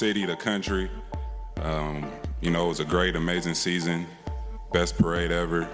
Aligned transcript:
city, 0.00 0.24
the 0.24 0.34
country. 0.34 0.90
Um, 1.60 2.10
you 2.40 2.50
know, 2.50 2.64
it 2.64 2.68
was 2.68 2.80
a 2.80 2.86
great, 2.86 3.16
amazing 3.16 3.52
season. 3.52 4.06
Best 4.72 4.96
parade 4.96 5.30
ever. 5.30 5.68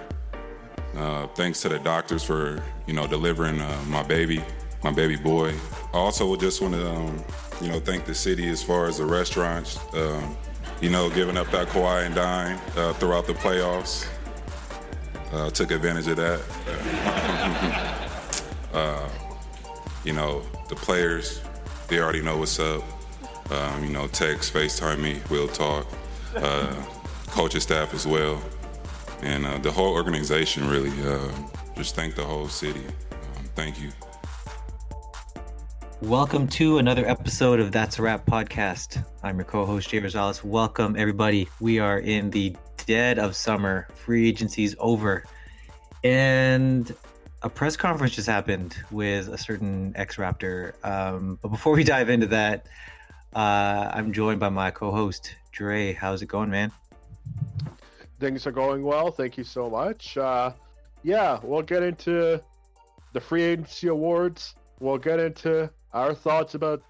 Uh, 0.97 1.27
thanks 1.27 1.61
to 1.61 1.69
the 1.69 1.79
doctors 1.79 2.25
for, 2.25 2.61
you 2.87 2.93
know, 2.93 3.07
delivering 3.07 3.61
uh, 3.61 3.83
my 3.87 4.03
baby, 4.03 4.43
my 4.83 4.91
baby 4.91 5.15
boy. 5.15 5.55
I 5.93 5.97
also 5.97 6.35
just 6.35 6.61
want 6.61 6.73
to, 6.73 6.91
um, 6.91 7.23
you 7.61 7.69
know, 7.69 7.79
thank 7.79 8.03
the 8.03 8.13
city 8.13 8.49
as 8.49 8.61
far 8.61 8.87
as 8.87 8.97
the 8.97 9.05
restaurants, 9.05 9.79
um, 9.93 10.35
you 10.81 10.89
know, 10.89 11.09
giving 11.09 11.37
up 11.37 11.49
that 11.51 11.69
Kawhi 11.69 12.05
and 12.05 12.13
dine 12.13 12.59
uh, 12.75 12.91
throughout 12.95 13.27
the 13.27 13.33
playoffs. 13.33 14.09
Uh, 15.31 15.49
took 15.51 15.71
advantage 15.71 16.07
of 16.09 16.17
that. 16.17 17.93
Uh, 18.73 19.09
you 20.03 20.13
know, 20.13 20.43
the 20.69 20.75
players, 20.75 21.41
they 21.87 21.99
already 21.99 22.21
know 22.21 22.37
what's 22.37 22.59
up. 22.59 22.83
Um, 23.49 23.83
you 23.83 23.91
know, 23.91 24.07
text, 24.07 24.53
FaceTime 24.53 24.99
me, 24.99 25.21
we'll 25.29 25.47
talk. 25.47 25.87
Uh, 26.35 26.73
coaching 27.27 27.61
staff 27.61 27.93
as 27.93 28.05
well. 28.05 28.41
And 29.21 29.45
uh, 29.45 29.57
the 29.59 29.71
whole 29.71 29.93
organization 29.93 30.67
really, 30.67 30.91
uh, 31.07 31.31
just 31.73 31.95
thank 31.95 32.15
the 32.15 32.25
whole 32.25 32.49
city. 32.49 32.83
Um, 33.11 33.45
thank 33.55 33.79
you. 33.81 33.89
Welcome 36.01 36.47
to 36.49 36.79
another 36.79 37.07
episode 37.07 37.61
of 37.61 37.71
That's 37.71 37.99
a 37.99 38.01
Wrap 38.01 38.25
podcast. 38.25 39.03
I'm 39.23 39.37
your 39.37 39.45
co-host 39.45 39.89
Jay 39.89 40.01
Rosales. 40.01 40.43
Welcome 40.43 40.97
everybody. 40.97 41.47
We 41.61 41.79
are 41.79 41.99
in 41.99 42.29
the 42.29 42.53
dead 42.85 43.17
of 43.17 43.33
summer. 43.33 43.87
Free 43.95 44.27
agency's 44.27 44.75
over, 44.77 45.23
and 46.03 46.93
a 47.43 47.49
press 47.49 47.77
conference 47.77 48.13
just 48.13 48.27
happened 48.27 48.75
with 48.91 49.29
a 49.29 49.37
certain 49.37 49.93
ex-Raptor. 49.95 50.73
Um, 50.85 51.39
but 51.41 51.47
before 51.47 51.73
we 51.73 51.83
dive 51.83 52.09
into 52.09 52.27
that, 52.27 52.67
uh, 53.33 53.91
I'm 53.93 54.13
joined 54.13 54.39
by 54.39 54.49
my 54.49 54.71
co-host 54.71 55.35
Dre. 55.51 55.93
How's 55.93 56.21
it 56.21 56.27
going, 56.27 56.49
man? 56.49 56.71
Things 58.19 58.47
are 58.47 58.51
going 58.51 58.83
well. 58.83 59.11
Thank 59.11 59.37
you 59.37 59.43
so 59.43 59.69
much. 59.69 60.17
Uh, 60.17 60.51
yeah, 61.03 61.39
we'll 61.43 61.61
get 61.61 61.83
into 61.83 62.41
the 63.13 63.21
free 63.21 63.43
agency 63.43 63.87
awards. 63.87 64.55
We'll 64.79 64.97
get 64.97 65.19
into 65.19 65.69
our 65.93 66.13
thoughts 66.13 66.55
about, 66.55 66.81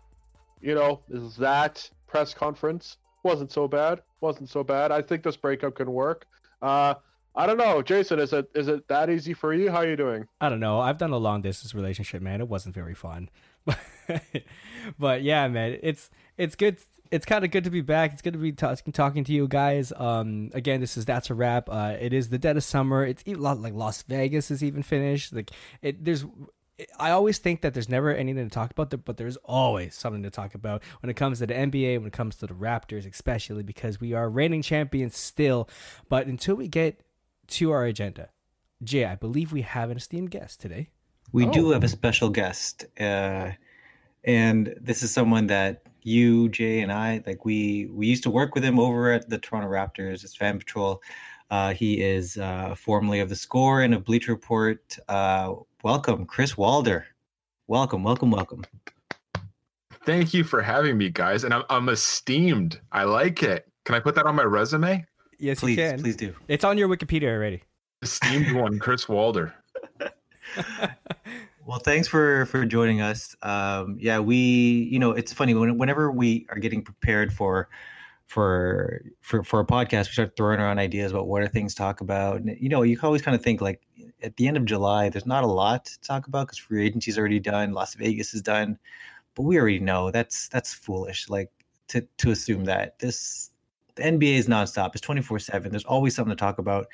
you 0.62 0.76
know, 0.76 1.02
is 1.10 1.36
that 1.38 1.90
press 2.08 2.34
conference 2.34 2.98
wasn't 3.24 3.52
so 3.52 3.68
bad. 3.68 4.02
Wasn't 4.22 4.50
so 4.50 4.64
bad. 4.64 4.92
I 4.92 5.02
think 5.02 5.24
this 5.24 5.38
breakup 5.38 5.76
can 5.76 5.92
work. 5.92 6.26
Uh, 6.62 6.96
I 7.36 7.46
don't 7.46 7.58
know, 7.58 7.84
Jason. 7.84 8.20
Is 8.20 8.34
it 8.34 8.50
is 8.56 8.68
it 8.68 8.88
that 8.88 9.10
easy 9.12 9.34
for 9.34 9.54
you? 9.54 9.70
How 9.70 9.78
are 9.78 9.88
you 9.88 9.96
doing? 9.96 10.28
I 10.42 10.50
don't 10.50 10.60
know. 10.60 10.80
I've 10.80 10.98
done 10.98 11.12
a 11.12 11.18
long 11.18 11.42
distance 11.42 11.76
relationship, 11.76 12.22
man. 12.22 12.42
It 12.42 12.48
wasn't 12.48 12.74
very 12.74 12.96
fun, 12.96 13.30
but 15.00 15.22
yeah, 15.22 15.48
man, 15.48 15.78
it's 15.82 16.10
it's 16.38 16.56
good. 16.56 16.78
It's 17.10 17.26
kind 17.26 17.46
of 17.46 17.52
good 17.52 17.64
to 17.64 17.70
be 17.70 17.82
back. 17.82 18.12
It's 18.12 18.22
good 18.22 18.34
to 18.34 18.40
be 18.40 18.52
t- 18.52 18.92
talking 18.92 19.24
to 19.24 19.32
you 19.32 19.48
guys. 19.48 19.94
Um, 19.96 20.52
again, 20.54 20.82
this 20.82 20.98
is 20.98 21.06
that's 21.06 21.30
a 21.30 21.34
wrap. 21.34 21.70
Uh, 21.70 21.96
it 22.00 22.12
is 22.12 22.30
the 22.30 22.38
dead 22.38 22.58
of 22.58 22.64
summer. 22.64 23.06
It's 23.06 23.24
even 23.26 23.42
like 23.42 23.74
Las 23.74 24.02
Vegas 24.04 24.52
is 24.52 24.64
even 24.64 24.84
finished. 24.84 25.34
Like 25.34 25.52
it, 25.82 26.04
there's 26.04 26.26
I 27.00 27.12
always 27.12 27.40
think 27.40 27.62
that 27.62 27.74
there's 27.74 27.90
never 27.90 28.14
anything 28.14 28.48
to 28.48 28.54
talk 28.54 28.72
about, 28.72 28.94
but 29.04 29.18
there's 29.18 29.38
always 29.38 29.96
something 29.96 30.22
to 30.24 30.30
talk 30.30 30.54
about 30.54 30.84
when 31.02 31.10
it 31.10 31.16
comes 31.16 31.40
to 31.40 31.48
the 31.48 31.54
NBA, 31.54 31.98
when 31.98 32.08
it 32.08 32.14
comes 32.14 32.36
to 32.38 32.48
the 32.48 32.54
Raptors, 32.54 33.10
especially 33.10 33.64
because 33.64 34.00
we 34.00 34.14
are 34.14 34.30
reigning 34.30 34.62
champions 34.62 35.18
still. 35.18 35.68
But 36.08 36.28
until 36.28 36.56
we 36.56 36.68
get 36.68 37.02
to 37.48 37.72
our 37.72 37.86
agenda, 37.86 38.30
Jay, 38.84 39.06
I 39.06 39.16
believe 39.16 39.52
we 39.52 39.64
have 39.64 39.90
an 39.90 39.98
esteemed 39.98 40.30
guest 40.30 40.62
today. 40.62 40.90
We 41.32 41.46
oh. 41.46 41.52
do 41.52 41.70
have 41.72 41.84
a 41.84 41.88
special 41.88 42.30
guest, 42.30 42.86
uh, 43.00 43.52
and 44.24 44.76
this 44.80 45.04
is 45.04 45.12
someone 45.12 45.48
that 45.48 45.82
you, 46.04 46.50
Jay, 46.50 46.80
and 46.80 46.92
I 46.92 47.22
like. 47.28 47.44
We 47.44 47.88
we 47.92 48.08
used 48.08 48.24
to 48.24 48.30
work 48.30 48.56
with 48.56 48.64
him 48.64 48.80
over 48.80 49.12
at 49.12 49.30
the 49.30 49.38
Toronto 49.38 49.70
Raptors 49.70 50.24
as 50.24 50.36
Fan 50.36 50.58
Patrol. 50.58 51.02
Uh, 51.50 51.74
he 51.74 52.02
is 52.02 52.38
uh, 52.38 52.76
formerly 52.76 53.20
of 53.20 53.30
the 53.30 53.36
Score 53.36 53.82
and 53.82 53.94
of 53.94 54.06
Bleacher 54.06 54.32
Report. 54.32 54.98
Uh, 55.08 55.56
welcome, 55.84 56.26
Chris 56.26 56.58
Walder. 56.58 57.08
Welcome, 57.68 58.04
welcome, 58.04 58.32
welcome. 58.32 58.64
Thank 60.06 60.34
you 60.34 60.44
for 60.44 60.62
having 60.62 60.98
me, 60.98 61.10
guys. 61.10 61.44
And 61.44 61.54
I'm, 61.54 61.64
I'm 61.70 61.90
esteemed. 61.90 62.80
I 62.94 63.04
like 63.04 63.44
it. 63.44 63.68
Can 63.84 63.96
I 63.96 64.00
put 64.00 64.16
that 64.16 64.26
on 64.26 64.36
my 64.36 64.44
resume? 64.44 65.06
Yes, 65.40 65.60
please, 65.60 65.78
you 65.78 65.84
can. 65.84 66.02
Please 66.02 66.16
do. 66.16 66.34
It's 66.48 66.64
on 66.64 66.78
your 66.78 66.88
Wikipedia 66.88 67.30
already. 67.30 67.62
Esteemed 68.02 68.54
one, 68.54 68.80
Chris 68.80 69.10
Walder. 69.10 69.54
well, 71.68 71.80
thanks 71.80 72.08
for 72.08 72.46
for 72.46 72.66
joining 72.66 73.02
us. 73.02 73.36
Um, 73.42 73.98
yeah, 74.00 74.20
we, 74.20 74.38
you 74.90 75.00
know, 75.00 75.12
it's 75.12 75.34
funny 75.34 75.54
when, 75.54 75.78
whenever 75.78 76.10
we 76.10 76.48
are 76.50 76.60
getting 76.60 76.82
prepared 76.82 77.34
for 77.34 77.68
for 78.28 79.02
for 79.22 79.44
for 79.44 79.60
a 79.60 79.66
podcast, 79.66 80.08
we 80.08 80.14
start 80.14 80.38
throwing 80.38 80.62
around 80.62 80.80
ideas 80.80 81.12
about 81.12 81.28
what 81.28 81.42
are 81.44 81.48
things 81.50 81.74
to 81.76 81.80
talk 81.80 82.00
about. 82.00 82.40
And 82.40 82.58
you 82.58 82.70
know, 82.70 82.84
you 82.84 82.98
always 83.04 83.22
kind 83.22 83.36
of 83.36 83.44
think 83.44 83.60
like 83.60 83.82
at 84.24 84.38
the 84.38 84.48
end 84.48 84.56
of 84.56 84.64
July, 84.64 85.10
there's 85.10 85.26
not 85.26 85.44
a 85.44 85.48
lot 85.48 85.86
to 85.86 86.00
talk 86.02 86.28
about 86.28 86.48
because 86.48 86.58
free 86.58 86.86
agency 86.86 87.12
is 87.12 87.18
already 87.20 87.40
done, 87.40 87.74
Las 87.74 87.96
Vegas 87.96 88.34
is 88.34 88.42
done, 88.42 88.80
but 89.36 89.44
we 89.44 89.60
already 89.60 89.80
know 89.80 90.10
that's 90.10 90.48
that's 90.48 90.74
foolish. 90.74 91.30
Like 91.30 91.52
to 91.90 92.08
to 92.20 92.32
assume 92.32 92.64
that 92.66 92.98
this 93.00 93.52
the 93.98 94.04
NBA 94.04 94.38
is 94.38 94.48
nonstop. 94.48 94.92
It's 94.94 95.02
24 95.02 95.40
7. 95.40 95.72
There's 95.72 95.84
always 95.84 96.16
something 96.16 96.36
to 96.36 96.40
talk 96.40 96.58
about. 96.58 96.88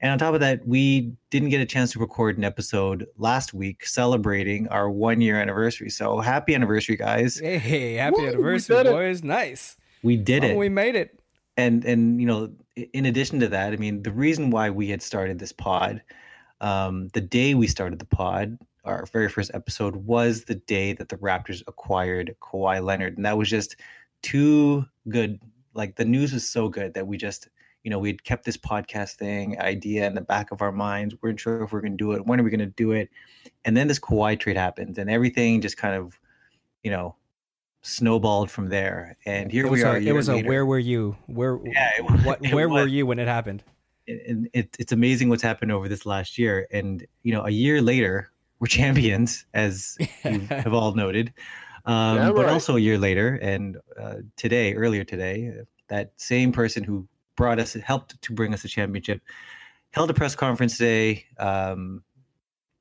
And 0.00 0.12
on 0.12 0.18
top 0.18 0.34
of 0.34 0.40
that, 0.40 0.66
we 0.66 1.12
didn't 1.30 1.50
get 1.50 1.60
a 1.60 1.66
chance 1.66 1.92
to 1.92 1.98
record 1.98 2.38
an 2.38 2.44
episode 2.44 3.06
last 3.18 3.52
week 3.52 3.84
celebrating 3.84 4.68
our 4.68 4.88
one 4.88 5.20
year 5.20 5.40
anniversary. 5.40 5.90
So 5.90 6.20
happy 6.20 6.54
anniversary, 6.54 6.96
guys. 6.96 7.38
Hey, 7.38 7.94
happy 7.94 8.16
Woo, 8.20 8.28
anniversary, 8.28 8.84
boys. 8.84 9.22
Nice. 9.22 9.76
We 10.02 10.16
did 10.16 10.44
oh, 10.44 10.48
it. 10.48 10.56
We 10.56 10.68
made 10.68 10.94
it. 10.94 11.18
And 11.56 11.84
and 11.84 12.20
you 12.20 12.26
know, 12.26 12.50
in 12.76 13.06
addition 13.06 13.40
to 13.40 13.48
that, 13.48 13.72
I 13.72 13.76
mean, 13.76 14.02
the 14.02 14.12
reason 14.12 14.50
why 14.50 14.70
we 14.70 14.88
had 14.88 15.02
started 15.02 15.38
this 15.38 15.52
pod, 15.52 16.02
um, 16.60 17.08
the 17.08 17.20
day 17.20 17.54
we 17.54 17.66
started 17.66 17.98
the 17.98 18.06
pod, 18.06 18.58
our 18.84 19.06
very 19.12 19.28
first 19.28 19.50
episode 19.52 19.96
was 19.96 20.44
the 20.44 20.54
day 20.54 20.92
that 20.94 21.08
the 21.08 21.16
Raptors 21.16 21.62
acquired 21.66 22.34
Kawhi 22.40 22.82
Leonard, 22.82 23.16
and 23.16 23.26
that 23.26 23.36
was 23.36 23.50
just 23.50 23.76
too 24.22 24.86
good. 25.08 25.40
Like 25.74 25.96
the 25.96 26.04
news 26.04 26.32
was 26.32 26.48
so 26.48 26.68
good 26.68 26.94
that 26.94 27.06
we 27.06 27.16
just, 27.16 27.48
you 27.84 27.90
know, 27.90 27.98
we'd 27.98 28.24
kept 28.24 28.44
this 28.44 28.56
podcast 28.56 29.14
thing 29.14 29.60
idea 29.60 30.06
in 30.06 30.14
the 30.14 30.20
back 30.20 30.50
of 30.50 30.62
our 30.62 30.72
minds. 30.72 31.14
We 31.14 31.28
weren't 31.28 31.40
sure 31.40 31.62
if 31.62 31.72
we 31.72 31.78
are 31.78 31.82
going 31.82 31.92
to 31.92 31.96
do 31.96 32.12
it. 32.12 32.26
When 32.26 32.40
are 32.40 32.42
we 32.42 32.50
going 32.50 32.60
to 32.60 32.66
do 32.66 32.92
it? 32.92 33.08
And 33.64 33.76
then 33.76 33.88
this 33.88 33.98
Kawhi 33.98 34.38
trade 34.38 34.56
happens, 34.56 34.98
and 34.98 35.10
everything 35.10 35.60
just 35.60 35.76
kind 35.76 35.94
of, 35.94 36.18
you 36.82 36.90
know, 36.90 37.16
snowballed 37.82 38.50
from 38.50 38.68
there. 38.68 39.16
And 39.24 39.50
here 39.50 39.68
we 39.68 39.82
are. 39.82 39.96
A, 39.96 40.02
it 40.02 40.12
was 40.12 40.28
later. 40.28 40.46
a 40.46 40.48
where 40.48 40.66
were 40.66 40.78
you? 40.78 41.16
Where 41.26 41.58
yeah, 41.64 41.90
it, 41.98 42.24
what, 42.24 42.40
where 42.52 42.68
was, 42.68 42.82
were 42.82 42.88
you 42.88 43.06
when 43.06 43.18
it 43.18 43.28
happened? 43.28 43.62
And 44.06 44.48
it, 44.52 44.76
it's 44.78 44.92
amazing 44.92 45.28
what's 45.28 45.42
happened 45.42 45.72
over 45.72 45.88
this 45.88 46.04
last 46.04 46.38
year. 46.38 46.66
And 46.70 47.06
you 47.22 47.32
know, 47.32 47.44
a 47.44 47.50
year 47.50 47.80
later, 47.80 48.30
we're 48.58 48.66
champions, 48.68 49.44
as 49.54 49.96
you 50.24 50.40
have 50.50 50.74
all 50.74 50.94
noted. 50.94 51.32
Um, 51.84 52.16
yeah, 52.16 52.32
but 52.32 52.46
right. 52.46 52.52
also 52.52 52.76
a 52.76 52.80
year 52.80 52.98
later, 52.98 53.36
and 53.36 53.78
uh, 53.98 54.16
today, 54.36 54.74
earlier 54.74 55.04
today, 55.04 55.52
that 55.88 56.12
same 56.16 56.52
person 56.52 56.84
who 56.84 57.06
brought 57.36 57.58
us, 57.58 57.74
helped 57.74 58.20
to 58.22 58.32
bring 58.32 58.52
us 58.54 58.64
a 58.64 58.68
championship, 58.68 59.22
held 59.90 60.10
a 60.10 60.14
press 60.14 60.34
conference 60.34 60.78
today. 60.78 61.24
Um, 61.38 62.02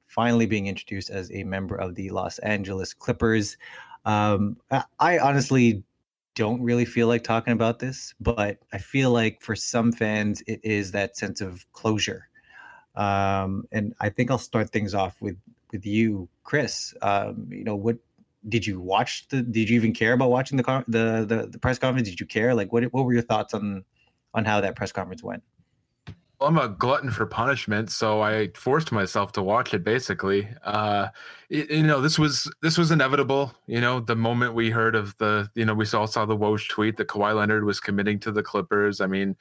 finally 0.09 0.47
being 0.47 0.67
introduced 0.67 1.09
as 1.09 1.31
a 1.31 1.43
member 1.43 1.75
of 1.75 1.95
the 1.95 2.09
Los 2.09 2.39
Angeles 2.39 2.93
Clippers. 2.93 3.57
Um, 4.05 4.57
I 4.99 5.19
honestly 5.19 5.83
don't 6.35 6.61
really 6.61 6.85
feel 6.85 7.07
like 7.07 7.23
talking 7.23 7.53
about 7.53 7.79
this, 7.79 8.15
but 8.19 8.57
I 8.73 8.79
feel 8.79 9.11
like 9.11 9.41
for 9.41 9.55
some 9.55 9.91
fans, 9.91 10.41
it 10.47 10.59
is 10.63 10.91
that 10.91 11.15
sense 11.15 11.41
of 11.41 11.71
closure. 11.73 12.27
Um, 12.95 13.65
and 13.71 13.93
I 13.99 14.09
think 14.09 14.31
I'll 14.31 14.37
start 14.37 14.71
things 14.71 14.93
off 14.93 15.15
with 15.21 15.37
with 15.71 15.85
you, 15.85 16.27
Chris. 16.43 16.95
Um, 17.03 17.47
you 17.51 17.63
know, 17.63 17.75
what 17.75 17.97
did 18.47 18.65
you 18.65 18.79
watch? 18.79 19.27
The 19.29 19.41
did 19.41 19.69
you 19.69 19.75
even 19.75 19.93
care 19.93 20.13
about 20.13 20.29
watching 20.29 20.57
the 20.57 20.83
the 20.87 21.25
the, 21.27 21.47
the 21.47 21.59
press 21.59 21.77
conference? 21.77 22.07
Did 22.09 22.19
you 22.19 22.25
care? 22.25 22.53
Like, 22.55 22.71
what 22.71 22.83
what 22.85 23.05
were 23.05 23.13
your 23.13 23.21
thoughts 23.21 23.53
on 23.53 23.83
on 24.33 24.45
how 24.45 24.61
that 24.61 24.75
press 24.75 24.91
conference 24.91 25.23
went? 25.23 25.43
I'm 26.41 26.57
a 26.57 26.69
glutton 26.69 27.11
for 27.11 27.25
punishment, 27.25 27.91
so 27.91 28.21
I 28.21 28.49
forced 28.55 28.93
myself 28.93 29.33
to 29.33 29.43
watch 29.43 29.73
it. 29.73 29.83
Basically, 29.83 30.47
uh, 30.63 31.09
it, 31.49 31.69
you 31.69 31.83
know, 31.83 31.99
this 31.99 32.17
was 32.17 32.49
this 32.61 32.77
was 32.77 32.91
inevitable. 32.91 33.53
You 33.67 33.81
know, 33.81 33.99
the 33.99 34.15
moment 34.15 34.53
we 34.53 34.69
heard 34.69 34.95
of 34.95 35.17
the, 35.17 35.49
you 35.55 35.65
know, 35.65 35.73
we 35.73 35.83
saw 35.83 36.05
saw 36.05 36.25
the 36.25 36.37
Woj 36.37 36.69
tweet 36.69 36.95
that 36.97 37.07
Kawhi 37.07 37.35
Leonard 37.35 37.65
was 37.65 37.81
committing 37.81 38.19
to 38.19 38.31
the 38.31 38.41
Clippers. 38.41 39.01
I 39.01 39.07
mean, 39.07 39.35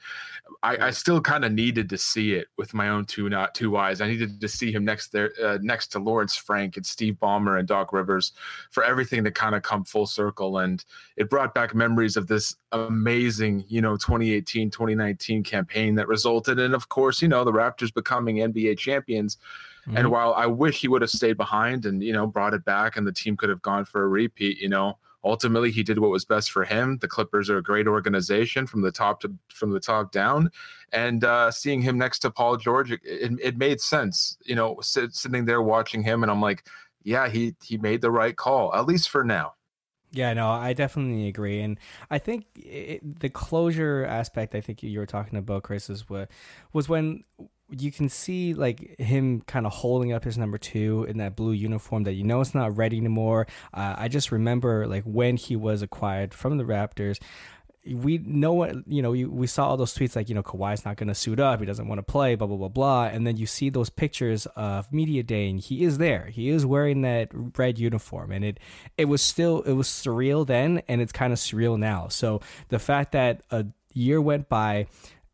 I, 0.61 0.87
I 0.87 0.89
still 0.89 1.21
kind 1.21 1.45
of 1.45 1.53
needed 1.53 1.89
to 1.89 1.97
see 1.97 2.33
it 2.33 2.47
with 2.57 2.73
my 2.73 2.89
own 2.89 3.05
two 3.05 3.29
not 3.29 3.55
two 3.55 3.77
eyes. 3.77 4.01
I 4.01 4.07
needed 4.07 4.41
to 4.41 4.47
see 4.49 4.71
him 4.71 4.83
next 4.83 5.13
there, 5.13 5.31
uh, 5.41 5.57
next 5.61 5.87
to 5.93 5.99
Lawrence 5.99 6.35
Frank 6.35 6.75
and 6.75 6.85
Steve 6.85 7.15
Ballmer 7.21 7.59
and 7.59 7.67
Doc 7.67 7.93
Rivers 7.93 8.33
for 8.71 8.83
everything 8.83 9.23
to 9.23 9.31
kind 9.31 9.55
of 9.55 9.61
come 9.61 9.85
full 9.85 10.05
circle. 10.05 10.57
And 10.57 10.83
it 11.15 11.29
brought 11.29 11.53
back 11.53 11.73
memories 11.73 12.17
of 12.17 12.27
this 12.27 12.57
amazing, 12.73 13.63
you 13.67 13.81
know, 13.81 13.95
2018 13.95 14.69
2019 14.69 15.43
campaign 15.43 15.95
that 15.95 16.07
resulted 16.07 16.59
in, 16.59 16.73
of 16.73 16.88
course, 16.89 17.21
you 17.21 17.27
know, 17.27 17.43
the 17.43 17.51
Raptors 17.51 17.93
becoming 17.93 18.37
NBA 18.37 18.77
champions. 18.77 19.37
Mm-hmm. 19.87 19.97
And 19.97 20.11
while 20.11 20.33
I 20.33 20.45
wish 20.45 20.81
he 20.81 20.87
would 20.87 21.01
have 21.01 21.09
stayed 21.09 21.37
behind 21.37 21.85
and, 21.85 22.03
you 22.03 22.13
know, 22.13 22.27
brought 22.27 22.53
it 22.53 22.65
back 22.65 22.97
and 22.97 23.07
the 23.07 23.11
team 23.11 23.37
could 23.37 23.49
have 23.49 23.61
gone 23.61 23.85
for 23.85 24.03
a 24.03 24.07
repeat, 24.07 24.59
you 24.59 24.69
know, 24.69 24.97
ultimately 25.23 25.71
he 25.71 25.83
did 25.83 25.99
what 25.99 26.11
was 26.11 26.25
best 26.25 26.51
for 26.51 26.63
him. 26.63 26.97
The 26.97 27.07
Clippers 27.07 27.49
are 27.49 27.57
a 27.57 27.63
great 27.63 27.87
organization 27.87 28.67
from 28.67 28.81
the 28.81 28.91
top 28.91 29.21
to 29.21 29.33
from 29.49 29.71
the 29.71 29.79
top 29.79 30.11
down, 30.11 30.51
and 30.93 31.23
uh, 31.23 31.51
seeing 31.51 31.81
him 31.81 31.97
next 31.97 32.19
to 32.19 32.31
Paul 32.31 32.57
George, 32.57 32.91
it, 32.91 33.01
it, 33.03 33.31
it 33.41 33.57
made 33.57 33.81
sense. 33.81 34.37
You 34.45 34.55
know, 34.55 34.77
sit, 34.81 35.13
sitting 35.13 35.45
there 35.45 35.61
watching 35.61 36.03
him, 36.03 36.23
and 36.23 36.31
I'm 36.31 36.41
like, 36.41 36.67
yeah, 37.03 37.27
he 37.29 37.55
he 37.63 37.77
made 37.77 38.01
the 38.01 38.11
right 38.11 38.35
call 38.35 38.73
at 38.73 38.85
least 38.85 39.09
for 39.09 39.23
now. 39.23 39.53
Yeah, 40.11 40.33
no, 40.33 40.49
I 40.49 40.73
definitely 40.73 41.27
agree, 41.27 41.61
and 41.61 41.77
I 42.09 42.17
think 42.17 42.45
it, 42.55 43.19
the 43.19 43.29
closure 43.29 44.03
aspect. 44.05 44.55
I 44.55 44.61
think 44.61 44.81
you 44.81 44.97
were 44.97 45.05
talking 45.05 45.37
about, 45.37 45.61
Chris, 45.61 45.87
is 45.87 46.09
what 46.09 46.31
was 46.73 46.89
when 46.89 47.25
you 47.69 47.91
can 47.91 48.09
see 48.09 48.55
like 48.55 48.99
him 48.99 49.41
kind 49.41 49.67
of 49.67 49.71
holding 49.71 50.11
up 50.11 50.23
his 50.23 50.35
number 50.35 50.57
two 50.57 51.05
in 51.07 51.17
that 51.17 51.35
blue 51.35 51.51
uniform 51.51 52.03
that 52.05 52.13
you 52.13 52.23
know 52.23 52.41
it's 52.41 52.55
not 52.55 52.75
ready 52.75 52.97
anymore. 52.97 53.45
Uh, 53.71 53.93
I 53.97 54.07
just 54.07 54.31
remember 54.31 54.87
like 54.87 55.03
when 55.03 55.37
he 55.37 55.55
was 55.55 55.83
acquired 55.83 56.33
from 56.33 56.57
the 56.57 56.63
Raptors 56.63 57.19
we 57.85 58.17
know 58.19 58.53
what 58.53 58.75
you 58.87 59.01
know. 59.01 59.11
We, 59.11 59.25
we 59.25 59.47
saw 59.47 59.69
all 59.69 59.77
those 59.77 59.93
tweets 59.93 60.15
like 60.15 60.29
you 60.29 60.35
know 60.35 60.43
Kawhi's 60.43 60.85
not 60.85 60.97
going 60.97 61.07
to 61.07 61.15
suit 61.15 61.39
up. 61.39 61.59
He 61.59 61.65
doesn't 61.65 61.87
want 61.87 61.99
to 61.99 62.03
play. 62.03 62.35
Blah 62.35 62.47
blah 62.47 62.57
blah 62.57 62.67
blah. 62.67 63.05
And 63.05 63.25
then 63.25 63.37
you 63.37 63.45
see 63.45 63.69
those 63.69 63.89
pictures 63.89 64.45
of 64.55 64.91
media 64.91 65.23
day, 65.23 65.49
and 65.49 65.59
he 65.59 65.83
is 65.83 65.97
there. 65.97 66.25
He 66.25 66.49
is 66.49 66.65
wearing 66.65 67.01
that 67.01 67.29
red 67.31 67.79
uniform, 67.79 68.31
and 68.31 68.43
it 68.43 68.59
it 68.97 69.05
was 69.05 69.21
still 69.21 69.61
it 69.61 69.73
was 69.73 69.87
surreal 69.87 70.45
then, 70.45 70.81
and 70.87 71.01
it's 71.01 71.11
kind 71.11 71.31
of 71.31 71.39
surreal 71.39 71.79
now. 71.79 72.09
So 72.09 72.41
the 72.67 72.79
fact 72.79 73.13
that 73.13 73.43
a 73.49 73.65
year 73.93 74.21
went 74.21 74.49
by, 74.49 74.87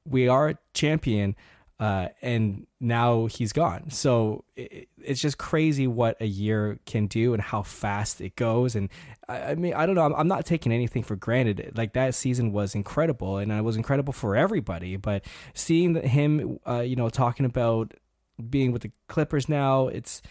we 0.06 0.28
are 0.28 0.50
a 0.50 0.58
champion 0.74 1.36
uh, 1.80 2.08
and 2.22 2.68
now 2.80 3.26
he's 3.26 3.52
gone. 3.52 3.90
So 3.90 4.46
it, 4.56 4.88
it's 4.98 5.20
just 5.20 5.38
crazy 5.38 5.88
what 5.88 6.16
a 6.22 6.26
year 6.26 6.80
can 6.86 7.08
do 7.08 7.34
and 7.34 7.42
how 7.42 7.64
fast 7.64 8.22
it 8.22 8.36
goes. 8.38 8.76
And 8.76 8.90
I, 9.28 9.42
I 9.42 9.56
mean, 9.56 9.74
I 9.74 9.86
don't 9.86 9.96
know. 9.96 10.06
I'm, 10.06 10.16
I'm, 10.16 10.28
not 10.28 10.46
taking 10.46 10.72
anything 10.72 11.04
for 11.04 11.18
granted. 11.18 11.74
Like 11.76 11.94
that 11.94 12.16
season 12.16 12.54
was 12.54 12.76
incredible, 12.76 13.38
and 13.38 13.52
it 13.52 13.64
was 13.64 13.76
incredible 13.76 14.14
for 14.14 14.38
everybody. 14.38 14.96
But 14.96 15.26
seeing 15.54 15.96
him, 15.96 16.60
uh, 16.66 16.80
you 16.80 16.96
know, 16.96 17.10
talking 17.10 17.46
about 17.46 17.94
being 18.50 18.72
with 18.72 18.84
the 18.84 18.92
Clippers 19.10 19.50
now, 19.50 19.88
it's 19.88 20.22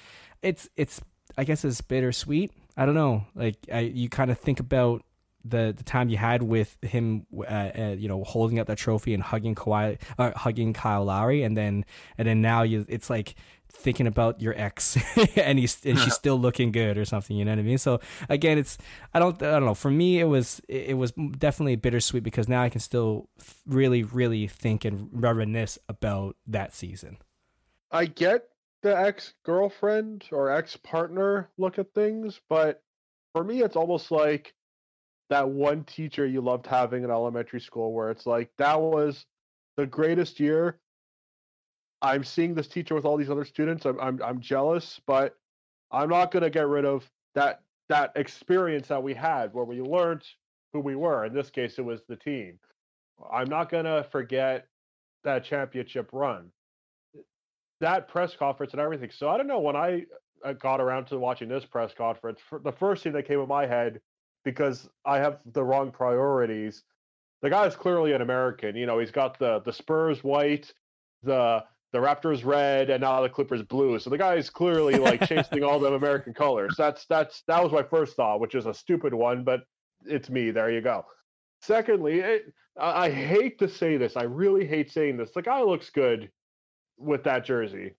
it's 0.43 0.69
it's 0.77 1.01
I 1.37 1.45
guess 1.45 1.65
it's 1.65 1.81
bittersweet. 1.83 2.53
I 2.77 2.87
don't 2.87 2.95
know. 2.95 3.27
Like 3.35 3.57
I, 3.73 3.81
you 3.81 4.09
kind 4.09 4.31
of 4.31 4.39
think 4.39 4.61
about 4.61 5.03
the 5.45 5.75
the 5.77 5.85
time 5.85 6.09
you 6.09 6.17
had 6.17 6.43
with 6.43 6.77
him, 6.83 7.27
uh, 7.37 7.43
uh, 7.43 7.97
you 7.99 8.09
know, 8.09 8.25
holding 8.25 8.59
up 8.59 8.67
that 8.67 8.79
trophy 8.79 9.15
and 9.15 9.23
hugging 9.23 9.55
Kawhi, 9.55 10.01
uh, 10.19 10.33
hugging 10.37 10.73
Kyle 10.73 11.05
Lowry, 11.05 11.43
and 11.43 11.57
then 11.57 11.85
and 12.17 12.27
then 12.27 12.41
now 12.41 12.63
you, 12.63 12.87
it's 12.89 13.11
like 13.11 13.35
thinking 13.71 14.07
about 14.07 14.41
your 14.41 14.55
ex, 14.57 14.97
and 15.37 15.59
he's 15.59 15.85
and 15.85 15.99
she's 15.99 16.15
still 16.25 16.39
looking 16.39 16.73
good 16.73 16.97
or 16.97 17.05
something. 17.05 17.37
You 17.37 17.45
know 17.45 17.53
what 17.53 17.59
I 17.59 17.63
mean? 17.63 17.79
So 17.79 18.01
again, 18.29 18.57
it's 18.57 18.79
I 19.13 19.19
don't 19.19 19.41
I 19.43 19.53
don't 19.53 19.67
know. 19.67 19.75
For 19.75 19.91
me, 19.91 20.21
it 20.21 20.25
was 20.25 20.61
it 20.69 20.97
was 20.97 21.13
definitely 21.13 21.77
bittersweet 21.77 22.23
because 22.23 22.49
now 22.49 22.63
I 22.63 22.69
can 22.69 22.81
still 22.81 23.29
really 23.67 24.03
really 24.03 24.47
think 24.47 24.85
and 24.85 25.09
reminisce 25.13 25.79
about 25.89 26.37
that 26.47 26.75
season. 26.75 27.19
I 27.91 28.07
get 28.07 28.49
the 28.83 28.97
ex 28.97 29.35
girlfriend 29.45 30.25
or 30.33 30.51
ex 30.51 30.77
partner 30.77 31.51
look 31.59 31.79
at 31.79 31.93
things, 31.95 32.41
but 32.49 32.83
for 33.33 33.45
me, 33.45 33.63
it's 33.63 33.77
almost 33.77 34.11
like 34.11 34.55
that 35.31 35.49
one 35.49 35.85
teacher 35.85 36.27
you 36.27 36.41
loved 36.41 36.67
having 36.67 37.05
in 37.05 37.11
elementary 37.11 37.61
school 37.61 37.93
where 37.93 38.11
it's 38.11 38.27
like 38.27 38.51
that 38.59 38.81
was 38.81 39.27
the 39.77 39.87
greatest 39.87 40.39
year. 40.39 40.79
I'm 42.03 42.25
seeing 42.25 42.55
this 42.55 42.69
teacher 42.69 42.95
with 42.95 43.05
all 43.05 43.17
these 43.17 43.31
other 43.31 43.47
students 43.47 43.87
i'm 43.87 43.99
i'm, 43.99 44.23
I'm 44.23 44.39
jealous 44.39 45.01
but 45.07 45.37
i'm 45.91 46.11
not 46.11 46.31
going 46.31 46.43
to 46.43 46.51
get 46.51 46.69
rid 46.69 46.85
of 46.85 47.09
that 47.35 47.63
that 47.89 48.13
experience 48.17 48.89
that 48.89 49.03
we 49.03 49.15
had 49.15 49.53
where 49.53 49.65
we 49.65 49.81
learned 49.81 50.25
who 50.73 50.81
we 50.81 50.97
were. 50.97 51.25
In 51.25 51.35
this 51.35 51.51
case 51.51 51.79
it 51.79 51.85
was 51.85 52.03
the 52.09 52.17
team. 52.17 52.59
I'm 53.33 53.49
not 53.49 53.71
going 53.71 53.85
to 53.85 54.07
forget 54.11 54.67
that 55.23 55.45
championship 55.45 56.11
run. 56.13 56.51
That 57.81 58.09
press 58.09 58.35
conference 58.37 58.73
and 58.73 58.81
everything. 58.81 59.11
So 59.11 59.29
i 59.29 59.37
don't 59.37 59.47
know 59.47 59.61
when 59.61 59.77
i 59.77 60.05
uh, 60.45 60.53
got 60.55 60.81
around 60.81 61.07
to 61.07 61.19
watching 61.19 61.49
this 61.49 61.65
press 61.65 61.93
conference 61.97 62.41
the 62.65 62.73
first 62.73 63.03
thing 63.03 63.13
that 63.13 63.27
came 63.27 63.41
in 63.41 63.49
my 63.49 63.67
head 63.67 64.01
because 64.45 64.89
I 65.05 65.19
have 65.19 65.39
the 65.53 65.65
wrong 65.65 65.91
priorities. 65.91 66.83
The 67.43 67.51
guy 67.51 67.67
is 67.67 67.77
clearly 67.77 68.13
an 68.13 68.23
American. 68.23 68.77
You 68.77 68.87
know, 68.87 68.99
he's 68.99 69.11
got 69.11 69.39
the 69.39 69.61
the 69.61 69.73
Spurs 69.73 70.23
white, 70.23 70.73
the 71.23 71.65
the 71.93 71.99
Raptors 71.99 72.45
red, 72.45 72.91
and 72.91 73.01
now 73.03 73.23
the 73.23 73.29
Clippers 73.29 73.63
blue. 73.63 73.99
So 73.99 74.11
the 74.11 74.19
guy 74.19 74.35
is 74.35 74.51
clearly 74.51 74.95
like 74.95 75.27
chasing 75.29 75.63
all 75.63 75.79
the 75.79 75.93
American 75.93 76.35
colors. 76.43 76.75
That's 76.77 77.07
that's 77.07 77.43
that 77.49 77.63
was 77.63 77.73
my 77.73 77.83
first 77.83 78.17
thought, 78.17 78.41
which 78.41 78.55
is 78.55 78.67
a 78.67 78.75
stupid 78.75 79.15
one, 79.15 79.45
but 79.45 79.61
it's 80.05 80.31
me. 80.31 80.51
There 80.51 80.71
you 80.71 80.81
go. 80.81 81.05
Secondly, 81.61 82.21
it, 82.21 82.53
I, 82.79 83.07
I 83.07 83.11
hate 83.11 83.59
to 83.61 83.69
say 83.69 83.97
this. 83.97 84.17
I 84.17 84.25
really 84.25 84.67
hate 84.67 84.91
saying 84.91 85.17
this. 85.17 85.31
The 85.33 85.43
guy 85.43 85.63
looks 85.63 85.91
good 85.91 86.31
with 86.97 87.25
that 87.25 87.45
jersey. 87.45 87.93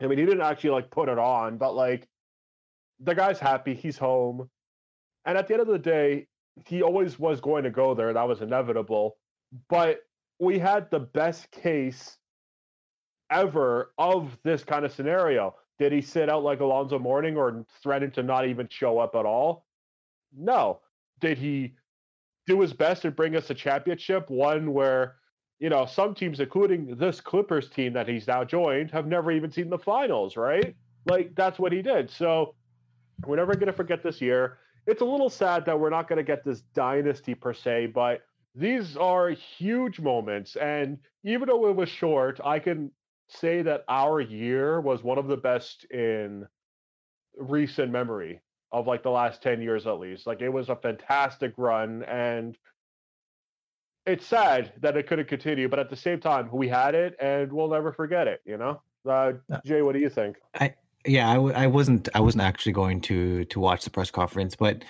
I 0.00 0.06
mean, 0.06 0.18
he 0.18 0.24
didn't 0.24 0.42
actually 0.42 0.70
like 0.70 0.90
put 0.90 1.08
it 1.08 1.18
on, 1.18 1.58
but 1.58 1.74
like 1.74 2.08
the 3.00 3.14
guy's 3.14 3.38
happy. 3.38 3.74
He's 3.74 3.98
home. 3.98 4.50
And 5.24 5.38
at 5.38 5.46
the 5.46 5.54
end 5.54 5.62
of 5.62 5.68
the 5.68 5.78
day, 5.78 6.26
he 6.66 6.82
always 6.82 7.18
was 7.18 7.40
going 7.40 7.64
to 7.64 7.70
go 7.70 7.94
there. 7.94 8.12
That 8.12 8.28
was 8.28 8.40
inevitable. 8.40 9.16
But 9.68 10.00
we 10.38 10.58
had 10.58 10.90
the 10.90 11.00
best 11.00 11.50
case 11.50 12.16
ever 13.30 13.92
of 13.98 14.36
this 14.44 14.64
kind 14.64 14.84
of 14.84 14.92
scenario. 14.92 15.54
Did 15.78 15.92
he 15.92 16.02
sit 16.02 16.28
out 16.28 16.44
like 16.44 16.60
Alonzo 16.60 16.98
Mourning 16.98 17.36
or 17.36 17.64
threaten 17.82 18.10
to 18.12 18.22
not 18.22 18.46
even 18.46 18.68
show 18.68 18.98
up 18.98 19.14
at 19.14 19.24
all? 19.24 19.66
No. 20.36 20.80
Did 21.20 21.38
he 21.38 21.74
do 22.46 22.60
his 22.60 22.72
best 22.72 23.02
to 23.02 23.10
bring 23.10 23.36
us 23.36 23.50
a 23.50 23.54
championship? 23.54 24.28
One 24.28 24.72
where, 24.72 25.16
you 25.58 25.70
know, 25.70 25.86
some 25.86 26.14
teams, 26.14 26.40
including 26.40 26.96
this 26.96 27.20
Clippers 27.20 27.68
team 27.70 27.92
that 27.94 28.08
he's 28.08 28.26
now 28.26 28.44
joined, 28.44 28.90
have 28.90 29.06
never 29.06 29.30
even 29.30 29.50
seen 29.50 29.70
the 29.70 29.78
finals, 29.78 30.36
right? 30.36 30.74
Like, 31.06 31.34
that's 31.34 31.58
what 31.58 31.72
he 31.72 31.82
did. 31.82 32.10
So 32.10 32.54
we're 33.26 33.36
never 33.36 33.54
going 33.54 33.66
to 33.66 33.72
forget 33.72 34.02
this 34.02 34.20
year 34.20 34.58
it's 34.86 35.00
a 35.00 35.04
little 35.04 35.30
sad 35.30 35.66
that 35.66 35.78
we're 35.78 35.90
not 35.90 36.08
going 36.08 36.16
to 36.18 36.24
get 36.24 36.44
this 36.44 36.62
dynasty 36.74 37.34
per 37.34 37.52
se, 37.54 37.86
but 37.86 38.22
these 38.54 38.96
are 38.96 39.30
huge 39.30 40.00
moments. 40.00 40.56
And 40.56 40.98
even 41.24 41.48
though 41.48 41.68
it 41.68 41.76
was 41.76 41.88
short, 41.88 42.40
I 42.44 42.58
can 42.58 42.90
say 43.28 43.62
that 43.62 43.84
our 43.88 44.20
year 44.20 44.80
was 44.80 45.02
one 45.02 45.18
of 45.18 45.28
the 45.28 45.36
best 45.36 45.84
in 45.90 46.46
recent 47.36 47.90
memory 47.90 48.40
of 48.72 48.86
like 48.86 49.02
the 49.02 49.10
last 49.10 49.42
10 49.42 49.62
years 49.62 49.86
at 49.86 49.98
least. 49.98 50.26
Like 50.26 50.40
it 50.40 50.48
was 50.48 50.68
a 50.68 50.76
fantastic 50.76 51.52
run 51.56 52.02
and 52.04 52.56
it's 54.04 54.26
sad 54.26 54.72
that 54.80 54.96
it 54.96 55.06
couldn't 55.06 55.28
continue, 55.28 55.68
but 55.68 55.78
at 55.78 55.88
the 55.88 55.96
same 55.96 56.18
time, 56.18 56.50
we 56.52 56.68
had 56.68 56.94
it 56.94 57.14
and 57.20 57.52
we'll 57.52 57.70
never 57.70 57.92
forget 57.92 58.26
it, 58.26 58.40
you 58.44 58.56
know? 58.56 58.82
Uh, 59.08 59.32
Jay, 59.64 59.82
what 59.82 59.94
do 59.94 60.00
you 60.00 60.10
think? 60.10 60.36
I, 60.54 60.74
yeah, 61.06 61.30
I 61.30 61.34
w- 61.34 61.54
I 61.54 61.66
wasn't 61.66 62.08
I 62.14 62.20
wasn't 62.20 62.42
actually 62.42 62.72
going 62.72 63.00
to 63.02 63.44
to 63.46 63.60
watch 63.60 63.84
the 63.84 63.90
press 63.90 64.10
conference, 64.10 64.54
but 64.54 64.84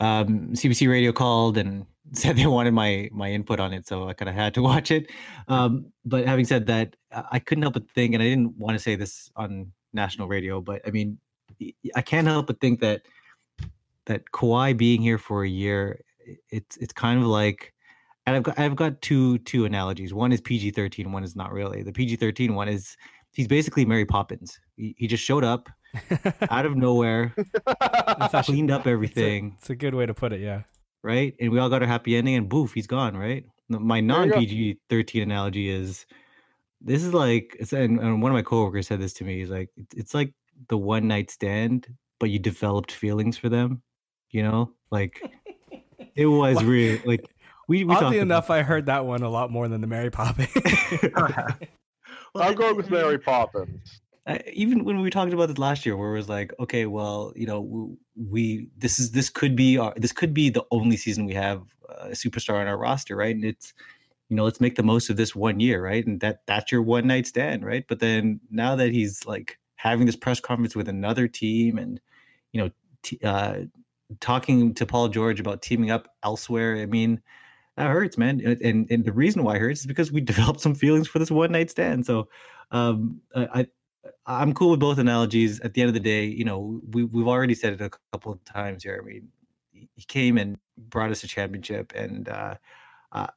um, 0.00 0.50
CBC 0.52 0.88
Radio 0.88 1.12
called 1.12 1.58
and 1.58 1.86
said 2.12 2.36
they 2.36 2.46
wanted 2.46 2.72
my 2.72 3.08
my 3.12 3.30
input 3.30 3.60
on 3.60 3.72
it, 3.72 3.86
so 3.86 4.08
I 4.08 4.12
kind 4.12 4.28
of 4.28 4.34
had 4.34 4.54
to 4.54 4.62
watch 4.70 4.90
it. 4.90 5.10
Um, 5.48 5.92
but 6.04 6.26
having 6.26 6.44
said 6.44 6.66
that, 6.66 6.96
I 7.32 7.38
couldn't 7.38 7.62
help 7.62 7.74
but 7.74 7.90
think, 7.90 8.14
and 8.14 8.22
I 8.22 8.26
didn't 8.26 8.56
want 8.56 8.76
to 8.76 8.82
say 8.82 8.96
this 8.96 9.30
on 9.36 9.72
national 9.92 10.28
radio, 10.28 10.60
but 10.60 10.82
I 10.86 10.90
mean, 10.90 11.18
I 11.94 12.02
can't 12.02 12.26
help 12.26 12.46
but 12.46 12.60
think 12.60 12.80
that 12.80 13.02
that 14.06 14.30
Kawhi 14.32 14.76
being 14.76 15.02
here 15.02 15.18
for 15.18 15.44
a 15.44 15.48
year, 15.48 16.00
it's 16.50 16.76
it's 16.76 16.92
kind 16.92 17.20
of 17.20 17.26
like, 17.26 17.72
and 18.26 18.36
I've 18.36 18.42
got 18.42 18.58
I've 18.58 18.76
got 18.76 19.02
two 19.02 19.38
two 19.38 19.64
analogies. 19.64 20.14
One 20.14 20.32
is 20.32 20.40
PG 20.40 20.72
thirteen, 20.72 21.12
one 21.12 21.24
is 21.24 21.34
not 21.34 21.52
really. 21.52 21.82
The 21.82 21.92
PG 21.92 22.16
thirteen 22.16 22.54
one 22.54 22.68
is 22.68 22.96
he's 23.36 23.46
basically 23.46 23.84
Mary 23.84 24.06
Poppins. 24.06 24.58
He, 24.76 24.94
he 24.96 25.06
just 25.06 25.22
showed 25.22 25.44
up 25.44 25.68
out 26.50 26.64
of 26.64 26.74
nowhere, 26.74 27.34
cleaned 28.44 28.70
up 28.70 28.86
everything. 28.86 29.54
It's 29.54 29.54
a, 29.54 29.58
it's 29.58 29.70
a, 29.70 29.76
good 29.76 29.94
way 29.94 30.06
to 30.06 30.14
put 30.14 30.32
it, 30.32 30.40
yeah. 30.40 30.62
Right, 31.02 31.34
and 31.38 31.52
we 31.52 31.58
all 31.58 31.68
got 31.68 31.82
a 31.82 31.86
happy 31.86 32.16
ending, 32.16 32.34
and 32.34 32.48
boof, 32.48 32.72
he's 32.72 32.86
gone. 32.86 33.16
Right. 33.16 33.44
My 33.68 34.00
non 34.00 34.32
PG 34.32 34.78
thirteen 34.88 35.22
analogy 35.22 35.68
is 35.68 36.06
this 36.80 37.04
is 37.04 37.12
like, 37.14 37.56
and, 37.72 38.00
and 38.00 38.22
one 38.22 38.32
of 38.32 38.34
my 38.34 38.42
coworkers 38.42 38.88
said 38.88 39.00
this 39.00 39.12
to 39.14 39.24
me. 39.24 39.38
He's 39.38 39.50
like, 39.50 39.70
it's 39.94 40.14
like 40.14 40.32
the 40.68 40.78
one 40.78 41.06
night 41.06 41.30
stand, 41.30 41.86
but 42.18 42.30
you 42.30 42.38
developed 42.38 42.90
feelings 42.90 43.36
for 43.36 43.48
them. 43.48 43.82
You 44.30 44.42
know, 44.42 44.72
like 44.90 45.22
it 46.16 46.26
was 46.26 46.64
real. 46.64 46.98
Like 47.04 47.28
we, 47.68 47.84
we 47.84 47.94
oddly 47.94 48.18
enough, 48.18 48.50
I 48.50 48.62
heard 48.62 48.86
that 48.86 49.04
one 49.04 49.22
a 49.22 49.28
lot 49.28 49.50
more 49.50 49.68
than 49.68 49.80
the 49.80 49.86
Mary 49.86 50.10
Poppins. 50.10 50.48
Well, 52.36 52.48
I'm 52.48 52.54
going 52.54 52.76
with 52.76 52.90
Mary 52.90 53.18
Poppins. 53.30 54.00
even 54.52 54.84
when 54.84 55.00
we 55.00 55.10
talked 55.10 55.32
about 55.32 55.46
this 55.46 55.58
last 55.58 55.86
year, 55.86 55.96
where 55.96 56.10
it 56.10 56.18
was 56.18 56.28
like, 56.28 56.52
okay, 56.60 56.86
well, 56.86 57.32
you 57.36 57.46
know, 57.46 57.60
we, 57.60 57.96
we 58.28 58.68
this 58.76 58.98
is 58.98 59.12
this 59.12 59.30
could 59.30 59.56
be 59.56 59.78
our 59.78 59.94
this 59.96 60.12
could 60.12 60.34
be 60.34 60.50
the 60.50 60.64
only 60.70 60.96
season 60.96 61.24
we 61.24 61.34
have 61.34 61.62
a 61.88 62.08
superstar 62.08 62.60
on 62.60 62.66
our 62.66 62.76
roster, 62.76 63.16
right? 63.16 63.34
And 63.34 63.44
it's 63.44 63.72
you 64.28 64.36
know, 64.36 64.44
let's 64.44 64.60
make 64.60 64.74
the 64.74 64.82
most 64.82 65.08
of 65.08 65.16
this 65.16 65.36
one 65.36 65.60
year, 65.60 65.82
right? 65.82 66.04
And 66.04 66.20
that 66.20 66.40
that's 66.46 66.72
your 66.72 66.82
one 66.82 67.06
night 67.06 67.26
stand, 67.26 67.64
right? 67.64 67.84
But 67.88 68.00
then 68.00 68.40
now 68.50 68.74
that 68.76 68.92
he's 68.92 69.24
like 69.24 69.58
having 69.76 70.06
this 70.06 70.16
press 70.16 70.40
conference 70.40 70.74
with 70.74 70.88
another 70.88 71.28
team, 71.28 71.78
and 71.78 72.00
you 72.52 72.60
know, 72.60 72.70
t- 73.02 73.20
uh, 73.22 73.60
talking 74.20 74.74
to 74.74 74.86
Paul 74.86 75.08
George 75.08 75.40
about 75.40 75.62
teaming 75.62 75.90
up 75.90 76.08
elsewhere. 76.24 76.76
I 76.76 76.86
mean, 76.86 77.20
that 77.76 77.90
hurts, 77.90 78.16
man. 78.16 78.40
And 78.62 78.90
and 78.90 79.04
the 79.04 79.12
reason 79.12 79.44
why 79.44 79.56
it 79.56 79.60
hurts 79.60 79.80
is 79.80 79.86
because 79.86 80.10
we 80.10 80.20
developed 80.32 80.60
some 80.60 80.74
feelings 80.74 81.08
for 81.08 81.18
this 81.18 81.30
one 81.30 81.52
night 81.52 81.70
stand. 81.70 82.06
So 82.06 82.28
um, 82.70 83.20
I 83.34 83.66
I'm 84.26 84.54
cool 84.54 84.70
with 84.70 84.80
both 84.80 84.98
analogies. 84.98 85.60
At 85.60 85.74
the 85.74 85.82
end 85.82 85.88
of 85.88 85.94
the 85.94 86.00
day, 86.00 86.24
you 86.24 86.44
know, 86.44 86.80
we 86.90 87.04
we've 87.04 87.28
already 87.28 87.54
said 87.54 87.74
it 87.74 87.80
a 87.80 87.90
couple 88.12 88.32
of 88.32 88.44
times 88.44 88.82
here. 88.82 89.00
I 89.00 89.06
mean, 89.06 89.28
he 89.72 90.04
came 90.06 90.38
and 90.38 90.58
brought 90.76 91.10
us 91.10 91.22
a 91.22 91.28
championship, 91.28 91.92
and 91.94 92.28
uh, 92.28 92.54
uh, 93.12 93.28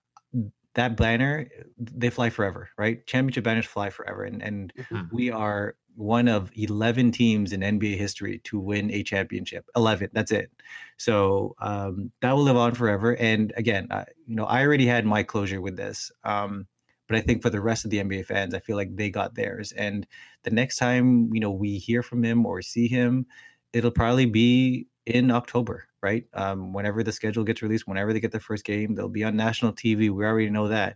that 0.73 0.97
banner 0.97 1.47
they 1.77 2.09
fly 2.09 2.29
forever, 2.29 2.69
right? 2.77 3.05
Championship 3.05 3.43
banners 3.43 3.65
fly 3.65 3.89
forever, 3.89 4.23
and 4.23 4.41
and 4.41 4.73
mm-hmm. 4.75 5.15
we 5.15 5.31
are 5.31 5.75
one 5.99 6.29
of 6.29 6.49
11 6.55 7.11
teams 7.11 7.51
in 7.51 7.59
NBA 7.59 7.97
history 7.97 8.39
to 8.45 8.57
win 8.57 8.89
a 8.91 9.03
championship. 9.03 9.69
11, 9.75 10.09
that's 10.13 10.31
it. 10.31 10.49
So 10.95 11.55
um, 11.59 12.09
that 12.21 12.31
will 12.31 12.43
live 12.43 12.55
on 12.55 12.73
forever. 12.73 13.17
And 13.17 13.51
again, 13.57 13.87
uh, 13.91 14.05
you 14.25 14.35
know, 14.35 14.45
I 14.45 14.65
already 14.65 14.85
had 14.85 15.05
my 15.05 15.23
closure 15.23 15.59
with 15.59 15.75
this. 15.75 16.09
Um, 16.23 16.67
but 17.09 17.17
I 17.17 17.21
think 17.21 17.41
for 17.41 17.49
the 17.49 17.59
rest 17.59 17.83
of 17.83 17.91
the 17.91 17.97
NBA 17.97 18.27
fans, 18.27 18.53
I 18.53 18.59
feel 18.59 18.77
like 18.77 18.95
they 18.95 19.09
got 19.09 19.35
theirs. 19.35 19.73
And 19.73 20.07
the 20.43 20.51
next 20.51 20.77
time, 20.77 21.33
you 21.33 21.41
know, 21.41 21.51
we 21.51 21.77
hear 21.77 22.01
from 22.01 22.23
him 22.23 22.45
or 22.45 22.61
see 22.61 22.87
him, 22.87 23.25
it'll 23.73 23.91
probably 23.91 24.25
be 24.25 24.87
in 25.05 25.31
October, 25.31 25.85
right? 26.01 26.23
Um, 26.33 26.71
whenever 26.71 27.03
the 27.03 27.11
schedule 27.11 27.43
gets 27.43 27.61
released, 27.61 27.89
whenever 27.89 28.13
they 28.13 28.21
get 28.21 28.31
their 28.31 28.39
first 28.39 28.63
game, 28.63 28.95
they'll 28.95 29.09
be 29.09 29.25
on 29.25 29.35
national 29.35 29.73
TV. 29.73 30.09
We 30.09 30.23
already 30.23 30.49
know 30.49 30.69
that. 30.69 30.95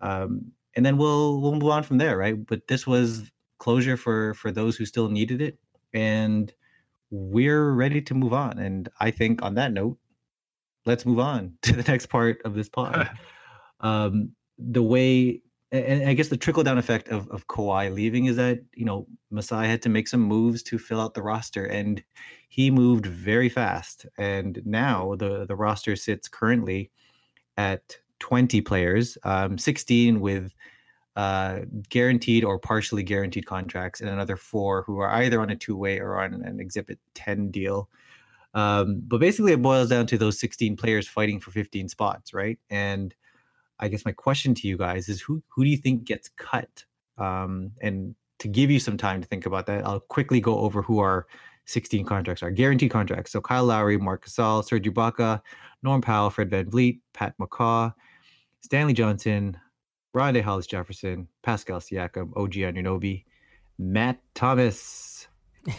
Um, 0.00 0.52
and 0.74 0.86
then 0.86 0.96
we'll 0.96 1.40
we'll 1.42 1.52
move 1.52 1.70
on 1.70 1.82
from 1.82 1.98
there, 1.98 2.16
right? 2.16 2.46
But 2.46 2.66
this 2.66 2.86
was 2.86 3.30
closure 3.58 3.96
for 3.96 4.34
for 4.34 4.50
those 4.50 4.76
who 4.76 4.86
still 4.86 5.08
needed 5.08 5.40
it, 5.40 5.58
and 5.92 6.52
we're 7.10 7.72
ready 7.72 8.00
to 8.02 8.14
move 8.14 8.32
on. 8.32 8.58
And 8.58 8.88
I 9.00 9.10
think 9.10 9.42
on 9.42 9.54
that 9.54 9.72
note, 9.72 9.98
let's 10.86 11.06
move 11.06 11.18
on 11.18 11.54
to 11.62 11.72
the 11.74 11.90
next 11.90 12.06
part 12.06 12.40
of 12.44 12.54
this 12.54 12.68
pod. 12.68 13.10
um, 13.80 14.32
the 14.58 14.82
way 14.82 15.42
and 15.70 16.08
I 16.08 16.14
guess 16.14 16.28
the 16.28 16.36
trickle 16.36 16.62
down 16.62 16.78
effect 16.78 17.08
of 17.08 17.28
of 17.28 17.46
Kawhi 17.46 17.92
leaving 17.92 18.26
is 18.26 18.36
that 18.36 18.60
you 18.74 18.84
know 18.84 19.06
Masai 19.30 19.66
had 19.66 19.82
to 19.82 19.88
make 19.88 20.08
some 20.08 20.22
moves 20.22 20.62
to 20.64 20.78
fill 20.78 21.00
out 21.00 21.14
the 21.14 21.22
roster, 21.22 21.64
and 21.64 22.02
he 22.48 22.70
moved 22.70 23.06
very 23.06 23.48
fast. 23.48 24.06
And 24.16 24.60
now 24.64 25.14
the 25.16 25.46
the 25.46 25.56
roster 25.56 25.94
sits 25.96 26.28
currently 26.28 26.90
at 27.56 27.98
20 28.20 28.60
players, 28.62 29.18
um, 29.24 29.58
16 29.58 30.20
with 30.20 30.52
uh, 31.18 31.62
guaranteed 31.88 32.44
or 32.44 32.60
partially 32.60 33.02
guaranteed 33.02 33.44
contracts, 33.44 34.00
and 34.00 34.08
another 34.08 34.36
four 34.36 34.84
who 34.84 34.98
are 35.00 35.10
either 35.10 35.40
on 35.40 35.50
a 35.50 35.56
two 35.56 35.76
way 35.76 35.98
or 35.98 36.20
on 36.22 36.32
an 36.32 36.60
Exhibit 36.60 36.96
10 37.14 37.50
deal. 37.50 37.88
Um, 38.54 39.02
but 39.04 39.18
basically, 39.18 39.50
it 39.50 39.60
boils 39.60 39.88
down 39.88 40.06
to 40.06 40.16
those 40.16 40.38
16 40.38 40.76
players 40.76 41.08
fighting 41.08 41.40
for 41.40 41.50
15 41.50 41.88
spots, 41.88 42.32
right? 42.32 42.56
And 42.70 43.12
I 43.80 43.88
guess 43.88 44.04
my 44.04 44.12
question 44.12 44.54
to 44.54 44.68
you 44.68 44.78
guys 44.78 45.08
is 45.08 45.20
who 45.20 45.42
who 45.48 45.64
do 45.64 45.70
you 45.70 45.76
think 45.76 46.04
gets 46.04 46.30
cut? 46.36 46.84
Um, 47.18 47.72
and 47.82 48.14
to 48.38 48.46
give 48.46 48.70
you 48.70 48.78
some 48.78 48.96
time 48.96 49.20
to 49.20 49.26
think 49.26 49.44
about 49.44 49.66
that, 49.66 49.84
I'll 49.84 49.98
quickly 49.98 50.40
go 50.40 50.60
over 50.60 50.82
who 50.82 51.00
our 51.00 51.26
16 51.64 52.04
contracts 52.04 52.44
are. 52.44 52.52
Guaranteed 52.52 52.92
contracts. 52.92 53.32
So 53.32 53.40
Kyle 53.40 53.64
Lowry, 53.64 53.98
Marc 53.98 54.24
Gasol, 54.24 54.64
Serge 54.64 54.84
Ibaka, 54.84 55.40
Norm 55.82 56.00
Powell, 56.00 56.30
Fred 56.30 56.48
Van 56.48 56.66
VanVleet, 56.66 57.00
Pat 57.12 57.34
McCaw, 57.40 57.92
Stanley 58.60 58.92
Johnson, 58.94 59.56
Rondae 60.14 60.42
Hollis 60.42 60.66
Jefferson, 60.66 61.28
Pascal 61.42 61.80
Siakam, 61.80 62.36
OG 62.36 62.52
Anunoby, 62.52 63.24
Matt 63.78 64.20
Thomas, 64.34 65.28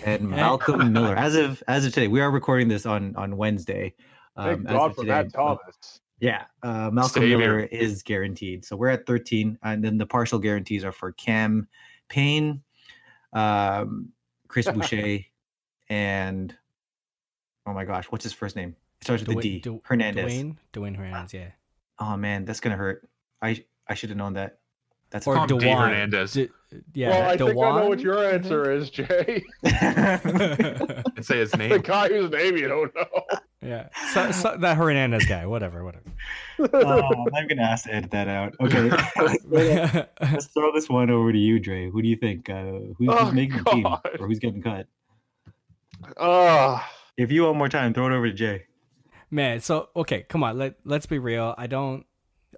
and 0.05 0.29
Malcolm 0.29 0.93
Miller. 0.93 1.15
As 1.15 1.36
of 1.36 1.63
as 1.67 1.86
of 1.86 1.93
today, 1.93 2.07
we 2.07 2.21
are 2.21 2.31
recording 2.31 2.67
this 2.67 2.86
on 2.86 3.15
on 3.15 3.38
Wednesday. 3.38 3.93
Um, 4.36 4.65
Thank 4.65 4.67
God 4.67 4.95
for 4.95 5.01
today, 5.01 5.13
Matt 5.13 5.33
Thomas. 5.33 6.01
Yeah, 6.19 6.45
uh, 6.63 6.89
Malcolm 6.91 7.24
Savior. 7.24 7.38
Miller 7.38 7.59
is 7.62 8.03
guaranteed. 8.03 8.65
So 8.65 8.75
we're 8.75 8.89
at 8.89 9.05
13, 9.05 9.57
and 9.63 9.83
then 9.83 9.98
the 9.98 10.05
partial 10.05 10.38
guarantees 10.38 10.83
are 10.83 10.91
for 10.91 11.13
Cam 11.13 11.67
Payne, 12.09 12.62
um, 13.31 14.09
Chris 14.48 14.65
Boucher, 14.71 15.19
and 15.89 16.53
oh 17.65 17.74
my 17.74 17.86
gosh, 17.86 18.05
what's 18.05 18.24
his 18.24 18.33
first 18.33 18.55
name? 18.55 18.75
It 19.01 19.05
starts 19.05 19.25
with 19.25 19.38
a 19.38 19.41
D. 19.41 19.63
Hernandez. 19.83 20.25
Dwayne, 20.25 20.57
Dwayne 20.74 20.95
Hernandez. 20.95 21.33
Yeah. 21.33 21.51
Oh 22.00 22.17
man, 22.17 22.43
that's 22.43 22.59
gonna 22.59 22.75
hurt. 22.75 23.07
I 23.41 23.63
I 23.89 23.96
should 23.96 24.10
have 24.10 24.17
known 24.17 24.34
that. 24.34 24.60
That's 25.10 25.25
or 25.25 25.48
Dewan 25.48 25.63
Hernandez. 25.63 26.34
D- 26.34 26.50
yeah, 26.93 27.10
well, 27.10 27.29
I 27.29 27.38
think 27.38 27.50
I 27.50 27.81
know 27.81 27.89
what 27.89 28.00
your 28.00 28.24
answer 28.24 28.72
is, 28.72 28.91
Jay. 28.91 29.43
and 29.63 31.25
say 31.25 31.39
his 31.39 31.55
name. 31.55 31.69
The 31.69 31.79
guy 31.79 32.10
whose 32.10 32.29
name 32.29 32.58
you 32.58 32.67
don't 32.67 32.93
know. 32.93 33.24
Yeah, 33.62 33.89
so, 34.13 34.31
so, 34.31 34.55
that 34.60 34.77
Hernandez 34.77 35.25
guy. 35.25 35.48
Whatever, 35.48 35.84
whatever. 35.84 36.05
Oh, 36.60 37.25
I'm 37.36 37.48
gonna 37.48 37.63
ask 37.63 37.86
to 37.86 37.93
edit 37.93 38.12
that 38.12 38.27
out. 38.27 38.53
Okay, 38.62 38.89
let's 40.31 40.46
throw 40.48 40.72
this 40.72 40.88
one 40.89 41.10
over 41.10 41.31
to 41.31 41.38
you, 41.39 41.60
Dre. 41.60 41.89
Who 41.89 42.03
do 42.03 42.08
you 42.08 42.15
think? 42.15 42.48
Uh, 42.50 42.63
who's, 42.98 43.10
oh, 43.10 43.25
who's 43.25 43.34
making 43.34 43.58
the 43.58 43.72
team 43.72 43.86
or 43.88 44.27
who's 44.27 44.39
getting 44.39 44.62
cut? 44.62 44.86
Uh, 46.17 46.79
if 47.17 47.31
you 47.31 47.46
want 47.46 47.58
more 47.58 47.69
time, 47.69 47.96
throw 47.96 48.05
it 48.05 48.13
over 48.13 48.27
to 48.27 48.34
Jay. 48.34 48.65
Man, 49.31 49.60
so 49.60 49.89
okay, 49.96 50.24
come 50.29 50.43
on. 50.43 50.58
Let 50.60 50.75
Let's 50.86 51.08
be 51.08 51.17
real. 51.17 51.55
I 51.58 51.65
don't 51.65 52.05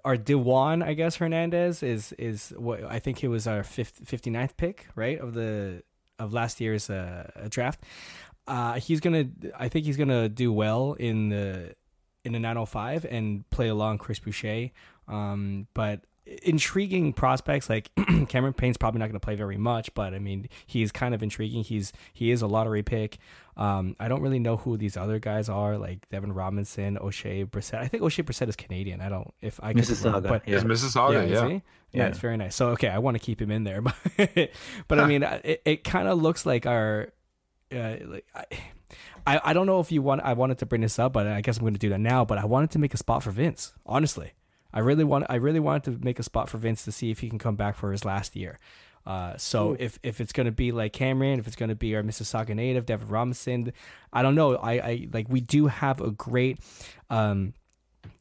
our 0.04 0.16
Dewan, 0.16 0.82
I 0.82 0.94
guess 0.94 1.16
Hernandez 1.16 1.82
is 1.82 2.12
is 2.12 2.52
what 2.56 2.82
I 2.84 2.98
think 2.98 3.18
he 3.18 3.28
was 3.28 3.46
our 3.46 3.62
50, 3.62 4.04
59th 4.04 4.56
pick, 4.56 4.86
right 4.94 5.18
of 5.18 5.34
the 5.34 5.82
of 6.18 6.32
last 6.32 6.60
year's 6.60 6.90
uh, 6.90 7.30
draft. 7.48 7.80
Uh, 8.46 8.74
he's 8.74 9.00
gonna, 9.00 9.26
I 9.56 9.68
think 9.68 9.86
he's 9.86 9.96
gonna 9.96 10.28
do 10.28 10.52
well 10.52 10.94
in 10.94 11.28
the 11.28 11.74
in 12.24 12.32
the 12.32 12.38
905 12.38 13.04
and 13.04 13.48
play 13.50 13.68
along 13.68 13.98
Chris 13.98 14.18
Boucher. 14.18 14.70
Um, 15.08 15.66
but 15.74 16.04
intriguing 16.42 17.12
prospects 17.12 17.68
like 17.68 17.90
Cameron 18.28 18.52
Payne's 18.52 18.76
probably 18.76 19.00
not 19.00 19.06
going 19.06 19.18
to 19.18 19.24
play 19.24 19.34
very 19.34 19.56
much, 19.56 19.92
but 19.94 20.14
I 20.14 20.18
mean 20.18 20.48
he's 20.66 20.92
kind 20.92 21.14
of 21.14 21.22
intriguing. 21.22 21.64
He's 21.64 21.92
he 22.12 22.30
is 22.30 22.42
a 22.42 22.46
lottery 22.46 22.82
pick. 22.82 23.18
Um, 23.56 23.96
I 24.00 24.08
don't 24.08 24.22
really 24.22 24.38
know 24.38 24.56
who 24.56 24.76
these 24.76 24.96
other 24.96 25.18
guys 25.18 25.48
are, 25.48 25.76
like 25.76 26.08
Devin 26.08 26.32
Robinson, 26.32 26.96
Oshae 26.96 27.46
Brissett. 27.46 27.78
I 27.78 27.88
think 27.88 28.02
Oshae 28.02 28.24
Brissett 28.24 28.48
is 28.48 28.56
Canadian. 28.56 29.00
I 29.00 29.10
don't 29.10 29.32
if 29.42 29.60
I 29.62 29.74
Mississauga, 29.74 30.12
wrong, 30.14 30.22
but 30.22 30.48
yeah. 30.48 30.56
it's 30.56 30.64
Mississauga, 30.64 31.28
yeah, 31.28 31.40
yeah. 31.40 31.46
yeah, 31.48 31.58
yeah, 31.92 32.06
it's 32.06 32.18
very 32.18 32.38
nice. 32.38 32.54
So 32.54 32.68
okay, 32.70 32.88
I 32.88 32.98
want 32.98 33.16
to 33.16 33.18
keep 33.18 33.40
him 33.40 33.50
in 33.50 33.64
there, 33.64 33.82
but 34.16 34.50
but 34.88 34.98
I 34.98 35.06
mean 35.06 35.22
it, 35.22 35.62
it 35.64 35.84
kind 35.84 36.08
of 36.08 36.20
looks 36.20 36.46
like 36.46 36.66
our 36.66 37.12
uh, 37.74 37.96
like. 38.04 38.26
I, 38.34 38.44
I, 39.24 39.40
I 39.44 39.52
don't 39.52 39.66
know 39.66 39.78
if 39.78 39.92
you 39.92 40.02
want 40.02 40.22
I 40.22 40.32
wanted 40.32 40.58
to 40.58 40.66
bring 40.66 40.80
this 40.80 40.98
up, 40.98 41.12
but 41.12 41.26
I 41.26 41.40
guess 41.42 41.56
I'm 41.56 41.62
going 41.62 41.74
to 41.74 41.78
do 41.78 41.90
that 41.90 42.00
now. 42.00 42.24
But 42.24 42.38
I 42.38 42.44
wanted 42.44 42.72
to 42.72 42.78
make 42.78 42.92
a 42.92 42.96
spot 42.96 43.22
for 43.22 43.30
Vince. 43.30 43.72
Honestly, 43.86 44.32
I 44.72 44.80
really 44.80 45.04
want 45.04 45.26
I 45.28 45.36
really 45.36 45.60
wanted 45.60 45.84
to 45.84 46.04
make 46.04 46.18
a 46.18 46.22
spot 46.22 46.48
for 46.48 46.58
Vince 46.58 46.84
to 46.84 46.92
see 46.92 47.10
if 47.10 47.20
he 47.20 47.28
can 47.28 47.38
come 47.38 47.56
back 47.56 47.76
for 47.76 47.92
his 47.92 48.04
last 48.04 48.34
year. 48.34 48.58
Uh, 49.06 49.36
so 49.36 49.76
if, 49.78 49.98
if 50.02 50.20
it's 50.20 50.32
gonna 50.32 50.52
be 50.52 50.72
like 50.72 50.92
Cameron, 50.92 51.40
if 51.40 51.46
it's 51.46 51.56
gonna 51.56 51.74
be 51.74 51.94
our 51.96 52.02
Mississauga 52.02 52.54
native, 52.54 52.86
Devin 52.86 53.08
Robinson, 53.08 53.72
I 54.12 54.22
don't 54.22 54.34
know. 54.34 54.56
I, 54.56 54.72
I 54.72 55.08
like 55.12 55.28
we 55.28 55.40
do 55.40 55.66
have 55.66 56.00
a 56.00 56.10
great 56.10 56.58
um, 57.10 57.54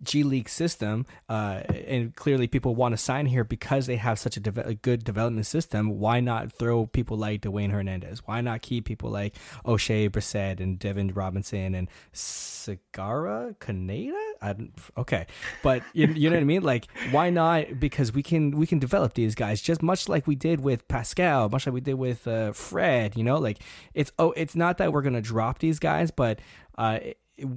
G 0.03 0.23
League 0.23 0.49
system, 0.49 1.05
uh, 1.29 1.61
and 1.69 2.15
clearly 2.15 2.47
people 2.47 2.75
want 2.75 2.93
to 2.93 2.97
sign 2.97 3.27
here 3.27 3.43
because 3.43 3.85
they 3.85 3.97
have 3.97 4.17
such 4.17 4.37
a, 4.37 4.39
de- 4.39 4.67
a, 4.67 4.73
good 4.73 5.03
development 5.03 5.45
system. 5.45 5.99
Why 5.99 6.19
not 6.19 6.51
throw 6.51 6.87
people 6.87 7.17
like 7.17 7.41
Dwayne 7.41 7.71
Hernandez? 7.71 8.23
Why 8.25 8.41
not 8.41 8.61
keep 8.61 8.85
people 8.85 9.09
like 9.11 9.35
Oshae 9.65 10.09
Brissett 10.09 10.59
and 10.59 10.79
Devin 10.79 11.13
Robinson 11.13 11.75
and 11.75 11.87
Sagaba 12.13 13.55
Konate? 13.57 14.11
Okay, 14.97 15.27
but 15.61 15.83
you, 15.93 16.07
you 16.07 16.29
know 16.29 16.35
what 16.35 16.41
I 16.41 16.45
mean. 16.45 16.63
Like, 16.63 16.87
why 17.11 17.29
not? 17.29 17.79
Because 17.79 18.11
we 18.11 18.23
can 18.23 18.51
we 18.51 18.65
can 18.65 18.79
develop 18.79 19.13
these 19.13 19.35
guys 19.35 19.61
just 19.61 19.83
much 19.83 20.09
like 20.09 20.25
we 20.25 20.35
did 20.35 20.61
with 20.61 20.87
Pascal, 20.87 21.49
much 21.49 21.67
like 21.67 21.73
we 21.73 21.81
did 21.81 21.95
with 21.95 22.27
uh, 22.27 22.53
Fred. 22.53 23.15
You 23.15 23.23
know, 23.23 23.37
like 23.37 23.59
it's 23.93 24.11
oh, 24.17 24.31
it's 24.31 24.55
not 24.55 24.79
that 24.79 24.91
we're 24.93 25.03
gonna 25.03 25.21
drop 25.21 25.59
these 25.59 25.77
guys, 25.77 26.09
but 26.09 26.39
uh, 26.77 26.99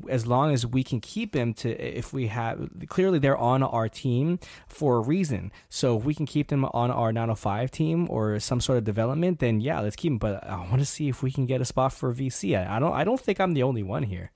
as 0.08 0.26
long 0.26 0.52
as 0.52 0.66
we 0.66 0.82
can 0.82 1.00
keep 1.00 1.34
him 1.34 1.54
to 1.54 1.70
if 1.70 2.12
we 2.12 2.26
have 2.28 2.68
clearly 2.88 3.18
they're 3.18 3.36
on 3.36 3.62
our 3.62 3.88
team 3.88 4.38
for 4.68 4.96
a 4.96 5.00
reason. 5.00 5.52
So 5.68 5.98
if 5.98 6.04
we 6.04 6.14
can 6.14 6.26
keep 6.26 6.48
them 6.48 6.64
on 6.66 6.90
our 6.90 7.12
905 7.12 7.70
team 7.70 8.06
or 8.10 8.38
some 8.40 8.60
sort 8.60 8.78
of 8.78 8.84
development 8.84 9.38
then 9.38 9.60
yeah 9.60 9.80
let's 9.80 9.96
keep 9.96 10.12
him. 10.12 10.18
But 10.18 10.44
i 10.44 10.56
want 10.56 10.78
to 10.78 10.86
see 10.86 11.08
if 11.08 11.22
we 11.22 11.30
can 11.30 11.46
get 11.46 11.60
a 11.60 11.64
spot 11.64 11.92
for 11.92 12.12
vc 12.14 12.54
i 12.68 12.78
don't 12.78 12.92
i 12.92 13.04
don't 13.04 13.20
think 13.20 13.40
i'm 13.40 13.54
the 13.54 13.62
only 13.62 13.82
one 13.82 14.02
here. 14.02 14.30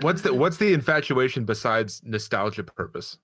What's 0.00 0.22
the 0.22 0.34
what's 0.34 0.56
the 0.56 0.72
infatuation 0.72 1.44
besides 1.44 2.02
nostalgia 2.04 2.64
purpose 2.64 3.18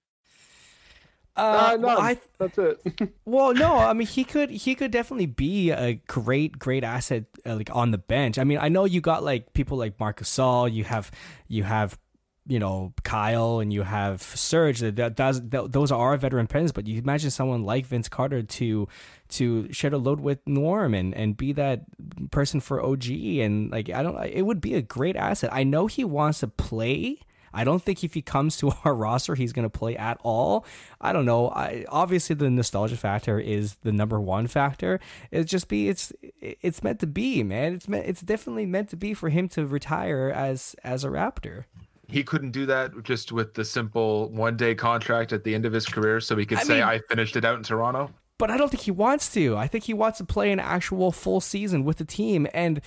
uh, 1.37 1.73
uh 1.73 1.77
no, 1.77 1.87
well, 1.87 2.17
that's 2.39 2.59
it. 2.59 3.15
well, 3.25 3.55
no, 3.55 3.77
I 3.77 3.93
mean 3.93 4.07
he 4.07 4.25
could 4.25 4.51
he 4.51 4.75
could 4.75 4.91
definitely 4.91 5.27
be 5.27 5.71
a 5.71 5.95
great 5.95 6.59
great 6.59 6.85
asset 6.85 7.25
uh, 7.47 7.57
like 7.57 7.71
on 7.75 7.91
the 7.91 7.99
bench. 7.99 8.39
I 8.39 8.45
mean, 8.45 8.59
I 8.59 8.69
know 8.69 8.85
you 8.85 9.01
got 9.01 9.23
like 9.23 9.53
people 9.53 9.79
like 9.79 9.99
Marcus 9.99 10.29
Gasol, 10.29 10.73
you 10.73 10.85
have 10.85 11.11
you 11.49 11.63
have 11.65 11.99
you 12.47 12.59
know 12.59 12.93
Kyle 13.05 13.61
and 13.61 13.73
you 13.73 13.83
have 13.83 14.23
Serge. 14.23 14.81
That, 14.81 15.15
does 15.15 15.41
those 15.43 15.93
are 15.93 16.17
veteran 16.17 16.47
pens, 16.47 16.73
but 16.73 16.87
you 16.87 16.99
imagine 16.99 17.31
someone 17.31 17.63
like 17.63 17.87
Vince 17.87 18.09
Carter 18.09 18.43
to 18.43 18.89
to 19.31 19.73
share 19.73 19.95
a 19.95 19.99
load 19.99 20.21
with 20.21 20.41
Norm 20.47 20.95
and 20.95 21.15
and 21.15 21.37
be 21.37 21.53
that 21.53 21.85
person 22.31 22.61
for 22.61 22.83
OG 22.83 23.09
and 23.09 23.71
like 23.71 23.89
I 23.91 24.03
don't. 24.03 24.23
It 24.27 24.43
would 24.43 24.61
be 24.61 24.75
a 24.75 24.83
great 24.83 25.17
asset. 25.17 25.51
I 25.53 25.65
know 25.65 25.87
he 25.87 26.05
wants 26.05 26.41
to 26.41 26.49
play. 26.49 27.21
I 27.53 27.65
don't 27.65 27.83
think 27.83 28.05
if 28.05 28.15
he 28.15 28.23
comes 28.23 28.57
to 28.59 28.73
our 28.85 28.95
roster, 28.95 29.35
he's 29.35 29.53
going 29.53 29.69
to 29.69 29.71
play 29.71 29.97
at 29.97 30.19
all. 30.23 30.65
I 31.01 31.13
don't 31.13 31.27
know. 31.27 31.49
I, 31.51 31.85
obviously, 31.89 32.37
the 32.37 32.51
nostalgia 32.51 32.97
factor 32.97 33.39
is 33.39 33.75
the 33.83 33.93
number 33.93 34.21
one 34.21 34.47
factor. 34.47 35.01
It's 35.31 35.51
just 35.51 35.69
be 35.69 35.89
it's 35.89 36.13
it's 36.41 36.83
meant 36.83 37.01
to 37.01 37.07
be, 37.07 37.43
man. 37.43 37.75
It's 37.75 37.89
meant 37.89 38.07
it's 38.07 38.23
definitely 38.23 38.67
meant 38.67 38.89
to 38.91 38.97
be 38.97 39.15
for 39.15 39.29
him 39.29 39.49
to 39.51 39.67
retire 39.67 40.33
as 40.35 40.75
as 40.85 41.05
a 41.05 41.09
Raptor 41.09 41.65
he 42.11 42.25
couldn't 42.25 42.51
do 42.51 42.67
that 42.67 42.91
just 43.05 43.33
with 43.33 43.55
the 43.55 43.65
simple 43.65 44.29
one 44.31 44.57
day 44.57 44.75
contract 44.75 45.33
at 45.33 45.45
the 45.45 45.55
end 45.55 45.65
of 45.65 45.73
his 45.73 45.87
career 45.87 46.21
so 46.21 46.37
he 46.37 46.45
could 46.45 46.59
I 46.59 46.63
say 46.65 46.75
mean, 46.75 46.83
I 46.83 46.99
finished 47.09 47.37
it 47.37 47.45
out 47.45 47.57
in 47.57 47.63
Toronto? 47.63 48.11
But 48.41 48.51
I 48.51 48.57
don't 48.57 48.71
think 48.71 48.83
he 48.83 48.91
wants 48.91 49.33
to. 49.35 49.57
I 49.57 49.69
think 49.69 49.85
he 49.85 49.95
wants 49.95 50.19
to 50.19 50.25
play 50.25 50.51
an 50.51 50.59
actual 50.59 51.13
full 51.13 51.41
season 51.41 51.85
with 51.85 51.99
the 51.99 52.05
team 52.05 52.49
and 52.53 52.81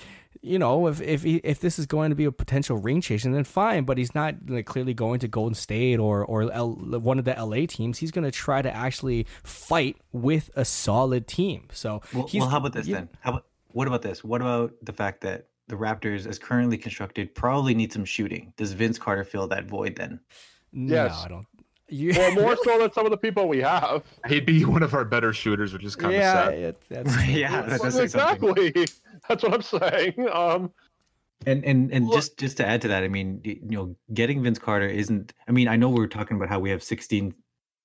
you 0.44 0.58
know, 0.58 0.88
if 0.88 1.00
if 1.00 1.24
if 1.24 1.60
this 1.60 1.78
is 1.78 1.86
going 1.86 2.10
to 2.10 2.14
be 2.14 2.26
a 2.26 2.32
potential 2.32 2.76
ring 2.76 3.00
chase, 3.00 3.22
then 3.22 3.44
fine. 3.44 3.84
But 3.84 3.96
he's 3.96 4.14
not 4.14 4.34
like, 4.46 4.66
clearly 4.66 4.92
going 4.92 5.20
to 5.20 5.28
Golden 5.28 5.54
State 5.54 5.98
or 5.98 6.22
or 6.22 6.52
L, 6.52 6.72
one 6.74 7.18
of 7.18 7.24
the 7.24 7.32
LA 7.32 7.64
teams. 7.66 7.98
He's 7.98 8.10
going 8.10 8.24
to 8.24 8.30
try 8.30 8.60
to 8.60 8.70
actually 8.70 9.26
fight 9.42 9.96
with 10.12 10.50
a 10.54 10.66
solid 10.66 11.26
team. 11.26 11.68
So, 11.72 12.02
well, 12.12 12.28
well 12.34 12.48
how 12.48 12.58
about 12.58 12.74
this 12.74 12.86
then? 12.86 13.08
How 13.20 13.30
about 13.30 13.46
what 13.68 13.88
about 13.88 14.02
this? 14.02 14.22
What 14.22 14.42
about 14.42 14.74
the 14.82 14.92
fact 14.92 15.22
that 15.22 15.46
the 15.68 15.76
Raptors, 15.76 16.26
as 16.26 16.38
currently 16.38 16.76
constructed, 16.76 17.34
probably 17.34 17.74
need 17.74 17.92
some 17.92 18.04
shooting. 18.04 18.52
Does 18.56 18.72
Vince 18.72 18.98
Carter 18.98 19.24
fill 19.24 19.48
that 19.48 19.64
void 19.64 19.96
then? 19.96 20.20
Yes. 20.72 21.12
No, 21.12 21.24
I 21.24 21.28
don't. 21.28 21.46
You... 21.88 22.12
well, 22.16 22.34
more 22.34 22.56
so 22.62 22.78
than 22.78 22.92
some 22.92 23.04
of 23.06 23.10
the 23.10 23.16
people 23.16 23.48
we 23.48 23.58
have. 23.58 24.02
He'd 24.26 24.46
be 24.46 24.64
one 24.64 24.82
of 24.82 24.94
our 24.94 25.04
better 25.04 25.32
shooters, 25.32 25.72
which 25.72 25.84
is 25.84 25.96
kind 25.96 26.14
yeah, 26.14 26.48
of 26.48 26.54
sad. 26.54 26.54
It, 26.54 26.82
that's, 26.88 27.26
yeah, 27.28 27.62
that 27.62 27.80
well, 27.80 28.00
exactly. 28.00 28.86
That's 29.28 29.42
what 29.42 29.54
I'm 29.54 29.62
saying. 29.62 30.28
Um, 30.32 30.72
and 31.46 31.64
and 31.64 31.92
and 31.92 32.06
well, 32.06 32.16
just 32.16 32.38
just 32.38 32.56
to 32.58 32.66
add 32.66 32.80
to 32.82 32.88
that, 32.88 33.04
I 33.04 33.08
mean, 33.08 33.40
you 33.44 33.58
know, 33.62 33.96
getting 34.12 34.42
Vince 34.42 34.58
Carter 34.58 34.88
isn't. 34.88 35.32
I 35.48 35.52
mean, 35.52 35.68
I 35.68 35.76
know 35.76 35.88
we're 35.88 36.06
talking 36.06 36.36
about 36.36 36.48
how 36.48 36.58
we 36.58 36.70
have 36.70 36.82
16 36.82 37.34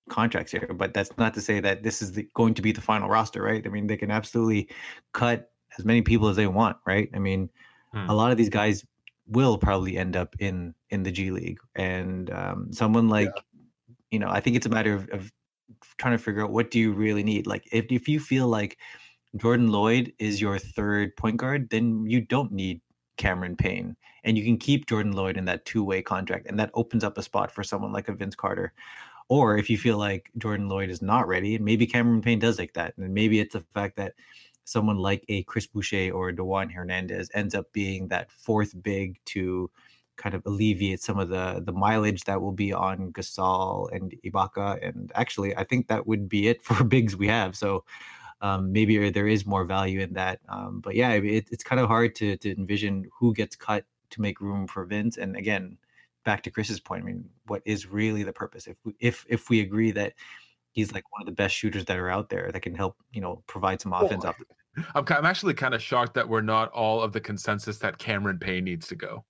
contracts 0.10 0.52
here, 0.52 0.70
but 0.74 0.94
that's 0.94 1.12
not 1.18 1.34
to 1.36 1.42
say 1.42 1.60
that 1.60 1.84
this 1.84 2.02
is 2.02 2.14
the, 2.14 2.28
going 2.34 2.54
to 2.56 2.62
be 2.62 2.72
the 2.72 2.82
final 2.82 3.10
roster, 3.10 3.42
right? 3.44 3.66
I 3.66 3.70
mean, 3.70 3.88
they 3.88 3.98
can 3.98 4.12
absolutely 4.12 4.70
cut 5.14 5.52
as 5.78 5.86
many 5.86 6.02
people 6.02 6.30
as 6.30 6.36
they 6.36 6.48
want, 6.48 6.78
right? 6.86 7.10
I 7.14 7.20
mean, 7.20 7.50
Hmm. 7.94 8.10
A 8.10 8.14
lot 8.14 8.32
of 8.32 8.38
these 8.38 8.50
guys 8.50 8.86
will 9.28 9.58
probably 9.58 9.98
end 9.98 10.16
up 10.16 10.36
in 10.40 10.74
in 10.90 11.04
the 11.04 11.12
G 11.12 11.32
League, 11.32 11.60
and 11.76 12.30
um, 12.32 12.72
someone 12.72 13.10
like 13.10 13.32
yeah. 13.36 13.42
You 14.12 14.20
know, 14.20 14.30
I 14.30 14.40
think 14.40 14.56
it's 14.56 14.66
a 14.66 14.70
matter 14.70 14.94
of, 14.94 15.10
of 15.10 15.32
trying 15.98 16.18
to 16.18 16.24
figure 16.24 16.44
out 16.44 16.52
what 16.52 16.72
do 16.72 16.80
you 16.80 16.94
really 16.94 17.24
need. 17.24 17.48
Like 17.48 17.68
if 17.72 17.86
if 17.92 18.08
you 18.08 18.20
feel 18.20 18.48
like 18.48 18.78
Jordan 19.38 19.70
Loyd 19.70 20.14
is 20.20 20.42
your 20.42 20.58
third 20.58 21.16
point 21.16 21.38
guard, 21.38 21.70
then 21.70 22.06
you 22.06 22.22
don't 22.22 22.52
need 22.52 22.82
Cameron 23.18 23.56
Payne. 23.56 23.96
And 24.24 24.38
you 24.38 24.44
can 24.44 24.58
keep 24.58 24.88
Jordan 24.88 25.14
Loyd 25.14 25.38
in 25.38 25.46
that 25.46 25.66
two 25.66 25.84
way 25.84 26.02
contract. 26.02 26.48
And 26.48 26.60
that 26.60 26.72
opens 26.74 27.04
up 27.04 27.18
a 27.18 27.24
spot 27.24 27.52
for 27.52 27.64
someone 27.64 27.94
like 27.94 28.10
a 28.10 28.14
Vince 28.14 28.36
Carter. 28.36 28.74
Or 29.28 29.58
if 29.58 29.70
you 29.70 29.78
feel 29.78 29.98
like 29.98 30.32
Jordan 30.40 30.68
Loyd 30.68 30.90
is 30.90 31.04
not 31.04 31.28
ready, 31.28 31.56
and 31.56 31.64
maybe 31.64 31.86
Cameron 31.86 32.22
Payne 32.22 32.40
does 32.40 32.58
like 32.58 32.74
that. 32.74 32.98
And 32.98 33.14
maybe 33.14 33.40
it's 33.40 33.54
the 33.54 33.64
fact 33.76 33.96
that 33.98 34.14
someone 34.64 34.98
like 34.98 35.24
a 35.30 35.44
Chris 35.44 35.68
Boucher 35.68 36.12
or 36.12 36.32
Dewan 36.32 36.70
Hernandez 36.70 37.30
ends 37.36 37.54
up 37.54 37.72
being 37.72 38.08
that 38.08 38.32
fourth 38.32 38.74
big 38.82 39.20
to 39.26 39.70
kind 40.20 40.36
of 40.36 40.46
alleviate 40.46 41.02
some 41.02 41.18
of 41.18 41.30
the 41.30 41.64
the 41.66 41.72
mileage 41.72 42.26
that 42.26 42.42
will 42.42 42.52
be 42.52 42.72
on 42.72 43.12
Gasol 43.14 43.92
and 43.92 44.14
Ibaka. 44.24 44.88
And 44.88 45.12
actually, 45.16 45.56
I 45.56 45.64
think 45.64 45.88
that 45.88 46.06
would 46.06 46.30
be 46.30 46.48
it 46.50 46.62
for 46.68 46.84
bigs 46.84 47.16
we 47.16 47.28
have. 47.28 47.56
So 47.56 47.84
um, 48.42 48.72
maybe 48.72 49.10
there 49.10 49.28
is 49.28 49.46
more 49.46 49.66
value 49.66 50.02
in 50.02 50.14
that. 50.14 50.40
Um, 50.50 50.82
but 50.82 50.96
yeah, 50.96 51.14
it, 51.14 51.48
it's 51.52 51.64
kind 51.64 51.80
of 51.80 51.88
hard 51.88 52.14
to 52.16 52.38
to 52.38 52.52
envision 52.52 53.10
who 53.18 53.34
gets 53.34 53.56
cut 53.56 53.86
to 54.12 54.22
make 54.22 54.42
room 54.42 54.68
for 54.68 54.86
Vince. 54.86 55.18
And 55.18 55.36
again, 55.36 55.78
back 56.26 56.44
to 56.44 56.52
Chris's 56.52 56.80
point, 56.80 57.04
I 57.04 57.06
mean, 57.06 57.26
what 57.48 57.62
is 57.66 57.88
really 57.88 58.24
the 58.24 58.34
purpose? 58.34 58.68
If 58.68 58.78
we, 58.84 58.94
if 59.00 59.26
if 59.30 59.50
we 59.50 59.62
agree 59.62 59.92
that 59.92 60.14
he's 60.72 60.94
like 60.94 61.12
one 61.12 61.22
of 61.22 61.26
the 61.26 61.32
best 61.44 61.56
shooters 61.56 61.86
that 61.86 61.98
are 61.98 62.10
out 62.10 62.30
there 62.30 62.52
that 62.52 62.62
can 62.62 62.76
help, 62.76 62.96
you 63.12 63.22
know, 63.22 63.44
provide 63.48 63.82
some 63.82 63.94
offense 63.94 64.24
the 64.24 64.34
I'm, 64.96 65.06
I'm 65.08 65.26
actually 65.26 65.54
kind 65.54 65.74
of 65.74 65.82
shocked 65.82 66.14
that 66.14 66.28
we're 66.28 66.42
not 66.42 66.72
all 66.72 67.02
of 67.02 67.12
the 67.12 67.20
consensus 67.20 67.78
that 67.80 67.98
Cameron 67.98 68.40
Payne 68.40 68.64
needs 68.64 68.88
to 68.88 68.96
go. 68.96 69.26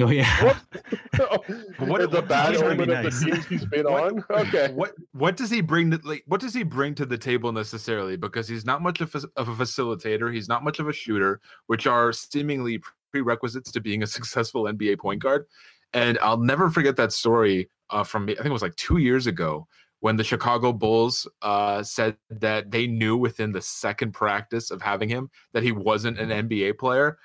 Oh 0.00 0.10
yeah. 0.10 0.44
What, 0.44 1.48
what 1.78 2.10
the 2.10 2.22
bad 2.22 2.56
omen 2.56 2.90
of 2.90 3.04
the 3.04 3.10
teams 3.10 3.46
he's 3.46 3.66
been 3.66 3.84
what, 3.84 4.04
on? 4.04 4.24
Okay. 4.30 4.72
What 4.72 4.92
what 5.12 5.36
does 5.36 5.50
he 5.50 5.60
bring 5.60 5.90
to 5.90 6.00
like 6.02 6.22
what 6.26 6.40
does 6.40 6.54
he 6.54 6.62
bring 6.62 6.94
to 6.94 7.04
the 7.04 7.18
table 7.18 7.52
necessarily? 7.52 8.16
Because 8.16 8.48
he's 8.48 8.64
not 8.64 8.80
much 8.80 9.02
of 9.02 9.14
a, 9.14 9.22
of 9.36 9.48
a 9.48 9.54
facilitator. 9.54 10.32
He's 10.32 10.48
not 10.48 10.64
much 10.64 10.78
of 10.78 10.88
a 10.88 10.92
shooter, 10.92 11.40
which 11.66 11.86
are 11.86 12.12
seemingly 12.12 12.80
prerequisites 13.10 13.70
to 13.72 13.80
being 13.80 14.02
a 14.02 14.06
successful 14.18 14.64
NBA 14.64 14.98
point 14.98 15.22
guard. 15.22 15.44
And 15.92 16.18
I'll 16.22 16.38
never 16.38 16.70
forget 16.70 16.96
that 16.96 17.12
story 17.12 17.68
uh, 17.90 18.02
from 18.02 18.24
I 18.24 18.34
think 18.34 18.46
it 18.46 18.52
was 18.52 18.62
like 18.62 18.76
two 18.76 18.96
years 18.96 19.26
ago 19.26 19.68
when 20.00 20.16
the 20.16 20.24
Chicago 20.24 20.72
Bulls 20.72 21.28
uh, 21.42 21.82
said 21.82 22.16
that 22.30 22.70
they 22.70 22.86
knew 22.86 23.16
within 23.16 23.52
the 23.52 23.62
second 23.62 24.12
practice 24.12 24.70
of 24.70 24.80
having 24.80 25.08
him 25.08 25.30
that 25.52 25.62
he 25.62 25.70
wasn't 25.70 26.18
an 26.18 26.30
NBA 26.30 26.78
player. 26.78 27.18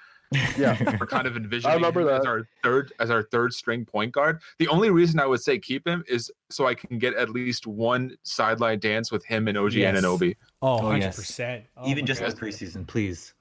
Yeah, 0.58 0.98
we're 1.00 1.08
kind 1.08 1.26
of 1.26 1.38
envisioning 1.38 1.72
I 1.72 1.76
remember 1.76 2.04
that. 2.06 2.22
as 2.22 2.26
our 2.26 2.48
third 2.63 2.92
as 3.00 3.10
our 3.10 3.24
third 3.24 3.54
string 3.54 3.86
point 3.86 4.12
guard. 4.12 4.42
The 4.60 4.68
only 4.68 4.90
reason 4.90 5.20
I 5.20 5.26
would 5.26 5.42
say 5.42 5.58
keep 5.58 5.88
him 5.88 6.04
is 6.08 6.32
so 6.50 6.68
I 6.68 6.74
can 6.74 7.00
get 7.00 7.13
at 7.16 7.30
least 7.30 7.68
one 7.68 8.18
sideline 8.24 8.80
dance 8.80 9.12
with 9.12 9.24
him 9.26 9.48
and 9.48 9.58
OG 9.58 9.74
yes. 9.74 9.98
Anunoby. 9.98 10.36
Oh, 10.62 10.76
100 10.84 11.16
percent. 11.16 11.66
Oh, 11.78 11.88
Even 11.88 12.06
just 12.06 12.22
God. 12.22 12.32
the 12.32 12.36
preseason, 12.36 12.86
please. 12.86 13.34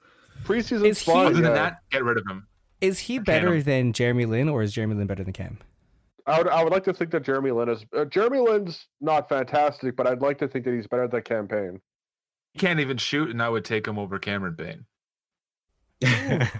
Preseason 0.43 0.85
is 0.85 1.01
fun. 1.01 1.27
Other 1.27 1.35
yeah. 1.35 1.41
than 1.41 1.53
that, 1.53 1.79
get 1.91 2.03
rid 2.03 2.17
of 2.17 2.25
him. 2.27 2.47
Is 2.79 2.99
he 2.99 3.19
better 3.19 3.61
than 3.61 3.91
Jeremy 3.91 4.25
Lin, 4.25 4.49
or 4.49 4.61
is 4.61 4.71
Jeremy 4.71 4.95
Lin 4.95 5.07
better 5.07 5.23
than 5.23 5.33
Cam? 5.33 5.57
I 6.27 6.37
would 6.37 6.47
I 6.47 6.63
would 6.63 6.73
like 6.73 6.83
to 6.83 6.93
think 6.93 7.11
that 7.11 7.23
Jeremy 7.23 7.51
Lin 7.51 7.69
is 7.69 7.85
uh, 7.95 8.05
Jeremy 8.05 8.39
Lin's 8.39 8.87
not 9.01 9.29
fantastic, 9.29 9.95
but 9.95 10.05
I'd 10.07 10.21
like 10.21 10.37
to 10.39 10.47
think 10.47 10.65
that 10.65 10.73
he's 10.73 10.87
better 10.87 11.07
than 11.07 11.21
Cam 11.21 11.47
Payne. 11.47 11.81
He 12.53 12.59
can't 12.59 12.79
even 12.79 12.97
shoot, 12.97 13.29
and 13.29 13.41
I 13.41 13.49
would 13.49 13.65
take 13.65 13.87
him 13.87 13.97
over 13.97 14.19
Cameron 14.19 14.55
Payne. 14.55 14.85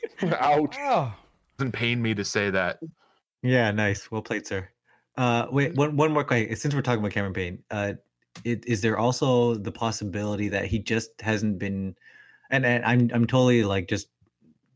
Ouch! 0.22 0.76
Oh. 0.78 1.14
Doesn't 1.58 1.72
pain 1.72 2.00
me 2.00 2.14
to 2.14 2.24
say 2.24 2.50
that. 2.50 2.80
Yeah, 3.42 3.70
nice. 3.70 4.10
Well 4.10 4.22
played, 4.22 4.46
sir. 4.46 4.68
Uh, 5.16 5.46
wait, 5.50 5.74
one 5.74 5.96
one 5.96 6.12
more 6.12 6.24
question. 6.24 6.54
Since 6.56 6.74
we're 6.74 6.82
talking 6.82 7.00
about 7.00 7.12
Cameron 7.12 7.34
Payne, 7.34 7.62
uh, 7.70 7.94
it, 8.44 8.64
is 8.66 8.80
there 8.80 8.98
also 8.98 9.54
the 9.54 9.72
possibility 9.72 10.48
that 10.48 10.66
he 10.66 10.78
just 10.78 11.20
hasn't 11.20 11.58
been? 11.58 11.94
And, 12.50 12.64
and 12.64 12.84
I'm 12.84 13.10
I'm 13.12 13.26
totally 13.26 13.64
like 13.64 13.88
just 13.88 14.08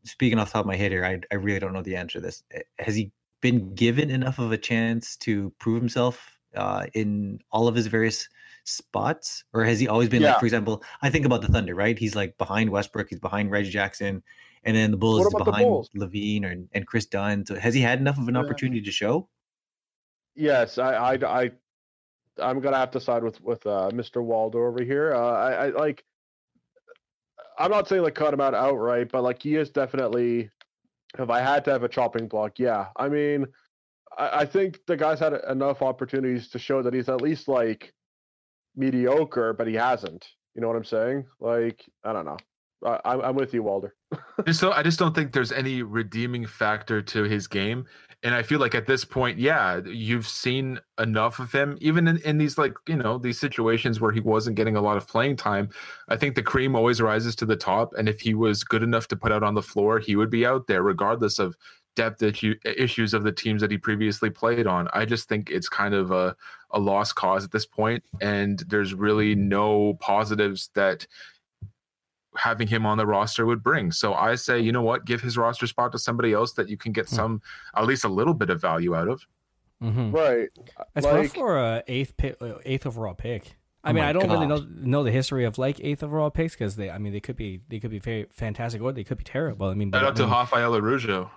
speaking 0.05 0.39
off 0.39 0.49
the 0.49 0.55
top 0.55 0.61
of 0.61 0.67
my 0.67 0.77
head 0.77 0.93
here. 0.93 1.05
I 1.05 1.21
I 1.33 1.37
really 1.37 1.59
don't 1.59 1.73
know 1.73 1.83
the 1.83 1.97
answer 1.97 2.19
to 2.19 2.27
this. 2.27 2.43
Eh, 2.53 2.61
has 2.79 2.95
he 2.95 3.13
been 3.41 3.75
given 3.75 4.11
enough 4.11 4.39
of 4.39 4.53
a 4.53 4.59
chance 4.59 5.17
to 5.19 5.53
prove 5.59 5.81
himself 5.81 6.39
uh, 6.55 6.87
in 6.95 7.39
all 7.53 7.69
of 7.69 7.75
his 7.75 7.87
various 7.87 8.29
spots, 8.65 9.45
or 9.53 9.65
has 9.65 9.79
he 9.79 9.89
always 9.89 10.09
been 10.09 10.23
yeah. 10.23 10.31
like, 10.31 10.41
for 10.41 10.47
example, 10.47 10.83
I 11.03 11.11
think 11.11 11.25
about 11.25 11.43
the 11.43 11.49
Thunder, 11.49 11.75
right? 11.75 11.99
He's 11.99 12.17
like 12.17 12.37
behind 12.39 12.71
Westbrook, 12.71 13.09
he's 13.09 13.21
behind 13.21 13.51
Reggie 13.51 13.71
Jackson, 13.71 14.23
and 14.67 14.77
then 14.77 14.91
the 14.91 14.97
Bulls 14.97 15.27
is 15.27 15.35
behind 15.35 15.89
LaVine 15.97 16.45
or 16.45 16.57
and 16.73 16.87
Kris 16.87 17.07
Dunn. 17.07 17.47
So 17.47 17.55
has 17.55 17.73
he 17.73 17.81
had 17.81 18.01
enough 18.01 18.19
of 18.19 18.29
an 18.29 18.35
yeah. 18.35 18.41
opportunity 18.41 18.83
to 18.83 18.91
show? 18.91 19.29
Yes, 20.35 20.77
I, 20.77 20.93
I, 20.95 21.43
I, 21.43 21.51
I'm 22.39 22.61
gonna 22.61 22.77
have 22.77 22.91
to 22.91 23.01
side 23.01 23.23
with 23.23 23.41
with 23.41 23.67
uh, 23.67 23.91
Mr. 23.93 24.23
Waldo 24.23 24.59
over 24.59 24.83
here. 24.83 25.15
Uh, 25.15 25.31
I, 25.31 25.53
I 25.53 25.67
like. 25.71 26.05
I'm 27.59 27.71
not 27.71 27.89
saying 27.89 28.03
like 28.03 28.15
cut 28.15 28.35
him 28.35 28.41
out 28.41 28.55
outright, 28.55 29.11
but 29.11 29.23
like 29.23 29.43
he 29.43 29.55
is 29.57 29.71
definitely 29.71 30.51
if 31.19 31.31
I 31.31 31.41
had 31.41 31.65
to 31.65 31.71
have 31.71 31.83
a 31.83 31.89
chopping 31.89 32.29
block, 32.29 32.59
yeah. 32.59 32.89
I 32.97 33.09
mean, 33.09 33.47
I, 34.19 34.41
I 34.41 34.45
think 34.45 34.81
the 34.87 34.97
guy's 34.97 35.21
had 35.21 35.35
enough 35.49 35.81
opportunities 35.81 36.49
to 36.49 36.59
show 36.59 36.83
that 36.83 36.93
he's 36.93 37.09
at 37.09 37.23
least 37.23 37.49
like 37.49 37.95
mediocre, 38.75 39.53
but 39.53 39.67
he 39.67 39.75
hasn't. 39.75 40.27
You 40.55 40.61
know 40.61 40.69
what 40.69 40.77
I'm 40.77 40.85
saying? 40.85 41.27
Like, 41.41 41.85
I 42.05 42.13
don't 42.13 42.25
know. 42.25 42.39
I, 42.85 42.99
I'm 43.05 43.35
with 43.35 43.55
you, 43.55 43.63
Walder. 43.63 43.95
so 44.53 44.73
I 44.73 44.83
just 44.83 44.99
don't 44.99 45.15
think 45.15 45.33
there's 45.33 45.53
any 45.53 45.83
redeeming 45.83 46.47
factor 46.47 47.01
to 47.03 47.23
his 47.25 47.47
game, 47.47 47.87
and 48.23 48.35
I 48.35 48.43
feel 48.43 48.61
like 48.61 48.75
at 48.75 48.87
this 48.87 49.05
point, 49.05 49.39
yeah, 49.39 49.81
you've 49.85 50.27
seen 50.27 50.81
enough 50.99 51.39
of 51.39 51.53
him, 51.53 51.79
even 51.81 52.09
in, 52.09 52.19
in 52.19 52.39
these 52.39 52.59
like 52.59 52.75
you 52.87 52.97
know 52.97 53.19
these 53.19 53.39
situations 53.39 54.01
where 54.01 54.13
he 54.13 54.21
wasn't 54.21 54.57
getting 54.57 54.77
a 54.77 54.81
lot 54.81 54.97
of 54.97 55.09
playing 55.09 55.37
time. 55.37 55.71
I 56.09 56.17
think 56.17 56.35
the 56.35 56.43
cream 56.43 56.75
always 56.75 57.01
rises 57.01 57.35
to 57.37 57.47
the 57.47 57.57
top, 57.57 57.93
and 57.97 58.09
if 58.09 58.21
he 58.21 58.35
was 58.35 58.65
good 58.65 58.83
enough 58.83 59.09
to 59.09 59.17
put 59.17 59.33
out 59.33 59.43
on 59.43 59.55
the 59.55 59.63
floor, 59.63 59.99
he 59.99 60.17
would 60.17 60.31
be 60.31 60.47
out 60.47 60.67
there 60.67 60.83
regardless 60.83 61.39
of 61.39 61.57
depth 61.95 62.23
issue, 62.23 62.55
issues 62.65 63.15
of 63.15 63.25
the 63.25 63.33
teams 63.33 63.63
that 63.63 63.71
he 63.71 63.79
previously 63.79 64.31
played 64.31 64.67
on. 64.67 64.87
I 64.93 65.07
just 65.07 65.29
think 65.29 65.51
it's 65.51 65.69
kind 65.69 65.95
of 65.95 66.11
a, 66.11 66.37
a 66.71 66.79
lost 66.79 67.15
cause 67.15 67.45
at 67.45 67.51
this 67.51 67.67
point, 67.67 68.05
and 68.21 68.63
there's 68.69 68.95
really 68.95 69.35
no 69.35 69.95
positives 69.95 70.71
that 70.75 71.07
having 72.37 72.69
him 72.69 72.87
on 72.87 72.99
the 72.99 73.07
roster 73.07 73.47
would 73.47 73.63
bring. 73.63 73.91
So 73.91 74.15
I 74.15 74.35
say, 74.35 74.61
you 74.61 74.73
know 74.73 74.83
what, 74.83 75.05
give 75.05 75.21
his 75.21 75.37
roster 75.37 75.67
spot 75.67 75.93
to 75.93 75.99
somebody 75.99 76.33
else 76.33 76.53
that 76.55 76.69
you 76.69 76.77
can 76.77 76.93
get 76.93 77.09
hmm. 77.09 77.15
some, 77.15 77.43
at 77.77 77.87
least 77.87 78.05
a 78.05 78.09
little 78.09 78.35
bit 78.35 78.51
of 78.51 78.61
value 78.61 78.95
out 78.95 79.09
of. 79.09 79.27
Mm-hmm. 79.83 80.11
Right. 80.11 80.49
As 80.95 81.05
like, 81.05 81.13
well 81.13 81.29
for 81.29 81.59
a 81.59 81.83
eighth 81.87 82.17
pick, 82.17 82.37
uh, 82.41 82.55
eighth 82.65 82.87
overall 82.87 83.15
pick. 83.15 83.57
I 83.85 83.91
oh 83.91 83.93
mean, 83.93 84.05
I 84.05 84.13
don't 84.13 84.29
really 84.29 84.47
know 84.47 84.67
know 84.69 85.05
the 85.05 85.13
history 85.13 85.45
of 85.45 85.59
like 85.59 85.79
eighth 85.81 86.03
overall 86.03 86.31
picks 86.31 86.55
because 86.55 86.75
they, 86.77 86.91
I 86.91 86.99
mean, 86.99 87.13
they 87.13 87.21
could 87.21 87.37
be 87.37 87.61
they 87.69 87.79
could 87.79 87.91
be 87.91 88.01
very 88.01 88.27
fantastic 88.33 88.83
or 88.83 88.93
they 88.93 89.05
could 89.05 89.19
be 89.19 89.25
terrible. 89.25 89.69
I 89.69 89.75
mean, 89.75 89.93
shout 89.93 90.05
out 90.05 90.17
to 90.17 90.27
Rafael 90.27 90.75
Araujo. 90.75 91.31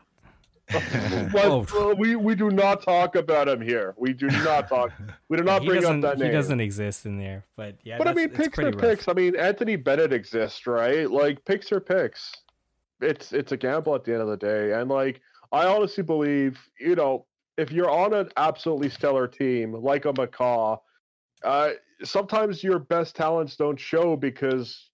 but, 1.33 1.45
oh. 1.45 1.95
we 1.97 2.15
we 2.15 2.35
do 2.35 2.51
not 2.51 2.83
talk 2.83 3.15
about 3.15 3.47
him 3.47 3.59
here. 3.59 3.95
We 3.97 4.13
do 4.13 4.27
not 4.27 4.69
talk. 4.69 4.91
We 5.27 5.37
do 5.37 5.43
not 5.45 5.65
bring 5.65 5.83
up 5.83 5.99
that 6.01 6.19
name. 6.19 6.27
He 6.27 6.31
doesn't 6.31 6.59
exist 6.59 7.07
in 7.07 7.17
there. 7.17 7.43
But 7.55 7.77
yeah, 7.83 7.97
but 7.97 8.07
I 8.07 8.13
mean, 8.13 8.29
picks 8.29 8.59
are 8.59 8.65
rough. 8.65 8.77
picks. 8.77 9.07
I 9.07 9.13
mean, 9.13 9.35
Anthony 9.35 9.77
Bennett 9.77 10.13
exists, 10.13 10.67
right? 10.67 11.09
Like 11.09 11.43
picks 11.43 11.71
are 11.71 11.79
picks. 11.79 12.31
It's 13.01 13.33
it's 13.33 13.51
a 13.51 13.57
gamble 13.57 13.95
at 13.95 14.03
the 14.03 14.13
end 14.13 14.21
of 14.21 14.27
the 14.27 14.37
day, 14.37 14.73
and 14.73 14.89
like 14.89 15.21
I 15.51 15.65
honestly 15.65 16.03
believe, 16.03 16.59
you 16.79 16.95
know, 16.95 17.25
if 17.57 17.71
you're 17.71 17.89
on 17.89 18.13
an 18.13 18.29
absolutely 18.37 18.89
stellar 18.89 19.27
team 19.27 19.73
like 19.73 20.05
a 20.05 20.13
McCaw, 20.13 20.77
uh, 21.43 21.71
sometimes 22.03 22.63
your 22.63 22.77
best 22.77 23.15
talents 23.15 23.55
don't 23.55 23.79
show 23.79 24.15
because 24.15 24.91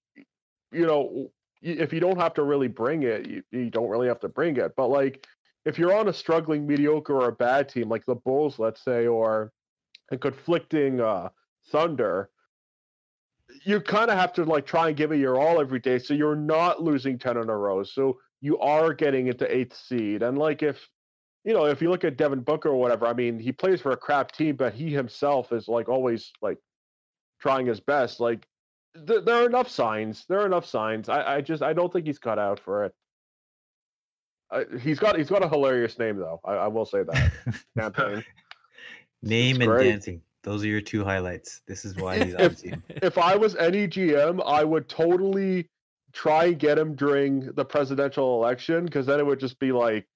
you 0.72 0.86
know 0.86 1.32
if 1.62 1.92
you 1.92 2.00
don't 2.00 2.20
have 2.20 2.34
to 2.36 2.44
really 2.44 2.68
bring 2.68 3.04
it, 3.04 3.28
you, 3.28 3.44
you 3.52 3.70
don't 3.70 3.90
really 3.90 4.08
have 4.08 4.20
to 4.22 4.30
bring 4.30 4.56
it. 4.58 4.74
But 4.78 4.88
like 4.88 5.26
if 5.66 5.80
you're 5.80 5.96
on 5.96 6.08
a 6.08 6.14
struggling 6.14 6.66
mediocre 6.66 7.16
or 7.16 7.30
a 7.30 7.32
bad 7.32 7.68
team 7.68 7.90
like 7.90 8.06
the 8.06 8.16
Bulls, 8.16 8.60
let's 8.60 8.84
say, 8.84 9.08
or 9.08 9.52
a 10.12 10.18
conflicting 10.18 11.02
uh, 11.02 11.30
Thunder, 11.72 12.30
you 13.64 13.82
kind 13.82 14.12
of 14.12 14.18
have 14.18 14.34
to 14.34 14.44
like 14.44 14.66
try 14.66 14.90
and 14.90 14.98
give 14.98 15.12
it 15.12 15.18
your 15.18 15.40
all 15.40 15.60
every 15.60 15.80
day, 15.80 16.00
so 16.00 16.14
you're 16.14 16.36
not 16.36 16.82
losing 16.82 17.18
ten 17.18 17.38
in 17.38 17.50
a 17.50 17.58
row. 17.58 17.84
So 17.84 18.20
you 18.42 18.60
are 18.60 18.94
getting 18.94 19.28
into 19.28 19.54
eighth 19.54 19.76
seed, 19.76 20.22
and 20.24 20.38
like 20.38 20.62
if 20.62 20.88
you 21.44 21.54
know 21.54 21.66
if 21.66 21.82
you 21.82 21.90
look 21.90 22.04
at 22.04 22.18
Devin 22.18 22.42
Booker 22.42 22.70
or 22.70 22.80
whatever, 22.80 23.08
I 23.08 23.14
mean 23.14 23.40
he 23.40 23.52
plays 23.52 23.82
for 23.82 23.92
a 23.92 23.98
crap 23.98 24.32
team, 24.32 24.56
but 24.56 24.74
he 24.74 24.92
himself 24.92 25.52
is 25.52 25.68
like 25.68 25.90
always 25.90 26.32
like 26.42 26.58
trying 27.42 27.66
his 27.66 27.80
best. 27.80 28.20
Like 28.20 28.46
th- 29.08 29.26
there 29.26 29.36
are 29.36 29.46
enough 29.46 29.70
signs. 29.70 30.26
There 30.28 30.40
are 30.40 30.46
enough 30.46 30.66
signs. 30.66 31.10
I, 31.10 31.36
I 31.36 31.42
just 31.42 31.64
I 31.64 31.74
don't 31.74 31.92
think 31.92 32.06
he's 32.06 32.20
cut 32.20 32.40
out 32.40 32.60
for 32.60 32.86
it. 32.86 32.94
Uh, 34.52 34.64
he's 34.80 35.00
got 35.00 35.18
he's 35.18 35.30
got 35.30 35.44
a 35.44 35.50
hilarious 35.50 35.98
name 35.98 36.18
though. 36.18 36.40
I, 36.44 36.54
I 36.54 36.68
will 36.68 36.86
say 36.86 37.04
that. 37.04 37.32
Campaign. 37.78 38.24
Name 39.22 39.62
and 39.62 39.80
dancing. 39.80 40.22
Those 40.44 40.64
are 40.64 40.68
your 40.68 40.82
two 40.82 41.04
highlights. 41.04 41.62
This 41.68 41.86
is 41.86 41.96
why 41.96 42.24
he's 42.24 42.36
on 42.36 42.42
if, 42.42 42.62
team. 42.62 42.84
If 42.90 43.18
I 43.18 43.36
was 43.36 43.56
any 43.56 43.88
GM, 43.88 44.44
I 44.46 44.64
would 44.64 44.88
totally 44.88 45.68
try 46.14 46.46
and 46.46 46.60
get 46.60 46.78
him 46.78 46.96
during 46.96 47.52
the 47.54 47.66
presidential 47.66 48.36
election 48.36 48.86
because 48.86 49.08
then 49.08 49.20
it 49.20 49.26
would 49.26 49.40
just 49.40 49.58
be 49.60 49.72
like 49.72 50.08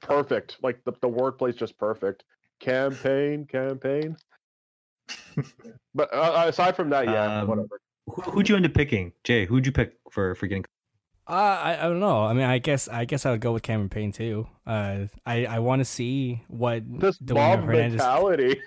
perfect. 0.00 0.58
Like 0.62 0.82
the, 0.84 0.92
the 1.00 1.08
wordplay's 1.08 1.54
is 1.54 1.58
just 1.58 1.78
perfect. 1.78 2.22
Campaign, 2.60 3.44
campaign. 3.46 4.16
but 5.94 6.14
uh, 6.14 6.44
aside 6.46 6.76
from 6.76 6.90
that, 6.90 7.06
yeah, 7.06 7.40
um, 7.40 7.48
whatever. 7.48 7.80
Who, 8.06 8.22
who'd 8.22 8.48
you 8.48 8.54
end 8.54 8.66
up 8.66 8.74
picking, 8.74 9.12
Jay? 9.24 9.46
Who'd 9.46 9.66
you 9.66 9.72
pick 9.72 9.94
for 10.10 10.36
for 10.36 10.46
getting 10.46 10.64
uh, 11.32 11.60
I, 11.62 11.78
I 11.80 11.82
don't 11.88 12.00
know. 12.00 12.24
I 12.24 12.32
mean, 12.34 12.44
I 12.44 12.58
guess 12.58 12.88
I 12.88 13.06
guess 13.06 13.24
I 13.24 13.30
would 13.30 13.40
go 13.40 13.52
with 13.52 13.62
Cameron 13.62 13.88
Payne 13.88 14.12
too. 14.12 14.46
Uh, 14.66 15.06
I 15.24 15.46
I 15.46 15.58
want 15.60 15.80
to 15.80 15.84
see 15.84 16.42
what 16.48 16.82
this 16.86 17.18
Dwayne 17.18 17.64
Hernandez... 17.64 17.98
mentality. 17.98 18.60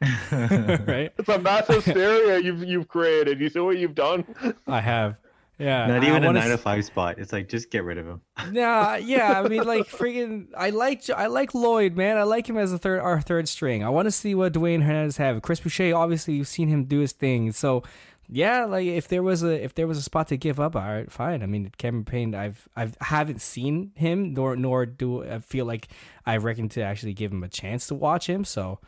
right? 0.30 1.10
It's 1.18 1.28
a 1.28 1.38
mass 1.38 1.66
hysteria 1.66 2.38
you've 2.44 2.62
you've 2.62 2.86
created. 2.86 3.40
You 3.40 3.48
see 3.48 3.58
what 3.58 3.78
you've 3.78 3.96
done? 3.96 4.24
I 4.68 4.80
have. 4.80 5.16
Yeah. 5.58 5.86
Not 5.86 6.04
even 6.04 6.22
a 6.22 6.32
nine 6.32 6.50
to 6.50 6.58
five 6.58 6.84
spot. 6.84 7.18
It's 7.18 7.32
like 7.32 7.48
just 7.48 7.70
get 7.70 7.82
rid 7.82 7.96
of 7.98 8.06
him. 8.06 8.20
Nah, 8.52 8.96
yeah. 8.96 9.40
I 9.40 9.48
mean, 9.48 9.62
like 9.66 9.86
freaking. 9.88 10.48
I 10.56 10.70
like 10.70 11.08
I 11.10 11.26
like 11.26 11.52
Loyd, 11.52 11.96
man. 11.96 12.18
I 12.18 12.24
like 12.24 12.48
him 12.48 12.58
as 12.58 12.72
a 12.72 12.78
third 12.78 13.00
our 13.00 13.20
third 13.20 13.48
string. 13.48 13.82
I 13.82 13.88
want 13.88 14.06
to 14.06 14.12
see 14.12 14.34
what 14.34 14.52
Dwayne 14.52 14.82
Hernandez 14.82 15.16
have. 15.16 15.40
Chris 15.42 15.60
Boucher, 15.60 15.94
obviously, 15.94 16.34
you've 16.34 16.48
seen 16.48 16.68
him 16.68 16.84
do 16.84 17.00
his 17.00 17.12
thing. 17.12 17.52
So 17.52 17.82
yeah, 18.28 18.64
like 18.64 18.86
if 18.86 19.08
there 19.08 19.22
was 19.22 19.42
a 19.42 19.62
if 19.62 19.74
there 19.74 19.86
was 19.86 19.98
a 19.98 20.02
spot 20.02 20.28
to 20.28 20.36
give 20.36 20.58
up, 20.58 20.74
all 20.74 20.82
right, 20.82 21.10
fine. 21.10 21.42
I 21.42 21.46
mean, 21.46 21.70
Cameron 21.78 22.04
Payne, 22.04 22.34
I've 22.34 22.68
I've 22.74 22.96
haven't 23.00 23.40
seen 23.40 23.92
him, 23.94 24.34
nor 24.34 24.56
nor 24.56 24.86
do 24.86 25.24
I 25.24 25.38
feel 25.38 25.64
like 25.64 25.88
I 26.24 26.36
reckon 26.38 26.68
to 26.70 26.82
actually 26.82 27.14
give 27.14 27.32
him 27.32 27.44
a 27.44 27.48
chance 27.48 27.86
to 27.88 27.94
watch 27.94 28.28
him. 28.28 28.44
So, 28.44 28.80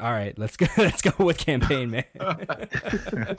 all 0.00 0.10
right, 0.12 0.36
let's 0.38 0.56
go 0.56 0.66
let's 0.78 1.02
go 1.02 1.24
with 1.24 1.38
campaign, 1.38 1.90
man. 1.90 2.04
all 2.20 3.36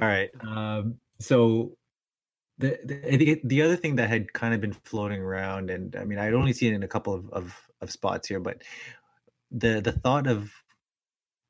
right, 0.00 0.30
um, 0.40 0.96
so. 1.18 1.76
The, 2.58 2.78
the 2.84 3.40
the 3.42 3.62
other 3.62 3.76
thing 3.76 3.96
that 3.96 4.10
had 4.10 4.34
kind 4.34 4.52
of 4.52 4.60
been 4.60 4.74
floating 4.74 5.22
around, 5.22 5.70
and 5.70 5.96
I 5.96 6.04
mean, 6.04 6.18
I'd 6.18 6.34
only 6.34 6.52
seen 6.52 6.74
it 6.74 6.76
in 6.76 6.82
a 6.82 6.88
couple 6.88 7.14
of, 7.14 7.30
of, 7.30 7.56
of 7.80 7.90
spots 7.90 8.28
here, 8.28 8.38
but 8.38 8.60
the 9.50 9.80
the 9.80 9.92
thought 9.92 10.26
of 10.26 10.52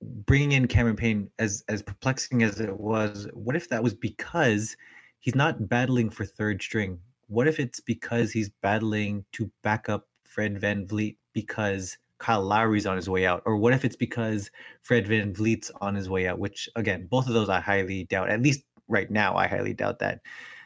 bringing 0.03 0.53
in 0.53 0.69
Cameron 0.69 0.97
Payne, 0.97 1.31
as 1.39 1.65
as 1.69 1.83
perplexing 1.83 2.43
as 2.43 2.61
it 2.61 2.79
was, 2.79 3.29
what 3.33 3.57
if 3.57 3.69
that 3.69 3.83
was 3.83 3.95
because 3.95 4.77
he's 5.21 5.35
not 5.35 5.69
battling 5.69 6.11
for 6.11 6.25
third 6.25 6.63
string? 6.63 6.99
What 7.29 7.47
if 7.47 7.61
it's 7.61 7.81
because 7.81 8.33
he's 8.33 8.49
battling 8.49 9.25
to 9.33 9.51
back 9.63 9.89
up 9.89 10.09
Fred 10.25 10.59
Van 10.61 10.87
VanVleet 10.87 11.17
because 11.33 11.97
Kyle 12.19 12.43
Lowry's 12.43 12.87
on 12.87 12.97
his 12.97 13.09
way 13.09 13.27
out? 13.27 13.43
Or 13.47 13.57
what 13.57 13.73
if 13.73 13.85
it's 13.85 13.97
because 13.97 14.51
Fred 14.83 15.07
Van 15.07 15.33
VanVleet's 15.33 15.71
on 15.81 15.95
his 15.95 16.09
way 16.09 16.27
out? 16.27 16.39
Which 16.39 16.69
again, 16.77 17.07
both 17.07 17.27
of 17.27 17.35
those 17.35 17.49
I 17.49 17.61
highly 17.61 18.05
doubt. 18.05 18.31
At 18.31 18.43
least 18.43 18.63
right 18.89 19.11
now, 19.11 19.37
I 19.37 19.47
highly 19.47 19.75
doubt 19.75 19.99
that. 20.01 20.21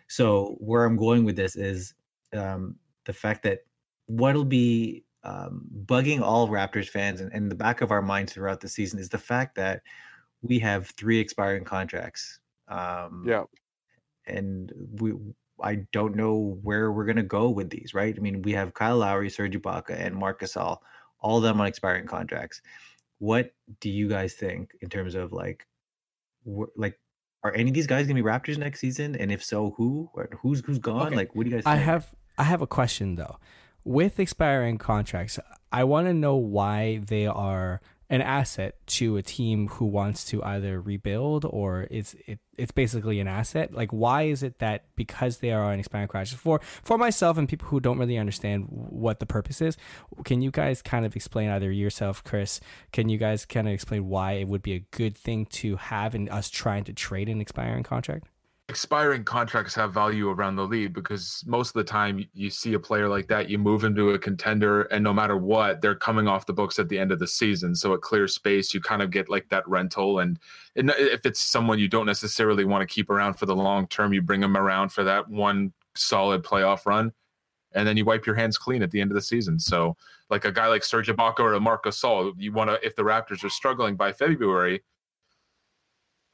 So 0.08 0.56
where 0.58 0.84
I'm 0.84 0.96
going 0.96 1.24
with 1.24 1.36
this 1.36 1.56
is 1.56 1.94
um, 2.32 2.76
the 3.04 3.12
fact 3.12 3.42
that 3.44 3.60
what'll 4.06 4.44
be 4.44 5.03
um, 5.24 5.62
bugging 5.86 6.20
all 6.20 6.48
Raptors 6.48 6.88
fans 6.88 7.20
and 7.20 7.32
in 7.32 7.48
the 7.48 7.54
back 7.54 7.80
of 7.80 7.90
our 7.90 8.02
minds 8.02 8.32
throughout 8.32 8.60
the 8.60 8.68
season 8.68 8.98
is 8.98 9.08
the 9.08 9.18
fact 9.18 9.54
that 9.56 9.82
we 10.42 10.58
have 10.58 10.88
three 10.90 11.18
expiring 11.18 11.64
contracts. 11.64 12.40
Um, 12.68 13.24
yeah, 13.26 13.44
and 14.26 14.72
we 15.00 15.14
I 15.62 15.76
don't 15.92 16.14
know 16.14 16.58
where 16.62 16.92
we're 16.92 17.06
gonna 17.06 17.22
go 17.22 17.48
with 17.48 17.70
these. 17.70 17.94
Right? 17.94 18.14
I 18.16 18.20
mean, 18.20 18.42
we 18.42 18.52
have 18.52 18.74
Kyle 18.74 18.98
Lowry, 18.98 19.30
Serge 19.30 19.54
Ibaka, 19.54 19.98
and 19.98 20.14
Marc 20.14 20.40
Gasol, 20.40 20.78
all 21.20 21.38
of 21.38 21.42
them 21.42 21.60
on 21.60 21.66
expiring 21.66 22.06
contracts. 22.06 22.60
What 23.18 23.54
do 23.80 23.88
you 23.88 24.08
guys 24.08 24.34
think 24.34 24.72
in 24.82 24.90
terms 24.90 25.14
of 25.14 25.32
like, 25.32 25.66
wh- 26.44 26.76
like 26.76 27.00
are 27.42 27.54
any 27.54 27.70
of 27.70 27.74
these 27.74 27.86
guys 27.86 28.06
gonna 28.06 28.22
be 28.22 28.28
Raptors 28.28 28.58
next 28.58 28.80
season? 28.80 29.16
And 29.16 29.32
if 29.32 29.42
so, 29.42 29.74
who? 29.78 30.10
Or 30.12 30.28
who's 30.42 30.60
who's 30.66 30.78
gone? 30.78 31.06
Okay. 31.06 31.16
Like, 31.16 31.34
what 31.34 31.44
do 31.44 31.50
you 31.50 31.56
guys? 31.56 31.64
Think? 31.64 31.74
I 31.74 31.80
have 31.80 32.12
I 32.36 32.42
have 32.44 32.60
a 32.60 32.66
question 32.66 33.14
though 33.14 33.38
with 33.84 34.18
expiring 34.18 34.78
contracts, 34.78 35.38
I 35.72 35.84
want 35.84 36.06
to 36.06 36.14
know 36.14 36.36
why 36.36 37.00
they 37.06 37.26
are 37.26 37.80
an 38.10 38.20
asset 38.20 38.76
to 38.86 39.16
a 39.16 39.22
team 39.22 39.66
who 39.68 39.86
wants 39.86 40.24
to 40.26 40.42
either 40.44 40.80
rebuild 40.80 41.44
or 41.46 41.88
it's 41.90 42.14
it, 42.26 42.38
it's 42.56 42.70
basically 42.70 43.18
an 43.18 43.26
asset. 43.26 43.72
Like, 43.72 43.90
why 43.90 44.22
is 44.22 44.42
it 44.42 44.58
that 44.58 44.84
because 44.94 45.38
they 45.38 45.50
are 45.50 45.64
on 45.64 45.78
expiring 45.78 46.08
contracts 46.08 46.32
for 46.32 46.60
for 46.62 46.98
myself 46.98 47.38
and 47.38 47.48
people 47.48 47.68
who 47.68 47.80
don't 47.80 47.98
really 47.98 48.18
understand 48.18 48.66
what 48.68 49.20
the 49.20 49.26
purpose 49.26 49.60
is, 49.60 49.76
can 50.24 50.42
you 50.42 50.50
guys 50.50 50.82
kind 50.82 51.06
of 51.06 51.16
explain 51.16 51.50
either 51.50 51.72
yourself, 51.72 52.22
Chris? 52.22 52.60
Can 52.92 53.08
you 53.08 53.18
guys 53.18 53.44
kind 53.46 53.66
of 53.66 53.74
explain 53.74 54.06
why 54.06 54.32
it 54.32 54.48
would 54.48 54.62
be 54.62 54.74
a 54.74 54.86
good 54.90 55.16
thing 55.16 55.46
to 55.46 55.76
have 55.76 56.14
in 56.14 56.28
us 56.28 56.50
trying 56.50 56.84
to 56.84 56.92
trade 56.92 57.28
an 57.28 57.40
expiring 57.40 57.82
contract? 57.82 58.28
Expiring 58.68 59.22
contracts 59.24 59.74
have 59.74 59.92
value 59.92 60.30
around 60.30 60.56
the 60.56 60.66
league 60.66 60.94
because 60.94 61.44
most 61.46 61.68
of 61.68 61.74
the 61.74 61.84
time 61.84 62.26
you 62.32 62.48
see 62.48 62.72
a 62.72 62.78
player 62.78 63.08
like 63.08 63.28
that, 63.28 63.50
you 63.50 63.58
move 63.58 63.84
him 63.84 63.94
to 63.94 64.10
a 64.10 64.18
contender, 64.18 64.82
and 64.84 65.04
no 65.04 65.12
matter 65.12 65.36
what, 65.36 65.82
they're 65.82 65.94
coming 65.94 66.26
off 66.26 66.46
the 66.46 66.52
books 66.52 66.78
at 66.78 66.88
the 66.88 66.98
end 66.98 67.12
of 67.12 67.18
the 67.18 67.26
season. 67.26 67.74
So 67.74 67.92
it 67.92 68.00
clears 68.00 68.34
space. 68.34 68.72
You 68.72 68.80
kind 68.80 69.02
of 69.02 69.10
get 69.10 69.28
like 69.28 69.48
that 69.50 69.68
rental, 69.68 70.20
and 70.20 70.38
if 70.74 71.26
it's 71.26 71.40
someone 71.40 71.78
you 71.78 71.88
don't 71.88 72.06
necessarily 72.06 72.64
want 72.64 72.88
to 72.88 72.92
keep 72.92 73.10
around 73.10 73.34
for 73.34 73.46
the 73.46 73.56
long 73.56 73.86
term, 73.88 74.14
you 74.14 74.22
bring 74.22 74.40
them 74.40 74.56
around 74.56 74.90
for 74.90 75.04
that 75.04 75.28
one 75.28 75.72
solid 75.94 76.42
playoff 76.42 76.86
run, 76.86 77.12
and 77.72 77.86
then 77.86 77.98
you 77.98 78.04
wipe 78.06 78.24
your 78.24 78.34
hands 78.34 78.56
clean 78.56 78.82
at 78.82 78.90
the 78.90 79.00
end 79.00 79.10
of 79.10 79.14
the 79.14 79.22
season. 79.22 79.58
So 79.58 79.94
like 80.30 80.46
a 80.46 80.52
guy 80.52 80.68
like 80.68 80.84
Serge 80.84 81.08
Ibaka 81.08 81.40
or 81.40 81.52
a 81.52 81.60
Marc 81.60 81.84
Gasol, 81.84 82.32
you 82.38 82.52
want 82.52 82.70
to 82.70 82.84
if 82.84 82.96
the 82.96 83.02
Raptors 83.02 83.44
are 83.44 83.50
struggling 83.50 83.94
by 83.94 84.10
February 84.10 84.82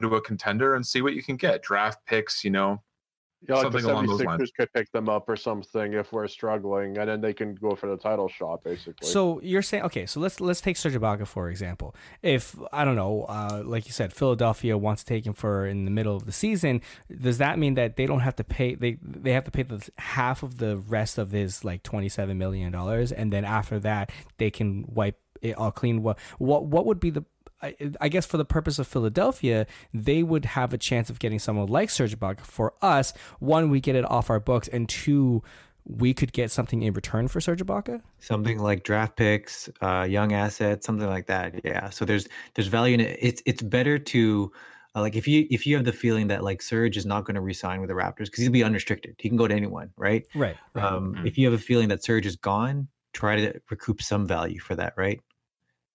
to 0.01 0.15
a 0.15 0.21
contender 0.21 0.75
and 0.75 0.85
see 0.85 1.01
what 1.01 1.13
you 1.13 1.23
can 1.23 1.35
get. 1.35 1.61
Draft 1.61 2.05
picks, 2.05 2.43
you 2.43 2.49
know, 2.51 2.81
yeah, 3.47 3.55
like 3.55 3.63
something 3.63 3.83
the 3.83 3.89
76ers 3.89 4.53
could 4.55 4.71
pick 4.71 4.91
them 4.91 5.09
up 5.09 5.27
or 5.27 5.35
something 5.35 5.93
if 5.93 6.13
we're 6.13 6.27
struggling, 6.27 6.97
and 6.99 7.09
then 7.09 7.21
they 7.21 7.33
can 7.33 7.55
go 7.55 7.75
for 7.75 7.87
the 7.89 7.97
title 7.97 8.27
shot, 8.27 8.63
basically. 8.63 9.07
So 9.07 9.41
you're 9.41 9.63
saying, 9.63 9.83
okay, 9.85 10.05
so 10.05 10.19
let's 10.19 10.39
let's 10.39 10.61
take 10.61 10.77
Serge 10.77 10.93
Ibaka 10.93 11.25
for 11.25 11.49
example. 11.49 11.95
If 12.21 12.55
I 12.71 12.85
don't 12.85 12.95
know, 12.95 13.25
uh, 13.27 13.63
like 13.65 13.87
you 13.87 13.93
said, 13.93 14.13
Philadelphia 14.13 14.77
wants 14.77 15.03
to 15.03 15.07
take 15.07 15.25
him 15.25 15.33
for 15.33 15.65
in 15.65 15.85
the 15.85 15.91
middle 15.91 16.15
of 16.15 16.27
the 16.27 16.31
season, 16.31 16.81
does 17.09 17.39
that 17.39 17.57
mean 17.57 17.73
that 17.75 17.95
they 17.95 18.05
don't 18.05 18.19
have 18.19 18.35
to 18.35 18.43
pay? 18.43 18.75
They 18.75 18.99
they 19.01 19.31
have 19.31 19.45
to 19.45 19.51
pay 19.51 19.63
the 19.63 19.89
half 19.97 20.43
of 20.43 20.59
the 20.59 20.77
rest 20.77 21.17
of 21.17 21.31
his 21.31 21.65
like 21.65 21.81
27 21.81 22.37
million 22.37 22.71
dollars, 22.71 23.11
and 23.11 23.33
then 23.33 23.43
after 23.43 23.79
that 23.79 24.11
they 24.37 24.51
can 24.51 24.85
wipe 24.87 25.19
it 25.41 25.57
all 25.57 25.71
clean. 25.71 26.03
What 26.03 26.19
what 26.37 26.65
what 26.65 26.85
would 26.85 26.99
be 26.99 27.09
the 27.09 27.25
I, 27.61 27.75
I, 27.99 28.09
guess 28.09 28.25
for 28.25 28.37
the 28.37 28.45
purpose 28.45 28.79
of 28.79 28.87
Philadelphia, 28.87 29.67
they 29.93 30.23
would 30.23 30.45
have 30.45 30.73
a 30.73 30.77
chance 30.77 31.09
of 31.09 31.19
getting 31.19 31.39
someone 31.39 31.67
like 31.67 31.89
Serge 31.89 32.17
Ibaka. 32.17 32.41
For 32.41 32.73
us, 32.81 33.13
one, 33.39 33.69
we 33.69 33.79
get 33.79 33.95
it 33.95 34.09
off 34.09 34.29
our 34.29 34.39
books, 34.39 34.67
and 34.67 34.89
two, 34.89 35.43
we 35.85 36.13
could 36.13 36.33
get 36.33 36.51
something 36.51 36.81
in 36.81 36.93
return 36.93 37.27
for 37.27 37.41
Serge 37.41 37.63
Ibaka. 37.63 38.01
Something 38.19 38.59
like 38.59 38.83
draft 38.83 39.15
picks, 39.15 39.69
uh, 39.81 40.07
young 40.09 40.33
assets, 40.33 40.85
something 40.85 41.07
like 41.07 41.27
that. 41.27 41.61
Yeah. 41.63 41.89
So 41.89 42.05
there's 42.05 42.27
there's 42.55 42.67
value 42.67 42.95
in 42.95 43.01
it. 43.01 43.17
It's 43.21 43.41
it's 43.45 43.61
better 43.61 43.99
to 43.99 44.51
uh, 44.95 45.01
like 45.01 45.15
if 45.15 45.27
you 45.27 45.47
if 45.49 45.65
you 45.65 45.75
have 45.75 45.85
the 45.85 45.93
feeling 45.93 46.27
that 46.27 46.43
like 46.43 46.61
Serge 46.61 46.97
is 46.97 47.05
not 47.05 47.25
going 47.25 47.35
to 47.35 47.41
resign 47.41 47.79
with 47.79 47.89
the 47.89 47.95
Raptors 47.95 48.25
because 48.25 48.39
he'll 48.39 48.51
be 48.51 48.63
unrestricted, 48.63 49.15
he 49.17 49.29
can 49.29 49.37
go 49.37 49.47
to 49.47 49.55
anyone, 49.55 49.91
right? 49.97 50.25
Right. 50.35 50.57
right. 50.73 50.85
Um, 50.85 51.15
mm-hmm. 51.15 51.27
If 51.27 51.37
you 51.37 51.45
have 51.49 51.59
a 51.59 51.63
feeling 51.63 51.89
that 51.89 52.03
Serge 52.03 52.25
is 52.25 52.35
gone, 52.35 52.87
try 53.13 53.35
to 53.37 53.61
recoup 53.69 54.01
some 54.01 54.27
value 54.27 54.59
for 54.59 54.75
that, 54.75 54.93
right? 54.97 55.21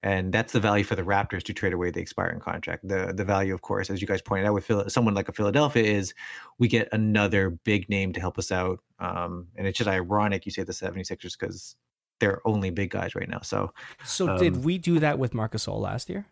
And 0.07 0.33
that's 0.33 0.53
the 0.53 0.61
value 0.61 0.85
for 0.85 0.95
the 0.95 1.03
Raptors 1.03 1.42
to 1.42 1.53
trade 1.53 1.73
away 1.73 1.90
the 1.90 1.99
expiring 2.01 2.38
contract. 2.38 2.87
The 2.87 3.12
the 3.12 3.25
value, 3.25 3.53
of 3.53 3.62
course, 3.62 3.90
as 3.90 4.01
you 4.01 4.07
guys 4.07 4.23
pointed 4.23 4.47
out, 4.47 4.55
with 4.55 4.64
Phil, 4.64 4.88
someone 4.88 5.14
like 5.14 5.29
a 5.29 5.33
Philadelphia 5.33 5.83
is 5.83 6.14
we 6.59 6.69
get 6.69 6.88
another 6.92 7.51
big 7.51 7.88
name 7.88 8.12
to 8.12 8.21
help 8.21 8.38
us 8.38 8.53
out. 8.53 8.79
Um, 9.01 9.49
and 9.57 9.66
it's 9.66 9.77
just 9.77 9.90
ironic 9.90 10.47
you 10.47 10.53
say 10.53 10.62
the 10.62 10.73
76ers 10.73 11.37
because 11.37 11.75
they're 12.21 12.40
only 12.45 12.71
big 12.71 12.90
guys 12.90 13.16
right 13.16 13.29
now. 13.29 13.40
So, 13.42 13.73
so 14.05 14.29
um, 14.29 14.38
did 14.38 14.64
we 14.64 14.79
do 14.79 15.01
that 15.01 15.19
with 15.19 15.35
Marcus 15.35 15.66
Gasol 15.66 15.81
last 15.81 16.09
year? 16.09 16.25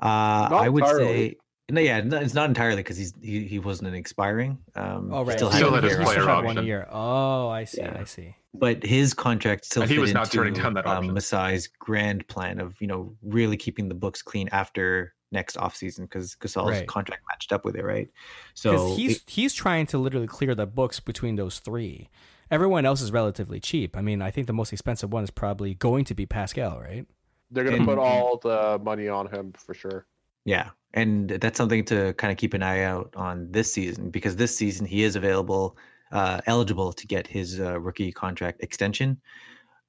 Uh, 0.00 0.48
I 0.50 0.70
would 0.70 0.82
entirely. 0.82 1.04
say 1.04 1.36
no, 1.70 1.80
yeah, 1.80 2.02
it's 2.04 2.34
not 2.34 2.48
entirely 2.48 2.82
because 2.82 2.96
he's 2.96 3.14
he, 3.20 3.44
he 3.44 3.58
wasn't 3.58 3.88
an 3.88 3.94
expiring. 3.94 4.58
Um, 4.74 5.10
oh 5.12 5.24
right, 5.24 5.36
still, 5.36 5.50
still 5.50 5.72
had 5.72 5.84
his 5.84 5.96
player 5.96 6.28
option. 6.28 6.56
One 6.56 6.66
year. 6.66 6.86
Oh, 6.90 7.48
I 7.48 7.64
see, 7.64 7.80
yeah. 7.80 7.96
I 8.00 8.04
see. 8.04 8.36
But 8.52 8.84
his 8.84 9.14
contract 9.14 9.64
still. 9.64 9.82
And 9.82 9.90
he 9.90 9.98
was 9.98 10.12
not 10.12 10.30
turning 10.30 10.54
down 10.54 10.74
that 10.74 10.86
um, 10.86 10.98
option. 10.98 11.10
Um, 11.10 11.16
Masai's 11.16 11.66
grand 11.66 12.26
plan 12.28 12.60
of 12.60 12.80
you 12.80 12.86
know 12.86 13.14
really 13.22 13.56
keeping 13.56 13.88
the 13.88 13.94
books 13.94 14.22
clean 14.22 14.48
after 14.52 15.14
next 15.32 15.56
offseason 15.56 16.00
because 16.00 16.34
Gasol's 16.36 16.70
right. 16.70 16.86
contract 16.86 17.22
matched 17.30 17.52
up 17.52 17.64
with 17.64 17.76
it, 17.76 17.84
right? 17.84 18.10
So 18.54 18.94
he's 18.96 19.18
it, 19.18 19.22
he's 19.26 19.54
trying 19.54 19.86
to 19.86 19.98
literally 19.98 20.26
clear 20.26 20.54
the 20.54 20.66
books 20.66 21.00
between 21.00 21.36
those 21.36 21.58
three. 21.58 22.08
Everyone 22.50 22.84
else 22.84 23.00
is 23.00 23.12
relatively 23.12 23.60
cheap. 23.60 23.96
I 23.96 24.00
mean, 24.00 24.20
I 24.20 24.32
think 24.32 24.48
the 24.48 24.52
most 24.52 24.72
expensive 24.72 25.12
one 25.12 25.22
is 25.22 25.30
probably 25.30 25.74
going 25.74 26.04
to 26.06 26.14
be 26.14 26.26
Pascal, 26.26 26.80
right? 26.80 27.06
They're 27.52 27.64
going 27.64 27.78
to 27.78 27.84
put 27.84 27.98
all 27.98 28.38
the 28.38 28.80
money 28.82 29.08
on 29.08 29.28
him 29.28 29.52
for 29.56 29.74
sure. 29.74 30.06
Yeah, 30.44 30.70
and 30.94 31.28
that's 31.30 31.58
something 31.58 31.84
to 31.86 32.12
kind 32.14 32.32
of 32.32 32.38
keep 32.38 32.54
an 32.54 32.62
eye 32.62 32.82
out 32.82 33.12
on 33.16 33.50
this 33.50 33.72
season 33.72 34.10
because 34.10 34.36
this 34.36 34.56
season 34.56 34.86
he 34.86 35.04
is 35.04 35.16
available, 35.16 35.76
uh, 36.12 36.40
eligible 36.46 36.92
to 36.92 37.06
get 37.06 37.26
his 37.26 37.60
uh, 37.60 37.78
rookie 37.80 38.12
contract 38.12 38.62
extension. 38.62 39.20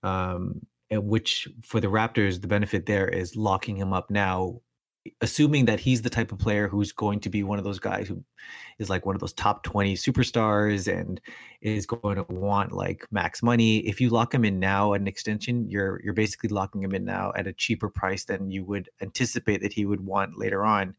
Um, 0.04 0.62
which 0.92 1.48
for 1.64 1.80
the 1.80 1.88
Raptors, 1.88 2.42
the 2.42 2.48
benefit 2.48 2.86
there 2.86 3.08
is 3.08 3.36
locking 3.38 3.78
him 3.78 3.94
up 3.94 4.10
now 4.12 4.60
assuming 5.22 5.66
that 5.66 5.80
he's 5.80 6.02
the 6.02 6.10
type 6.10 6.32
of 6.32 6.38
player 6.38 6.68
who's 6.68 6.92
going 6.92 7.20
to 7.20 7.30
be 7.30 7.42
one 7.44 7.58
of 7.58 7.64
those 7.64 7.80
guys 7.80 8.08
who 8.08 8.24
is 8.78 8.90
like 8.90 9.06
one 9.06 9.16
of 9.16 9.20
those 9.20 9.34
top 9.34 9.64
20 9.64 9.96
superstars 9.96 10.92
and 10.92 11.20
is 11.62 11.86
going 11.86 12.16
to 12.16 12.26
want 12.30 12.72
like 12.72 13.08
max 13.12 13.42
money 13.42 13.78
if 13.80 14.00
you 14.00 14.10
lock 14.10 14.34
him 14.34 14.46
in 14.46 14.60
now 14.60 14.94
at 14.94 15.02
an 15.02 15.08
extension 15.08 15.68
you're 15.68 16.00
you're 16.04 16.14
basically 16.14 16.50
locking 16.50 16.84
him 16.84 16.94
in 16.94 17.04
now 17.04 17.32
at 17.36 17.48
a 17.48 17.54
cheaper 17.54 17.90
price 17.90 18.26
than 18.26 18.52
you 18.52 18.64
would 18.64 18.90
anticipate 19.02 19.62
that 19.62 19.74
he 19.74 19.86
would 19.86 20.06
want 20.06 20.38
later 20.38 20.66
on 20.66 20.96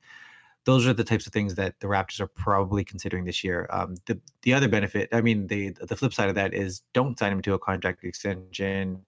those 0.65 0.87
are 0.87 0.93
the 0.93 1.05
types 1.05 1.27
of 1.27 1.33
things 1.33 1.57
that 1.57 1.79
the 1.81 1.89
Raptors 1.89 2.21
are 2.21 2.29
probably 2.29 2.85
considering 2.85 3.25
this 3.25 3.43
year. 3.43 3.67
Um, 3.71 3.97
the 4.07 4.21
the 4.43 4.55
other 4.55 4.69
benefit, 4.69 5.09
I 5.13 5.21
mean, 5.21 5.49
the 5.49 5.71
the 5.71 5.97
flip 5.97 6.15
side 6.15 6.29
of 6.29 6.37
that 6.37 6.55
is 6.55 6.83
don't 6.93 7.19
sign 7.19 7.33
him 7.33 7.43
to 7.43 7.55
a 7.55 7.59
contract 7.59 8.05
extension 8.05 9.05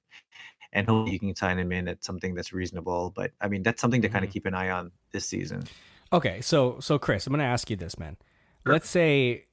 and 0.75 0.87
hopefully 0.87 1.13
you 1.13 1.19
can 1.19 1.35
sign 1.35 1.59
him 1.59 1.73
in 1.73 1.89
at 1.89 2.05
something 2.05 2.35
that's 2.35 2.53
reasonable. 2.53 3.13
But 3.15 3.31
I 3.41 3.49
mean, 3.49 3.63
that's 3.63 3.81
something 3.81 4.03
to 4.03 4.09
kind 4.09 4.25
of 4.25 4.29
mm-hmm. 4.29 4.35
keep 4.35 4.47
an 4.47 4.55
eye 4.55 4.71
on 4.71 4.91
this 5.13 5.25
season. 5.25 5.65
Okay, 6.13 6.41
so 6.41 6.79
so 6.81 6.99
Chris, 6.99 7.27
I'm 7.27 7.33
going 7.33 7.39
to 7.39 7.47
ask 7.47 7.71
you 7.71 7.77
this, 7.77 7.99
man. 7.99 8.17
Sure. 8.65 8.73
Let's 8.73 8.89
say 8.89 9.45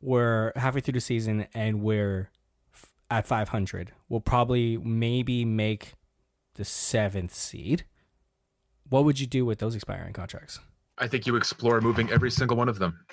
we're 0.00 0.52
halfway 0.56 0.80
through 0.80 0.92
the 0.92 1.00
season 1.00 1.46
and 1.54 1.82
we're 1.82 2.30
at 3.10 3.26
500. 3.26 3.92
We'll 4.08 4.20
probably 4.20 4.78
maybe 4.78 5.44
make 5.44 5.94
the 6.54 6.64
seventh 6.64 7.34
seed. 7.34 7.84
What 8.88 9.04
would 9.04 9.20
you 9.20 9.26
do 9.26 9.44
with 9.44 9.58
those 9.58 9.74
expiring 9.74 10.12
contracts? 10.12 10.58
I 10.98 11.06
think 11.06 11.26
you 11.26 11.36
explore 11.36 11.80
moving 11.80 12.10
every 12.10 12.30
single 12.30 12.56
one 12.56 12.68
of 12.68 12.78
them. 12.78 13.04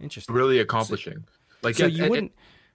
Interesting. 0.00 0.34
Really 0.34 0.60
accomplishing. 0.60 1.24
So, 1.26 1.56
like 1.62 1.74
so 1.74 1.86
you 1.86 2.08
wouldn't 2.08 2.32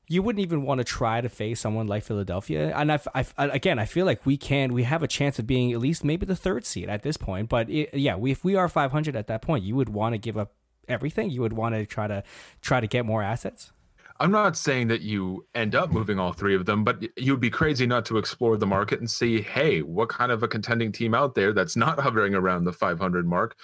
you 0.07 0.21
wouldn't 0.21 0.41
even 0.41 0.63
want 0.63 0.79
to 0.79 0.83
try 0.83 1.21
to 1.21 1.29
face 1.29 1.61
someone 1.61 1.87
like 1.87 2.03
Philadelphia. 2.03 2.73
And 2.75 2.91
I, 2.91 2.99
I, 3.15 3.25
again, 3.37 3.79
I 3.79 3.85
feel 3.85 4.05
like 4.05 4.25
we 4.25 4.37
can, 4.37 4.73
we 4.73 4.83
have 4.83 5.01
a 5.01 5.07
chance 5.07 5.39
of 5.39 5.47
being 5.47 5.71
at 5.71 5.79
least 5.79 6.03
maybe 6.03 6.25
the 6.25 6.35
third 6.35 6.65
seed 6.65 6.89
at 6.89 7.03
this 7.03 7.15
point. 7.15 7.49
But 7.49 7.69
it, 7.69 7.93
yeah, 7.93 8.15
we, 8.15 8.31
if 8.31 8.43
we 8.43 8.55
are 8.55 8.67
500 8.67 9.15
at 9.15 9.27
that 9.27 9.41
point, 9.41 9.63
you 9.63 9.75
would 9.75 9.89
want 9.89 10.13
to 10.13 10.17
give 10.17 10.37
up 10.37 10.53
everything. 10.87 11.29
You 11.29 11.41
would 11.41 11.53
want 11.53 11.75
to 11.75 11.85
try 11.85 12.07
to 12.07 12.23
try 12.61 12.81
to 12.81 12.87
get 12.87 13.05
more 13.05 13.23
assets. 13.23 13.71
I'm 14.19 14.31
not 14.31 14.55
saying 14.55 14.89
that 14.89 15.01
you 15.01 15.45
end 15.55 15.73
up 15.73 15.91
moving 15.91 16.19
all 16.19 16.33
three 16.33 16.55
of 16.55 16.65
them, 16.65 16.83
but 16.83 17.03
you'd 17.17 17.39
be 17.39 17.49
crazy 17.49 17.87
not 17.87 18.05
to 18.05 18.17
explore 18.17 18.57
the 18.57 18.67
market 18.67 18.99
and 18.99 19.09
see, 19.09 19.41
hey, 19.41 19.81
what 19.81 20.09
kind 20.09 20.31
of 20.31 20.43
a 20.43 20.47
contending 20.47 20.91
team 20.91 21.15
out 21.15 21.33
there 21.33 21.51
that's 21.51 21.75
not 21.75 21.99
hovering 21.99 22.35
around 22.35 22.65
the 22.65 22.73
500 22.73 23.25
mark 23.25 23.57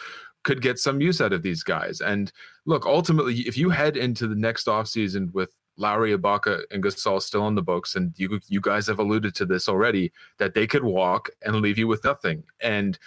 could 0.43 0.61
get 0.61 0.79
some 0.79 1.01
use 1.01 1.21
out 1.21 1.33
of 1.33 1.43
these 1.43 1.63
guys. 1.63 2.01
And 2.01 2.31
look, 2.65 2.85
ultimately, 2.85 3.41
if 3.41 3.57
you 3.57 3.69
head 3.69 3.95
into 3.95 4.27
the 4.27 4.35
next 4.35 4.67
offseason 4.67 5.31
with 5.33 5.53
Lowry, 5.79 6.15
Ibaka, 6.15 6.63
and 6.71 6.83
Gasol 6.83 7.21
still 7.21 7.41
on 7.41 7.55
the 7.55 7.61
books, 7.61 7.95
and 7.95 8.13
you 8.17 8.39
you 8.47 8.61
guys 8.61 8.85
have 8.87 8.99
alluded 8.99 9.33
to 9.35 9.45
this 9.45 9.69
already 9.69 10.11
that 10.37 10.53
they 10.53 10.67
could 10.67 10.83
walk 10.83 11.29
and 11.41 11.55
leave 11.55 11.77
you 11.77 11.87
with 11.87 12.03
nothing. 12.03 12.43
And 12.61 12.99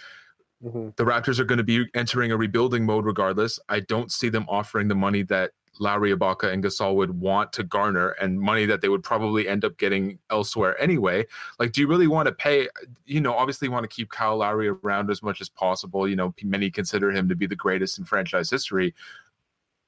mm-hmm. 0.63 0.89
the 0.95 1.03
Raptors 1.03 1.39
are 1.39 1.45
going 1.45 1.59
to 1.59 1.63
be 1.63 1.85
entering 1.93 2.31
a 2.31 2.37
rebuilding 2.37 2.85
mode 2.85 3.05
regardless. 3.05 3.59
I 3.69 3.81
don't 3.81 4.11
see 4.11 4.29
them 4.29 4.45
offering 4.49 4.87
the 4.87 4.95
money 4.95 5.21
that 5.23 5.51
Lowry, 5.79 6.15
Ibaka, 6.15 6.51
and 6.51 6.63
Gasol 6.63 6.95
would 6.95 7.19
want 7.19 7.53
to 7.53 7.63
garner, 7.63 8.09
and 8.21 8.39
money 8.39 8.65
that 8.65 8.81
they 8.81 8.89
would 8.89 9.03
probably 9.03 9.47
end 9.47 9.63
up 9.63 9.77
getting 9.77 10.17
elsewhere 10.31 10.79
anyway. 10.81 11.25
Like, 11.59 11.73
do 11.73 11.81
you 11.81 11.87
really 11.87 12.07
want 12.07 12.27
to 12.27 12.33
pay? 12.33 12.69
You 13.05 13.21
know, 13.21 13.35
obviously, 13.35 13.69
want 13.69 13.83
to 13.83 13.95
keep 13.95 14.09
Kyle 14.09 14.37
Lowry 14.37 14.67
around 14.67 15.11
as 15.11 15.21
much 15.21 15.41
as 15.41 15.49
possible. 15.49 16.07
You 16.07 16.15
know, 16.15 16.33
many 16.43 16.71
consider 16.71 17.11
him 17.11 17.29
to 17.29 17.35
be 17.35 17.45
the 17.45 17.55
greatest 17.55 17.99
in 17.99 18.05
franchise 18.05 18.49
history, 18.49 18.95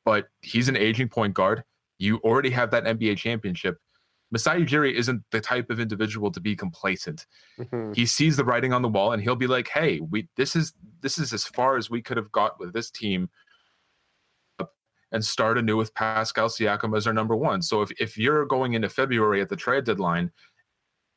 but 0.04 0.28
he's 0.41 0.69
an 0.69 0.78
aging 0.78 1.10
point 1.10 1.34
guard 1.34 1.63
you 1.97 2.17
already 2.17 2.49
have 2.49 2.71
that 2.71 2.84
NBA 2.84 3.17
championship. 3.17 3.77
Masai 4.31 4.65
Ujiri 4.65 4.93
isn't 4.93 5.21
the 5.31 5.39
type 5.39 5.69
of 5.69 5.79
individual 5.79 6.31
to 6.31 6.39
be 6.39 6.55
complacent. 6.55 7.25
Mm-hmm. 7.60 7.93
He 7.93 8.05
sees 8.05 8.38
the 8.38 8.43
writing 8.43 8.73
on 8.73 8.81
the 8.81 8.89
wall 8.89 9.12
and 9.12 9.21
he'll 9.21 9.36
be 9.36 9.47
like, 9.47 9.67
"Hey, 9.67 9.99
we 9.99 10.27
this 10.36 10.55
is 10.55 10.73
this 11.01 11.17
is 11.17 11.31
as 11.31 11.45
far 11.45 11.77
as 11.77 11.89
we 11.89 12.01
could 12.01 12.17
have 12.17 12.31
got 12.31 12.60
with 12.60 12.73
this 12.73 12.89
team." 12.89 13.29
And 15.12 15.23
start 15.23 15.58
anew 15.58 15.77
with 15.77 15.93
Pascal 15.93 16.49
Siakam 16.49 16.97
as 16.97 17.08
our 17.08 17.13
number 17.13 17.36
one. 17.36 17.62
So 17.62 17.81
if, 17.81 17.91
if 18.01 18.17
you're 18.17 18.45
going 18.45 18.73
into 18.73 18.89
February 18.89 19.39
at 19.39 19.47
the 19.47 19.55
trade 19.55 19.86
deadline 19.86 20.31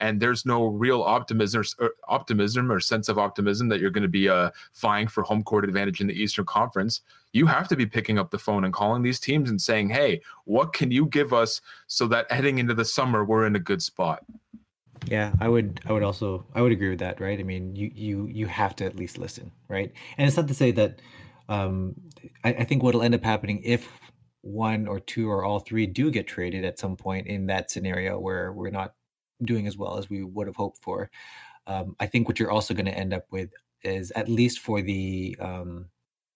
and 0.00 0.20
there's 0.20 0.46
no 0.46 0.66
real 0.66 1.02
optimism 1.02 1.64
or, 1.78 1.90
optimism 2.08 2.70
or 2.70 2.80
sense 2.80 3.08
of 3.08 3.18
optimism 3.18 3.68
that 3.68 3.80
you're 3.80 3.90
going 3.90 4.02
to 4.02 4.08
be 4.08 4.28
uh, 4.28 4.50
vying 4.74 5.08
for 5.08 5.22
home 5.22 5.42
court 5.42 5.64
advantage 5.64 6.00
in 6.00 6.06
the 6.06 6.14
Eastern 6.14 6.44
Conference, 6.44 7.02
you 7.32 7.46
have 7.46 7.68
to 7.68 7.76
be 7.76 7.86
picking 7.86 8.18
up 8.18 8.30
the 8.30 8.38
phone 8.38 8.64
and 8.64 8.72
calling 8.72 9.02
these 9.02 9.20
teams 9.20 9.50
and 9.50 9.60
saying, 9.60 9.90
"Hey, 9.90 10.20
what 10.44 10.72
can 10.72 10.90
you 10.90 11.06
give 11.06 11.32
us 11.32 11.60
so 11.86 12.06
that 12.08 12.30
heading 12.30 12.58
into 12.58 12.74
the 12.74 12.84
summer 12.84 13.24
we're 13.24 13.46
in 13.46 13.56
a 13.56 13.60
good 13.60 13.82
spot?" 13.82 14.24
Yeah, 15.06 15.32
I 15.40 15.48
would. 15.48 15.80
I 15.86 15.92
would 15.92 16.02
also. 16.02 16.44
I 16.54 16.62
would 16.62 16.72
agree 16.72 16.90
with 16.90 16.98
that. 17.00 17.20
Right. 17.20 17.38
I 17.38 17.42
mean, 17.42 17.74
you 17.76 17.90
you 17.94 18.26
you 18.26 18.46
have 18.46 18.74
to 18.76 18.84
at 18.84 18.96
least 18.96 19.18
listen. 19.18 19.52
Right. 19.68 19.92
And 20.16 20.26
it's 20.26 20.36
not 20.36 20.48
to 20.48 20.54
say 20.54 20.70
that. 20.72 21.00
Um, 21.50 21.94
I, 22.44 22.50
I 22.50 22.64
think 22.64 22.82
what'll 22.82 23.02
end 23.02 23.14
up 23.14 23.24
happening 23.24 23.62
if 23.64 23.88
one 24.42 24.86
or 24.86 25.00
two 25.00 25.30
or 25.30 25.44
all 25.44 25.60
three 25.60 25.86
do 25.86 26.10
get 26.10 26.26
traded 26.26 26.64
at 26.64 26.78
some 26.78 26.94
point 26.94 27.26
in 27.26 27.46
that 27.46 27.70
scenario 27.70 28.18
where 28.18 28.52
we're 28.52 28.70
not 28.70 28.94
doing 29.44 29.66
as 29.66 29.76
well 29.76 29.98
as 29.98 30.08
we 30.10 30.22
would 30.22 30.46
have 30.46 30.56
hoped 30.56 30.78
for. 30.82 31.10
Um, 31.66 31.96
I 32.00 32.06
think 32.06 32.28
what 32.28 32.38
you're 32.38 32.50
also 32.50 32.74
going 32.74 32.86
to 32.86 32.96
end 32.96 33.12
up 33.12 33.26
with 33.30 33.50
is 33.82 34.10
at 34.12 34.28
least 34.28 34.60
for 34.60 34.82
the 34.82 35.36
um, 35.40 35.86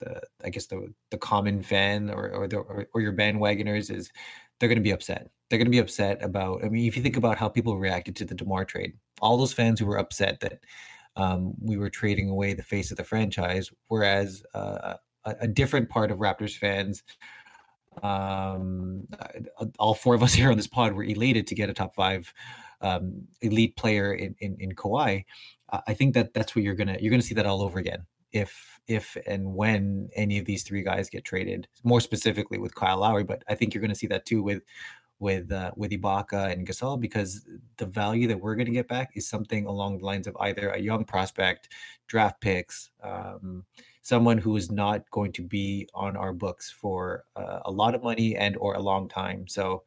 the 0.00 0.20
I 0.44 0.50
guess 0.50 0.66
the 0.66 0.92
the 1.10 1.18
common 1.18 1.62
fan 1.62 2.10
or 2.10 2.30
or 2.30 2.48
the 2.48 2.58
or, 2.58 2.86
or 2.94 3.00
your 3.00 3.12
bandwagoners 3.12 3.90
is 3.90 4.10
they're 4.58 4.68
going 4.68 4.76
to 4.76 4.82
be 4.82 4.90
upset. 4.92 5.30
They're 5.48 5.58
going 5.58 5.66
to 5.66 5.70
be 5.70 5.78
upset 5.78 6.22
about. 6.22 6.64
I 6.64 6.68
mean, 6.68 6.86
if 6.86 6.96
you 6.96 7.02
think 7.02 7.16
about 7.16 7.38
how 7.38 7.48
people 7.48 7.78
reacted 7.78 8.16
to 8.16 8.24
the 8.24 8.34
Demar 8.34 8.64
trade, 8.64 8.94
all 9.20 9.36
those 9.36 9.52
fans 9.52 9.80
who 9.80 9.86
were 9.86 9.98
upset 9.98 10.40
that 10.40 10.60
um, 11.16 11.54
we 11.60 11.76
were 11.76 11.90
trading 11.90 12.28
away 12.28 12.54
the 12.54 12.62
face 12.62 12.90
of 12.90 12.96
the 12.96 13.04
franchise, 13.04 13.70
whereas 13.88 14.42
uh, 14.54 14.94
a, 15.24 15.36
a 15.40 15.48
different 15.48 15.88
part 15.88 16.10
of 16.10 16.18
Raptors 16.18 16.56
fans 16.56 17.02
um, 18.02 19.06
all 19.78 19.94
four 19.94 20.14
of 20.14 20.22
us 20.22 20.32
here 20.34 20.50
on 20.50 20.56
this 20.56 20.66
pod 20.66 20.92
were 20.92 21.04
elated 21.04 21.46
to 21.48 21.54
get 21.54 21.70
a 21.70 21.74
top 21.74 21.94
five 21.94 22.32
um, 22.82 23.22
elite 23.40 23.76
player 23.76 24.14
in 24.14 24.34
in, 24.40 24.56
in 24.58 24.72
Kawhi, 24.72 25.24
I 25.86 25.94
think 25.94 26.14
that 26.14 26.34
that's 26.34 26.54
what 26.54 26.64
you're 26.64 26.74
gonna 26.74 26.98
you're 27.00 27.10
gonna 27.10 27.22
see 27.22 27.34
that 27.34 27.46
all 27.46 27.62
over 27.62 27.78
again 27.78 28.04
if 28.32 28.80
if 28.88 29.16
and 29.26 29.54
when 29.54 30.08
any 30.14 30.38
of 30.38 30.44
these 30.44 30.62
three 30.64 30.82
guys 30.82 31.08
get 31.08 31.24
traded. 31.24 31.68
More 31.84 32.00
specifically 32.00 32.58
with 32.58 32.74
Kyle 32.74 32.98
Lowry, 32.98 33.24
but 33.24 33.42
I 33.48 33.54
think 33.54 33.74
you're 33.74 33.82
gonna 33.82 33.94
see 33.94 34.08
that 34.08 34.26
too 34.26 34.42
with 34.42 34.62
with 35.22 35.52
uh, 35.52 35.70
with 35.76 35.92
Ibaka 35.92 36.52
and 36.52 36.66
Gasol 36.66 37.00
because 37.00 37.46
the 37.76 37.86
value 37.86 38.26
that 38.26 38.40
we're 38.40 38.56
going 38.56 38.66
to 38.66 38.72
get 38.72 38.88
back 38.88 39.12
is 39.14 39.28
something 39.28 39.66
along 39.66 39.98
the 39.98 40.04
lines 40.04 40.26
of 40.26 40.36
either 40.40 40.70
a 40.70 40.78
young 40.80 41.04
prospect, 41.04 41.68
draft 42.08 42.40
picks, 42.40 42.90
um, 43.04 43.64
someone 44.02 44.36
who 44.36 44.56
is 44.56 44.70
not 44.70 45.08
going 45.12 45.32
to 45.32 45.42
be 45.42 45.88
on 45.94 46.16
our 46.16 46.32
books 46.32 46.72
for 46.72 47.24
uh, 47.36 47.60
a 47.64 47.70
lot 47.70 47.94
of 47.94 48.02
money 48.02 48.34
and 48.36 48.56
or 48.56 48.74
a 48.74 48.80
long 48.80 49.08
time. 49.08 49.46
So 49.46 49.84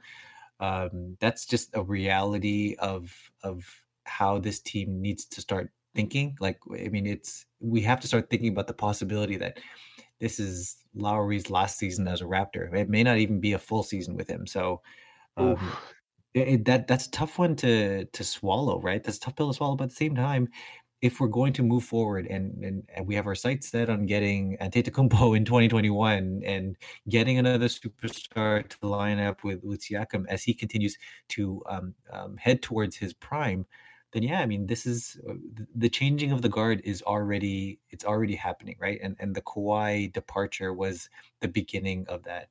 um, 0.59 1.17
that's 1.19 1.45
just 1.45 1.69
a 1.73 1.83
reality 1.83 2.75
of 2.79 3.13
of 3.43 3.65
how 4.05 4.37
this 4.37 4.59
team 4.59 5.01
needs 5.01 5.25
to 5.25 5.41
start 5.41 5.71
thinking. 5.95 6.37
Like, 6.39 6.59
I 6.71 6.89
mean, 6.89 7.05
it's 7.05 7.45
we 7.59 7.81
have 7.81 7.99
to 8.01 8.07
start 8.07 8.29
thinking 8.29 8.49
about 8.49 8.67
the 8.67 8.73
possibility 8.73 9.37
that 9.37 9.59
this 10.19 10.39
is 10.39 10.77
Lowry's 10.95 11.49
last 11.49 11.77
season 11.77 12.07
as 12.07 12.21
a 12.21 12.25
Raptor. 12.25 12.73
It 12.73 12.89
may 12.89 13.03
not 13.03 13.17
even 13.17 13.39
be 13.39 13.53
a 13.53 13.59
full 13.59 13.83
season 13.83 14.15
with 14.15 14.29
him. 14.29 14.47
So 14.47 14.81
um, 15.37 15.71
it, 16.33 16.65
that 16.65 16.87
that's 16.87 17.07
a 17.07 17.11
tough 17.11 17.37
one 17.37 17.55
to 17.57 18.05
to 18.05 18.23
swallow, 18.23 18.79
right? 18.81 19.03
That's 19.03 19.17
a 19.17 19.21
tough 19.21 19.35
pill 19.35 19.47
to 19.47 19.53
swallow. 19.53 19.75
But 19.75 19.85
at 19.85 19.89
the 19.91 19.95
same 19.95 20.15
time, 20.15 20.49
if 21.05 21.19
we're 21.19 21.27
going 21.27 21.53
to 21.53 21.61
move 21.61 21.83
forward 21.83 22.25
and 22.25 22.63
and, 22.63 22.83
and 22.95 23.05
we 23.05 23.13
have 23.13 23.27
our 23.27 23.35
sights 23.35 23.69
set 23.69 23.89
on 23.89 24.07
getting 24.07 24.57
Antetokounmpo 24.59 25.37
in 25.37 25.45
2021 25.45 26.41
and 26.43 26.75
getting 27.09 27.37
another 27.37 27.67
superstar 27.67 28.67
to 28.67 28.87
line 28.87 29.19
up 29.19 29.43
with 29.43 29.63
with 29.63 29.81
Siakam 29.81 30.25
as 30.27 30.43
he 30.43 30.53
continues 30.53 30.97
to 31.29 31.61
um, 31.69 31.93
um, 32.11 32.37
head 32.37 32.63
towards 32.63 32.95
his 32.97 33.13
prime, 33.13 33.67
then 34.13 34.23
yeah, 34.23 34.39
I 34.39 34.47
mean, 34.47 34.65
this 34.65 34.87
is 34.87 35.19
uh, 35.29 35.33
the 35.75 35.89
changing 35.89 36.31
of 36.31 36.41
the 36.41 36.49
guard 36.49 36.81
is 36.83 37.03
already 37.03 37.79
it's 37.91 38.05
already 38.05 38.35
happening, 38.35 38.77
right? 38.79 38.99
And 39.03 39.15
and 39.19 39.35
the 39.35 39.41
Kawhi 39.41 40.11
departure 40.11 40.73
was 40.73 41.09
the 41.41 41.47
beginning 41.47 42.05
of 42.09 42.23
that. 42.23 42.49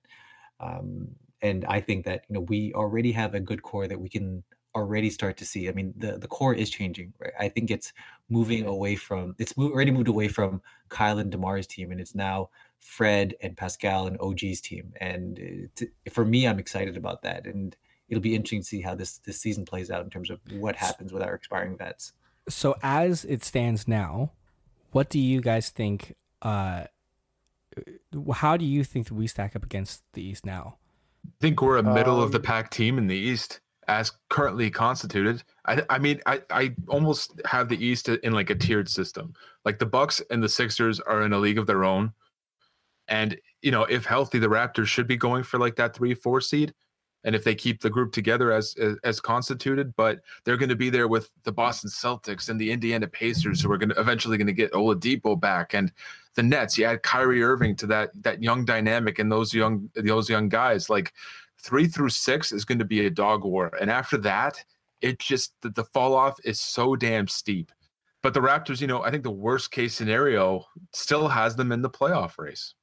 Um, 0.60 1.08
and 1.42 1.64
I 1.64 1.80
think 1.80 2.04
that 2.04 2.24
you 2.28 2.34
know 2.34 2.42
we 2.42 2.72
already 2.74 3.10
have 3.12 3.34
a 3.34 3.40
good 3.40 3.62
core 3.62 3.88
that 3.88 4.00
we 4.00 4.08
can 4.08 4.44
already 4.74 5.10
start 5.10 5.36
to 5.38 5.44
see. 5.44 5.68
I 5.68 5.72
mean, 5.72 5.94
the 5.96 6.18
the 6.18 6.28
core 6.28 6.54
is 6.54 6.70
changing. 6.70 7.12
Right? 7.20 7.32
I 7.38 7.48
think 7.48 7.70
it's 7.70 7.92
moving 8.28 8.66
away 8.66 8.96
from 8.96 9.34
it's 9.38 9.56
already 9.56 9.90
moved 9.90 10.08
away 10.08 10.28
from 10.28 10.62
Kyle 10.88 11.18
and 11.18 11.32
DeMar's 11.32 11.66
team, 11.66 11.90
and 11.90 12.00
it's 12.00 12.14
now 12.14 12.50
Fred 12.78 13.34
and 13.40 13.56
Pascal 13.56 14.06
and 14.06 14.18
OG's 14.20 14.60
team. 14.60 14.92
And 15.00 15.38
it, 15.38 15.92
for 16.12 16.24
me, 16.24 16.46
I'm 16.46 16.58
excited 16.58 16.96
about 16.96 17.22
that, 17.22 17.46
and 17.46 17.76
it'll 18.08 18.22
be 18.22 18.34
interesting 18.34 18.60
to 18.60 18.66
see 18.66 18.80
how 18.80 18.94
this 18.94 19.18
this 19.18 19.40
season 19.40 19.64
plays 19.64 19.90
out 19.90 20.04
in 20.04 20.10
terms 20.10 20.30
of 20.30 20.40
what 20.58 20.76
happens 20.76 21.12
with 21.12 21.22
our 21.22 21.34
expiring 21.34 21.76
vets. 21.76 22.12
So 22.48 22.76
as 22.82 23.24
it 23.24 23.42
stands 23.44 23.88
now, 23.88 24.32
what 24.90 25.08
do 25.08 25.18
you 25.18 25.40
guys 25.40 25.70
think? 25.70 26.14
Uh, 26.42 26.84
how 28.34 28.56
do 28.56 28.64
you 28.64 28.84
think 28.84 29.08
we 29.10 29.26
stack 29.26 29.56
up 29.56 29.64
against 29.64 30.04
the 30.12 30.22
East 30.22 30.46
now? 30.46 30.76
I 31.26 31.30
think 31.40 31.62
we're 31.62 31.78
a 31.78 31.82
middle 31.82 32.18
um, 32.18 32.22
of 32.22 32.32
the 32.32 32.38
um, 32.38 32.44
pack 32.44 32.70
team 32.70 32.98
in 32.98 33.06
the 33.06 33.16
East 33.16 33.60
as 33.88 34.12
currently 34.30 34.70
constituted. 34.70 35.42
I, 35.66 35.82
I 35.90 35.98
mean, 35.98 36.20
I, 36.26 36.42
I 36.50 36.74
almost 36.88 37.40
have 37.44 37.68
the 37.68 37.84
East 37.84 38.08
in 38.08 38.32
like 38.32 38.50
a 38.50 38.54
tiered 38.54 38.88
system. 38.88 39.34
Like 39.64 39.78
the 39.78 39.86
Bucks 39.86 40.22
and 40.30 40.42
the 40.42 40.48
Sixers 40.48 41.00
are 41.00 41.22
in 41.22 41.32
a 41.32 41.38
league 41.38 41.58
of 41.58 41.66
their 41.66 41.84
own. 41.84 42.12
And, 43.08 43.36
you 43.62 43.70
know, 43.70 43.84
if 43.84 44.04
healthy, 44.04 44.38
the 44.38 44.48
Raptors 44.48 44.86
should 44.86 45.06
be 45.06 45.16
going 45.16 45.42
for 45.42 45.58
like 45.58 45.76
that 45.76 45.94
three, 45.94 46.14
four 46.14 46.40
seed 46.40 46.74
and 47.24 47.34
if 47.34 47.42
they 47.42 47.54
keep 47.54 47.80
the 47.80 47.90
group 47.90 48.12
together 48.12 48.52
as 48.52 48.76
as, 48.76 48.96
as 49.02 49.20
constituted. 49.20 49.94
But 49.96 50.20
they're 50.44 50.56
going 50.56 50.68
to 50.68 50.76
be 50.76 50.90
there 50.90 51.08
with 51.08 51.30
the 51.42 51.52
Boston 51.52 51.90
Celtics 51.90 52.48
and 52.48 52.60
the 52.60 52.70
Indiana 52.70 53.08
Pacers, 53.08 53.60
who 53.60 53.72
are 53.72 53.78
going 53.78 53.88
to 53.88 54.00
eventually 54.00 54.36
going 54.36 54.46
to 54.46 54.52
get 54.52 54.72
Oladipo 54.72 55.38
back, 55.40 55.74
and 55.74 55.90
the 56.36 56.42
Nets. 56.42 56.78
You 56.78 56.84
add 56.84 57.02
Kyrie 57.02 57.42
Irving 57.42 57.74
to 57.76 57.86
that 57.88 58.10
that 58.22 58.42
young 58.42 58.64
dynamic 58.64 59.18
and 59.18 59.32
those 59.32 59.52
young 59.52 59.90
those 59.94 60.28
young 60.28 60.48
guys. 60.48 60.88
Like 60.88 61.12
three 61.64 61.86
through 61.86 62.10
six 62.10 62.52
is 62.52 62.64
going 62.64 62.78
to 62.78 62.84
be 62.84 63.06
a 63.06 63.10
dog 63.10 63.44
war, 63.44 63.72
and 63.80 63.90
after 63.90 64.16
that, 64.18 64.62
it 65.00 65.18
just 65.18 65.54
the, 65.62 65.70
the 65.70 65.84
fall 65.84 66.14
off 66.14 66.38
is 66.44 66.60
so 66.60 66.94
damn 66.94 67.26
steep. 67.26 67.72
But 68.22 68.34
the 68.34 68.40
Raptors, 68.40 68.80
you 68.80 68.86
know, 68.86 69.02
I 69.02 69.10
think 69.10 69.22
the 69.22 69.30
worst 69.30 69.70
case 69.70 69.94
scenario 69.94 70.64
still 70.92 71.28
has 71.28 71.56
them 71.56 71.72
in 71.72 71.82
the 71.82 71.90
playoff 71.90 72.38
race. 72.38 72.74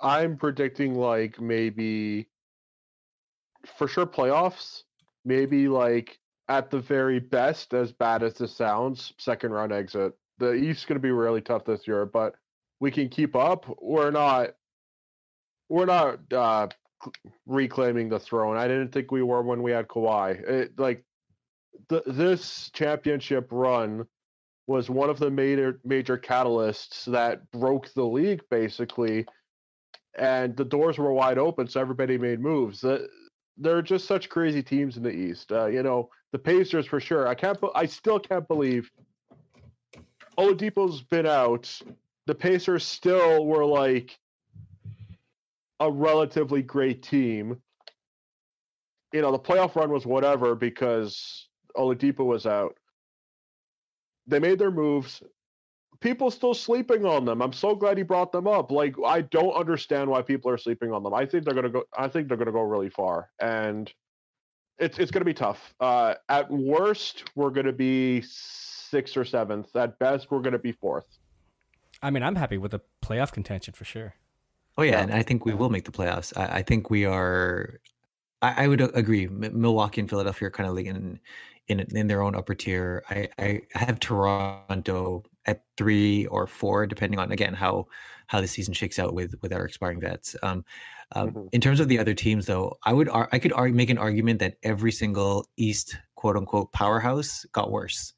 I'm 0.00 0.36
predicting 0.36 0.94
like 0.94 1.40
maybe 1.40 2.26
for 3.78 3.88
sure 3.88 4.06
playoffs. 4.06 4.82
Maybe 5.24 5.68
like 5.68 6.18
at 6.48 6.70
the 6.70 6.78
very 6.78 7.18
best, 7.18 7.74
as 7.74 7.92
bad 7.92 8.22
as 8.22 8.34
this 8.34 8.56
sounds, 8.56 9.12
second 9.18 9.52
round 9.52 9.72
exit. 9.72 10.12
The 10.38 10.52
East's 10.52 10.84
going 10.84 10.96
to 10.96 11.02
be 11.02 11.10
really 11.10 11.40
tough 11.40 11.64
this 11.64 11.86
year, 11.86 12.06
but 12.06 12.34
we 12.78 12.90
can 12.90 13.08
keep 13.08 13.34
up. 13.34 13.66
We're 13.80 14.10
not. 14.10 14.50
We're 15.68 15.86
not 15.86 16.32
uh, 16.32 16.68
reclaiming 17.46 18.08
the 18.08 18.20
throne. 18.20 18.56
I 18.56 18.68
didn't 18.68 18.92
think 18.92 19.10
we 19.10 19.22
were 19.22 19.42
when 19.42 19.62
we 19.62 19.72
had 19.72 19.88
Kawhi. 19.88 20.40
It, 20.48 20.78
like 20.78 21.04
this 21.88 22.70
championship 22.72 23.48
run 23.50 24.06
was 24.66 24.90
one 24.90 25.10
of 25.10 25.18
the 25.18 25.30
major 25.30 25.80
major 25.84 26.18
catalysts 26.18 27.04
that 27.06 27.50
broke 27.52 27.92
the 27.94 28.04
league 28.04 28.42
basically, 28.50 29.26
and 30.18 30.56
the 30.56 30.64
doors 30.64 30.98
were 30.98 31.12
wide 31.12 31.38
open, 31.38 31.68
so 31.68 31.80
everybody 31.80 32.18
made 32.18 32.40
moves. 32.40 32.80
The, 32.80 33.08
there 33.58 33.76
are 33.76 33.82
just 33.82 34.06
such 34.06 34.28
crazy 34.28 34.62
teams 34.62 34.96
in 34.96 35.02
the 35.02 35.10
East. 35.10 35.52
Uh, 35.52 35.66
you 35.66 35.82
know, 35.82 36.10
the 36.32 36.38
Pacers 36.38 36.86
for 36.86 37.00
sure. 37.00 37.28
I 37.28 37.34
can't. 37.34 37.58
I 37.74 37.86
still 37.86 38.18
can't 38.18 38.46
believe 38.48 38.90
Oladipo's 40.38 41.02
been 41.02 41.26
out. 41.26 41.80
The 42.26 42.34
Pacers 42.34 42.84
still 42.84 43.46
were 43.46 43.64
like 43.64 44.18
a 45.80 45.90
relatively 45.90 46.62
great 46.62 47.02
team. 47.02 47.60
You 49.12 49.22
know, 49.22 49.32
the 49.32 49.38
playoff 49.38 49.76
run 49.76 49.90
was 49.90 50.06
whatever 50.06 50.54
because 50.54 51.48
Oladipo 51.76 52.24
was 52.24 52.46
out. 52.46 52.76
They 54.26 54.40
made 54.40 54.58
their 54.58 54.70
moves 54.70 55.22
people 56.00 56.30
still 56.30 56.54
sleeping 56.54 57.04
on 57.04 57.24
them. 57.24 57.42
I'm 57.42 57.52
so 57.52 57.74
glad 57.74 57.96
he 57.96 58.02
brought 58.02 58.32
them 58.32 58.46
up. 58.46 58.70
Like 58.70 58.94
I 59.04 59.22
don't 59.22 59.52
understand 59.52 60.10
why 60.10 60.22
people 60.22 60.50
are 60.50 60.58
sleeping 60.58 60.92
on 60.92 61.02
them. 61.02 61.14
I 61.14 61.26
think 61.26 61.44
they're 61.44 61.54
gonna 61.54 61.70
go. 61.70 61.84
I 61.96 62.08
think 62.08 62.28
they're 62.28 62.36
gonna 62.36 62.52
go 62.52 62.62
really 62.62 62.90
far, 62.90 63.30
and 63.40 63.92
it's 64.78 64.98
it's 64.98 65.10
gonna 65.10 65.24
be 65.24 65.34
tough. 65.34 65.74
Uh, 65.80 66.14
at 66.28 66.50
worst, 66.50 67.24
we're 67.34 67.50
gonna 67.50 67.72
be 67.72 68.22
sixth 68.26 69.16
or 69.16 69.24
seventh. 69.24 69.74
At 69.76 69.98
best, 69.98 70.30
we're 70.30 70.40
gonna 70.40 70.58
be 70.58 70.72
fourth. 70.72 71.06
I 72.02 72.10
mean, 72.10 72.22
I'm 72.22 72.36
happy 72.36 72.58
with 72.58 72.72
the 72.72 72.80
playoff 73.02 73.32
contention 73.32 73.74
for 73.74 73.84
sure. 73.84 74.14
Oh 74.78 74.82
yeah, 74.82 74.92
yeah. 74.92 75.02
and 75.02 75.12
I 75.12 75.22
think 75.22 75.44
we 75.44 75.54
will 75.54 75.70
make 75.70 75.84
the 75.84 75.92
playoffs. 75.92 76.36
I, 76.36 76.58
I 76.58 76.62
think 76.62 76.90
we 76.90 77.04
are. 77.04 77.80
I, 78.42 78.64
I, 78.64 78.68
would 78.68 78.80
agree. 78.80 79.26
Milwaukee 79.28 80.00
and 80.00 80.10
Philadelphia 80.10 80.48
are 80.48 80.50
kind 80.50 80.68
of 80.68 80.76
like 80.76 80.86
in 80.86 81.18
in 81.68 81.80
in 81.80 82.06
their 82.06 82.22
own 82.22 82.34
upper 82.34 82.54
tier. 82.54 83.02
I 83.10 83.28
I 83.38 83.62
have 83.72 84.00
Toronto 84.00 85.24
at 85.46 85.62
three 85.76 86.26
or 86.26 86.46
four, 86.46 86.86
depending 86.86 87.18
on 87.18 87.32
again 87.32 87.54
how 87.54 87.86
how 88.26 88.40
the 88.40 88.48
season 88.48 88.74
shakes 88.74 88.98
out 88.98 89.14
with 89.14 89.34
with 89.42 89.52
our 89.52 89.64
expiring 89.64 90.00
vets. 90.00 90.36
Um, 90.42 90.64
um, 91.12 91.30
mm-hmm. 91.30 91.46
In 91.52 91.60
terms 91.60 91.80
of 91.80 91.88
the 91.88 91.98
other 91.98 92.14
teams, 92.14 92.46
though, 92.46 92.76
I 92.84 92.92
would 92.92 93.08
I 93.08 93.38
could 93.38 93.52
argue, 93.52 93.74
make 93.74 93.90
an 93.90 93.98
argument 93.98 94.40
that 94.40 94.56
every 94.62 94.92
single 94.92 95.46
East 95.56 95.96
quote 96.16 96.36
unquote 96.36 96.72
powerhouse 96.72 97.46
got 97.52 97.70
worse. 97.70 98.12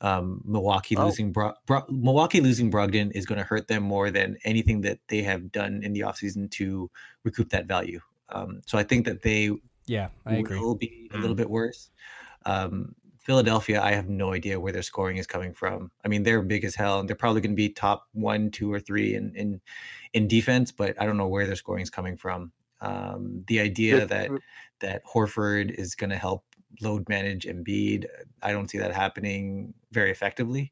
Um, 0.00 0.42
Milwaukee 0.44 0.96
oh. 0.96 1.06
losing 1.06 1.32
Bro- 1.32 1.54
Bro- 1.66 1.86
Milwaukee 1.88 2.40
losing 2.40 2.70
Brogdon 2.70 3.10
is 3.14 3.26
going 3.26 3.38
to 3.38 3.44
hurt 3.44 3.66
them 3.66 3.82
more 3.82 4.10
than 4.10 4.38
anything 4.44 4.80
that 4.82 5.00
they 5.08 5.22
have 5.22 5.50
done 5.50 5.82
in 5.82 5.92
the 5.92 6.00
offseason 6.00 6.50
to 6.52 6.88
recoup 7.24 7.50
that 7.50 7.66
value. 7.66 8.00
Um, 8.28 8.60
so 8.66 8.78
I 8.78 8.84
think 8.84 9.06
that 9.06 9.22
they 9.22 9.50
yeah 9.86 10.08
I 10.26 10.36
agree 10.36 10.58
will 10.58 10.74
be 10.74 11.10
a 11.12 11.18
little 11.18 11.34
mm. 11.34 11.38
bit 11.38 11.50
worse. 11.50 11.90
Um, 12.44 12.94
Philadelphia, 13.28 13.82
I 13.82 13.92
have 13.92 14.08
no 14.08 14.32
idea 14.32 14.58
where 14.58 14.72
their 14.72 14.80
scoring 14.80 15.18
is 15.18 15.26
coming 15.26 15.52
from. 15.52 15.90
I 16.02 16.08
mean, 16.08 16.22
they're 16.22 16.40
big 16.40 16.64
as 16.64 16.74
hell, 16.74 16.98
and 16.98 17.06
they're 17.06 17.14
probably 17.14 17.42
going 17.42 17.52
to 17.52 17.56
be 17.56 17.68
top 17.68 18.06
one, 18.12 18.50
two, 18.50 18.72
or 18.72 18.80
three 18.80 19.14
in 19.14 19.34
in 19.34 19.60
in 20.14 20.28
defense, 20.28 20.72
but 20.72 20.96
I 20.98 21.04
don't 21.04 21.18
know 21.18 21.28
where 21.28 21.46
their 21.46 21.54
scoring 21.54 21.82
is 21.82 21.90
coming 21.90 22.16
from. 22.16 22.52
Um, 22.80 23.44
the 23.46 23.60
idea 23.60 24.06
that 24.06 24.30
that 24.80 25.02
Horford 25.04 25.72
is 25.72 25.94
going 25.94 26.08
to 26.08 26.16
help 26.16 26.44
load 26.80 27.08
manage 27.08 27.46
Embiid, 27.46 28.06
I 28.42 28.52
don't 28.52 28.68
see 28.68 28.78
that 28.78 28.94
happening 28.94 29.74
very 29.92 30.10
effectively. 30.10 30.70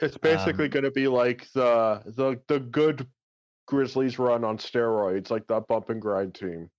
It's 0.00 0.16
basically 0.16 0.64
um, 0.64 0.70
going 0.70 0.84
to 0.84 0.90
be 0.90 1.08
like 1.08 1.50
the 1.52 2.02
the 2.06 2.40
the 2.48 2.60
good 2.60 3.06
Grizzlies 3.66 4.18
run 4.18 4.44
on 4.44 4.58
steroids, 4.58 5.30
like 5.30 5.46
that 5.46 5.66
bump 5.66 5.88
and 5.90 6.00
grind 6.00 6.34
team. 6.34 6.70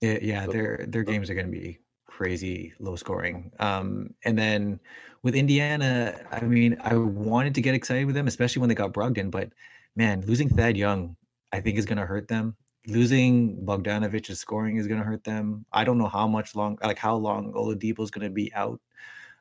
Yeah, 0.00 0.18
yeah, 0.20 0.46
their 0.46 0.84
their 0.88 1.02
games 1.02 1.30
are 1.30 1.34
going 1.34 1.46
to 1.46 1.52
be 1.52 1.78
crazy 2.06 2.72
low 2.78 2.96
scoring. 2.96 3.52
Um, 3.58 4.14
and 4.24 4.38
then 4.38 4.80
with 5.22 5.34
Indiana, 5.34 6.18
I 6.30 6.40
mean, 6.40 6.76
I 6.82 6.96
wanted 6.96 7.54
to 7.54 7.62
get 7.62 7.74
excited 7.74 8.06
with 8.06 8.14
them, 8.14 8.26
especially 8.26 8.60
when 8.60 8.68
they 8.68 8.74
got 8.74 8.92
Brogdon. 8.92 9.30
But 9.30 9.50
man, 9.94 10.22
losing 10.26 10.48
Thad 10.48 10.76
Young, 10.76 11.16
I 11.52 11.60
think 11.60 11.78
is 11.78 11.86
going 11.86 11.98
to 11.98 12.06
hurt 12.06 12.28
them. 12.28 12.56
Losing 12.86 13.64
Bogdanovic's 13.64 14.38
scoring 14.38 14.76
is 14.76 14.86
going 14.86 15.00
to 15.00 15.06
hurt 15.06 15.24
them. 15.24 15.64
I 15.72 15.84
don't 15.84 15.98
know 15.98 16.08
how 16.08 16.26
much 16.26 16.54
long, 16.54 16.78
like 16.82 16.98
how 16.98 17.16
long 17.16 17.52
Oladipo 17.52 18.00
is 18.00 18.10
going 18.10 18.26
to 18.26 18.32
be 18.32 18.52
out 18.54 18.80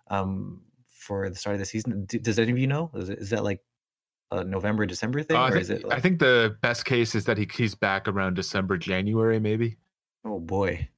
um, 0.07 0.61
for 0.87 1.29
the 1.29 1.35
start 1.35 1.55
of 1.55 1.59
the 1.59 1.65
season. 1.65 2.07
Does 2.07 2.39
any 2.39 2.51
of 2.51 2.57
you 2.57 2.67
know? 2.67 2.89
Is, 2.95 3.09
it, 3.09 3.19
is 3.19 3.29
that 3.29 3.43
like 3.43 3.61
a 4.31 4.43
November, 4.43 4.85
December 4.85 5.21
thing, 5.23 5.37
uh, 5.37 5.47
or 5.47 5.51
think, 5.51 5.61
is 5.61 5.69
it? 5.69 5.83
Like... 5.83 5.97
I 5.97 6.01
think 6.01 6.19
the 6.19 6.57
best 6.61 6.85
case 6.85 7.13
is 7.13 7.25
that 7.25 7.37
he, 7.37 7.47
he's 7.55 7.75
back 7.75 8.07
around 8.07 8.35
December, 8.35 8.77
January, 8.77 9.39
maybe. 9.39 9.77
Oh 10.23 10.39
boy, 10.39 10.89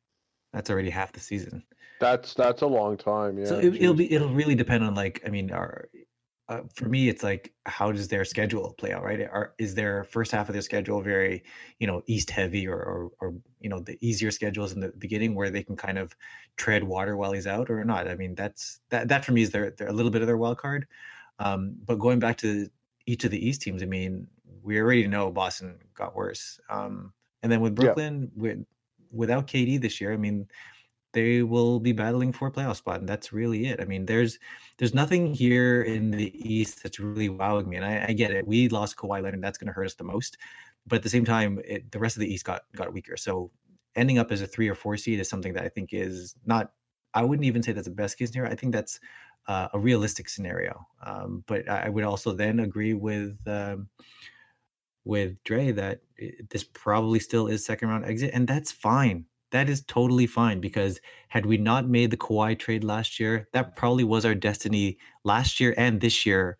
That's 0.54 0.70
already 0.70 0.90
half 0.90 1.12
the 1.12 1.20
season. 1.20 1.64
That's 2.00 2.34
that's 2.34 2.62
a 2.62 2.68
long 2.68 2.96
time. 2.96 3.40
Yeah. 3.40 3.46
So 3.46 3.60
it, 3.60 3.82
will 3.82 3.94
be 3.94 4.12
it'll 4.12 4.34
really 4.34 4.56
depend 4.56 4.84
on 4.84 4.96
like 4.96 5.22
I 5.26 5.30
mean, 5.30 5.52
our 5.52 5.90
uh, 6.50 6.62
for 6.74 6.88
me, 6.88 7.10
it's 7.10 7.24
like 7.24 7.54
how 7.66 7.92
does 7.92 8.08
their 8.08 8.24
schedule 8.24 8.74
play 8.78 8.94
out, 8.94 9.04
right? 9.04 9.22
Are, 9.22 9.54
is 9.58 9.76
their 9.76 10.06
first 10.06 10.32
half 10.32 10.48
of 10.48 10.54
their 10.54 10.62
schedule 10.62 11.02
very, 11.02 11.44
you 11.80 11.88
know, 11.88 12.02
east 12.08 12.30
heavy, 12.30 12.66
or, 12.66 12.78
or, 12.78 13.12
or 13.20 13.34
you 13.60 13.70
know, 13.70 13.80
the 13.80 13.98
easier 14.00 14.32
schedules 14.32 14.72
in 14.72 14.80
the 14.80 14.94
beginning 14.98 15.36
where 15.36 15.50
they 15.50 15.64
can 15.64 15.76
kind 15.76 15.98
of 15.98 16.16
tread 16.56 16.84
water 16.84 17.18
while 17.18 17.34
he's 17.34 17.48
out, 17.48 17.70
or 17.70 17.84
not? 17.84 18.08
I 18.08 18.16
mean, 18.16 18.34
that's 18.34 18.80
that 18.90 19.10
that 19.10 19.26
for 19.26 19.34
me 19.34 19.42
is 19.42 19.52
their, 19.52 19.72
their 19.72 19.90
a 19.90 19.94
little 19.94 20.12
bit 20.12 20.22
of 20.22 20.28
their 20.28 20.38
wild 20.38 20.58
card. 20.58 20.88
Um, 21.40 21.76
but 21.86 21.96
going 21.96 22.20
back 22.20 22.38
to 22.38 22.70
each 23.06 23.26
of 23.26 23.32
the 23.32 23.46
East 23.46 23.62
teams, 23.62 23.84
I 23.84 23.86
mean, 23.86 24.28
we 24.64 24.80
already 24.80 25.06
know 25.08 25.30
Boston 25.30 25.78
got 25.96 26.16
worse, 26.16 26.60
um, 26.70 27.12
and 27.44 27.52
then 27.52 27.60
with 27.60 27.76
Brooklyn, 27.76 28.32
yeah. 28.36 28.42
with 28.42 28.66
without 29.12 29.48
KD 29.48 29.82
this 29.82 30.00
year, 30.00 30.14
I 30.14 30.18
mean, 30.18 30.48
they 31.18 31.42
will 31.42 31.80
be 31.80 31.94
battling 31.94 32.32
for 32.32 32.48
a 32.48 32.52
playoff 32.52 32.76
spot, 32.76 33.00
and 33.00 33.10
that's 33.10 33.34
really 33.34 33.66
it. 33.66 33.82
I 33.82 33.86
mean, 33.86 34.06
there's 34.06 34.38
there's 34.78 34.94
nothing 34.94 35.34
here 35.34 35.82
in 35.82 36.12
the 36.12 36.32
East 36.48 36.84
that's 36.84 37.00
really 37.00 37.28
wowing 37.28 37.68
me, 37.68 37.78
and 37.78 37.86
I, 37.86 38.06
I 38.10 38.14
get 38.14 38.30
it. 38.30 38.46
We 38.46 38.70
lost 38.70 38.98
Kawhi 38.98 39.24
Leonard, 39.24 39.34
and 39.34 39.44
that's 39.44 39.58
going 39.58 39.66
to 39.66 39.74
hurt 39.74 39.88
us 39.88 39.96
the 39.96 40.04
most, 40.04 40.38
but 40.86 40.98
at 40.98 41.04
the 41.04 41.10
same 41.10 41.26
time, 41.26 41.60
it, 41.66 41.92
the 41.92 41.98
rest 41.98 42.18
of 42.18 42.20
the 42.20 42.32
East 42.32 42.46
got 42.46 42.66
got 42.76 42.94
weaker. 42.94 43.18
So 43.18 43.50
ending 43.96 44.20
up 44.20 44.32
as 44.32 44.44
a 44.44 44.48
three 44.48 44.70
or 44.70 44.76
four 44.76 44.96
seed 44.96 45.20
is 45.20 45.28
something 45.28 45.54
that 45.54 45.64
I 45.64 45.70
think 45.70 45.90
is 45.92 46.36
not. 46.46 46.72
I 47.16 47.24
wouldn't 47.24 47.48
even 47.48 47.64
say 47.64 47.72
that's 47.72 47.88
the 47.88 47.96
best 47.96 48.20
case 48.20 48.30
scenario. 48.30 48.52
I 48.52 48.56
think 48.56 48.72
that's 48.72 49.00
uh, 49.48 49.70
a 49.74 49.80
realistic 49.80 50.30
scenario. 50.30 50.86
Um, 51.04 51.44
but 51.48 51.68
I 51.68 51.90
would 51.90 52.04
also 52.04 52.32
then 52.32 52.60
agree 52.60 52.94
with 52.94 53.40
um, 53.48 53.90
with 55.04 55.44
Dre 55.44 55.72
that 55.72 56.02
this 56.52 56.64
probably 56.64 57.20
still 57.20 57.48
is 57.48 57.66
second 57.66 57.90
round 57.90 58.06
exit, 58.06 58.30
and 58.36 58.48
that's 58.48 58.72
fine 58.72 59.26
that 59.52 59.70
is 59.70 59.84
totally 59.84 60.28
fine 60.28 60.60
because 60.60 61.00
had 61.30 61.46
we 61.46 61.58
not 61.58 61.88
made 61.88 62.12
the 62.12 62.18
Kawhi 62.18 62.58
trade 62.58 62.84
last 62.84 63.20
year, 63.20 63.48
that 63.54 63.76
probably 63.76 64.04
was 64.04 64.26
our 64.26 64.36
destiny 64.36 64.98
last 65.24 65.60
year 65.60 65.74
and 65.78 66.02
this 66.02 66.26
year. 66.26 66.58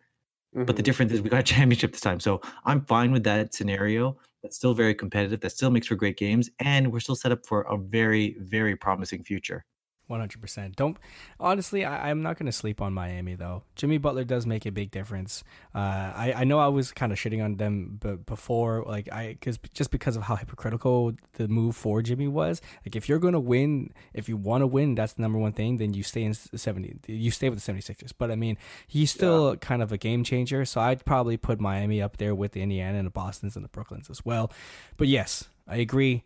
Mm-hmm. 0.54 0.64
But 0.64 0.76
the 0.76 0.82
mm-hmm. 0.82 0.84
difference 0.84 1.12
is 1.12 1.22
we 1.22 1.30
got 1.30 1.40
a 1.40 1.42
championship 1.54 1.92
this 1.92 2.00
time. 2.00 2.20
So 2.20 2.40
I'm 2.64 2.84
fine 2.84 3.12
with 3.12 3.24
that 3.24 3.54
scenario. 3.54 4.16
That's 4.42 4.56
still 4.56 4.74
very 4.74 4.94
competitive. 4.94 5.40
That 5.40 5.50
still 5.50 5.70
makes 5.70 5.88
for 5.88 5.96
great 5.96 6.16
games. 6.16 6.48
And 6.60 6.92
we're 6.92 7.00
still 7.00 7.16
set 7.16 7.32
up 7.32 7.44
for 7.44 7.62
a 7.62 7.76
very, 7.76 8.36
very 8.40 8.76
promising 8.76 9.24
future. 9.24 9.64
100%. 10.10 10.76
Don't 10.76 10.96
honestly, 11.38 11.84
I, 11.84 12.10
am 12.10 12.22
not 12.22 12.38
going 12.38 12.46
to 12.46 12.52
sleep 12.52 12.80
on 12.80 12.94
Miami 12.94 13.34
though. 13.34 13.62
Jimmy 13.76 13.98
Butler 13.98 14.24
does 14.24 14.46
make 14.46 14.66
a 14.66 14.72
big 14.72 14.90
difference. 14.90 15.44
Uh, 15.74 15.78
I, 15.78 16.34
I 16.36 16.44
know 16.44 16.58
I 16.58 16.68
was 16.68 16.92
kind 16.92 17.12
of 17.12 17.18
shitting 17.18 17.44
on 17.44 17.56
them 17.56 17.98
b- 18.00 18.16
before, 18.26 18.84
like 18.86 19.12
I, 19.12 19.36
cause 19.40 19.58
just 19.74 19.90
because 19.90 20.16
of 20.16 20.22
how 20.22 20.36
hypocritical 20.36 21.12
the 21.34 21.48
move 21.48 21.76
for 21.76 22.02
Jimmy 22.02 22.28
was. 22.28 22.60
Like 22.84 22.96
if 22.96 23.08
you're 23.08 23.18
going 23.18 23.34
to 23.34 23.40
win, 23.40 23.92
if 24.14 24.28
you 24.28 24.36
want 24.36 24.62
to 24.62 24.66
win, 24.66 24.94
that's 24.94 25.12
the 25.14 25.22
number 25.22 25.38
one 25.38 25.52
thing, 25.52 25.76
then 25.76 25.94
you 25.94 26.02
stay 26.02 26.22
in 26.22 26.34
70, 26.34 27.00
you 27.06 27.30
stay 27.30 27.48
with 27.48 27.64
the 27.64 27.72
76ers. 27.72 28.12
But 28.16 28.30
I 28.30 28.36
mean, 28.36 28.56
he's 28.86 29.10
still 29.10 29.50
yeah. 29.50 29.56
kind 29.56 29.82
of 29.82 29.92
a 29.92 29.98
game 29.98 30.24
changer. 30.24 30.64
So 30.64 30.80
I'd 30.80 31.04
probably 31.04 31.36
put 31.36 31.60
Miami 31.60 32.00
up 32.00 32.16
there 32.16 32.34
with 32.34 32.52
the 32.52 32.62
Indiana 32.62 32.98
and 32.98 33.06
the 33.06 33.10
Bostons 33.10 33.56
and 33.56 33.64
the 33.64 33.68
Brooklyns 33.68 34.10
as 34.10 34.24
well. 34.24 34.50
But 34.96 35.08
yes, 35.08 35.48
I 35.66 35.76
agree. 35.76 36.24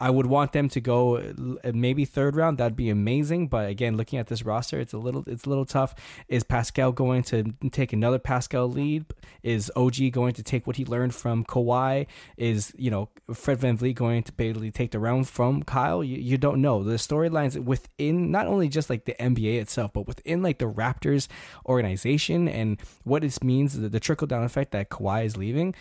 I 0.00 0.10
would 0.10 0.26
want 0.26 0.52
them 0.52 0.68
to 0.70 0.80
go 0.80 1.16
uh, 1.16 1.72
maybe 1.72 2.04
third 2.04 2.36
round. 2.36 2.58
That'd 2.58 2.76
be 2.76 2.90
amazing. 2.90 3.48
But 3.48 3.68
again, 3.68 3.96
looking 3.96 4.18
at 4.18 4.26
this 4.26 4.44
roster, 4.44 4.78
it's 4.78 4.92
a 4.92 4.98
little 4.98 5.24
it's 5.26 5.44
a 5.44 5.48
little 5.48 5.64
tough. 5.64 5.94
Is 6.28 6.44
Pascal 6.44 6.92
going 6.92 7.22
to 7.24 7.54
take 7.70 7.92
another 7.92 8.18
Pascal 8.18 8.68
lead? 8.68 9.06
Is 9.42 9.72
OG 9.74 10.12
going 10.12 10.34
to 10.34 10.42
take 10.42 10.66
what 10.66 10.76
he 10.76 10.84
learned 10.84 11.14
from 11.14 11.44
Kawhi? 11.44 12.06
Is 12.36 12.72
you 12.76 12.90
know 12.90 13.08
Fred 13.32 13.58
VanVleet 13.58 13.94
going 13.94 14.22
to 14.24 14.32
basically 14.32 14.70
take 14.70 14.90
the 14.90 14.98
round 14.98 15.28
from 15.28 15.62
Kyle? 15.62 16.04
You, 16.04 16.18
you 16.18 16.36
don't 16.36 16.60
know. 16.60 16.82
The 16.82 16.94
storylines 16.94 17.62
within 17.62 18.30
not 18.30 18.46
only 18.46 18.68
just 18.68 18.90
like 18.90 19.06
the 19.06 19.14
NBA 19.14 19.60
itself, 19.60 19.92
but 19.92 20.06
within 20.06 20.42
like 20.42 20.58
the 20.58 20.70
Raptors 20.70 21.28
organization 21.64 22.48
and 22.48 22.80
what 23.04 23.24
it 23.24 23.42
means, 23.42 23.78
the, 23.78 23.88
the 23.88 24.00
trickle 24.00 24.26
down 24.26 24.44
effect 24.44 24.72
that 24.72 24.90
Kawhi 24.90 25.24
is 25.24 25.36
leaving 25.36 25.74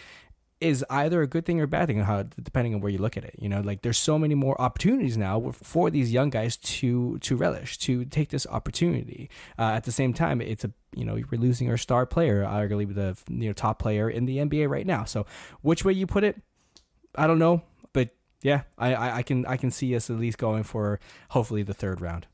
is 0.62 0.86
either 0.90 1.22
a 1.22 1.28
good 1.28 1.46
thing 1.46 1.60
or 1.60 1.64
a 1.64 1.68
bad 1.68 1.88
thing, 1.88 2.00
how 2.00 2.24
depending 2.24 2.74
on 2.74 2.82
where 2.82 2.92
you 2.92 2.98
look 2.98 3.18
at 3.18 3.26
it. 3.26 3.36
You 3.38 3.50
know, 3.50 3.62
like 3.62 3.82
there's 3.82 3.98
so 3.98 4.18
many 4.18 4.36
more 4.36 4.60
opportunities 4.60 5.18
now 5.18 5.52
for 5.52 5.90
these 5.90 6.14
young 6.14 6.30
guys 6.30 6.56
to 6.58 7.20
to 7.20 7.36
relish, 7.36 7.78
to 7.80 8.06
take 8.06 8.30
this 8.30 8.48
opportunity. 8.48 9.30
Uh, 9.60 9.72
at 9.72 9.84
the 9.84 9.92
same 9.92 10.14
time, 10.14 10.42
it's 10.42 10.64
a 10.64 10.72
you 10.96 11.04
know 11.04 11.20
we're 11.30 11.40
losing 11.40 11.70
our 11.70 11.78
star 11.78 12.06
player, 12.06 12.44
arguably 12.44 12.94
the 12.94 13.18
you 13.30 13.48
know 13.50 13.54
top 13.54 13.80
player 13.80 14.10
in 14.10 14.26
the 14.26 14.38
NBA 14.38 14.70
right 14.70 14.88
now. 14.88 15.04
So 15.04 15.26
which 15.62 15.84
way 15.84 15.94
you 15.94 16.08
put 16.08 16.24
it, 16.24 16.42
I 17.16 17.28
don't 17.28 17.40
know, 17.40 17.62
but 17.92 18.10
yeah, 18.42 18.62
I, 18.78 18.94
I, 18.94 19.16
I 19.18 19.24
can 19.24 19.46
I 19.46 19.58
can 19.58 19.72
see 19.72 19.94
us 19.96 20.10
at 20.10 20.18
least 20.18 20.38
going 20.38 20.64
for 20.64 21.00
hopefully 21.30 21.64
the 21.64 21.74
third 21.74 22.00
round. 22.00 22.28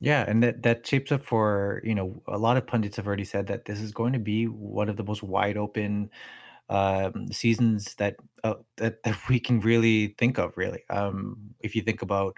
Yeah, 0.00 0.24
and 0.28 0.42
that 0.42 0.62
that 0.64 0.86
shapes 0.86 1.12
up 1.12 1.24
for 1.24 1.80
you 1.82 1.94
know 1.94 2.20
a 2.28 2.36
lot 2.36 2.58
of 2.58 2.66
pundits 2.66 2.96
have 2.96 3.06
already 3.06 3.24
said 3.24 3.46
that 3.46 3.64
this 3.64 3.80
is 3.80 3.90
going 3.90 4.12
to 4.12 4.18
be 4.18 4.44
one 4.44 4.90
of 4.90 4.98
the 4.98 5.04
most 5.04 5.22
wide 5.22 5.56
open 5.56 6.10
um, 6.68 7.30
seasons 7.32 7.94
that 7.96 8.16
uh, 8.42 8.54
that 8.76 9.02
that 9.02 9.16
we 9.28 9.40
can 9.40 9.60
really 9.60 10.14
think 10.18 10.38
of. 10.38 10.56
Really, 10.56 10.82
um, 10.90 11.36
if 11.60 11.74
you 11.74 11.82
think 11.82 12.02
about 12.02 12.36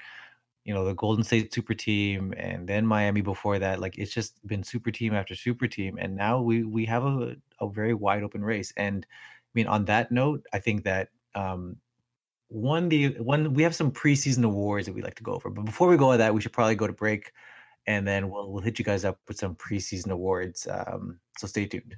you 0.65 0.75
know 0.75 0.85
the 0.85 0.95
Golden 0.95 1.25
State 1.25 1.53
Super 1.55 1.75
Team 1.75 2.35
and 2.37 2.69
then 2.69 2.87
Miami 2.87 3.21
before 3.21 3.59
that, 3.59 3.81
like 3.81 3.99
it's 3.99 4.13
just 4.13 4.45
been 4.47 4.63
Super 4.63 4.91
Team 4.91 5.15
after 5.15 5.35
Super 5.35 5.67
Team, 5.67 5.99
and 6.01 6.17
now 6.17 6.41
we 6.41 6.65
we 6.65 6.85
have 6.87 7.05
a 7.05 7.37
a 7.61 7.69
very 7.69 7.95
wide 7.95 8.23
open 8.23 8.43
race. 8.43 8.73
And 8.77 9.07
I 9.09 9.53
mean, 9.55 9.67
on 9.67 9.85
that 9.87 10.11
note, 10.13 10.45
I 10.53 10.59
think 10.59 10.85
that 10.85 11.09
um, 11.35 11.77
one 12.49 12.89
the 12.89 13.09
one 13.19 13.55
we 13.55 13.63
have 13.63 13.75
some 13.75 13.91
preseason 13.91 14.45
awards 14.45 14.87
that 14.87 14.95
we 14.95 15.03
like 15.03 15.17
to 15.17 15.23
go 15.23 15.35
over. 15.35 15.51
But 15.51 15.65
before 15.65 15.89
we 15.89 15.97
go 15.97 16.13
to 16.13 16.19
that, 16.19 16.35
we 16.35 16.41
should 16.41 16.53
probably 16.53 16.75
go 16.75 16.87
to 16.87 16.93
break, 16.93 17.33
and 17.87 18.07
then 18.07 18.31
we'll 18.31 18.51
we'll 18.53 18.63
hit 18.63 18.79
you 18.79 18.85
guys 18.85 19.05
up 19.05 19.19
with 19.29 19.39
some 19.39 19.55
preseason 19.55 20.11
awards. 20.11 20.67
Um, 20.71 21.19
so 21.39 21.47
stay 21.47 21.67
tuned. 21.67 21.97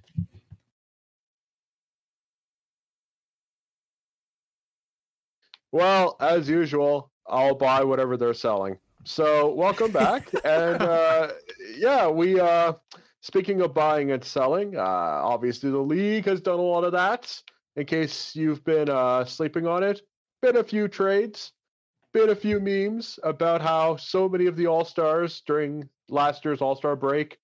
Well, 5.70 6.16
as 6.20 6.48
usual, 6.48 7.10
I'll 7.26 7.54
buy 7.54 7.84
whatever 7.84 8.16
they're 8.16 8.34
selling. 8.34 8.78
So, 9.04 9.52
welcome 9.52 9.90
back. 9.90 10.30
and 10.44 10.82
uh, 10.82 11.32
yeah, 11.76 12.08
we, 12.08 12.40
uh, 12.40 12.74
speaking 13.20 13.60
of 13.60 13.74
buying 13.74 14.12
and 14.12 14.24
selling, 14.24 14.76
uh, 14.76 14.80
obviously 14.80 15.70
the 15.70 15.78
league 15.78 16.24
has 16.24 16.40
done 16.40 16.58
a 16.58 16.62
lot 16.62 16.84
of 16.84 16.92
that. 16.92 17.42
In 17.76 17.86
case 17.86 18.34
you've 18.34 18.64
been 18.64 18.88
uh, 18.88 19.24
sleeping 19.24 19.66
on 19.66 19.82
it, 19.82 20.00
been 20.42 20.56
a 20.56 20.64
few 20.64 20.88
trades, 20.88 21.52
been 22.12 22.30
a 22.30 22.34
few 22.34 22.60
memes 22.60 23.18
about 23.22 23.60
how 23.60 23.96
so 23.96 24.28
many 24.28 24.46
of 24.46 24.56
the 24.56 24.66
All 24.66 24.84
Stars 24.84 25.42
during 25.46 25.88
last 26.08 26.44
year's 26.44 26.60
All 26.60 26.74
Star 26.74 26.96
break 26.96 27.38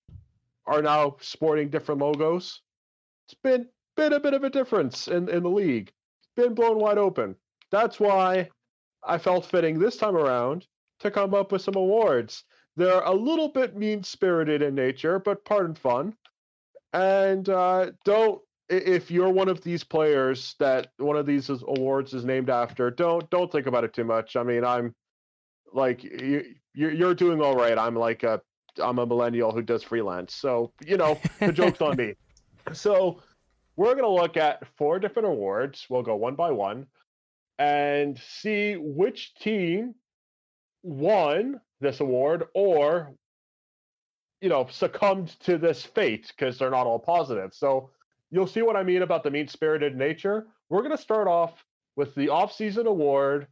are 0.65 0.81
now 0.81 1.15
sporting 1.21 1.69
different 1.69 2.01
logos. 2.01 2.61
It's 3.27 3.37
been 3.43 3.67
been 3.95 4.13
a 4.13 4.19
bit 4.19 4.33
of 4.33 4.43
a 4.43 4.49
difference 4.49 5.07
in, 5.07 5.29
in 5.29 5.43
the 5.43 5.49
league. 5.49 5.93
It's 6.19 6.31
been 6.35 6.53
blown 6.53 6.79
wide 6.79 6.97
open. 6.97 7.35
That's 7.75 7.99
why 7.99 8.47
I 9.05 9.17
felt 9.17 9.45
fitting 9.45 9.77
this 9.77 9.97
time 9.97 10.15
around 10.15 10.65
to 10.99 11.11
come 11.11 11.33
up 11.33 11.51
with 11.51 11.61
some 11.61 11.75
awards. 11.75 12.45
They're 12.77 13.01
a 13.01 13.13
little 13.13 13.49
bit 13.49 13.75
mean 13.75 14.01
spirited 14.01 14.61
in 14.61 14.75
nature, 14.75 15.19
but 15.19 15.43
part 15.43 15.65
and 15.65 15.77
fun. 15.77 16.15
And 16.93 17.49
uh, 17.49 17.91
don't 18.05 18.41
if 18.69 19.11
you're 19.11 19.29
one 19.29 19.49
of 19.49 19.59
these 19.59 19.83
players 19.83 20.55
that 20.57 20.87
one 20.99 21.17
of 21.17 21.25
these 21.25 21.49
awards 21.49 22.13
is 22.13 22.23
named 22.23 22.49
after, 22.49 22.89
don't 22.89 23.29
don't 23.29 23.51
think 23.51 23.67
about 23.67 23.83
it 23.83 23.93
too 23.93 24.05
much. 24.05 24.37
I 24.37 24.43
mean, 24.43 24.63
I'm 24.63 24.95
like 25.73 26.01
you 26.01 26.55
you're 26.73 27.13
doing 27.13 27.41
all 27.41 27.57
right. 27.57 27.77
I'm 27.77 27.97
like 27.97 28.23
a 28.23 28.39
I'm 28.81 28.99
a 28.99 29.05
millennial 29.05 29.51
who 29.51 29.61
does 29.61 29.83
freelance, 29.83 30.33
so 30.33 30.71
you 30.87 30.95
know 30.95 31.19
the 31.41 31.51
joke's 31.51 31.81
on 31.81 31.97
me. 31.97 32.13
So 32.73 33.21
we're 33.75 33.93
gonna 33.93 34.07
look 34.07 34.37
at 34.37 34.65
four 34.75 34.97
different 34.97 35.27
awards. 35.27 35.85
We'll 35.87 36.01
go 36.01 36.15
one 36.15 36.33
by 36.33 36.49
one 36.49 36.87
and 37.57 38.19
see 38.19 38.75
which 38.75 39.35
team 39.35 39.95
won 40.83 41.59
this 41.81 41.99
award 41.99 42.45
or 42.53 43.13
you 44.41 44.49
know 44.49 44.67
succumbed 44.69 45.29
to 45.41 45.57
this 45.57 45.83
fate 45.83 46.31
because 46.35 46.57
they're 46.57 46.69
not 46.69 46.87
all 46.87 46.99
positive. 46.99 47.53
So 47.53 47.89
you'll 48.31 48.47
see 48.47 48.61
what 48.61 48.75
i 48.75 48.83
mean 48.83 49.01
about 49.01 49.23
the 49.23 49.31
mean 49.31 49.47
spirited 49.47 49.95
nature. 49.95 50.47
We're 50.69 50.81
going 50.81 50.95
to 50.95 51.01
start 51.01 51.27
off 51.27 51.63
with 51.95 52.13
the 52.15 52.29
off-season 52.29 52.87
award 52.87 53.47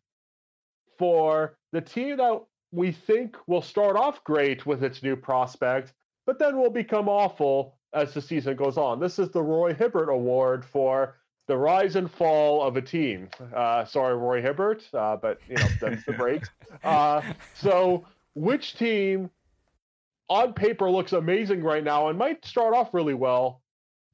for 0.98 1.58
the 1.72 1.82
team 1.82 2.18
that 2.18 2.42
we 2.72 2.92
think 2.92 3.38
will 3.48 3.62
start 3.62 3.96
off 3.96 4.24
great 4.24 4.66
with 4.66 4.84
its 4.84 5.02
new 5.02 5.16
prospect 5.16 5.94
but 6.26 6.40
then 6.40 6.58
will 6.58 6.70
become 6.70 7.10
awful 7.10 7.78
as 7.94 8.14
the 8.14 8.22
season 8.22 8.56
goes 8.56 8.78
on. 8.78 9.00
This 9.00 9.20
is 9.20 9.30
the 9.30 9.42
Roy 9.42 9.74
Hibbert 9.74 10.10
award 10.10 10.66
for 10.66 11.18
the 11.48 11.58
rise 11.58 11.96
and 11.96 12.10
fall 12.10 12.62
of 12.62 12.78
a 12.78 12.82
team. 12.82 13.30
Uh, 13.56 13.86
sorry, 13.86 14.16
Roy 14.16 14.42
Hibbert, 14.42 14.84
uh, 14.94 15.18
but 15.18 15.40
you 15.50 15.56
know 15.56 15.68
that's 15.80 16.06
the 16.06 16.14
breaks. 16.14 16.50
Uh, 16.84 17.22
so, 17.54 18.04
which 18.34 18.76
team 18.76 19.30
on 20.28 20.54
paper 20.54 20.90
looks 20.90 21.14
amazing 21.14 21.62
right 21.62 21.84
now 21.84 22.08
and 22.08 22.18
might 22.18 22.44
start 22.44 22.74
off 22.74 22.96
really 22.96 23.14
well, 23.14 23.62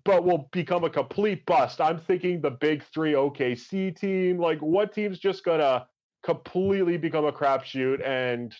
but 0.03 0.25
will 0.25 0.49
become 0.51 0.83
a 0.83 0.89
complete 0.89 1.45
bust? 1.45 1.79
I'm 1.79 2.01
thinking 2.01 2.41
the 2.41 2.51
big 2.51 2.83
three 2.93 3.13
OKC 3.13 3.95
team. 3.97 4.37
Like, 4.37 4.59
what 4.59 4.93
team's 4.93 5.19
just 5.19 5.45
gonna 5.45 5.87
completely 6.21 6.97
become 6.97 7.23
a 7.23 7.31
crapshoot 7.31 8.05
and 8.05 8.53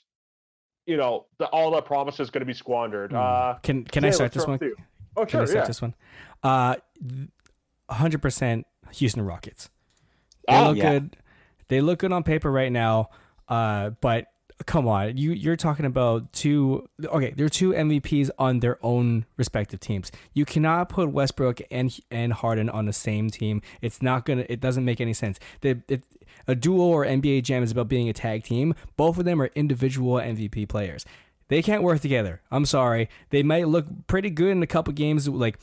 you 0.85 0.97
know, 0.97 1.27
the, 1.37 1.45
all 1.47 1.69
that 1.71 1.85
promise 1.85 2.19
is 2.19 2.31
going 2.31 2.41
to 2.41 2.45
be 2.45 2.53
squandered. 2.53 3.11
Mm. 3.11 3.17
Uh, 3.17 3.59
can 3.59 3.83
can 3.83 4.03
I 4.03 4.09
start 4.09 4.31
this 4.31 4.47
one? 4.47 4.59
Oh, 5.15 5.25
can 5.25 5.41
I 5.41 5.43
sure, 5.43 5.47
start 5.47 5.63
yeah. 5.63 5.67
this 5.67 5.81
one? 5.81 5.93
Uh, 6.41 6.75
hundred 7.89 8.21
percent 8.21 8.65
Houston 8.93 9.23
Rockets. 9.23 9.69
They 10.47 10.53
Ah, 10.55 10.67
look 10.69 10.77
yeah. 10.77 10.91
good. 10.93 11.17
They 11.67 11.81
look 11.81 11.99
good 11.99 12.11
on 12.11 12.23
paper 12.23 12.51
right 12.51 12.71
now. 12.71 13.09
Uh, 13.47 13.91
but 14.01 14.27
come 14.65 14.87
on, 14.87 15.15
you 15.17 15.31
you're 15.31 15.55
talking 15.55 15.85
about 15.85 16.31
two. 16.33 16.87
Okay, 17.03 17.33
they're 17.35 17.49
two 17.49 17.71
MVPs 17.71 18.29
on 18.39 18.59
their 18.59 18.77
own 18.83 19.25
respective 19.37 19.79
teams. 19.79 20.11
You 20.33 20.45
cannot 20.45 20.89
put 20.89 21.11
Westbrook 21.11 21.61
and 21.71 21.95
and 22.11 22.33
Harden 22.33 22.69
on 22.69 22.85
the 22.85 22.93
same 22.93 23.29
team. 23.29 23.61
It's 23.81 24.01
not 24.01 24.25
gonna. 24.25 24.45
It 24.49 24.59
doesn't 24.59 24.85
make 24.85 24.99
any 25.01 25.13
sense. 25.13 25.39
The 25.61 25.81
it, 25.87 26.03
a 26.47 26.55
duo 26.55 26.83
or 26.83 27.05
NBA 27.05 27.43
Jam 27.43 27.61
is 27.63 27.71
about 27.71 27.87
being 27.87 28.09
a 28.09 28.13
tag 28.13 28.43
team. 28.43 28.73
Both 28.97 29.17
of 29.19 29.25
them 29.25 29.41
are 29.41 29.51
individual 29.55 30.15
MVP 30.17 30.67
players. 30.67 31.05
They 31.47 31.61
can't 31.63 31.81
work 31.83 31.99
together. 32.01 32.41
I'm 32.51 32.65
sorry. 32.65 33.09
They 33.31 33.41
might 33.43 33.67
look 33.67 33.85
pretty 34.07 34.29
good 34.29 34.49
in 34.51 34.61
a 34.63 34.67
couple 34.67 34.93
games. 34.93 35.27
Like 35.27 35.57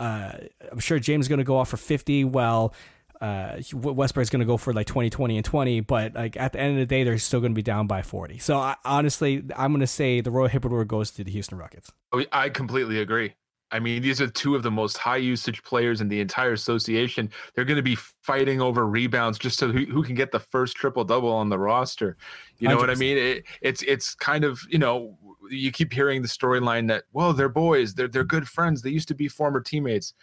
uh, 0.00 0.32
I'm 0.72 0.78
sure 0.78 0.98
James 0.98 1.26
is 1.26 1.28
going 1.28 1.38
to 1.38 1.44
go 1.44 1.58
off 1.58 1.68
for 1.68 1.76
50. 1.76 2.24
Well, 2.24 2.74
uh, 3.20 3.60
Westbrook's 3.72 4.30
going 4.30 4.40
to 4.40 4.46
go 4.46 4.56
for 4.56 4.72
like 4.72 4.86
20, 4.86 5.10
20, 5.10 5.36
and 5.36 5.44
20. 5.44 5.80
But 5.80 6.14
like 6.14 6.36
at 6.38 6.52
the 6.52 6.60
end 6.60 6.72
of 6.72 6.78
the 6.78 6.86
day, 6.86 7.04
they're 7.04 7.18
still 7.18 7.40
going 7.40 7.52
to 7.52 7.56
be 7.56 7.62
down 7.62 7.86
by 7.86 8.02
40. 8.02 8.38
So 8.38 8.56
I, 8.56 8.76
honestly, 8.84 9.44
I'm 9.56 9.72
going 9.72 9.80
to 9.80 9.86
say 9.86 10.22
the 10.22 10.30
Roy 10.30 10.48
Hibbert 10.48 10.72
Award 10.72 10.88
goes 10.88 11.10
to 11.12 11.24
the 11.24 11.30
Houston 11.30 11.58
Rockets. 11.58 11.92
Oh, 12.12 12.24
I 12.32 12.48
completely 12.48 13.00
agree. 13.00 13.34
I 13.72 13.78
mean, 13.78 14.02
these 14.02 14.20
are 14.20 14.26
two 14.26 14.56
of 14.56 14.62
the 14.62 14.70
most 14.70 14.96
high 14.96 15.18
usage 15.18 15.62
players 15.62 16.00
in 16.00 16.08
the 16.08 16.20
entire 16.20 16.52
association. 16.52 17.30
They're 17.54 17.64
going 17.64 17.76
to 17.76 17.82
be 17.82 17.94
fighting 17.94 18.60
over 18.60 18.86
rebounds 18.86 19.38
just 19.38 19.58
so 19.58 19.70
who, 19.70 19.84
who 19.84 20.02
can 20.02 20.16
get 20.16 20.32
the 20.32 20.40
first 20.40 20.76
triple 20.76 21.04
double 21.04 21.30
on 21.30 21.50
the 21.50 21.58
roster. 21.58 22.16
You 22.58 22.68
know 22.68 22.76
what 22.76 22.90
I 22.90 22.94
mean? 22.94 23.16
It, 23.16 23.44
it's 23.62 23.82
it's 23.82 24.14
kind 24.14 24.44
of 24.44 24.60
you 24.68 24.78
know 24.78 25.16
you 25.50 25.70
keep 25.70 25.92
hearing 25.92 26.22
the 26.22 26.28
storyline 26.28 26.88
that 26.88 27.04
well 27.12 27.32
they're 27.32 27.48
boys, 27.48 27.94
they're 27.94 28.08
they're 28.08 28.24
good 28.24 28.48
friends, 28.48 28.82
they 28.82 28.90
used 28.90 29.08
to 29.08 29.14
be 29.14 29.28
former 29.28 29.60
teammates. 29.60 30.14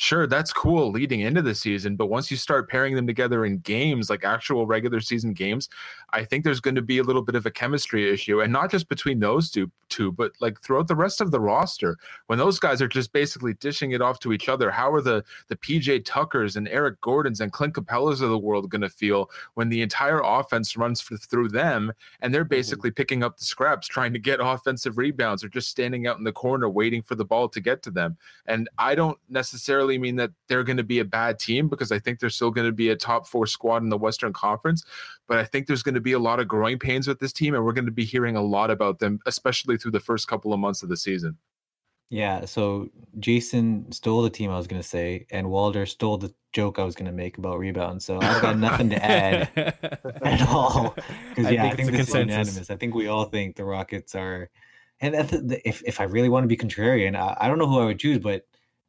Sure, 0.00 0.28
that's 0.28 0.52
cool 0.52 0.92
leading 0.92 1.22
into 1.22 1.42
the 1.42 1.56
season, 1.56 1.96
but 1.96 2.06
once 2.06 2.30
you 2.30 2.36
start 2.36 2.70
pairing 2.70 2.94
them 2.94 3.04
together 3.04 3.44
in 3.44 3.58
games, 3.58 4.08
like 4.08 4.24
actual 4.24 4.64
regular 4.64 5.00
season 5.00 5.32
games, 5.32 5.68
I 6.10 6.22
think 6.22 6.44
there's 6.44 6.60
going 6.60 6.76
to 6.76 6.82
be 6.82 6.98
a 6.98 7.02
little 7.02 7.20
bit 7.20 7.34
of 7.34 7.46
a 7.46 7.50
chemistry 7.50 8.08
issue, 8.08 8.40
and 8.40 8.52
not 8.52 8.70
just 8.70 8.88
between 8.88 9.18
those 9.18 9.50
two, 9.50 9.68
two, 9.88 10.12
but 10.12 10.30
like 10.40 10.60
throughout 10.60 10.86
the 10.86 10.94
rest 10.94 11.20
of 11.20 11.32
the 11.32 11.40
roster. 11.40 11.96
When 12.26 12.38
those 12.38 12.60
guys 12.60 12.80
are 12.80 12.86
just 12.86 13.12
basically 13.12 13.54
dishing 13.54 13.90
it 13.90 14.00
off 14.00 14.20
to 14.20 14.32
each 14.32 14.48
other, 14.48 14.70
how 14.70 14.92
are 14.92 15.00
the 15.00 15.24
the 15.48 15.56
PJ 15.56 16.04
Tuckers 16.04 16.54
and 16.54 16.68
Eric 16.68 17.00
Gordons 17.00 17.40
and 17.40 17.50
Clint 17.50 17.74
Capellas 17.74 18.22
of 18.22 18.30
the 18.30 18.38
world 18.38 18.70
going 18.70 18.82
to 18.82 18.88
feel 18.88 19.28
when 19.54 19.68
the 19.68 19.82
entire 19.82 20.20
offense 20.22 20.76
runs 20.76 21.04
f- 21.10 21.20
through 21.20 21.48
them 21.48 21.92
and 22.20 22.32
they're 22.32 22.44
mm-hmm. 22.44 22.50
basically 22.50 22.92
picking 22.92 23.24
up 23.24 23.36
the 23.36 23.44
scraps, 23.44 23.88
trying 23.88 24.12
to 24.12 24.20
get 24.20 24.38
offensive 24.42 24.96
rebounds, 24.96 25.42
or 25.42 25.48
just 25.48 25.68
standing 25.68 26.06
out 26.06 26.18
in 26.18 26.24
the 26.24 26.32
corner 26.32 26.68
waiting 26.68 27.02
for 27.02 27.16
the 27.16 27.24
ball 27.24 27.48
to 27.48 27.60
get 27.60 27.82
to 27.82 27.90
them? 27.90 28.16
And 28.46 28.68
I 28.78 28.94
don't 28.94 29.18
necessarily 29.28 29.87
mean 29.96 30.16
that 30.16 30.32
they're 30.48 30.64
going 30.64 30.76
to 30.76 30.82
be 30.82 30.98
a 30.98 31.04
bad 31.04 31.38
team 31.38 31.68
because 31.68 31.90
I 31.90 31.98
think 31.98 32.18
they're 32.18 32.28
still 32.28 32.50
going 32.50 32.66
to 32.66 32.72
be 32.72 32.90
a 32.90 32.96
top 32.96 33.26
four 33.26 33.46
squad 33.46 33.82
in 33.82 33.88
the 33.88 33.96
Western 33.96 34.32
Conference. 34.34 34.84
But 35.26 35.38
I 35.38 35.44
think 35.44 35.66
there's 35.66 35.82
going 35.82 35.94
to 35.94 36.00
be 36.00 36.12
a 36.12 36.18
lot 36.18 36.40
of 36.40 36.48
growing 36.48 36.78
pains 36.78 37.06
with 37.06 37.20
this 37.20 37.32
team, 37.32 37.54
and 37.54 37.64
we're 37.64 37.72
going 37.72 37.86
to 37.86 37.92
be 37.92 38.04
hearing 38.04 38.36
a 38.36 38.42
lot 38.42 38.70
about 38.70 38.98
them, 38.98 39.20
especially 39.24 39.78
through 39.78 39.92
the 39.92 40.00
first 40.00 40.28
couple 40.28 40.52
of 40.52 40.60
months 40.60 40.82
of 40.82 40.88
the 40.88 40.96
season. 40.96 41.38
Yeah, 42.10 42.46
so 42.46 42.88
Jason 43.18 43.92
stole 43.92 44.22
the 44.22 44.30
team 44.30 44.50
I 44.50 44.56
was 44.56 44.66
gonna 44.66 44.82
say, 44.82 45.26
and 45.30 45.50
Walder 45.50 45.84
stole 45.84 46.16
the 46.16 46.32
joke 46.52 46.78
I 46.78 46.84
was 46.84 46.94
gonna 46.94 47.12
make 47.12 47.36
about 47.36 47.58
rebounds. 47.58 48.06
So 48.06 48.18
I've 48.20 48.40
got 48.40 48.56
nothing 48.56 48.88
to 48.90 49.04
add 49.04 49.50
at 50.22 50.48
all. 50.48 50.96
Because 51.28 51.46
I 51.46 51.50
yeah, 51.50 51.62
think 51.62 51.72
I 51.72 51.76
think 51.76 51.88
it's 51.90 51.96
a 51.96 51.98
this 51.98 52.08
is 52.08 52.14
unanimous. 52.14 52.70
I 52.70 52.76
think 52.76 52.94
we 52.94 53.08
all 53.08 53.26
think 53.26 53.56
the 53.56 53.64
Rockets 53.64 54.14
are. 54.14 54.50
And 55.00 55.14
at 55.14 55.28
the, 55.28 55.38
the, 55.38 55.68
if 55.68 55.82
if 55.84 56.00
I 56.00 56.04
really 56.04 56.28
want 56.28 56.44
to 56.44 56.48
be 56.48 56.56
contrarian, 56.56 57.14
I, 57.14 57.36
I 57.38 57.46
don't 57.46 57.58
know 57.58 57.68
who 57.68 57.78
I 57.78 57.84
would 57.84 57.98
choose. 57.98 58.18
But 58.18 58.46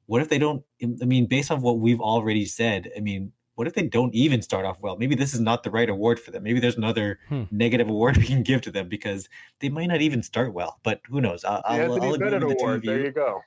what 0.09 0.21
if 0.23 0.29
they 0.29 0.39
don't? 0.39 0.63
I 0.81 1.05
mean, 1.05 1.27
based 1.27 1.51
on 1.51 1.61
what 1.61 1.77
we've 1.79 2.01
already 2.01 2.45
said, 2.45 2.91
I 2.97 2.99
mean, 2.99 3.31
what 3.53 3.67
if 3.67 3.75
they 3.75 3.83
don't 3.83 4.13
even 4.15 4.41
start 4.41 4.65
off 4.65 4.79
well? 4.81 4.97
Maybe 4.97 5.13
this 5.13 5.35
is 5.35 5.39
not 5.39 5.61
the 5.63 5.69
right 5.69 5.87
award 5.89 6.19
for 6.19 6.31
them. 6.31 6.41
Maybe 6.43 6.59
there's 6.59 6.77
another 6.77 7.19
Hmm. 7.29 7.43
negative 7.51 7.89
award 7.89 8.17
we 8.21 8.25
can 8.25 8.41
give 8.41 8.61
to 8.61 8.71
them 8.71 8.89
because 8.89 9.29
they 9.59 9.69
might 9.69 9.85
not 9.85 10.01
even 10.01 10.23
start 10.23 10.51
well. 10.51 10.79
But 10.81 11.01
who 11.07 11.21
knows? 11.21 11.43
I'll, 11.45 11.61
The 11.61 11.67
I'll, 11.83 12.01
I'll 12.01 12.13
agree 12.15 12.29
Bennett 12.31 12.47
with 12.47 12.49
the 12.49 12.55
two 12.55 12.61
Award. 12.63 12.75
of 12.77 12.83
There 12.85 12.97
you. 12.99 13.05
you 13.05 13.11
go. 13.11 13.41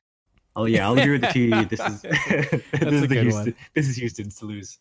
Oh 0.54 0.66
yeah, 0.66 0.86
I'll 0.86 0.96
agree 0.98 1.12
with 1.18 1.22
the 1.22 1.32
two 1.32 1.52
of 1.52 1.60
you. 1.60 1.64
This 1.66 1.80
is 1.92 2.02
this 2.80 2.92
is 2.92 3.00
the 3.00 3.06
good 3.08 3.22
Houston. 3.24 3.54
This 3.74 3.88
is 3.88 3.96
Houston's 3.96 4.36
to 4.38 4.44
lose. 4.44 4.78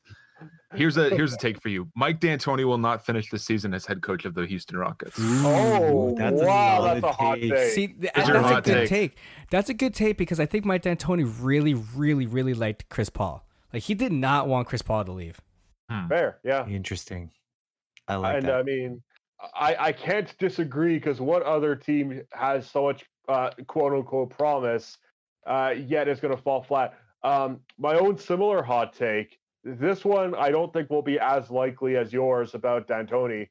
Here's 0.74 0.98
a 0.98 1.10
here's 1.10 1.34
a 1.34 1.38
take 1.38 1.62
for 1.62 1.70
you. 1.70 1.90
Mike 1.96 2.20
D'Antoni 2.20 2.66
will 2.66 2.78
not 2.78 3.06
finish 3.06 3.30
the 3.30 3.40
season 3.40 3.74
as 3.74 3.86
head 3.86 4.02
coach 4.02 4.26
of 4.26 4.34
the 4.34 4.46
Houston 4.46 4.78
Rockets. 4.78 5.16
Oh, 5.20 6.16
that's 6.18 6.42
a 6.42 6.46
wow, 6.46 6.78
solid 6.78 7.04
that's 7.04 7.06
a 7.06 7.12
hot 7.12 7.36
take. 7.36 7.52
take. 7.52 7.72
See, 7.72 7.88
th- 7.88 8.14
that's 8.16 8.28
your 8.28 8.38
a 8.38 8.62
good 8.62 8.64
take. 8.64 8.90
take. 8.90 9.18
That's 9.50 9.70
a 9.70 9.74
good 9.74 9.94
take 9.94 10.18
because 10.18 10.40
I 10.40 10.46
think 10.46 10.66
Mike 10.66 10.84
D'Antoni 10.84 11.30
really, 11.42 11.74
really, 11.74 12.26
really 12.26 12.54
liked 12.54 12.88
Chris 12.90 13.10
Paul. 13.10 13.46
Like 13.74 13.84
he 13.84 13.94
did 13.94 14.12
not 14.12 14.48
want 14.48 14.68
Chris 14.68 14.82
Paul 14.82 15.04
to 15.06 15.12
leave. 15.12 15.42
Fair, 16.08 16.40
yeah. 16.44 16.66
Interesting. 16.68 17.32
I 18.08 18.16
like 18.16 18.34
that. 18.34 18.38
and 18.38 18.48
that. 18.48 18.56
I 18.56 18.64
mean, 18.64 19.02
I 19.54 19.76
I 19.88 19.92
can't 19.92 20.34
disagree 20.38 20.96
because 20.96 21.20
what 21.20 21.44
other 21.44 21.76
team 21.76 22.22
has 22.32 22.70
so 22.70 22.84
much 22.84 23.04
uh, 23.28 23.50
quote 23.68 23.94
unquote 23.94 24.30
promise, 24.30 24.98
uh, 25.46 25.74
yet 25.78 26.08
is 26.08 26.20
going 26.20 26.36
to 26.36 26.42
fall 26.42 26.64
flat. 26.64 26.98
Um, 27.24 27.60
my 27.78 27.96
own 27.96 28.18
similar 28.18 28.64
hot 28.64 28.94
take. 28.94 29.38
This 29.64 30.03
one 30.03 30.34
I 30.36 30.49
don't 30.49 30.74
think 30.74 30.89
will 30.89 31.01
be 31.03 31.20
as 31.20 31.49
likely 31.51 31.97
as 31.97 32.12
yours 32.12 32.55
about 32.55 32.88
D'Antoni. 32.88 33.47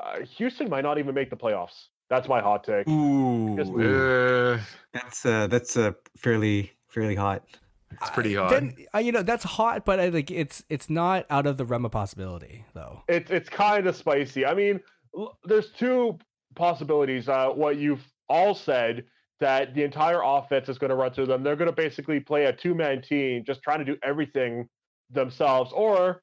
Uh, 0.00 0.20
Houston 0.36 0.70
might 0.70 0.82
not 0.82 0.98
even 0.98 1.14
make 1.14 1.30
the 1.30 1.36
playoffs. 1.36 1.88
That's 2.08 2.28
my 2.28 2.40
hot 2.40 2.64
take. 2.64 2.88
Ooh, 2.88 3.56
Just- 3.56 3.72
Uh, 3.72 4.58
that's 4.92 5.26
uh, 5.26 5.46
that's 5.48 5.76
uh, 5.76 5.92
fairly 6.16 6.72
fairly 6.88 7.14
hot. 7.14 7.44
it's 7.92 8.10
pretty 8.10 8.34
hard. 8.34 8.52
Then 8.52 8.74
uh, 8.94 8.98
you 8.98 9.12
know 9.12 9.22
that's 9.22 9.44
hot, 9.44 9.84
but 9.84 10.00
I 10.00 10.08
like 10.08 10.30
it's 10.30 10.64
it's 10.68 10.88
not 10.88 11.26
out 11.30 11.46
of 11.46 11.56
the 11.56 11.64
realm 11.64 11.84
of 11.84 11.92
possibility 11.92 12.64
though. 12.74 13.02
It's 13.08 13.30
it's 13.30 13.48
kind 13.48 13.86
of 13.86 13.94
spicy. 13.96 14.46
I 14.46 14.54
mean, 14.54 14.80
l- 15.16 15.36
there's 15.44 15.70
two 15.70 16.18
possibilities. 16.54 17.28
Uh, 17.28 17.48
what 17.50 17.76
you've 17.76 18.04
all 18.28 18.54
said 18.54 19.04
that 19.40 19.74
the 19.74 19.82
entire 19.82 20.20
offense 20.22 20.68
is 20.68 20.78
going 20.78 20.90
to 20.90 20.96
run 20.96 21.12
through 21.12 21.26
them. 21.26 21.42
They're 21.42 21.56
going 21.56 21.70
to 21.70 21.76
basically 21.76 22.20
play 22.20 22.44
a 22.46 22.52
two 22.52 22.74
man 22.74 23.02
team, 23.02 23.42
just 23.44 23.62
trying 23.62 23.78
to 23.80 23.84
do 23.84 23.96
everything 24.02 24.68
themselves. 25.12 25.72
Or 25.72 26.22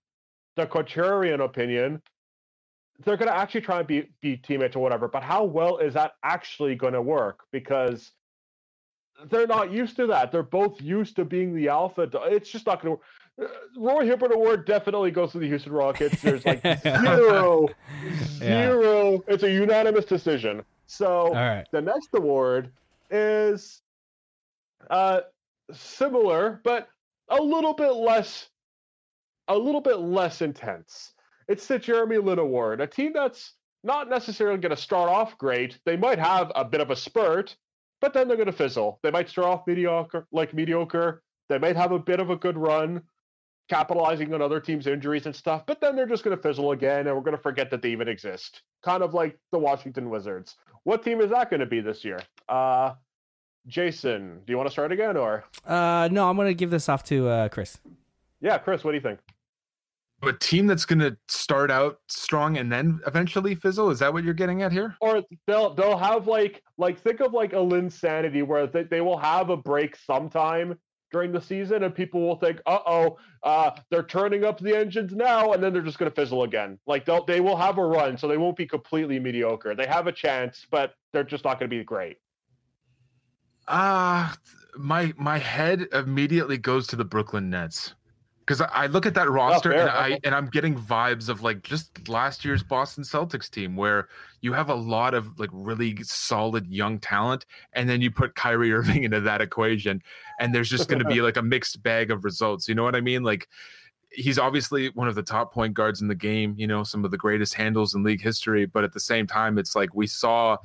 the 0.55 0.65
contrarian 0.65 1.43
opinion, 1.43 2.01
they're 3.03 3.17
going 3.17 3.29
to 3.29 3.37
actually 3.37 3.61
try 3.61 3.79
and 3.79 3.87
be 3.87 4.09
be 4.21 4.37
teammates 4.37 4.75
or 4.75 4.79
whatever. 4.79 5.07
But 5.07 5.23
how 5.23 5.43
well 5.43 5.77
is 5.77 5.93
that 5.93 6.13
actually 6.23 6.75
going 6.75 6.93
to 6.93 7.01
work? 7.01 7.41
Because 7.51 8.11
they're 9.29 9.47
not 9.47 9.71
used 9.71 9.95
to 9.97 10.07
that. 10.07 10.31
They're 10.31 10.43
both 10.43 10.81
used 10.81 11.15
to 11.17 11.25
being 11.25 11.55
the 11.55 11.69
alpha. 11.69 12.09
It's 12.25 12.49
just 12.49 12.65
not 12.65 12.81
going 12.81 12.95
to. 12.95 12.99
Work. 12.99 13.01
Roy 13.77 14.05
Hibbert 14.05 14.33
Award 14.33 14.65
definitely 14.65 15.11
goes 15.11 15.31
to 15.33 15.39
the 15.39 15.47
Houston 15.47 15.71
Rockets. 15.71 16.21
There's 16.21 16.43
like 16.43 16.63
zero, 16.81 17.69
zero. 18.39 19.23
It's 19.27 19.43
a 19.43 19.51
unanimous 19.51 20.05
decision. 20.05 20.63
So 20.87 21.33
right. 21.33 21.65
the 21.71 21.81
next 21.81 22.09
award 22.15 22.71
is 23.11 23.81
uh 24.89 25.21
similar, 25.71 26.61
but 26.63 26.87
a 27.29 27.41
little 27.41 27.73
bit 27.73 27.91
less, 27.91 28.47
a 29.47 29.57
little 29.57 29.81
bit 29.81 29.99
less 29.99 30.41
intense. 30.41 31.13
It's 31.47 31.67
the 31.67 31.79
Jeremy 31.79 32.17
Lin 32.17 32.39
Award, 32.39 32.81
a 32.81 32.87
team 32.87 33.13
that's 33.13 33.53
not 33.83 34.09
necessarily 34.09 34.57
going 34.59 34.75
to 34.75 34.81
start 34.81 35.09
off 35.09 35.37
great. 35.37 35.79
They 35.85 35.95
might 35.95 36.19
have 36.19 36.51
a 36.55 36.65
bit 36.65 36.81
of 36.81 36.91
a 36.91 36.95
spurt, 36.95 37.55
but 38.01 38.13
then 38.13 38.27
they're 38.27 38.37
going 38.37 38.47
to 38.47 38.53
fizzle. 38.53 38.99
They 39.01 39.11
might 39.11 39.29
start 39.29 39.47
off 39.47 39.67
mediocre, 39.67 40.27
like 40.31 40.53
mediocre. 40.53 41.23
They 41.49 41.57
might 41.57 41.77
have 41.77 41.93
a 41.93 41.99
bit 41.99 42.19
of 42.19 42.29
a 42.29 42.35
good 42.35 42.57
run, 42.57 43.01
capitalizing 43.69 44.33
on 44.33 44.41
other 44.41 44.59
teams' 44.59 44.87
injuries 44.87 45.25
and 45.25 45.35
stuff, 45.35 45.65
but 45.65 45.79
then 45.79 45.95
they're 45.95 46.05
just 46.05 46.23
going 46.23 46.35
to 46.35 46.41
fizzle 46.43 46.71
again, 46.71 47.07
and 47.07 47.15
we're 47.15 47.21
going 47.21 47.37
to 47.37 47.41
forget 47.41 47.69
that 47.71 47.81
they 47.81 47.89
even 47.89 48.07
exist. 48.09 48.63
Kind 48.83 49.01
of 49.03 49.13
like 49.13 49.37
the 49.51 49.59
Washington 49.59 50.09
Wizards. 50.09 50.55
What 50.83 51.03
team 51.03 51.21
is 51.21 51.29
that 51.31 51.49
going 51.49 51.59
to 51.61 51.65
be 51.65 51.79
this 51.79 52.03
year? 52.03 52.19
Uh, 52.49 52.93
Jason, 53.67 54.41
do 54.45 54.51
you 54.51 54.57
want 54.57 54.67
to 54.67 54.71
start 54.71 54.91
again, 54.91 55.17
or 55.17 55.43
Uh, 55.65 56.07
no, 56.11 56.29
I'm 56.29 56.37
gonna 56.37 56.53
give 56.53 56.71
this 56.71 56.87
off 56.87 57.03
to 57.05 57.27
uh, 57.27 57.49
Chris. 57.49 57.77
yeah, 58.39 58.57
Chris? 58.57 58.83
What 58.83 58.91
do 58.91 58.95
you 58.95 59.01
think? 59.01 59.19
A 60.23 60.33
team 60.33 60.65
that's 60.65 60.85
going 60.85 60.99
to 60.99 61.15
start 61.27 61.69
out 61.69 61.99
strong 62.07 62.57
and 62.57 62.71
then 62.71 62.99
eventually 63.05 63.55
fizzle. 63.55 63.91
Is 63.91 63.99
that 63.99 64.11
what 64.11 64.23
you're 64.23 64.33
getting 64.33 64.63
at 64.63 64.71
here? 64.71 64.95
Or 64.99 65.23
they'll 65.45 65.73
they'll 65.73 65.97
have 65.97 66.27
like 66.27 66.63
like 66.77 66.99
think 66.99 67.19
of 67.19 67.33
like 67.33 67.53
a 67.53 67.57
Linsanity 67.57 68.45
where 68.45 68.67
they, 68.67 68.83
they 68.83 69.01
will 69.01 69.17
have 69.17 69.49
a 69.49 69.57
break 69.57 69.95
sometime 69.95 70.77
during 71.11 71.31
the 71.31 71.41
season, 71.41 71.83
and 71.83 71.95
people 71.95 72.21
will 72.21 72.35
think, 72.35 72.59
uh 72.65 72.79
oh, 72.85 73.17
uh, 73.43 73.71
they're 73.89 74.03
turning 74.03 74.43
up 74.43 74.59
the 74.59 74.75
engines 74.75 75.13
now, 75.13 75.53
and 75.53 75.63
then 75.63 75.71
they're 75.71 75.81
just 75.81 75.97
going 75.97 76.11
to 76.11 76.15
fizzle 76.15 76.43
again. 76.43 76.77
Like 76.87 77.05
they'll 77.05 77.23
they 77.25 77.39
will 77.39 77.55
have 77.55 77.77
a 77.77 77.85
run, 77.85 78.17
so 78.17 78.27
they 78.27 78.37
won't 78.37 78.57
be 78.57 78.65
completely 78.65 79.19
mediocre. 79.19 79.75
They 79.75 79.87
have 79.87 80.07
a 80.07 80.11
chance, 80.11 80.65
but 80.69 80.93
they're 81.13 81.23
just 81.23 81.43
not 81.43 81.59
going 81.59 81.69
to 81.69 81.75
be 81.75 81.83
great. 81.83 82.17
Ah, 83.67 84.35
my 84.77 85.13
my 85.17 85.37
head 85.37 85.87
immediately 85.93 86.57
goes 86.57 86.87
to 86.87 86.95
the 86.95 87.05
Brooklyn 87.05 87.49
Nets. 87.49 87.93
Because 88.47 88.61
I 88.61 88.87
look 88.87 89.05
at 89.05 89.13
that 89.15 89.27
oh, 89.27 89.31
roster 89.31 89.73
and 89.73 89.89
I 89.89 90.17
and 90.23 90.33
I'm 90.33 90.45
getting 90.47 90.73
vibes 90.73 91.27
of 91.27 91.43
like 91.43 91.63
just 91.63 92.07
last 92.07 92.45
year's 92.45 92.63
Boston 92.63 93.03
Celtics 93.03 93.49
team 93.49 93.75
where 93.75 94.07
you 94.39 94.53
have 94.53 94.69
a 94.69 94.75
lot 94.75 95.13
of 95.13 95.37
like 95.37 95.49
really 95.51 95.97
solid 96.03 96.65
young 96.67 96.97
talent 96.97 97.45
and 97.73 97.89
then 97.89 98.01
you 98.01 98.09
put 98.09 98.35
Kyrie 98.35 98.71
Irving 98.73 99.03
into 99.03 99.19
that 99.19 99.41
equation 99.41 100.01
and 100.39 100.55
there's 100.55 100.69
just 100.69 100.87
going 100.87 101.03
to 101.03 101.09
be 101.09 101.21
like 101.27 101.35
a 101.35 101.41
mixed 101.41 101.83
bag 101.83 102.09
of 102.09 102.23
results. 102.23 102.69
You 102.69 102.75
know 102.75 102.83
what 102.83 102.95
I 102.95 103.01
mean? 103.01 103.21
Like 103.21 103.49
he's 104.11 104.39
obviously 104.39 104.87
one 104.91 105.09
of 105.09 105.15
the 105.15 105.23
top 105.23 105.53
point 105.53 105.73
guards 105.73 106.01
in 106.01 106.07
the 106.07 106.15
game, 106.15 106.55
you 106.57 106.67
know, 106.67 106.83
some 106.83 107.03
of 107.03 107.11
the 107.11 107.17
greatest 107.17 107.53
handles 107.53 107.95
in 107.95 108.03
league 108.03 108.21
history, 108.21 108.65
but 108.65 108.85
at 108.85 108.93
the 108.93 108.99
same 108.99 109.27
time 109.27 109.57
it's 109.57 109.75
like 109.75 109.93
we 109.93 110.07
saw 110.07 110.55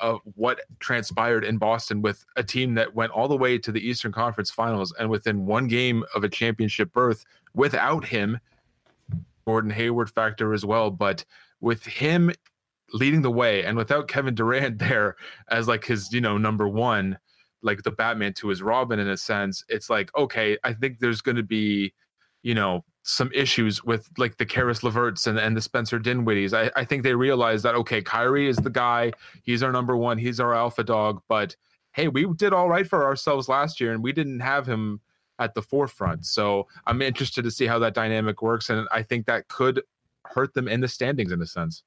of 0.00 0.20
what 0.34 0.60
transpired 0.78 1.44
in 1.44 1.58
Boston 1.58 2.02
with 2.02 2.24
a 2.36 2.42
team 2.42 2.74
that 2.74 2.94
went 2.94 3.12
all 3.12 3.28
the 3.28 3.36
way 3.36 3.58
to 3.58 3.72
the 3.72 3.86
Eastern 3.86 4.12
Conference 4.12 4.50
Finals 4.50 4.92
and 4.98 5.10
within 5.10 5.46
one 5.46 5.66
game 5.66 6.04
of 6.14 6.24
a 6.24 6.28
championship 6.28 6.92
berth 6.92 7.24
without 7.54 8.04
him, 8.04 8.38
Gordon 9.44 9.70
Hayward 9.70 10.10
factor 10.10 10.52
as 10.52 10.64
well, 10.64 10.90
but 10.90 11.24
with 11.60 11.84
him 11.84 12.32
leading 12.92 13.22
the 13.22 13.30
way 13.30 13.64
and 13.64 13.76
without 13.76 14.08
Kevin 14.08 14.34
Durant 14.34 14.78
there 14.80 15.16
as 15.48 15.68
like 15.68 15.84
his, 15.84 16.12
you 16.12 16.20
know, 16.20 16.38
number 16.38 16.68
one, 16.68 17.18
like 17.62 17.82
the 17.82 17.90
Batman 17.90 18.32
to 18.34 18.48
his 18.48 18.62
Robin 18.62 18.98
in 18.98 19.08
a 19.08 19.16
sense, 19.16 19.64
it's 19.68 19.90
like, 19.90 20.10
okay, 20.16 20.56
I 20.64 20.72
think 20.72 20.98
there's 20.98 21.20
going 21.20 21.36
to 21.36 21.42
be, 21.42 21.92
you 22.42 22.54
know, 22.54 22.84
some 23.02 23.30
issues 23.32 23.82
with 23.82 24.08
like 24.18 24.36
the 24.36 24.46
Caris 24.46 24.80
LeVerts 24.80 25.26
and, 25.26 25.38
and 25.38 25.56
the 25.56 25.60
Spencer 25.60 25.98
Dinwiddies. 25.98 26.56
I, 26.56 26.70
I 26.78 26.84
think 26.84 27.02
they 27.02 27.14
realize 27.14 27.62
that 27.62 27.74
okay, 27.74 28.02
Kyrie 28.02 28.48
is 28.48 28.56
the 28.56 28.70
guy. 28.70 29.12
He's 29.42 29.62
our 29.62 29.72
number 29.72 29.96
one. 29.96 30.18
He's 30.18 30.40
our 30.40 30.54
alpha 30.54 30.84
dog. 30.84 31.20
But 31.28 31.56
hey, 31.92 32.08
we 32.08 32.26
did 32.34 32.52
all 32.52 32.68
right 32.68 32.86
for 32.86 33.04
ourselves 33.04 33.48
last 33.48 33.80
year, 33.80 33.92
and 33.92 34.02
we 34.02 34.12
didn't 34.12 34.40
have 34.40 34.66
him 34.66 35.00
at 35.38 35.54
the 35.54 35.62
forefront. 35.62 36.26
So 36.26 36.68
I'm 36.86 37.02
interested 37.02 37.42
to 37.42 37.50
see 37.50 37.66
how 37.66 37.78
that 37.80 37.94
dynamic 37.94 38.42
works, 38.42 38.70
and 38.70 38.86
I 38.92 39.02
think 39.02 39.26
that 39.26 39.48
could 39.48 39.82
hurt 40.26 40.54
them 40.54 40.68
in 40.68 40.80
the 40.80 40.88
standings 40.88 41.32
in 41.32 41.40
a 41.40 41.46
sense. 41.46 41.82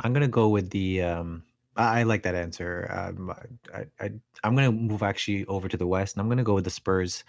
I'm 0.00 0.12
gonna 0.12 0.28
go 0.28 0.48
with 0.48 0.70
the. 0.70 1.02
Um, 1.02 1.44
I 1.76 2.02
like 2.04 2.22
that 2.22 2.34
answer. 2.34 2.88
Um, 2.90 3.32
I, 3.72 3.86
I 4.00 4.10
I'm 4.42 4.54
gonna 4.54 4.72
move 4.72 5.02
actually 5.02 5.44
over 5.46 5.68
to 5.68 5.76
the 5.76 5.86
West, 5.86 6.16
and 6.16 6.20
I'm 6.20 6.28
gonna 6.28 6.42
go 6.42 6.54
with 6.54 6.64
the 6.64 6.70
Spurs. 6.70 7.24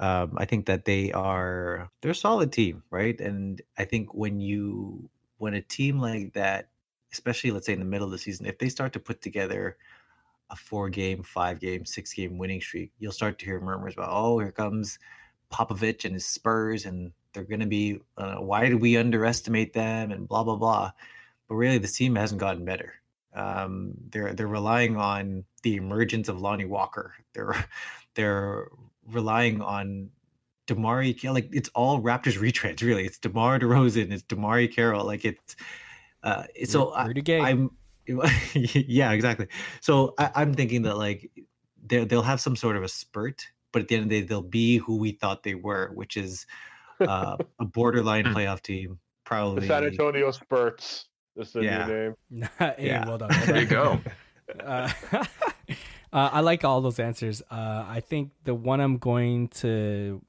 Um, 0.00 0.34
I 0.36 0.44
think 0.44 0.66
that 0.66 0.84
they 0.84 1.12
are 1.12 1.90
they're 2.00 2.12
a 2.12 2.14
solid 2.14 2.52
team, 2.52 2.82
right? 2.90 3.18
And 3.20 3.60
I 3.76 3.84
think 3.84 4.14
when 4.14 4.40
you 4.40 5.08
when 5.38 5.54
a 5.54 5.62
team 5.62 5.98
like 5.98 6.32
that, 6.34 6.68
especially 7.12 7.50
let's 7.50 7.66
say 7.66 7.72
in 7.72 7.80
the 7.80 7.84
middle 7.84 8.06
of 8.06 8.12
the 8.12 8.18
season, 8.18 8.46
if 8.46 8.58
they 8.58 8.68
start 8.68 8.92
to 8.92 9.00
put 9.00 9.20
together 9.20 9.76
a 10.50 10.56
four 10.56 10.88
game, 10.88 11.22
five 11.22 11.60
game, 11.60 11.84
six 11.84 12.12
game 12.12 12.38
winning 12.38 12.60
streak, 12.60 12.92
you'll 12.98 13.12
start 13.12 13.38
to 13.38 13.44
hear 13.44 13.60
murmurs 13.60 13.94
about, 13.94 14.10
oh, 14.10 14.38
here 14.38 14.52
comes 14.52 14.98
Popovich 15.52 16.04
and 16.04 16.14
his 16.14 16.26
Spurs, 16.26 16.86
and 16.86 17.12
they're 17.32 17.44
going 17.44 17.60
to 17.60 17.66
be, 17.66 17.98
uh, 18.16 18.36
why 18.36 18.68
did 18.68 18.80
we 18.80 18.96
underestimate 18.96 19.72
them, 19.72 20.12
and 20.12 20.28
blah 20.28 20.44
blah 20.44 20.56
blah. 20.56 20.92
But 21.48 21.54
really, 21.56 21.78
the 21.78 21.88
team 21.88 22.14
hasn't 22.14 22.40
gotten 22.40 22.64
better. 22.64 22.94
Um, 23.34 23.94
they're 24.10 24.34
they're 24.34 24.46
relying 24.46 24.96
on 24.96 25.44
the 25.62 25.76
emergence 25.76 26.28
of 26.28 26.40
Lonnie 26.40 26.64
Walker. 26.64 27.14
They're 27.34 27.54
they're 28.14 28.68
relying 29.10 29.60
on 29.60 30.10
DeMarre, 30.66 31.32
like 31.32 31.48
it's 31.52 31.70
all 31.74 32.00
Raptors 32.00 32.38
retreads, 32.38 32.82
really. 32.82 33.06
It's 33.06 33.18
DeMar 33.18 33.58
DeRozan, 33.58 34.12
it's 34.12 34.22
DeMarre 34.24 34.72
Carroll, 34.72 35.04
like 35.04 35.24
it's 35.24 35.56
uh 36.22 36.44
so 36.64 36.94
Rudy 37.06 37.22
Gay. 37.22 37.40
I, 37.40 37.50
am 37.50 37.70
yeah, 38.54 39.12
exactly. 39.12 39.48
So 39.80 40.14
I, 40.18 40.42
am 40.42 40.54
thinking 40.54 40.82
that 40.82 40.96
like 40.96 41.30
they 41.86 42.04
they'll 42.04 42.22
have 42.22 42.40
some 42.40 42.56
sort 42.56 42.76
of 42.76 42.82
a 42.82 42.88
spurt, 42.88 43.46
but 43.72 43.82
at 43.82 43.88
the 43.88 43.96
end 43.96 44.04
of 44.04 44.10
the 44.10 44.20
day, 44.20 44.26
they'll 44.26 44.42
be 44.42 44.78
who 44.78 44.96
we 44.96 45.12
thought 45.12 45.42
they 45.42 45.54
were, 45.54 45.90
which 45.94 46.16
is 46.16 46.46
uh, 47.00 47.36
a 47.58 47.64
borderline 47.64 48.24
playoff 48.24 48.62
team, 48.62 48.98
probably 49.24 49.62
the 49.62 49.66
San 49.66 49.84
Antonio 49.84 50.30
Spurts. 50.30 51.06
This 51.36 51.54
is 51.54 51.64
yeah. 51.64 51.86
new 51.86 51.94
name. 52.30 52.48
hey, 52.58 52.74
yeah. 52.78 53.06
well 53.06 53.18
done. 53.18 53.30
There 53.46 53.60
you 53.60 53.66
go. 53.66 54.00
Uh, 54.64 54.90
uh, 56.12 56.30
I 56.32 56.40
like 56.40 56.64
all 56.64 56.80
those 56.80 56.98
answers. 56.98 57.42
Uh, 57.50 57.84
I 57.88 58.00
think 58.00 58.32
the 58.44 58.54
one 58.54 58.80
I'm 58.80 58.98
going 58.98 59.48
to 59.48 60.22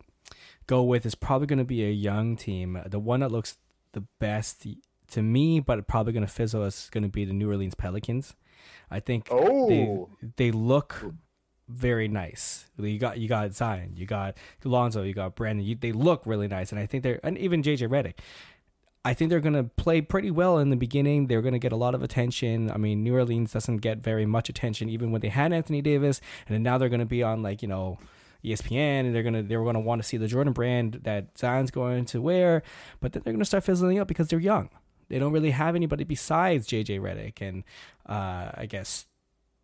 go 0.68 0.84
with 0.84 1.06
is 1.06 1.16
probably 1.16 1.48
going 1.48 1.60
to 1.60 1.66
be 1.66 1.84
a 1.84 1.92
young 1.92 2.36
team. 2.36 2.80
The 2.86 3.00
one 3.00 3.22
that 3.22 3.32
looks 3.32 3.58
the 3.94 4.02
best 4.20 4.66
to 5.12 5.22
me, 5.22 5.60
but 5.60 5.88
probably 5.88 6.14
going 6.14 6.26
to 6.26 6.32
fizzle 6.32 6.64
is 6.64 6.90
going 6.92 7.04
to 7.04 7.10
be 7.10 7.26
the 7.26 7.34
New 7.34 7.50
Orleans 7.50 7.76
Pelicans. 7.76 8.36
I 8.92 9.00
think 9.00 9.28
oh. 9.32 9.70
they 9.70 10.26
they 10.38 10.52
look 10.52 11.04
very 11.68 12.08
nice. 12.08 12.68
You 12.78 12.98
got 12.98 13.20
you 13.20 13.28
got 13.28 13.54
Zion, 13.54 13.94
you 13.96 14.06
got 14.06 14.38
Lonzo, 14.64 15.04
you 15.04 15.14
got 15.14 15.36
Brandon. 15.36 15.66
You, 15.66 15.76
they 15.76 15.92
look 15.92 16.24
really 16.26 16.48
nice, 16.48 16.72
and 16.72 16.80
I 16.80 16.86
think 16.86 17.04
they're 17.04 17.20
and 17.24 17.38
even 17.38 17.64
JJ 17.64 17.88
Redick. 17.88 18.16
I 19.06 19.14
think 19.14 19.30
they're 19.30 19.40
going 19.40 19.54
to 19.54 19.64
play 19.64 20.02
pretty 20.02 20.30
well 20.30 20.58
in 20.58 20.70
the 20.72 20.76
beginning. 20.76 21.28
They're 21.28 21.42
going 21.42 21.54
to 21.54 21.60
get 21.60 21.72
a 21.72 21.78
lot 21.78 21.96
of 21.96 22.04
attention. 22.04 22.70
I 22.70 22.78
mean, 22.78 23.02
New 23.02 23.16
Orleans 23.16 23.54
doesn't 23.54 23.78
get 23.78 24.00
very 24.00 24.26
much 24.26 24.50
attention, 24.50 24.90
even 24.90 25.12
when 25.12 25.22
they 25.22 25.30
had 25.30 25.54
Anthony 25.54 25.82
Davis, 25.82 26.20
and 26.48 26.54
then 26.54 26.64
now 26.64 26.78
they're 26.78 26.90
going 26.90 27.00
to 27.00 27.06
be 27.06 27.24
on 27.24 27.42
like 27.42 27.62
you 27.62 27.68
know 27.68 27.98
ESPN, 28.44 29.06
and 29.06 29.16
they're 29.16 29.24
gonna 29.24 29.44
they're 29.44 29.64
going 29.64 29.76
to 29.76 29.80
want 29.80 30.02
to 30.02 30.08
see 30.08 30.18
the 30.18 30.28
Jordan 30.28 30.52
brand 30.52 31.00
that 31.04 31.38
Zion's 31.38 31.72
going 31.72 32.06
to 32.06 32.22
wear, 32.22 32.62
but 33.00 33.14
then 33.14 33.22
they're 33.24 33.34
going 33.34 33.40
to 33.42 33.46
start 33.46 33.64
fizzling 33.64 34.00
out 34.00 34.08
because 34.08 34.28
they're 34.28 34.40
young. 34.40 34.70
They 35.08 35.18
don't 35.18 35.32
really 35.32 35.52
have 35.52 35.76
anybody 35.76 36.04
besides 36.04 36.68
JJ 36.68 37.00
Redick 37.00 37.42
and 37.42 37.64
uh, 38.06 38.52
I 38.54 38.68
guess 38.70 39.08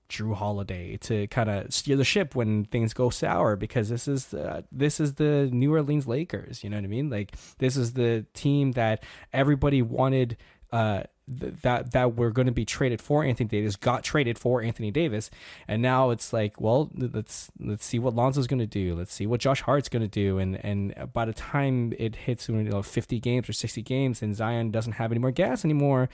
Jrue 0.10 0.36
Holiday 0.36 0.98
to 0.98 1.28
kind 1.28 1.50
of 1.50 1.74
steer 1.74 1.96
the 1.96 2.04
ship 2.04 2.36
when 2.36 2.66
things 2.66 2.94
go 2.94 3.10
sour 3.10 3.56
because 3.56 3.90
this 3.90 4.08
is 4.08 4.34
this 4.72 5.00
is 5.00 5.16
the 5.16 5.50
New 5.52 5.74
Orleans 5.74 6.08
Lakers. 6.08 6.64
You 6.64 6.70
know 6.70 6.78
what 6.78 6.86
I 6.86 6.88
mean? 6.88 7.10
Like 7.10 7.36
this 7.58 7.76
is 7.78 7.94
the 7.94 8.26
team 8.34 8.74
that 8.74 9.04
everybody 9.34 9.82
wanted. 9.82 10.38
Uh, 10.72 11.04
that 11.28 11.92
that 11.92 12.16
we're 12.16 12.30
going 12.30 12.46
to 12.46 12.52
be 12.52 12.66
traded 12.66 13.02
for 13.02 13.24
Anthony 13.24 13.48
Davis 13.48 13.76
got 13.76 14.04
traded 14.04 14.38
for 14.38 14.62
Anthony 14.62 14.92
Davis, 14.92 15.32
and 15.68 15.82
now 15.82 16.12
it's 16.12 16.32
like, 16.32 16.60
well, 16.62 16.92
let's 16.96 17.52
let's 17.60 17.86
see 17.86 18.00
what 18.00 18.14
Lonzo's 18.14 18.48
going 18.48 18.60
to 18.60 18.68
do. 18.68 18.96
Let's 18.96 19.14
see 19.14 19.26
what 19.26 19.40
Josh 19.40 19.62
Hart's 19.62 19.90
going 19.90 20.04
to 20.04 20.08
do, 20.08 20.38
and 20.38 20.64
and 20.64 20.94
by 21.14 21.26
the 21.26 21.34
time 21.34 21.94
it 21.98 22.16
hits 22.16 22.48
you 22.48 22.56
know 22.56 22.84
50 22.84 23.20
games 23.20 23.50
or 23.50 23.54
60 23.54 23.82
games, 23.82 24.22
and 24.22 24.36
Zion 24.36 24.72
doesn't 24.72 24.94
have 24.94 25.12
any 25.12 25.20
more 25.20 25.32
gas 25.32 25.66
anymore, 25.66 26.10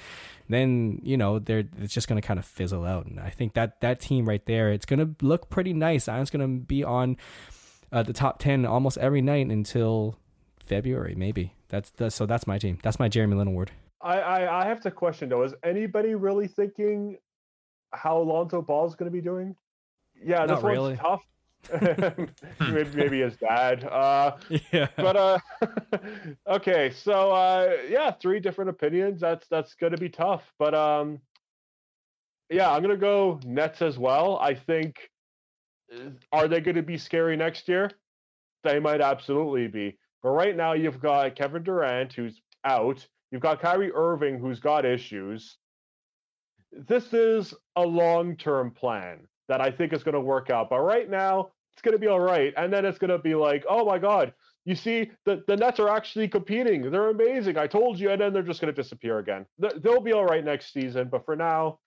then 0.49 1.01
you 1.03 1.17
know 1.17 1.39
they're 1.39 1.65
it's 1.79 1.93
just 1.93 2.07
going 2.07 2.21
to 2.21 2.25
kind 2.25 2.39
of 2.39 2.45
fizzle 2.45 2.85
out. 2.85 3.05
And 3.05 3.19
I 3.19 3.29
think 3.29 3.53
that 3.53 3.81
that 3.81 3.99
team 3.99 4.27
right 4.27 4.45
there, 4.45 4.71
it's 4.71 4.85
going 4.85 4.99
to 4.99 5.25
look 5.25 5.49
pretty 5.49 5.73
nice. 5.73 6.05
Zion's 6.05 6.29
going 6.29 6.41
to 6.41 6.65
be 6.65 6.83
on 6.83 7.17
uh, 7.91 8.03
the 8.03 8.13
top 8.13 8.39
10 8.39 8.65
almost 8.65 8.97
every 8.97 9.21
night 9.21 9.47
until 9.47 10.17
February, 10.59 11.15
maybe. 11.15 11.53
That's, 11.67 11.89
that's 11.91 12.15
so 12.15 12.25
that's 12.25 12.47
my 12.47 12.57
team. 12.57 12.79
That's 12.83 12.99
my 12.99 13.09
Jeremy 13.09 13.35
Lin 13.35 13.47
award. 13.47 13.71
I, 14.03 14.19
I, 14.19 14.61
I 14.63 14.67
have 14.67 14.81
to 14.81 14.91
question 14.91 15.29
though. 15.29 15.43
Is 15.43 15.53
anybody 15.63 16.15
really 16.15 16.47
thinking 16.47 17.17
how 17.91 18.19
Lonzo 18.19 18.61
Ball 18.61 18.87
is 18.87 18.95
going 18.95 19.11
to 19.11 19.15
be 19.15 19.21
doing? 19.21 19.55
Yeah, 20.23 20.45
this 20.45 20.61
Not 20.61 20.63
one's 20.63 20.73
really. 20.77 20.97
tough. 20.97 21.23
maybe, 22.59 22.89
maybe 22.95 23.21
his 23.21 23.35
dad. 23.37 23.83
Uh, 23.83 24.37
yeah. 24.71 24.87
But 24.95 25.15
uh, 25.15 25.39
okay, 26.47 26.91
so 26.91 27.31
uh, 27.31 27.77
yeah, 27.87 28.11
three 28.11 28.39
different 28.39 28.69
opinions. 28.69 29.21
That's 29.21 29.47
that's 29.47 29.75
going 29.75 29.91
to 29.91 29.97
be 29.97 30.09
tough. 30.09 30.51
But 30.57 30.73
um, 30.73 31.19
yeah, 32.49 32.71
I'm 32.71 32.81
going 32.81 32.95
to 32.95 32.99
go 32.99 33.39
Nets 33.45 33.81
as 33.81 33.97
well. 33.97 34.37
I 34.39 34.53
think. 34.55 34.95
Uh, 35.93 36.09
are 36.31 36.47
they 36.47 36.61
going 36.61 36.75
to 36.75 36.83
be 36.83 36.97
scary 36.97 37.35
next 37.35 37.67
year? 37.67 37.91
They 38.63 38.79
might 38.79 39.01
absolutely 39.01 39.67
be. 39.67 39.97
But 40.23 40.29
right 40.29 40.55
now, 40.55 40.73
you've 40.73 41.01
got 41.01 41.35
Kevin 41.35 41.63
Durant, 41.63 42.13
who's 42.13 42.41
out. 42.63 43.05
You've 43.31 43.41
got 43.41 43.61
Kyrie 43.61 43.91
Irving, 43.93 44.39
who's 44.39 44.59
got 44.59 44.85
issues. 44.85 45.57
This 46.71 47.13
is 47.13 47.53
a 47.75 47.81
long 47.81 48.35
term 48.35 48.71
plan 48.71 49.27
that 49.47 49.61
I 49.61 49.71
think 49.71 49.93
is 49.93 50.03
going 50.03 50.15
to 50.15 50.21
work 50.21 50.49
out. 50.49 50.69
But 50.69 50.81
right 50.81 51.09
now, 51.09 51.51
it's 51.73 51.81
going 51.81 51.93
to 51.93 51.99
be 51.99 52.07
all 52.07 52.19
right. 52.19 52.53
And 52.57 52.71
then 52.71 52.85
it's 52.85 52.97
going 52.97 53.09
to 53.09 53.17
be 53.17 53.35
like, 53.35 53.65
oh 53.69 53.85
my 53.85 53.97
God, 53.97 54.33
you 54.65 54.75
see, 54.75 55.11
the, 55.25 55.43
the 55.47 55.55
Nets 55.55 55.79
are 55.79 55.89
actually 55.89 56.27
competing. 56.27 56.89
They're 56.91 57.09
amazing. 57.09 57.57
I 57.57 57.67
told 57.67 57.99
you. 57.99 58.11
And 58.11 58.21
then 58.21 58.33
they're 58.33 58.43
just 58.43 58.61
going 58.61 58.73
to 58.73 58.81
disappear 58.81 59.19
again. 59.19 59.45
They'll 59.57 60.01
be 60.01 60.13
all 60.13 60.25
right 60.25 60.43
next 60.43 60.73
season. 60.73 61.07
But 61.09 61.25
for 61.25 61.35
now, 61.35 61.79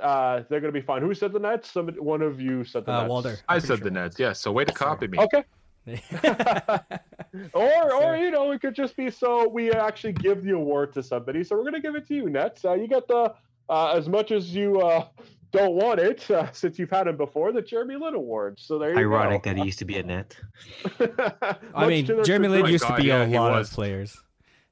uh, 0.00 0.42
they're 0.48 0.60
going 0.60 0.72
to 0.72 0.80
be 0.80 0.84
fine. 0.84 1.02
Who 1.02 1.12
said 1.14 1.32
the 1.32 1.40
Nets? 1.40 1.70
Some 1.70 1.88
one 1.98 2.22
of 2.22 2.40
you 2.40 2.64
said 2.64 2.86
the 2.86 2.92
uh, 2.92 3.00
Nets. 3.02 3.10
Walter. 3.10 3.38
I 3.48 3.58
said 3.58 3.66
sure. 3.66 3.76
the 3.78 3.90
Nets. 3.90 4.18
Yeah. 4.18 4.32
So 4.32 4.52
way 4.52 4.64
to 4.64 4.72
copy 4.72 5.08
me. 5.08 5.18
Okay. 5.18 5.44
or, 7.52 7.92
or 7.94 8.16
you 8.16 8.30
know, 8.30 8.50
it 8.52 8.60
could 8.60 8.74
just 8.74 8.96
be 8.96 9.10
so 9.10 9.48
we 9.48 9.72
actually 9.72 10.12
give 10.12 10.42
the 10.42 10.52
award 10.52 10.92
to 10.94 11.02
somebody. 11.02 11.42
So 11.44 11.56
we're 11.56 11.64
gonna 11.64 11.80
give 11.80 11.94
it 11.94 12.06
to 12.08 12.14
you, 12.14 12.28
Nets. 12.28 12.64
Uh, 12.64 12.74
you 12.74 12.86
get 12.86 13.08
the 13.08 13.34
uh, 13.68 13.92
as 13.92 14.08
much 14.08 14.30
as 14.32 14.54
you 14.54 14.80
uh, 14.80 15.06
don't 15.52 15.74
want 15.74 16.00
it 16.00 16.30
uh, 16.30 16.50
since 16.52 16.78
you've 16.78 16.90
had 16.90 17.06
him 17.06 17.16
before, 17.16 17.52
the 17.52 17.62
Jeremy 17.62 17.96
Lin 17.96 18.14
Award. 18.14 18.58
So 18.60 18.78
there 18.78 18.92
you 18.92 18.98
Ironic 18.98 19.42
go. 19.42 19.50
that 19.50 19.58
he 19.58 19.64
used 19.64 19.78
to 19.78 19.84
be 19.84 19.96
a 19.98 20.02
net. 20.02 20.36
I 21.74 21.86
mean, 21.86 22.06
Jeremy 22.24 22.48
Lin 22.48 22.66
used 22.66 22.84
God, 22.84 22.96
to 22.96 23.02
be 23.02 23.08
yeah, 23.08 23.24
a 23.24 23.28
lot 23.28 23.58
of 23.58 23.70
players. 23.70 24.20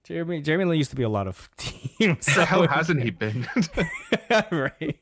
Jeremy 0.09 0.41
Jeremy 0.41 0.65
Lin 0.65 0.79
used 0.79 0.89
to 0.89 0.97
be 0.97 1.03
a 1.03 1.09
lot 1.09 1.29
of 1.29 1.51
teams. 1.59 2.25
So 2.25 2.43
how 2.43 2.67
hasn't 2.67 3.03
he 3.03 3.11
been? 3.11 3.47
right. 4.51 4.99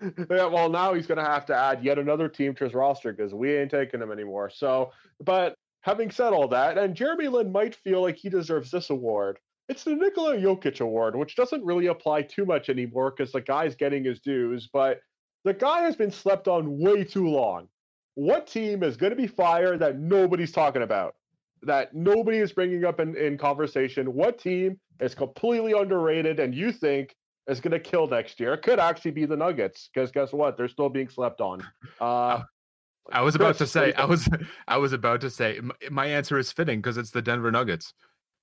yeah, 0.28 0.44
well, 0.46 0.68
now 0.68 0.92
he's 0.92 1.06
going 1.06 1.18
to 1.18 1.24
have 1.24 1.46
to 1.46 1.54
add 1.54 1.84
yet 1.84 2.00
another 2.00 2.28
team 2.28 2.52
to 2.56 2.64
his 2.64 2.74
roster 2.74 3.12
because 3.12 3.32
we 3.32 3.56
ain't 3.56 3.70
taking 3.70 4.02
him 4.02 4.10
anymore. 4.10 4.50
So, 4.50 4.90
but 5.24 5.54
having 5.82 6.10
said 6.10 6.32
all 6.32 6.48
that, 6.48 6.78
and 6.78 6.96
Jeremy 6.96 7.28
Lin 7.28 7.52
might 7.52 7.76
feel 7.76 8.02
like 8.02 8.16
he 8.16 8.28
deserves 8.28 8.72
this 8.72 8.90
award. 8.90 9.38
It's 9.68 9.84
the 9.84 9.94
Nikola 9.94 10.36
Jokic 10.36 10.80
Award, 10.80 11.14
which 11.14 11.36
doesn't 11.36 11.64
really 11.64 11.86
apply 11.86 12.22
too 12.22 12.44
much 12.44 12.70
anymore 12.70 13.12
because 13.16 13.30
the 13.30 13.40
guy's 13.40 13.76
getting 13.76 14.02
his 14.02 14.18
dues, 14.18 14.68
but 14.72 15.00
the 15.44 15.54
guy 15.54 15.82
has 15.82 15.94
been 15.94 16.10
slept 16.10 16.48
on 16.48 16.80
way 16.80 17.04
too 17.04 17.28
long. 17.28 17.68
What 18.14 18.48
team 18.48 18.82
is 18.82 18.96
going 18.96 19.10
to 19.10 19.16
be 19.16 19.28
fired 19.28 19.78
that 19.78 20.00
nobody's 20.00 20.50
talking 20.50 20.82
about? 20.82 21.14
That 21.62 21.94
nobody 21.94 22.38
is 22.38 22.52
bringing 22.52 22.84
up 22.84 23.00
in, 23.00 23.16
in 23.16 23.36
conversation? 23.36 24.14
What 24.14 24.38
team 24.38 24.78
is 25.00 25.14
completely 25.14 25.72
underrated 25.72 26.40
and 26.40 26.54
you 26.54 26.72
think 26.72 27.14
is 27.48 27.60
going 27.60 27.72
to 27.72 27.80
kill 27.80 28.06
next 28.06 28.38
year? 28.38 28.54
It 28.54 28.62
could 28.62 28.78
actually 28.78 29.10
be 29.12 29.26
the 29.26 29.36
Nuggets 29.36 29.90
because 29.92 30.10
guess 30.12 30.32
what? 30.32 30.56
They're 30.56 30.68
still 30.68 30.88
being 30.88 31.08
slept 31.08 31.40
on. 31.40 31.66
Uh, 32.00 32.42
I 33.10 33.22
was 33.22 33.34
about 33.34 33.56
to 33.58 33.66
say, 33.66 33.94
I 33.94 34.04
was, 34.04 34.28
I 34.68 34.76
was 34.76 34.92
about 34.92 35.22
to 35.22 35.30
say, 35.30 35.60
my 35.90 36.06
answer 36.06 36.38
is 36.38 36.52
fitting 36.52 36.80
because 36.80 36.98
it's 36.98 37.10
the 37.10 37.22
Denver 37.22 37.50
Nuggets. 37.50 37.94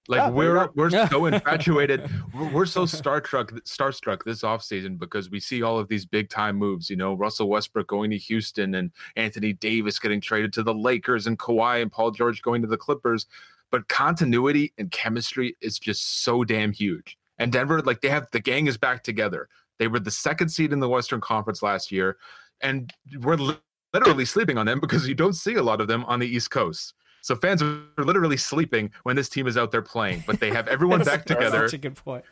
Like 0.08 0.20
yeah, 0.20 0.30
we're 0.30 0.70
we're 0.76 0.90
so 1.08 1.26
infatuated, 1.32 2.08
we're, 2.34 2.50
we're 2.50 2.66
so 2.66 2.84
starstruck 2.84 3.52
starstruck 3.64 4.24
this 4.24 4.44
offseason 4.44 5.00
because 5.00 5.32
we 5.32 5.40
see 5.40 5.64
all 5.64 5.80
of 5.80 5.88
these 5.88 6.06
big 6.06 6.30
time 6.30 6.58
moves. 6.58 6.90
You 6.90 6.96
know, 6.96 7.14
Russell 7.14 7.50
Westbrook 7.50 7.88
going 7.88 8.12
to 8.12 8.18
Houston 8.18 8.76
and 8.76 8.92
Anthony 9.16 9.54
Davis 9.54 9.98
getting 9.98 10.22
traded 10.22 10.54
to 10.54 10.64
the 10.64 10.74
Lakers 10.74 11.26
and 11.26 11.40
Kawhi 11.40 11.82
and 11.82 11.92
Paul 11.92 12.12
George 12.12 12.42
going 12.42 12.62
to 12.62 12.68
the 12.68 12.78
Clippers. 12.78 13.26
But 13.72 13.88
continuity 13.88 14.74
and 14.78 14.92
chemistry 14.92 15.58
is 15.60 15.80
just 15.80 16.24
so 16.24 16.44
damn 16.44 16.72
huge. 16.72 17.18
And 17.40 17.52
Denver, 17.52 17.82
like 17.82 18.02
they 18.02 18.10
have 18.10 18.28
the 18.32 18.40
gang 18.40 18.68
is 18.68 18.78
back 18.78 19.04
together. 19.04 19.50
They 19.80 19.88
were 19.88 20.00
the 20.00 20.12
second 20.12 20.50
seed 20.50 20.72
in 20.72 20.80
the 20.80 20.88
Western 20.88 21.20
Conference 21.20 21.62
last 21.62 21.92
year, 21.92 22.18
and 22.62 22.94
we're 23.20 23.56
literally 23.94 24.26
sleeping 24.26 24.58
on 24.58 24.66
them 24.66 24.80
because 24.80 25.08
you 25.08 25.16
don't 25.16 25.34
see 25.34 25.56
a 25.56 25.64
lot 25.64 25.82
of 25.82 25.88
them 25.88 26.06
on 26.06 26.20
the 26.20 26.28
East 26.28 26.52
Coast. 26.52 26.94
So 27.26 27.36
fans 27.36 27.64
are 27.64 27.82
literally 27.98 28.38
sleeping 28.38 28.92
when 29.02 29.16
this 29.16 29.30
team 29.30 29.48
is 29.48 29.58
out 29.58 29.72
there 29.72 29.82
playing, 29.82 30.24
but 30.28 30.40
they 30.40 30.52
have 30.52 30.68
everyone 30.68 31.04
back 31.04 31.26
together. 31.26 31.68
Such 31.68 31.74
a 31.74 31.78
good 31.80 31.96
point. 31.96 32.24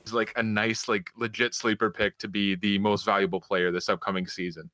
It's 0.00 0.12
like 0.12 0.32
a 0.34 0.42
nice, 0.42 0.88
like 0.88 1.10
legit 1.16 1.54
sleeper 1.54 1.88
pick 1.88 2.18
to 2.18 2.26
be 2.26 2.56
the 2.56 2.80
most 2.80 3.04
valuable 3.04 3.40
player 3.40 3.70
this 3.70 3.88
upcoming 3.88 4.26
season. 4.26 4.68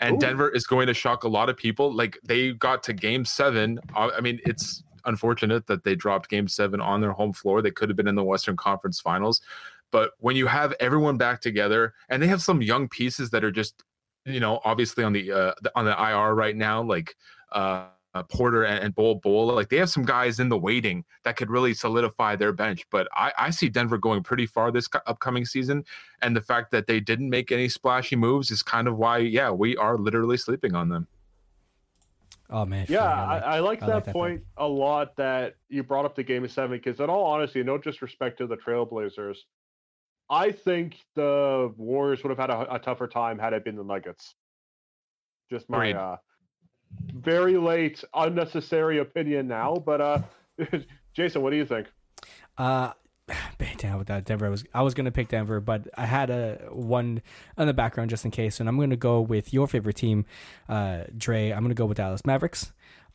And 0.00 0.16
Ooh. 0.16 0.18
Denver 0.18 0.48
is 0.48 0.66
going 0.66 0.88
to 0.88 0.92
shock 0.92 1.22
a 1.22 1.28
lot 1.28 1.48
of 1.48 1.56
people. 1.56 1.94
Like 1.94 2.18
they 2.24 2.52
got 2.54 2.82
to 2.82 2.92
game 2.92 3.24
seven. 3.24 3.78
Uh, 3.94 4.10
I 4.18 4.20
mean, 4.20 4.40
it's 4.44 4.82
unfortunate 5.04 5.68
that 5.68 5.84
they 5.84 5.94
dropped 5.94 6.28
game 6.28 6.48
seven 6.48 6.80
on 6.80 7.00
their 7.00 7.12
home 7.12 7.32
floor. 7.32 7.62
They 7.62 7.70
could 7.70 7.88
have 7.88 7.96
been 7.96 8.08
in 8.08 8.16
the 8.16 8.24
Western 8.24 8.56
Conference 8.56 8.98
finals. 8.98 9.40
But 9.92 10.14
when 10.18 10.34
you 10.34 10.48
have 10.48 10.74
everyone 10.80 11.16
back 11.16 11.40
together 11.40 11.94
and 12.08 12.20
they 12.20 12.26
have 12.26 12.42
some 12.42 12.60
young 12.60 12.88
pieces 12.88 13.30
that 13.30 13.44
are 13.44 13.52
just 13.52 13.84
you 14.26 14.40
know, 14.40 14.60
obviously 14.64 15.04
on 15.04 15.12
the 15.12 15.30
uh, 15.30 15.52
on 15.76 15.84
the 15.84 15.92
IR 15.92 16.34
right 16.34 16.56
now, 16.56 16.82
like 16.82 17.14
uh, 17.52 17.84
uh, 18.14 18.22
Porter 18.22 18.64
and, 18.64 18.82
and 18.82 18.94
Bol 18.94 19.16
Bol, 19.16 19.46
like 19.54 19.68
they 19.68 19.76
have 19.78 19.90
some 19.90 20.04
guys 20.04 20.40
in 20.40 20.48
the 20.48 20.58
waiting 20.58 21.04
that 21.24 21.36
could 21.36 21.50
really 21.50 21.74
solidify 21.74 22.36
their 22.36 22.52
bench. 22.52 22.84
But 22.90 23.08
I, 23.12 23.32
I 23.36 23.50
see 23.50 23.68
Denver 23.68 23.98
going 23.98 24.22
pretty 24.22 24.46
far 24.46 24.70
this 24.70 24.88
upcoming 25.06 25.44
season, 25.44 25.84
and 26.22 26.34
the 26.34 26.40
fact 26.40 26.70
that 26.70 26.86
they 26.86 27.00
didn't 27.00 27.28
make 27.28 27.52
any 27.52 27.68
splashy 27.68 28.16
moves 28.16 28.50
is 28.50 28.62
kind 28.62 28.88
of 28.88 28.96
why, 28.96 29.18
yeah, 29.18 29.50
we 29.50 29.76
are 29.76 29.98
literally 29.98 30.36
sleeping 30.36 30.74
on 30.74 30.88
them. 30.88 31.08
Oh 32.50 32.64
man, 32.64 32.86
yeah, 32.88 33.04
I 33.04 33.08
like, 33.08 33.42
I, 33.42 33.56
I 33.56 33.58
like, 33.60 33.82
I 33.82 33.86
that, 33.86 33.94
like 33.94 34.04
that 34.04 34.12
point, 34.12 34.40
point 34.40 34.44
a 34.58 34.68
lot. 34.68 35.16
That 35.16 35.56
you 35.68 35.82
brought 35.82 36.04
up 36.04 36.14
the 36.14 36.22
game 36.22 36.44
of 36.44 36.52
seven 36.52 36.76
because, 36.76 37.00
in 37.00 37.08
all 37.08 37.24
honesty, 37.24 37.62
no 37.62 37.78
disrespect 37.78 38.38
to 38.38 38.46
the 38.46 38.56
Trailblazers, 38.56 39.38
I 40.28 40.52
think 40.52 40.98
the 41.14 41.72
Warriors 41.76 42.22
would 42.22 42.30
have 42.30 42.38
had 42.38 42.50
a, 42.50 42.74
a 42.74 42.78
tougher 42.78 43.08
time 43.08 43.38
had 43.38 43.54
it 43.54 43.64
been 43.64 43.76
the 43.76 43.82
Nuggets. 43.82 44.34
Just 45.50 45.68
my 45.70 45.92
uh, 45.94 46.16
very 47.14 47.56
late, 47.56 48.02
unnecessary 48.14 48.98
opinion 48.98 49.48
now. 49.48 49.76
But 49.84 50.00
uh, 50.00 50.18
Jason, 51.14 51.42
what 51.42 51.50
do 51.50 51.56
you 51.56 51.66
think? 51.66 51.88
Uh, 52.56 52.92
down 53.78 53.98
with 53.98 54.08
that 54.08 54.24
Denver. 54.24 54.46
I 54.46 54.48
was 54.48 54.64
I 54.74 54.82
was 54.82 54.94
gonna 54.94 55.10
pick 55.10 55.28
Denver, 55.28 55.60
but 55.60 55.88
I 55.96 56.06
had 56.06 56.30
a 56.30 56.68
one 56.70 57.22
on 57.56 57.66
the 57.66 57.74
background 57.74 58.10
just 58.10 58.24
in 58.24 58.30
case, 58.30 58.60
and 58.60 58.68
I'm 58.68 58.78
gonna 58.78 58.96
go 58.96 59.20
with 59.20 59.52
your 59.52 59.66
favorite 59.66 59.96
team, 59.96 60.26
uh, 60.68 61.04
Dre. 61.16 61.50
I'm 61.50 61.62
gonna 61.62 61.74
go 61.74 61.86
with 61.86 61.98
Dallas 61.98 62.24
Mavericks. 62.24 62.72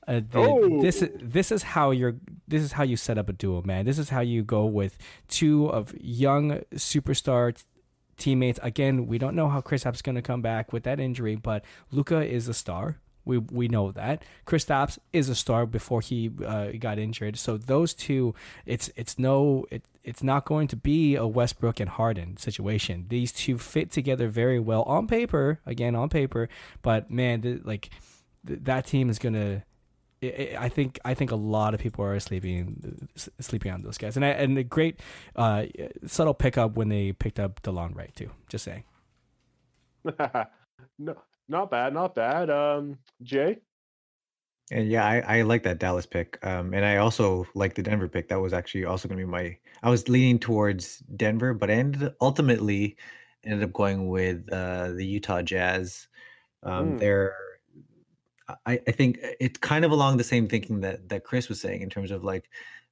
Uh, 0.07 0.21
the, 0.27 0.39
oh. 0.39 0.81
This 0.81 1.01
is 1.01 1.09
this 1.21 1.51
is 1.51 1.63
how 1.63 1.91
you're. 1.91 2.15
This 2.47 2.63
is 2.63 2.73
how 2.73 2.83
you 2.83 2.97
set 2.97 3.17
up 3.17 3.29
a 3.29 3.33
duo, 3.33 3.61
man. 3.63 3.85
This 3.85 3.99
is 3.99 4.09
how 4.09 4.21
you 4.21 4.43
go 4.43 4.65
with 4.65 4.97
two 5.27 5.67
of 5.67 5.93
young 5.99 6.61
superstar 6.73 7.55
t- 7.55 7.63
teammates. 8.17 8.59
Again, 8.63 9.05
we 9.07 9.17
don't 9.17 9.35
know 9.35 9.49
how 9.49 9.61
Kristaps 9.61 10.01
going 10.01 10.15
to 10.15 10.21
come 10.21 10.41
back 10.41 10.73
with 10.73 10.83
that 10.83 10.99
injury, 10.99 11.35
but 11.35 11.63
Luka 11.91 12.25
is 12.25 12.47
a 12.47 12.53
star. 12.53 12.97
We 13.29 13.37
we 13.37 13.67
know 13.67 13.91
that 13.91 14.23
Kristaps 14.45 14.97
is 15.13 15.29
a 15.29 15.35
star 15.35 15.65
before 15.65 16.01
he 16.01 16.31
uh, 16.45 16.71
got 16.79 16.99
injured. 16.99 17.37
So 17.37 17.57
those 17.57 17.93
two, 17.93 18.33
it's 18.65 18.89
it's 18.95 19.17
no 19.17 19.65
it, 19.71 19.83
it's 20.03 20.23
not 20.23 20.45
going 20.45 20.67
to 20.69 20.75
be 20.75 21.15
a 21.15 21.27
Westbrook 21.27 21.79
and 21.79 21.89
Harden 21.89 22.37
situation. 22.37 23.05
These 23.09 23.31
two 23.31 23.57
fit 23.57 23.91
together 23.91 24.27
very 24.27 24.59
well 24.59 24.83
on 24.83 25.07
paper. 25.07 25.59
Again, 25.65 25.95
on 25.95 26.09
paper, 26.09 26.49
but 26.81 27.09
man, 27.11 27.41
the, 27.41 27.61
like 27.63 27.89
th- 28.45 28.61
that 28.63 28.85
team 28.85 29.09
is 29.09 29.19
gonna 29.19 29.63
I 30.21 30.67
think 30.67 30.99
I 31.05 31.13
think 31.13 31.31
a 31.31 31.37
lot 31.37 31.73
of 31.73 31.79
people 31.79 32.03
are 32.03 32.19
sleeping 32.19 33.07
sleeping 33.39 33.71
on 33.71 33.83
those 33.83 33.97
guys, 33.97 34.17
and 34.17 34.25
I, 34.25 34.29
and 34.29 34.57
a 34.57 34.63
great 34.63 34.99
uh, 35.35 35.65
subtle 36.05 36.33
pickup 36.33 36.75
when 36.75 36.89
they 36.89 37.13
picked 37.13 37.39
up 37.39 37.61
Delon 37.61 37.95
Wright 37.95 38.13
too. 38.13 38.29
Just 38.49 38.65
saying. 38.65 38.83
no, 40.99 41.15
not 41.49 41.71
bad, 41.71 41.93
not 41.93 42.15
bad. 42.15 42.49
Um, 42.49 42.97
Jay. 43.21 43.59
And 44.71 44.87
yeah, 44.87 45.03
I, 45.03 45.39
I 45.39 45.41
like 45.41 45.63
that 45.63 45.79
Dallas 45.79 46.05
pick. 46.05 46.37
Um, 46.45 46.73
and 46.75 46.85
I 46.85 46.97
also 46.97 47.47
like 47.55 47.73
the 47.73 47.81
Denver 47.81 48.07
pick. 48.07 48.29
That 48.29 48.39
was 48.39 48.53
actually 48.53 48.85
also 48.85 49.07
going 49.07 49.19
to 49.19 49.25
be 49.25 49.31
my. 49.31 49.57
I 49.81 49.89
was 49.89 50.07
leaning 50.07 50.37
towards 50.37 50.99
Denver, 51.15 51.53
but 51.53 51.71
I 51.71 51.73
ended 51.73 52.13
ultimately 52.21 52.95
ended 53.43 53.63
up 53.63 53.73
going 53.73 54.09
with 54.09 54.47
uh, 54.51 54.91
the 54.91 55.05
Utah 55.05 55.41
Jazz. 55.41 56.07
Um, 56.61 56.93
mm. 56.93 56.99
They're 56.99 57.35
I, 58.65 58.79
I 58.87 58.91
think 58.91 59.19
it's 59.39 59.59
kind 59.59 59.85
of 59.85 59.91
along 59.91 60.17
the 60.17 60.23
same 60.23 60.47
thinking 60.47 60.81
that 60.81 61.09
that 61.09 61.23
Chris 61.23 61.49
was 61.49 61.61
saying 61.61 61.81
in 61.81 61.89
terms 61.89 62.11
of 62.11 62.23
like 62.23 62.49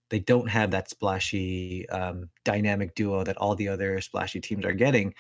they 0.10 0.20
don't 0.20 0.50
have 0.50 0.72
that 0.72 0.90
splashy 0.90 1.88
um, 1.90 2.30
dynamic 2.44 2.96
duo 2.96 3.24
that 3.24 3.38
all 3.38 3.56
the 3.56 3.68
other 3.68 4.00
splashy 4.02 4.40
teams 4.40 4.66
are 4.66 4.74
getting, 4.74 5.14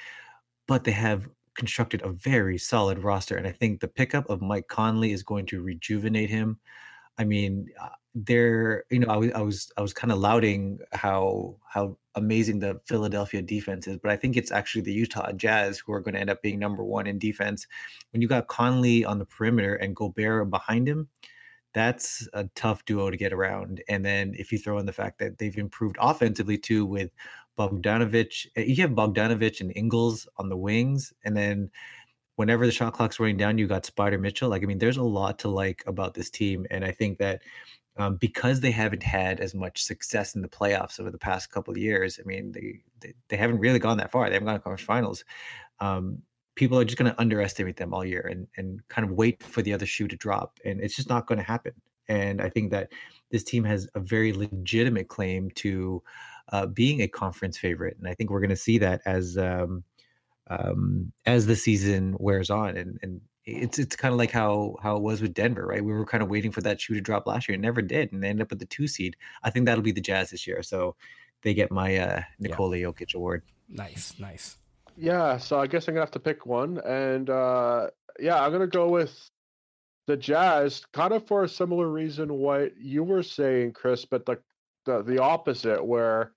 but 0.67 0.83
they 0.83 0.91
have 0.91 1.27
constructed 1.57 2.01
a 2.03 2.09
very 2.09 2.57
solid 2.57 2.99
roster. 2.99 3.35
And 3.35 3.47
I 3.47 3.51
think 3.51 3.81
the 3.81 3.87
pickup 3.87 4.29
of 4.29 4.41
Mike 4.41 4.67
Conley 4.67 5.11
is 5.11 5.23
going 5.23 5.45
to 5.47 5.61
rejuvenate 5.61 6.29
him. 6.29 6.59
I 7.17 7.25
mean, 7.25 7.67
uh, 7.81 7.89
there, 8.15 8.85
you 8.89 8.99
know, 8.99 9.07
I 9.09 9.17
was 9.17 9.31
I 9.33 9.41
was 9.41 9.71
I 9.77 9.81
was 9.81 9.93
kind 9.93 10.11
of 10.11 10.19
lauding 10.19 10.79
how 10.93 11.57
how 11.67 11.97
amazing 12.15 12.59
the 12.59 12.79
Philadelphia 12.85 13.41
defense 13.41 13.87
is, 13.87 13.97
but 13.97 14.11
I 14.11 14.15
think 14.15 14.37
it's 14.37 14.51
actually 14.51 14.81
the 14.81 14.93
Utah 14.93 15.31
Jazz 15.33 15.79
who 15.79 15.93
are 15.93 15.99
going 15.99 16.15
to 16.15 16.21
end 16.21 16.29
up 16.29 16.41
being 16.41 16.59
number 16.59 16.83
one 16.83 17.07
in 17.07 17.19
defense. 17.19 17.67
When 18.11 18.21
you 18.21 18.27
got 18.27 18.47
Conley 18.47 19.05
on 19.05 19.19
the 19.19 19.25
perimeter 19.25 19.75
and 19.75 19.95
Gobert 19.95 20.49
behind 20.49 20.87
him, 20.87 21.09
that's 21.73 22.27
a 22.33 22.45
tough 22.55 22.85
duo 22.85 23.11
to 23.11 23.17
get 23.17 23.33
around. 23.33 23.83
And 23.87 24.03
then 24.03 24.33
if 24.37 24.51
you 24.51 24.57
throw 24.57 24.79
in 24.79 24.87
the 24.87 24.93
fact 24.93 25.19
that 25.19 25.37
they've 25.37 25.57
improved 25.57 25.97
offensively 25.99 26.57
too 26.57 26.85
with 26.85 27.11
Bogdanovic, 27.57 28.47
eh, 28.55 28.63
you 28.67 28.81
have 28.83 28.91
Bogdanovic 28.91 29.61
and 29.61 29.71
Ingles 29.75 30.27
on 30.37 30.49
the 30.49 30.57
wings, 30.57 31.13
and 31.23 31.35
then 31.35 31.71
whenever 32.37 32.65
the 32.65 32.71
shot 32.71 32.93
clock's 32.93 33.19
running 33.19 33.37
down, 33.37 33.57
you 33.57 33.67
got 33.67 33.85
Spider 33.85 34.17
Mitchell. 34.17 34.49
Like, 34.49 34.63
I 34.63 34.65
mean, 34.65 34.77
there's 34.77 34.97
a 34.97 35.03
lot 35.03 35.39
to 35.39 35.49
like 35.49 35.83
about 35.87 36.13
this 36.13 36.29
team. 36.29 36.65
And 36.69 36.85
I 36.85 36.91
think 36.91 37.17
that 37.17 37.41
um, 37.97 38.15
because 38.17 38.59
they 38.59 38.71
haven't 38.71 39.03
had 39.03 39.39
as 39.39 39.55
much 39.55 39.83
success 39.83 40.35
in 40.35 40.41
the 40.41 40.47
playoffs 40.47 40.99
over 40.99 41.09
the 41.09 41.17
past 41.17 41.49
couple 41.49 41.71
of 41.71 41.77
years. 41.79 42.19
I 42.23 42.27
mean, 42.27 42.51
they 42.51 42.79
they, 42.99 43.13
they 43.27 43.37
haven't 43.37 43.59
really 43.59 43.79
gone 43.79 43.97
that 43.97 44.11
far. 44.11 44.27
They 44.29 44.35
haven't 44.35 44.45
gone 44.45 44.55
to 44.55 44.61
conference 44.61 44.85
finals. 44.85 45.25
Um, 45.79 46.21
people 46.55 46.79
are 46.79 46.85
just 46.85 46.97
going 46.97 47.11
to 47.11 47.19
underestimate 47.19 47.77
them 47.77 47.93
all 47.93 48.05
year 48.05 48.21
and 48.29 48.47
and 48.55 48.87
kind 48.87 49.07
of 49.07 49.15
wait 49.15 49.41
for 49.41 49.63
the 49.63 49.73
other 49.73 49.87
shoe 49.87 50.07
to 50.07 50.15
drop, 50.15 50.59
and 50.63 50.79
it's 50.79 50.95
just 50.95 51.09
not 51.09 51.25
going 51.25 51.39
to 51.39 51.43
happen. 51.43 51.73
And 52.07 52.39
I 52.39 52.49
think 52.49 52.71
that 52.71 52.91
this 53.31 53.43
team 53.43 53.63
has 53.63 53.89
a 53.95 53.99
very 53.99 54.31
legitimate 54.31 55.07
claim 55.07 55.49
to 55.55 56.03
uh, 56.51 56.65
being 56.65 57.01
a 57.01 57.07
conference 57.07 57.57
favorite, 57.57 57.97
and 57.97 58.07
I 58.07 58.13
think 58.13 58.29
we're 58.29 58.39
going 58.39 58.49
to 58.49 58.55
see 58.55 58.77
that 58.79 59.01
as 59.05 59.37
um, 59.37 59.83
um, 60.49 61.11
as 61.25 61.45
the 61.45 61.55
season 61.55 62.15
wears 62.19 62.49
on. 62.49 62.77
And 62.77 62.99
and 63.01 63.21
it's 63.45 63.79
it's 63.79 63.95
kind 63.95 64.11
of 64.11 64.17
like 64.17 64.31
how 64.31 64.75
how 64.81 64.95
it 64.97 65.01
was 65.01 65.21
with 65.21 65.33
Denver, 65.33 65.65
right? 65.65 65.83
We 65.83 65.93
were 65.93 66.05
kind 66.05 66.23
of 66.23 66.29
waiting 66.29 66.51
for 66.51 66.61
that 66.61 66.79
shoe 66.81 66.93
to 66.95 67.01
drop 67.01 67.27
last 67.27 67.47
year, 67.47 67.53
and 67.53 67.61
never 67.61 67.81
did, 67.81 68.11
and 68.11 68.23
they 68.23 68.29
ended 68.29 68.43
up 68.43 68.49
with 68.49 68.59
the 68.59 68.65
two 68.65 68.87
seed. 68.87 69.15
I 69.43 69.49
think 69.49 69.65
that'll 69.65 69.83
be 69.83 69.91
the 69.91 70.01
Jazz 70.01 70.31
this 70.31 70.45
year, 70.45 70.61
so 70.63 70.95
they 71.43 71.53
get 71.53 71.71
my 71.71 71.97
uh, 71.97 72.21
Nikola 72.39 72.77
yeah. 72.77 72.87
Jokic 72.87 73.15
award. 73.15 73.43
Nice, 73.69 74.13
nice. 74.19 74.57
Yeah, 74.97 75.37
so 75.37 75.59
I 75.59 75.67
guess 75.67 75.87
I'm 75.87 75.93
gonna 75.93 76.01
have 76.01 76.11
to 76.11 76.19
pick 76.19 76.45
one, 76.45 76.79
and 76.85 77.29
uh, 77.29 77.89
yeah, 78.19 78.43
I'm 78.43 78.51
gonna 78.51 78.67
go 78.67 78.89
with 78.89 79.29
the 80.07 80.17
Jazz, 80.17 80.85
kind 80.93 81.13
of 81.13 81.27
for 81.27 81.43
a 81.43 81.49
similar 81.49 81.89
reason 81.89 82.33
what 82.33 82.77
you 82.77 83.03
were 83.03 83.23
saying, 83.23 83.73
Chris, 83.73 84.05
but 84.05 84.25
the 84.25 84.39
the, 84.85 85.03
the 85.03 85.21
opposite, 85.21 85.85
where 85.85 86.31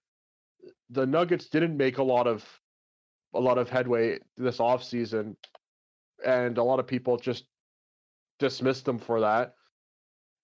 the 0.90 1.06
Nuggets 1.06 1.46
didn't 1.48 1.76
make 1.76 1.98
a 1.98 2.02
lot 2.02 2.26
of 2.26 2.44
a 3.34 3.40
lot 3.40 3.58
of 3.58 3.68
headway 3.68 4.18
this 4.36 4.58
offseason 4.58 5.36
and 6.24 6.58
a 6.58 6.62
lot 6.62 6.80
of 6.80 6.86
people 6.86 7.16
just 7.16 7.44
dismissed 8.38 8.84
them 8.84 8.98
for 8.98 9.20
that. 9.20 9.54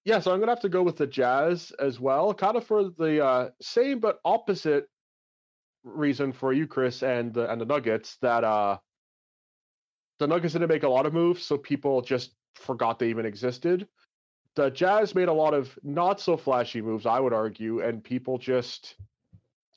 yeah, 0.04 0.20
so 0.20 0.32
I'm 0.32 0.38
gonna 0.40 0.52
have 0.52 0.60
to 0.60 0.68
go 0.68 0.82
with 0.82 0.96
the 0.96 1.06
Jazz 1.06 1.72
as 1.80 1.98
well, 1.98 2.32
kind 2.32 2.56
of 2.56 2.64
for 2.64 2.90
the 2.90 3.24
uh, 3.24 3.50
same 3.60 3.98
but 3.98 4.20
opposite 4.24 4.86
reason 5.84 6.32
for 6.32 6.52
you, 6.52 6.66
Chris, 6.66 7.02
and 7.02 7.34
the 7.34 7.50
and 7.50 7.60
the 7.60 7.66
Nuggets 7.66 8.16
that 8.22 8.44
uh, 8.44 8.78
the 10.18 10.26
Nuggets 10.26 10.52
didn't 10.52 10.68
make 10.68 10.84
a 10.84 10.88
lot 10.88 11.06
of 11.06 11.12
moves, 11.12 11.44
so 11.44 11.58
people 11.58 12.02
just 12.02 12.34
forgot 12.54 12.98
they 12.98 13.08
even 13.10 13.26
existed. 13.26 13.88
The 14.54 14.70
Jazz 14.70 15.14
made 15.14 15.28
a 15.28 15.32
lot 15.32 15.54
of 15.54 15.76
not 15.82 16.20
so 16.20 16.36
flashy 16.36 16.80
moves, 16.80 17.04
I 17.04 17.20
would 17.20 17.34
argue, 17.34 17.80
and 17.80 18.02
people 18.02 18.38
just 18.38 18.96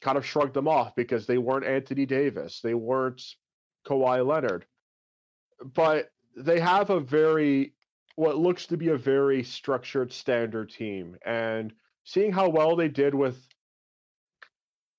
kind 0.02 0.18
of 0.18 0.26
shrugged 0.26 0.54
them 0.54 0.68
off 0.68 0.96
because 0.96 1.26
they 1.26 1.38
weren't 1.38 1.66
Anthony 1.66 2.06
Davis, 2.06 2.62
they 2.62 2.74
weren't 2.74 3.22
Kawhi 3.88 4.26
Leonard, 4.26 4.66
but 5.74 6.12
they 6.36 6.60
have 6.60 6.90
a 6.90 7.00
very 7.00 7.74
what 8.16 8.38
looks 8.38 8.66
to 8.66 8.78
be 8.78 8.90
a 8.90 8.98
very 8.98 9.44
structured 9.44 10.12
standard 10.12 10.70
team 10.70 11.18
and 11.26 11.74
seeing 12.04 12.34
how 12.34 12.50
well 12.50 12.76
they 12.76 12.90
did 12.90 13.16
with 13.16 13.48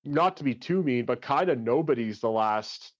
not 0.03 0.37
to 0.37 0.43
be 0.43 0.55
too 0.55 0.81
mean 0.81 1.05
but 1.05 1.21
kind 1.21 1.49
of 1.49 1.59
nobody's 1.59 2.19
the 2.19 2.29
last 2.29 2.93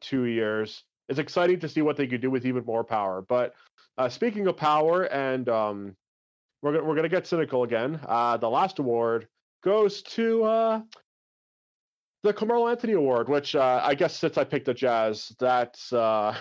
two 0.00 0.24
years 0.24 0.84
it's 1.08 1.18
exciting 1.18 1.60
to 1.60 1.68
see 1.68 1.82
what 1.82 1.96
they 1.96 2.06
could 2.06 2.20
do 2.20 2.30
with 2.30 2.46
even 2.46 2.64
more 2.64 2.84
power. 2.84 3.22
But 3.22 3.54
uh, 3.98 4.08
speaking 4.08 4.46
of 4.46 4.56
power 4.56 5.04
and 5.04 5.48
um, 5.48 5.96
we're, 6.62 6.82
we're 6.82 6.96
gonna 6.96 7.08
get 7.08 7.26
cynical 7.26 7.62
again. 7.62 8.00
Uh, 8.06 8.36
the 8.36 8.50
last 8.50 8.78
award 8.78 9.28
goes 9.62 10.02
to 10.02 10.44
uh, 10.44 10.80
the 12.26 12.32
Carmelo 12.32 12.68
Anthony 12.68 12.94
Award, 12.94 13.28
which 13.28 13.54
uh, 13.54 13.80
I 13.82 13.94
guess 13.94 14.18
since 14.18 14.36
I 14.36 14.44
picked 14.44 14.66
the 14.66 14.74
Jazz, 14.74 15.34
that's 15.38 15.92
uh, 15.92 16.36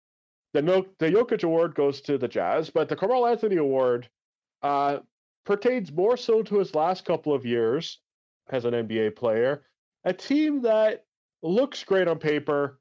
the 0.52 0.62
no 0.62 0.84
the 0.98 1.10
Jokic 1.10 1.44
Award 1.44 1.74
goes 1.74 2.00
to 2.02 2.18
the 2.18 2.28
Jazz, 2.28 2.70
but 2.70 2.88
the 2.88 2.96
Carmelo 2.96 3.26
Anthony 3.26 3.56
Award 3.56 4.08
uh, 4.62 4.98
pertains 5.46 5.92
more 5.92 6.16
so 6.16 6.42
to 6.42 6.58
his 6.58 6.74
last 6.74 7.04
couple 7.04 7.32
of 7.32 7.46
years 7.46 8.00
as 8.50 8.64
an 8.64 8.74
NBA 8.74 9.16
player. 9.16 9.62
A 10.04 10.12
team 10.12 10.62
that 10.62 11.04
looks 11.42 11.84
great 11.84 12.08
on 12.08 12.18
paper, 12.18 12.80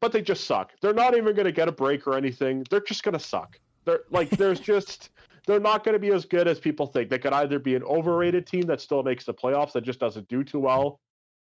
but 0.00 0.12
they 0.12 0.22
just 0.22 0.44
suck. 0.44 0.72
They're 0.80 0.94
not 0.94 1.16
even 1.16 1.34
going 1.34 1.46
to 1.46 1.52
get 1.52 1.68
a 1.68 1.72
break 1.72 2.06
or 2.06 2.16
anything. 2.16 2.64
They're 2.70 2.80
just 2.80 3.02
going 3.02 3.14
to 3.14 3.18
suck. 3.18 3.58
They're 3.84 4.00
like 4.10 4.30
there's 4.30 4.60
just 4.72 5.10
they're 5.46 5.60
not 5.60 5.84
going 5.84 5.94
to 5.94 5.98
be 5.98 6.12
as 6.12 6.24
good 6.24 6.46
as 6.46 6.60
people 6.60 6.86
think. 6.86 7.10
They 7.10 7.18
could 7.18 7.32
either 7.32 7.58
be 7.58 7.74
an 7.74 7.82
overrated 7.82 8.46
team 8.46 8.62
that 8.62 8.80
still 8.80 9.02
makes 9.02 9.24
the 9.24 9.34
playoffs 9.34 9.72
that 9.72 9.82
just 9.82 9.98
doesn't 9.98 10.28
do 10.28 10.44
too 10.44 10.60
well, 10.60 11.00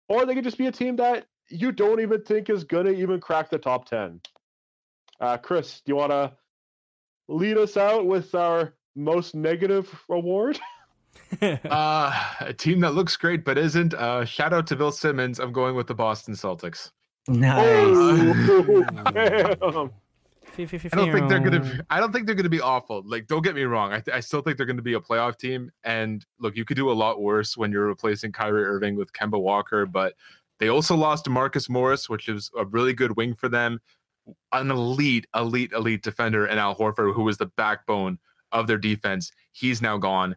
or 0.09 0.25
they 0.25 0.35
could 0.35 0.43
just 0.43 0.57
be 0.57 0.67
a 0.67 0.71
team 0.71 0.97
that 0.97 1.25
you 1.47 1.71
don't 1.71 2.01
even 2.01 2.21
think 2.21 2.49
is 2.49 2.63
going 2.63 2.85
to 2.85 2.93
even 2.93 3.19
crack 3.19 3.49
the 3.49 3.57
top 3.57 3.85
10. 3.85 4.19
Uh, 5.19 5.37
Chris, 5.37 5.81
do 5.85 5.91
you 5.91 5.95
want 5.95 6.11
to 6.11 6.33
lead 7.27 7.57
us 7.57 7.77
out 7.77 8.05
with 8.05 8.35
our 8.35 8.73
most 8.95 9.35
negative 9.35 10.03
award? 10.09 10.59
uh, 11.41 12.23
a 12.41 12.53
team 12.53 12.79
that 12.79 12.93
looks 12.93 13.15
great 13.15 13.45
but 13.45 13.57
isn't. 13.57 13.93
Uh, 13.93 14.25
shout 14.25 14.53
out 14.53 14.67
to 14.67 14.75
Bill 14.75 14.91
Simmons. 14.91 15.39
I'm 15.39 15.51
going 15.51 15.75
with 15.75 15.87
the 15.87 15.93
Boston 15.93 16.33
Celtics. 16.33 16.91
Nice. 17.27 17.95
Oh, 19.61 19.91
I 20.93 20.97
don't 20.97 21.13
think 21.13 21.29
they're 21.29 21.39
gonna. 21.39 21.59
Be, 21.59 21.81
I 21.89 21.99
don't 21.99 22.11
think 22.11 22.25
they're 22.25 22.35
gonna 22.35 22.49
be 22.49 22.61
awful. 22.61 23.03
Like, 23.05 23.27
don't 23.27 23.43
get 23.43 23.55
me 23.55 23.63
wrong. 23.63 23.91
I, 23.91 23.99
th- 23.99 24.15
I 24.15 24.19
still 24.19 24.41
think 24.41 24.57
they're 24.57 24.65
gonna 24.65 24.81
be 24.81 24.93
a 24.93 24.99
playoff 24.99 25.37
team. 25.37 25.71
And 25.83 26.25
look, 26.39 26.55
you 26.55 26.65
could 26.65 26.77
do 26.77 26.91
a 26.91 26.93
lot 26.93 27.21
worse 27.21 27.57
when 27.57 27.71
you're 27.71 27.87
replacing 27.87 28.31
Kyrie 28.31 28.65
Irving 28.65 28.95
with 28.95 29.13
Kemba 29.13 29.39
Walker. 29.39 29.85
But 29.85 30.15
they 30.59 30.67
also 30.69 30.95
lost 30.95 31.29
Marcus 31.29 31.69
Morris, 31.69 32.09
which 32.09 32.27
is 32.27 32.51
a 32.57 32.65
really 32.65 32.93
good 32.93 33.15
wing 33.15 33.33
for 33.33 33.49
them 33.49 33.79
an 34.51 34.71
elite, 34.71 35.27
elite, 35.35 35.71
elite 35.73 36.03
defender 36.03 36.45
and 36.45 36.59
Al 36.59 36.75
Horford, 36.75 37.13
who 37.13 37.23
was 37.23 37.37
the 37.37 37.47
backbone 37.47 38.19
of 38.51 38.67
their 38.67 38.77
defense. 38.77 39.31
He's 39.51 39.81
now 39.81 39.97
gone. 39.97 40.35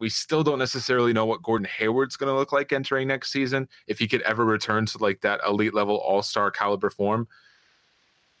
We 0.00 0.08
still 0.08 0.42
don't 0.42 0.58
necessarily 0.58 1.12
know 1.12 1.26
what 1.26 1.42
Gordon 1.42 1.68
Hayward's 1.78 2.16
going 2.16 2.32
to 2.32 2.36
look 2.36 2.52
like 2.52 2.72
entering 2.72 3.08
next 3.08 3.30
season. 3.30 3.68
If 3.86 3.98
he 3.98 4.08
could 4.08 4.22
ever 4.22 4.44
return 4.44 4.86
to 4.86 4.98
like 4.98 5.20
that 5.20 5.40
elite 5.46 5.74
level 5.74 5.96
all 5.96 6.22
star 6.22 6.50
caliber 6.50 6.90
form, 6.90 7.28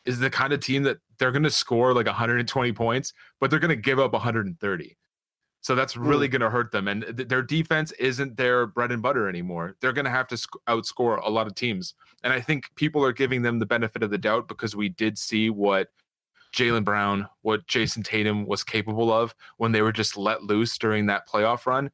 is 0.04 0.18
the 0.18 0.30
kind 0.30 0.52
of 0.52 0.60
team 0.60 0.82
that 0.84 0.98
they're 1.18 1.32
going 1.32 1.42
to 1.42 1.50
score 1.50 1.94
like 1.94 2.06
120 2.06 2.72
points, 2.72 3.12
but 3.40 3.50
they're 3.50 3.60
going 3.60 3.68
to 3.68 3.76
give 3.76 3.98
up 3.98 4.12
130. 4.12 4.96
So 5.62 5.76
that's 5.76 5.96
really 5.96 6.28
mm. 6.28 6.32
going 6.32 6.40
to 6.40 6.50
hurt 6.50 6.72
them. 6.72 6.88
And 6.88 7.04
th- 7.16 7.28
their 7.28 7.42
defense 7.42 7.92
isn't 7.92 8.36
their 8.36 8.66
bread 8.66 8.90
and 8.90 9.00
butter 9.00 9.28
anymore. 9.28 9.76
They're 9.80 9.92
going 9.92 10.04
to 10.04 10.10
have 10.10 10.26
to 10.28 10.36
sc- 10.36 10.58
outscore 10.68 11.24
a 11.24 11.30
lot 11.30 11.46
of 11.46 11.54
teams. 11.54 11.94
And 12.24 12.32
I 12.32 12.40
think 12.40 12.64
people 12.74 13.04
are 13.04 13.12
giving 13.12 13.42
them 13.42 13.60
the 13.60 13.66
benefit 13.66 14.02
of 14.02 14.10
the 14.10 14.18
doubt 14.18 14.48
because 14.48 14.74
we 14.74 14.88
did 14.88 15.16
see 15.16 15.50
what 15.50 15.88
Jaylen 16.52 16.84
Brown, 16.84 17.28
what 17.42 17.66
Jayson 17.68 18.02
Tatum 18.02 18.44
was 18.44 18.64
capable 18.64 19.12
of 19.12 19.34
when 19.56 19.70
they 19.70 19.82
were 19.82 19.92
just 19.92 20.16
let 20.16 20.42
loose 20.42 20.76
during 20.76 21.06
that 21.06 21.28
playoff 21.28 21.64
run. 21.64 21.90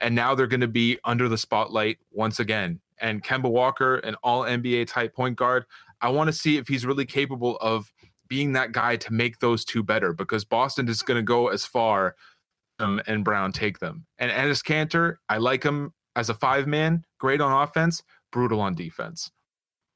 And 0.00 0.16
now 0.16 0.34
they're 0.34 0.48
going 0.48 0.60
to 0.60 0.68
be 0.68 0.98
under 1.04 1.28
the 1.28 1.38
spotlight 1.38 1.98
once 2.10 2.40
again. 2.40 2.80
And 2.98 3.22
Kemba 3.22 3.50
Walker, 3.50 3.96
an 3.98 4.16
all 4.22 4.42
NBA 4.42 4.88
type 4.88 5.14
point 5.14 5.36
guard, 5.36 5.64
I 6.02 6.10
want 6.10 6.28
to 6.28 6.32
see 6.32 6.56
if 6.56 6.68
he's 6.68 6.84
really 6.84 7.06
capable 7.06 7.56
of 7.58 7.92
being 8.28 8.52
that 8.52 8.72
guy 8.72 8.96
to 8.96 9.12
make 9.12 9.38
those 9.38 9.64
two 9.64 9.82
better 9.82 10.12
because 10.12 10.44
Boston 10.44 10.88
is 10.88 11.02
going 11.02 11.18
to 11.18 11.22
go 11.22 11.48
as 11.48 11.64
far 11.64 12.16
them 12.78 13.00
and 13.06 13.24
Brown 13.24 13.52
take 13.52 13.78
them. 13.78 14.06
And 14.18 14.30
Enes 14.30 14.62
Kanter, 14.62 15.16
I 15.28 15.38
like 15.38 15.62
him 15.62 15.92
as 16.16 16.28
a 16.28 16.34
five 16.34 16.66
man, 16.66 17.04
great 17.18 17.40
on 17.40 17.62
offense, 17.62 18.02
brutal 18.30 18.60
on 18.60 18.74
defense. 18.74 19.30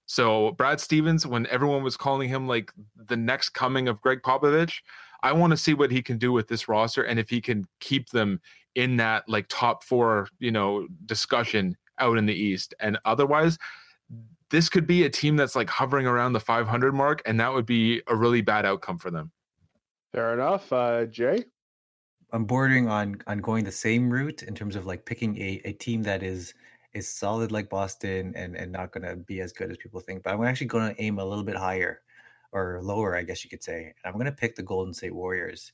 So 0.06 0.52
Brad 0.52 0.80
Stevens, 0.80 1.26
when 1.26 1.46
everyone 1.48 1.82
was 1.82 1.96
calling 1.96 2.28
him 2.28 2.46
like 2.46 2.72
the 2.94 3.16
next 3.16 3.50
coming 3.50 3.88
of 3.88 4.00
Gregg 4.00 4.22
Popovich, 4.22 4.80
I 5.22 5.32
want 5.32 5.50
to 5.50 5.56
see 5.56 5.74
what 5.74 5.90
he 5.90 6.02
can 6.02 6.18
do 6.18 6.30
with 6.30 6.46
this 6.46 6.68
roster 6.68 7.02
and 7.02 7.18
if 7.18 7.28
he 7.28 7.40
can 7.40 7.66
keep 7.80 8.10
them 8.10 8.40
in 8.76 8.96
that 8.98 9.28
like 9.28 9.46
top 9.48 9.82
four, 9.82 10.28
you 10.38 10.52
know, 10.52 10.86
discussion 11.06 11.76
out 11.98 12.18
in 12.18 12.26
the 12.26 12.34
East. 12.34 12.74
And 12.78 12.98
otherwise, 13.04 13.58
this 14.50 14.68
could 14.68 14.86
be 14.86 15.04
a 15.04 15.10
team 15.10 15.36
that's 15.36 15.56
like 15.56 15.68
hovering 15.68 16.06
around 16.06 16.32
the 16.32 16.40
500 16.40 16.94
mark, 16.94 17.22
and 17.26 17.40
that 17.40 17.52
would 17.52 17.66
be 17.66 18.02
a 18.06 18.14
really 18.14 18.40
bad 18.40 18.64
outcome 18.64 18.98
for 18.98 19.10
them. 19.10 19.32
Fair 20.12 20.34
enough, 20.34 20.72
uh, 20.72 21.06
Jay. 21.06 21.44
I'm 22.32 22.44
bordering 22.44 22.88
on 22.88 23.18
on 23.26 23.38
going 23.38 23.64
the 23.64 23.72
same 23.72 24.10
route 24.10 24.42
in 24.42 24.54
terms 24.54 24.76
of 24.76 24.86
like 24.86 25.04
picking 25.04 25.36
a, 25.40 25.60
a 25.64 25.72
team 25.72 26.02
that 26.02 26.22
is 26.22 26.54
is 26.92 27.08
solid 27.08 27.52
like 27.52 27.68
Boston 27.68 28.32
and 28.36 28.56
and 28.56 28.72
not 28.72 28.92
gonna 28.92 29.16
be 29.16 29.40
as 29.40 29.52
good 29.52 29.70
as 29.70 29.76
people 29.76 30.00
think. 30.00 30.22
But 30.22 30.34
I'm 30.34 30.44
actually 30.44 30.68
gonna 30.68 30.94
aim 30.98 31.18
a 31.18 31.24
little 31.24 31.44
bit 31.44 31.56
higher 31.56 32.02
or 32.52 32.80
lower, 32.82 33.16
I 33.16 33.22
guess 33.22 33.44
you 33.44 33.50
could 33.50 33.62
say. 33.62 33.94
I'm 34.04 34.16
gonna 34.16 34.32
pick 34.32 34.56
the 34.56 34.62
Golden 34.62 34.94
State 34.94 35.14
Warriors. 35.14 35.72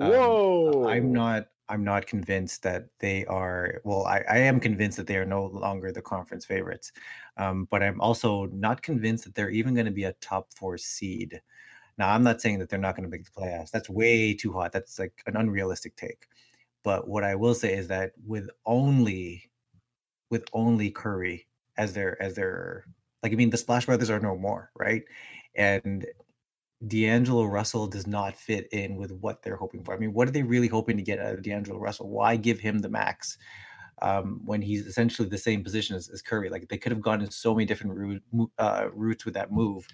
Um, 0.00 0.10
Whoa! 0.10 0.88
I'm 0.88 1.12
not 1.12 1.48
I'm 1.72 1.84
not 1.84 2.06
convinced 2.06 2.62
that 2.64 2.88
they 3.00 3.24
are 3.26 3.80
well, 3.84 4.04
I, 4.04 4.22
I 4.28 4.38
am 4.38 4.60
convinced 4.60 4.98
that 4.98 5.06
they 5.06 5.16
are 5.16 5.24
no 5.24 5.46
longer 5.46 5.90
the 5.90 6.02
conference 6.02 6.44
favorites. 6.44 6.92
Um, 7.38 7.66
but 7.70 7.82
I'm 7.82 7.98
also 8.00 8.44
not 8.52 8.82
convinced 8.82 9.24
that 9.24 9.34
they're 9.34 9.50
even 9.50 9.72
going 9.72 9.86
to 9.86 9.92
be 9.92 10.04
a 10.04 10.12
top 10.20 10.52
four 10.54 10.76
seed. 10.76 11.40
Now, 11.96 12.10
I'm 12.10 12.22
not 12.22 12.42
saying 12.42 12.58
that 12.58 12.68
they're 12.68 12.78
not 12.78 12.94
going 12.94 13.10
to 13.10 13.10
make 13.10 13.24
the 13.24 13.30
playoffs. 13.30 13.70
That's 13.70 13.88
way 13.88 14.34
too 14.34 14.52
hot. 14.52 14.72
That's 14.72 14.98
like 14.98 15.14
an 15.26 15.36
unrealistic 15.36 15.96
take. 15.96 16.26
But 16.84 17.08
what 17.08 17.24
I 17.24 17.34
will 17.36 17.54
say 17.54 17.74
is 17.74 17.88
that 17.88 18.12
with 18.26 18.50
only 18.66 19.50
with 20.30 20.44
only 20.52 20.90
Curry 20.90 21.46
as 21.78 21.94
their 21.94 22.22
as 22.22 22.34
their 22.34 22.84
like 23.22 23.32
I 23.32 23.36
mean 23.36 23.50
the 23.50 23.56
Splash 23.56 23.86
Brothers 23.86 24.10
are 24.10 24.20
no 24.20 24.36
more, 24.36 24.70
right? 24.78 25.04
And 25.54 26.06
D'Angelo 26.88 27.44
Russell 27.44 27.86
does 27.86 28.06
not 28.06 28.36
fit 28.36 28.68
in 28.72 28.96
with 28.96 29.12
what 29.12 29.42
they're 29.42 29.56
hoping 29.56 29.84
for. 29.84 29.94
I 29.94 29.98
mean, 29.98 30.12
what 30.12 30.26
are 30.28 30.32
they 30.32 30.42
really 30.42 30.68
hoping 30.68 30.96
to 30.96 31.02
get 31.02 31.20
out 31.20 31.34
of 31.34 31.42
D'Angelo 31.42 31.78
Russell? 31.78 32.08
Why 32.08 32.36
give 32.36 32.58
him 32.58 32.80
the 32.80 32.88
max 32.88 33.38
um, 34.00 34.40
when 34.44 34.60
he's 34.60 34.86
essentially 34.86 35.28
the 35.28 35.38
same 35.38 35.62
position 35.62 35.94
as, 35.94 36.08
as 36.08 36.22
Curry? 36.22 36.48
Like 36.48 36.68
they 36.68 36.78
could 36.78 36.92
have 36.92 37.00
gone 37.00 37.20
in 37.20 37.30
so 37.30 37.54
many 37.54 37.66
different 37.66 37.94
route, 37.94 38.22
uh, 38.58 38.88
routes 38.92 39.24
with 39.24 39.34
that 39.34 39.52
move 39.52 39.86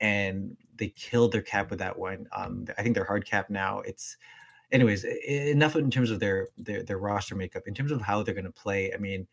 and 0.00 0.56
they 0.76 0.88
killed 0.88 1.32
their 1.32 1.42
cap 1.42 1.70
with 1.70 1.78
that 1.80 1.98
one. 1.98 2.26
Um, 2.32 2.66
I 2.76 2.82
think 2.82 2.94
their 2.94 3.04
hard 3.04 3.26
cap 3.26 3.50
now. 3.50 3.80
It's, 3.80 4.16
anyways, 4.72 5.04
enough 5.04 5.76
in 5.76 5.90
terms 5.90 6.10
of 6.10 6.20
their 6.20 6.48
their 6.56 6.82
their 6.82 6.98
roster 6.98 7.34
makeup. 7.34 7.64
In 7.66 7.74
terms 7.74 7.90
of 7.90 8.00
how 8.00 8.22
they're 8.22 8.34
going 8.34 8.44
to 8.44 8.50
play, 8.52 8.92
I 8.94 8.96
mean, 8.98 9.26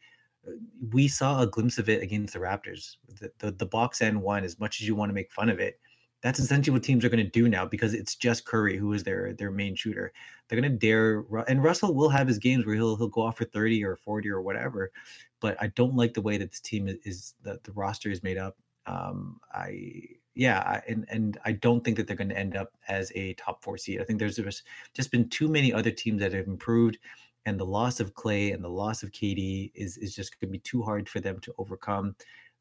uh, 0.48 0.52
we 0.92 1.08
saw 1.08 1.42
a 1.42 1.48
glimpse 1.48 1.78
of 1.78 1.90
it 1.90 2.02
against 2.02 2.34
the 2.34 2.40
Raptors. 2.40 2.98
The 3.20 3.32
the, 3.40 3.52
the 3.52 3.66
box 3.66 4.02
and 4.02 4.22
one, 4.22 4.44
as 4.44 4.60
much 4.60 4.82
as 4.82 4.88
you 4.88 4.96
want 4.96 5.10
to 5.10 5.14
make 5.14 5.32
fun 5.32 5.50
of 5.50 5.60
it, 5.60 5.80
that's 6.26 6.40
essentially 6.40 6.74
what 6.74 6.82
teams 6.82 7.06
are 7.06 7.10
going 7.10 7.24
to 7.24 7.30
do 7.30 7.48
now 7.48 7.68
because 7.68 7.94
it's 7.94 8.16
just 8.16 8.46
Curry 8.46 8.78
who 8.78 8.94
is 8.94 9.04
their 9.04 9.34
their 9.34 9.52
main 9.52 9.76
shooter. 9.76 10.12
They're 10.48 10.60
going 10.60 10.72
to 10.72 10.76
dare, 10.76 11.24
and 11.48 11.64
Russell 11.64 11.94
will 11.94 12.10
have 12.10 12.28
his 12.28 12.40
games 12.40 12.66
where 12.66 12.74
he'll 12.74 12.96
he'll 12.96 13.10
go 13.10 13.22
off 13.22 13.38
for 13.38 13.46
thirty 13.46 13.84
or 13.86 13.96
forty 13.96 14.30
or 14.30 14.42
whatever. 14.42 14.92
But 15.40 15.56
I 15.62 15.68
don't 15.68 15.96
like 15.96 16.16
the 16.16 16.24
way 16.24 16.38
that 16.38 16.50
this 16.50 16.62
team 16.62 16.88
is, 16.88 16.98
is 17.04 17.34
the 17.44 17.60
the 17.64 17.72
roster 17.74 18.10
is 18.10 18.24
made 18.24 18.40
up. 18.40 18.58
Um, 18.88 19.40
I 19.54 20.02
yeah, 20.34 20.82
and 20.88 21.06
and 21.10 21.38
I 21.46 21.52
don't 21.52 21.84
think 21.84 21.96
that 21.98 22.08
they're 22.08 22.16
going 22.16 22.30
to 22.30 22.40
end 22.40 22.58
up 22.58 22.72
as 22.88 23.12
a 23.14 23.36
top 23.36 23.64
four 23.64 23.78
seed. 23.78 24.02
I 24.02 24.04
think 24.04 24.18
there's 24.18 24.40
just 24.96 25.12
been 25.12 25.30
too 25.30 25.48
many 25.48 25.72
other 25.72 25.92
teams 25.92 26.22
that 26.22 26.34
have 26.34 26.48
improved, 26.48 26.98
and 27.46 27.60
the 27.60 27.68
loss 27.68 28.00
of 28.00 28.16
Clay 28.16 28.50
and 28.50 28.64
the 28.64 28.70
loss 28.70 29.04
of 29.04 29.12
KD 29.12 29.74
is 29.76 29.98
is 29.98 30.16
just 30.16 30.40
going 30.40 30.50
to 30.50 30.52
be 30.52 30.60
too 30.60 30.82
hard 30.82 31.08
for 31.08 31.20
them 31.20 31.40
to 31.42 31.54
overcome. 31.60 32.16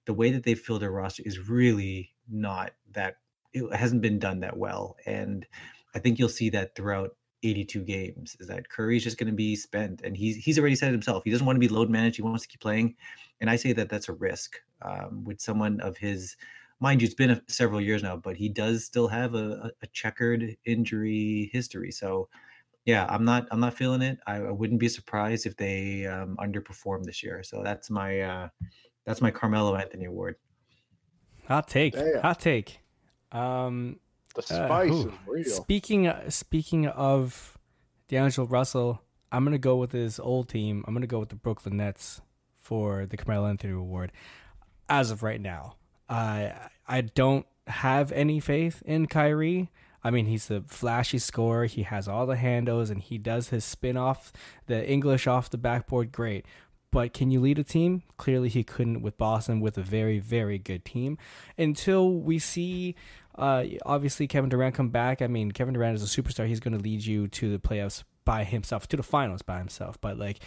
The 0.05 0.13
way 0.13 0.31
that 0.33 0.43
they 0.45 0.55
fill 0.55 0.79
their 0.79 0.91
roster 0.91 1.23
is 1.25 1.49
really 1.49 2.15
not 2.29 2.73
that. 2.93 3.17
It 3.55 3.75
hasn't 3.75 4.03
been 4.03 4.19
done 4.19 4.41
that 4.41 4.57
well, 4.57 4.97
and 5.07 5.47
I 5.95 6.01
think 6.01 6.19
you'll 6.19 6.29
see 6.29 6.51
that 6.51 6.75
throughout 6.75 7.17
82 7.45 7.83
games 7.83 8.37
is 8.41 8.49
that 8.49 8.69
Curry's 8.69 9.05
just 9.05 9.19
going 9.19 9.31
to 9.31 9.37
be 9.37 9.55
spent, 9.55 10.01
and 10.03 10.17
he's 10.17 10.37
he's 10.37 10.59
already 10.59 10.75
said 10.75 10.89
it 10.89 10.93
himself. 10.93 11.25
He 11.25 11.31
doesn't 11.31 11.47
want 11.47 11.57
to 11.57 11.61
be 11.61 11.69
load 11.69 11.91
managed. 11.91 12.17
He 12.17 12.23
wants 12.23 12.43
to 12.43 12.49
keep 12.49 12.61
playing, 12.61 12.97
and 13.41 13.51
I 13.51 13.57
say 13.57 13.73
that 13.75 13.89
that's 13.89 14.09
a 14.09 14.15
risk 14.15 14.57
um, 14.83 15.25
with 15.25 15.41
someone 15.41 15.81
of 15.81 15.97
his. 15.97 16.37
Mind 16.81 17.01
you, 17.01 17.07
it's 17.07 17.15
been 17.15 17.31
a, 17.31 17.43
several 17.49 17.81
years 17.81 18.03
now, 18.03 18.17
but 18.17 18.37
he 18.37 18.49
does 18.49 18.85
still 18.85 19.07
have 19.09 19.35
a, 19.35 19.71
a 19.83 19.87
checkered 19.93 20.57
injury 20.67 21.49
history. 21.53 21.93
So, 21.93 22.29
yeah, 22.85 23.07
I'm 23.09 23.25
not 23.25 23.47
I'm 23.51 23.61
not 23.61 23.75
feeling 23.75 24.03
it. 24.03 24.19
I, 24.27 24.37
I 24.37 24.51
wouldn't 24.51 24.81
be 24.81 24.89
surprised 24.89 25.47
if 25.47 25.57
they 25.57 26.07
um, 26.07 26.37
underperform 26.41 27.05
this 27.05 27.23
year. 27.23 27.43
So 27.43 27.63
that's 27.63 27.91
my 27.91 28.21
uh, 28.21 28.49
that's 29.07 29.21
my 29.21 29.31
Carmelo 29.31 29.77
Anthony 29.77 30.07
award. 30.07 30.37
Hot 31.47 31.69
take. 31.69 31.95
Damn. 31.95 32.23
Hot 32.23 32.41
take. 32.41 32.81
Um, 33.35 33.99
the 34.35 34.41
uh, 34.41 34.67
spice 34.67 34.91
uh, 34.91 34.95
is 34.95 35.07
real. 35.27 35.45
Speaking 35.45 36.13
speaking 36.29 36.87
of 36.87 37.59
D'Angelo 38.09 38.47
Russell, 38.47 39.03
I'm 39.31 39.45
gonna 39.45 39.59
go 39.59 39.77
with 39.77 39.93
his 39.93 40.19
old 40.19 40.49
team. 40.49 40.85
I'm 40.87 40.95
gonna 40.95 41.07
go 41.07 41.19
with 41.19 41.29
the 41.29 41.37
Brooklyn 41.37 41.77
Nets 41.77 42.21
for 42.57 43.07
the 43.07 43.17
Carmelo 43.17 43.49
Anthony 43.49 43.73
Award. 43.73 44.13
As 44.89 45.11
of 45.11 45.23
right 45.23 45.41
now, 45.41 45.77
I 46.09 46.53
I 46.87 47.03
don't 47.03 47.47
have 47.67 48.13
any 48.13 48.41
faith 48.41 48.83
in 48.87 49.07
Kyrie. 49.07 49.71
I 50.07 50.11
mean, 50.11 50.27
he's 50.27 50.51
a 50.51 50.61
flashy 50.61 51.19
scorer. 51.19 51.65
He 51.65 51.83
has 51.83 52.07
all 52.07 52.27
the 52.27 52.37
handles, 52.37 52.91
and 52.91 53.01
he 53.01 53.17
does 53.17 53.49
his 53.49 53.65
spin 53.65 53.97
off 53.97 54.33
the 54.67 54.87
English 54.89 55.27
off 55.27 55.49
the 55.49 55.57
backboard 55.57 56.13
great. 56.13 56.45
But 56.91 57.13
can 57.13 57.33
you 57.33 57.41
lead 57.41 57.59
a 57.59 57.65
team? 57.65 58.05
Clearly, 58.19 58.49
he 58.49 58.63
couldn't 58.63 59.03
with 59.03 59.19
Boston 59.19 59.61
with 59.61 59.77
a 59.79 59.83
very, 59.83 60.21
very 60.21 60.59
good 60.59 60.85
team. 60.85 61.19
Until 61.59 62.21
we 62.21 62.39
see 62.39 62.95
uh, 63.37 63.65
obviously, 63.85 64.27
Kevin 64.27 64.51
Durant 64.51 64.75
come 64.75 64.91
back. 64.91 65.23
I 65.23 65.27
mean, 65.27 65.51
Kevin 65.51 65.75
Durant 65.75 65.97
is 65.97 66.03
a 66.03 66.23
superstar. 66.23 66.47
He's 66.47 66.61
going 66.61 66.77
to 66.77 66.83
lead 66.83 67.05
you 67.05 67.29
to 67.29 67.51
the 67.51 67.59
playoffs 67.59 68.05
by 68.25 68.45
himself, 68.45 68.89
to 68.89 68.97
the 68.97 69.03
finals 69.03 69.43
by 69.43 69.59
himself. 69.59 70.01
But 70.01 70.19
like, 70.19 70.39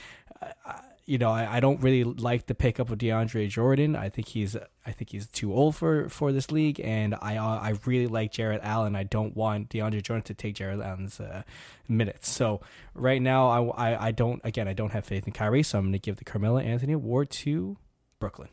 uh, 0.41 0.73
you 1.05 1.17
know, 1.17 1.31
I, 1.31 1.57
I, 1.57 1.59
don't 1.59 1.81
really 1.81 2.03
like 2.03 2.47
the 2.47 2.55
pickup 2.55 2.89
of 2.89 2.97
DeAndre 2.97 3.49
Jordan. 3.49 3.95
I 3.95 4.09
think 4.09 4.27
he's 4.27 4.57
I 4.85 4.91
think 4.91 5.11
he's 5.11 5.27
too 5.27 5.53
old 5.53 5.75
for 5.75 6.09
for 6.09 6.31
this 6.31 6.51
league, 6.51 6.81
and 6.81 7.15
I 7.21 7.37
uh, 7.37 7.59
I 7.59 7.73
really 7.85 8.07
like 8.07 8.31
Jarrett 8.31 8.61
Allen. 8.63 8.95
I 8.95 9.03
don't 9.03 9.35
want 9.35 9.69
DeAndre 9.69 10.03
Jordan 10.03 10.23
to 10.23 10.33
take 10.33 10.55
Jarrett 10.55 10.81
Allen's 10.81 11.19
uh, 11.19 11.43
minutes. 11.87 12.29
So 12.29 12.61
right 12.93 13.21
now, 13.21 13.47
I, 13.47 13.91
I 13.91 14.07
I 14.07 14.11
don't 14.11 14.41
again 14.43 14.67
I 14.67 14.73
don't 14.73 14.91
have 14.91 15.05
faith 15.05 15.27
in 15.27 15.33
Kyrie, 15.33 15.63
so 15.63 15.77
I'm 15.77 15.85
going 15.85 15.93
to 15.93 15.99
give 15.99 16.17
the 16.17 16.25
Carmelo 16.25 16.59
Anthony 16.59 16.93
Award 16.93 17.29
to 17.31 17.77
Brooklyn. 18.19 18.49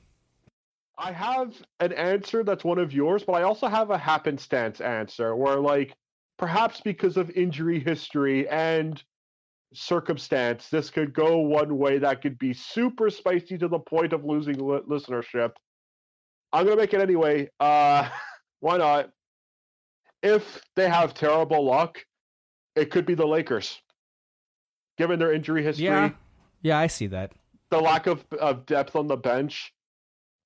I 0.97 1.13
have 1.13 1.55
an 1.81 1.93
answer 1.93 2.45
that's 2.45 2.65
one 2.65 2.79
of 2.79 2.93
yours, 2.93 3.25
but 3.25 3.33
I 3.33 3.43
also 3.43 3.67
have 3.67 3.91
a 3.91 3.99
happenstance 3.99 4.81
answer 4.81 5.35
where, 5.35 5.59
like, 5.59 5.95
perhaps 6.39 6.81
because 6.81 7.17
of 7.17 7.31
injury 7.31 7.81
history 7.81 8.49
and 8.49 9.03
circumstance, 9.73 10.69
this 10.69 10.91
could 10.91 11.13
go 11.13 11.39
one 11.39 11.79
way 11.79 11.99
that 11.99 12.23
could 12.23 12.39
be 12.39 12.53
super 12.53 13.11
spicy 13.11 13.59
to 13.59 13.69
the 13.69 13.79
point 13.79 14.13
of 14.13 14.25
losing 14.25 14.57
li- 14.57 14.83
listenership. 14.89 15.53
I'm 16.53 16.65
gonna 16.65 16.77
make 16.77 16.95
it 16.95 17.01
anyway. 17.01 17.51
Uh, 17.59 18.09
why 18.61 18.77
not? 18.77 19.11
If 20.23 20.63
they 20.77 20.89
have 20.89 21.13
terrible 21.13 21.65
luck, 21.65 22.05
it 22.77 22.91
could 22.91 23.05
be 23.05 23.15
the 23.15 23.27
Lakers, 23.27 23.81
given 24.97 25.19
their 25.19 25.33
injury 25.33 25.63
history. 25.65 25.87
Yeah, 25.87 26.11
yeah, 26.63 26.79
I 26.79 26.87
see 26.87 27.09
that. 27.09 27.33
The 27.71 27.81
lack 27.81 28.07
of, 28.07 28.25
of 28.41 28.65
depth 28.65 28.95
on 28.95 29.09
the 29.09 29.17
bench 29.17 29.74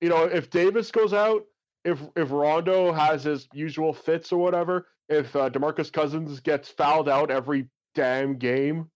you 0.01 0.09
know, 0.09 0.23
if 0.23 0.49
Davis 0.49 0.91
goes 0.91 1.13
out, 1.13 1.43
if 1.83 1.99
if 2.15 2.31
Rondo 2.31 2.91
has 2.91 3.23
his 3.23 3.47
usual 3.53 3.93
fits 3.93 4.31
or 4.31 4.37
whatever, 4.37 4.87
if 5.07 5.35
uh, 5.35 5.49
Demarcus 5.49 5.91
Cousins 5.91 6.39
gets 6.39 6.69
fouled 6.69 7.09
out 7.09 7.31
every 7.31 7.67
damn 7.95 8.37
game, 8.37 8.89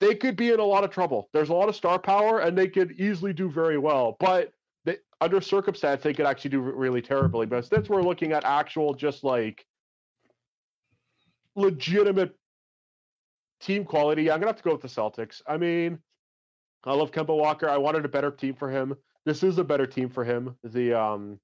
they 0.00 0.14
could 0.14 0.36
be 0.36 0.50
in 0.50 0.60
a 0.60 0.64
lot 0.64 0.84
of 0.84 0.90
trouble. 0.90 1.28
There's 1.32 1.50
a 1.50 1.54
lot 1.54 1.68
of 1.68 1.76
star 1.76 1.98
power, 1.98 2.40
and 2.40 2.56
they 2.56 2.68
could 2.68 2.92
easily 2.92 3.32
do 3.32 3.50
very 3.50 3.78
well. 3.78 4.16
But 4.18 4.52
they, 4.84 4.98
under 5.20 5.40
circumstance, 5.40 6.02
they 6.02 6.14
could 6.14 6.26
actually 6.26 6.50
do 6.50 6.60
really 6.60 7.02
terribly. 7.02 7.46
But 7.46 7.66
since 7.66 7.88
we're 7.88 8.02
looking 8.02 8.32
at 8.32 8.44
actual, 8.44 8.94
just 8.94 9.22
like 9.22 9.64
legitimate 11.54 12.34
team 13.60 13.84
quality, 13.84 14.30
I'm 14.30 14.40
gonna 14.40 14.48
have 14.48 14.56
to 14.56 14.62
go 14.62 14.72
with 14.72 14.82
the 14.82 14.88
Celtics. 14.88 15.42
I 15.46 15.58
mean, 15.58 15.98
I 16.84 16.94
love 16.94 17.12
Kemba 17.12 17.36
Walker. 17.36 17.68
I 17.68 17.76
wanted 17.76 18.04
a 18.04 18.08
better 18.08 18.30
team 18.32 18.54
for 18.54 18.68
him 18.68 18.96
this 19.24 19.42
is 19.42 19.58
a 19.58 19.64
better 19.64 19.86
team 19.86 20.08
for 20.08 20.24
him. 20.24 20.56
The 20.64 20.94
um 20.94 21.40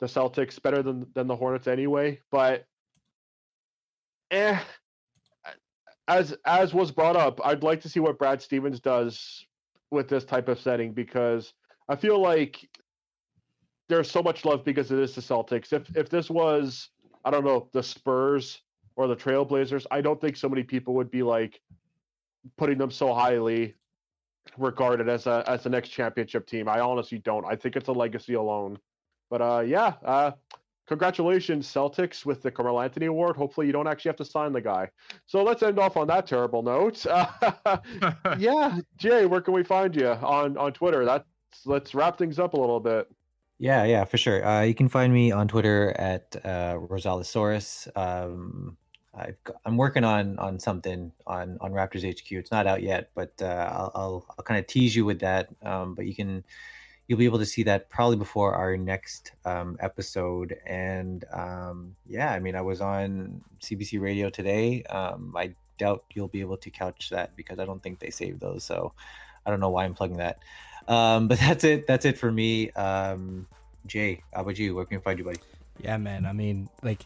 the 0.00 0.06
Celtics 0.06 0.60
better 0.60 0.82
than 0.82 1.06
than 1.14 1.26
the 1.26 1.36
Hornets 1.36 1.66
anyway, 1.66 2.20
but 2.30 2.66
eh 4.30 4.58
as 6.08 6.36
as 6.44 6.74
was 6.74 6.90
brought 6.90 7.16
up, 7.16 7.40
I'd 7.44 7.62
like 7.62 7.80
to 7.82 7.88
see 7.88 8.00
what 8.00 8.18
Brad 8.18 8.42
Stevens 8.42 8.80
does 8.80 9.46
with 9.90 10.08
this 10.08 10.24
type 10.24 10.48
of 10.48 10.60
setting 10.60 10.92
because 10.92 11.54
I 11.88 11.96
feel 11.96 12.20
like 12.20 12.68
there's 13.88 14.10
so 14.10 14.22
much 14.22 14.44
love 14.44 14.64
because 14.64 14.90
it 14.90 14.98
is 14.98 15.14
the 15.14 15.20
Celtics. 15.20 15.72
If 15.72 15.96
if 15.96 16.08
this 16.08 16.28
was 16.28 16.90
I 17.24 17.30
don't 17.30 17.44
know 17.44 17.68
the 17.72 17.82
Spurs 17.82 18.60
or 18.96 19.06
the 19.06 19.16
Trailblazers, 19.16 19.86
I 19.90 20.00
don't 20.00 20.20
think 20.20 20.36
so 20.36 20.48
many 20.48 20.62
people 20.62 20.94
would 20.94 21.10
be 21.10 21.22
like 21.22 21.60
putting 22.56 22.78
them 22.78 22.90
so 22.90 23.14
highly 23.14 23.74
regarded 24.58 25.08
as 25.08 25.26
a 25.26 25.44
as 25.46 25.62
the 25.64 25.70
next 25.70 25.88
championship 25.88 26.46
team. 26.46 26.68
I 26.68 26.80
honestly 26.80 27.18
don't. 27.18 27.44
I 27.44 27.56
think 27.56 27.76
it's 27.76 27.88
a 27.88 27.92
legacy 27.92 28.34
alone. 28.34 28.78
But 29.30 29.42
uh, 29.42 29.60
yeah, 29.66 29.94
uh, 30.04 30.32
congratulations 30.86 31.66
Celtics 31.66 32.24
with 32.24 32.42
the 32.42 32.50
Carmelo 32.50 32.80
Anthony 32.80 33.06
Award. 33.06 33.36
Hopefully 33.36 33.66
you 33.66 33.72
don't 33.72 33.86
actually 33.86 34.10
have 34.10 34.16
to 34.16 34.24
sign 34.24 34.52
the 34.52 34.60
guy. 34.60 34.90
So 35.26 35.42
let's 35.42 35.62
end 35.62 35.78
off 35.78 35.96
on 35.96 36.06
that 36.08 36.26
terrible 36.26 36.62
note. 36.62 37.04
Uh, 37.06 37.26
yeah, 38.38 38.80
Jay, 38.98 39.26
where 39.26 39.40
can 39.40 39.54
we 39.54 39.64
find 39.64 39.94
you 39.96 40.08
on 40.08 40.56
on 40.56 40.72
Twitter? 40.72 41.04
That's 41.04 41.26
let's 41.64 41.94
wrap 41.94 42.18
things 42.18 42.38
up 42.38 42.54
a 42.54 42.56
little 42.56 42.80
bit. 42.80 43.08
Yeah, 43.58 43.84
yeah, 43.84 44.04
for 44.04 44.18
sure. 44.18 44.44
Uh, 44.44 44.62
you 44.62 44.74
can 44.74 44.88
find 44.88 45.12
me 45.12 45.30
on 45.30 45.46
Twitter 45.46 45.94
at 45.98 46.36
uh, 46.44 46.74
Rosales 46.74 47.26
Um, 47.96 48.76
i 49.16 49.34
am 49.66 49.76
working 49.76 50.04
on 50.04 50.38
on 50.38 50.58
something 50.58 51.12
on 51.26 51.58
on 51.60 51.72
Raptors 51.72 52.08
HQ. 52.08 52.32
It's 52.32 52.50
not 52.50 52.66
out 52.66 52.82
yet, 52.82 53.10
but 53.14 53.32
uh, 53.40 53.70
I'll, 53.72 53.92
I'll, 53.94 54.26
I'll 54.30 54.44
kind 54.44 54.58
of 54.58 54.66
tease 54.66 54.94
you 54.96 55.04
with 55.04 55.20
that. 55.20 55.48
Um, 55.62 55.94
but 55.94 56.06
you 56.06 56.14
can 56.14 56.44
you'll 57.06 57.18
be 57.18 57.24
able 57.24 57.38
to 57.38 57.46
see 57.46 57.62
that 57.64 57.90
probably 57.90 58.16
before 58.16 58.54
our 58.54 58.76
next 58.76 59.32
um, 59.44 59.76
episode. 59.80 60.56
And 60.66 61.24
um, 61.32 61.94
yeah, 62.06 62.32
I 62.32 62.40
mean, 62.40 62.56
I 62.56 62.62
was 62.62 62.80
on 62.80 63.42
CBC 63.60 64.00
Radio 64.00 64.30
today. 64.30 64.82
Um, 64.84 65.34
I 65.36 65.54
doubt 65.78 66.04
you'll 66.14 66.28
be 66.28 66.40
able 66.40 66.56
to 66.56 66.70
couch 66.70 67.10
that 67.10 67.36
because 67.36 67.58
I 67.58 67.66
don't 67.66 67.82
think 67.82 67.98
they 67.98 68.10
saved 68.10 68.40
those. 68.40 68.64
So 68.64 68.92
I 69.44 69.50
don't 69.50 69.60
know 69.60 69.70
why 69.70 69.84
I'm 69.84 69.94
plugging 69.94 70.16
that. 70.18 70.38
Um, 70.88 71.28
but 71.28 71.38
that's 71.40 71.64
it. 71.64 71.86
That's 71.86 72.04
it 72.04 72.18
for 72.18 72.32
me. 72.32 72.70
Um, 72.70 73.46
Jay, 73.86 74.22
how 74.32 74.40
about 74.42 74.58
you? 74.58 74.74
Where 74.74 74.84
can 74.86 74.98
we 74.98 75.02
find 75.02 75.18
you, 75.18 75.24
buddy? 75.24 75.40
Yeah, 75.82 75.98
man. 75.98 76.24
I 76.24 76.32
mean, 76.32 76.70
like, 76.82 77.04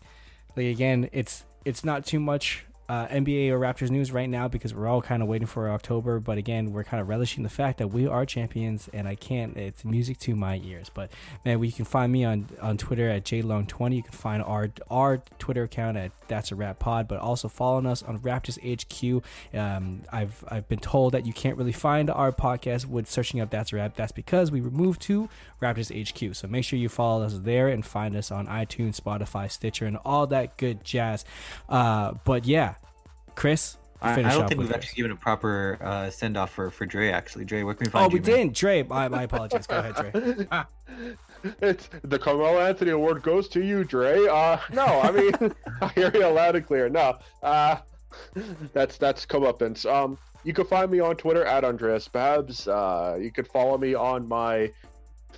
like 0.57 0.67
again, 0.67 1.09
it's 1.13 1.45
it's 1.65 1.85
not 1.85 2.07
too 2.07 2.21
much 2.21 2.65
uh, 2.89 3.07
NBA 3.09 3.51
or 3.51 3.59
Raptors 3.59 3.91
news 3.91 4.11
right 4.13 4.29
now 4.29 4.49
because 4.49 4.75
we're 4.75 4.87
all 4.87 5.03
kind 5.03 5.23
of 5.23 5.29
waiting 5.29 5.47
for 5.47 5.69
October. 5.71 6.21
But 6.21 6.39
again, 6.39 6.73
we're 6.73 6.85
kind 6.85 7.01
of 7.01 7.09
relishing 7.09 7.43
the 7.43 7.51
fact 7.51 7.79
that 7.79 7.89
we 7.89 8.07
are 8.07 8.25
champions, 8.25 8.89
and 8.95 9.07
I 9.07 9.15
can't. 9.15 9.57
It's 9.57 9.85
music 9.85 10.19
to 10.21 10.35
my 10.35 10.61
ears. 10.65 10.91
But 10.93 11.11
man, 11.45 11.63
you 11.63 11.73
can 11.73 11.85
find 11.85 12.11
me 12.11 12.25
on 12.25 12.49
on 12.63 12.79
Twitter 12.79 13.09
at 13.09 13.25
jlong20. 13.25 13.97
You 13.97 14.03
can 14.03 14.13
find 14.13 14.43
our 14.43 14.71
our 14.91 15.19
Twitter 15.39 15.65
account 15.65 15.99
at 15.99 16.13
That's 16.29 16.51
a 16.51 16.55
Rap 16.55 16.79
Pod. 16.79 17.09
But 17.09 17.21
also 17.21 17.49
following 17.49 17.85
us 17.85 18.03
on 18.03 18.21
Raptors 18.21 18.59
HQ. 18.59 19.23
Um, 19.59 20.03
I've 20.11 20.43
I've 20.49 20.67
been 20.69 20.79
told 20.79 21.13
that 21.13 21.27
you 21.27 21.35
can't 21.35 21.59
really 21.59 21.73
find 21.73 22.09
our 22.09 22.33
podcast 22.33 22.87
with 22.87 23.11
searching 23.11 23.41
up 23.41 23.51
That's 23.51 23.73
a 23.73 23.77
Rap. 23.77 23.97
That's 23.97 24.13
because 24.13 24.51
we 24.51 24.61
removed 24.61 25.03
to 25.03 25.29
Raptors 25.61 25.93
HQ. 25.93 26.35
So 26.35 26.49
make 26.49 26.65
sure 26.65 26.79
you 26.79 26.89
follow 26.89 27.25
us 27.25 27.39
there 27.41 27.69
and 27.69 27.85
find 27.85 28.17
us 28.17 28.31
on 28.31 28.47
iTunes, 28.47 28.99
Spotify, 28.99 29.51
Stitcher, 29.51 29.85
and 29.85 29.99
all 30.07 30.27
that 30.29 30.57
good 30.57 30.85
jazz. 30.85 31.27
Uh, 31.69 32.15
but 32.25 32.47
yeah, 32.47 32.77
Chris. 33.39 33.77
I, 34.03 34.15
I, 34.15 34.23
don't 34.23 34.49
think 34.49 34.61
we've 34.61 34.73
actually 34.73 34.97
given 34.97 35.13
a 35.13 35.17
proper 35.17 35.79
uh, 35.81 36.11
send 36.11 36.37
off 36.37 36.51
for, 36.51 36.71
for 36.71 36.87
Dre. 36.87 37.11
Actually, 37.11 37.45
Dre, 37.45 37.63
where 37.63 37.75
can 37.75 37.87
we 37.87 37.91
find 37.91 38.03
oh, 38.03 38.07
you? 38.07 38.11
Oh, 38.11 38.13
we 38.15 38.19
didn't. 38.21 38.55
Dre, 38.55 38.85
I, 38.91 39.07
I 39.07 39.23
apologize. 39.23 39.67
Go 39.67 39.79
ahead, 39.79 39.95
Dre. 39.95 40.47
it's 41.63 41.89
the 42.03 42.19
Carmelo 42.19 42.59
Anthony 42.59 42.91
Award 42.91 43.23
goes 43.23 43.49
to 43.51 43.65
you, 43.65 43.85
Dre. 43.85 44.27
Uh, 44.27 44.59
no, 44.73 44.85
I 44.85 45.11
mean 45.13 45.33
I 45.81 45.89
hear 45.95 46.11
you 46.13 46.27
loud 46.27 46.57
and 46.57 46.67
clear. 46.67 46.89
No, 46.89 47.19
uh, 47.45 47.77
that's 48.73 48.99
that's 48.99 49.25
comeuppance. 49.25 49.89
Um, 49.91 50.19
you 50.43 50.53
can 50.53 50.67
find 50.67 50.91
me 50.91 50.99
on 50.99 51.17
Twitter 51.17 51.45
at 51.45 51.65
Andreas 51.65 52.09
Babs. 52.09 52.67
Uh, 52.67 53.19
you 53.21 53.31
can 53.31 53.45
follow 53.45 53.79
me 53.79 53.95
on 53.95 54.27
my 54.27 54.73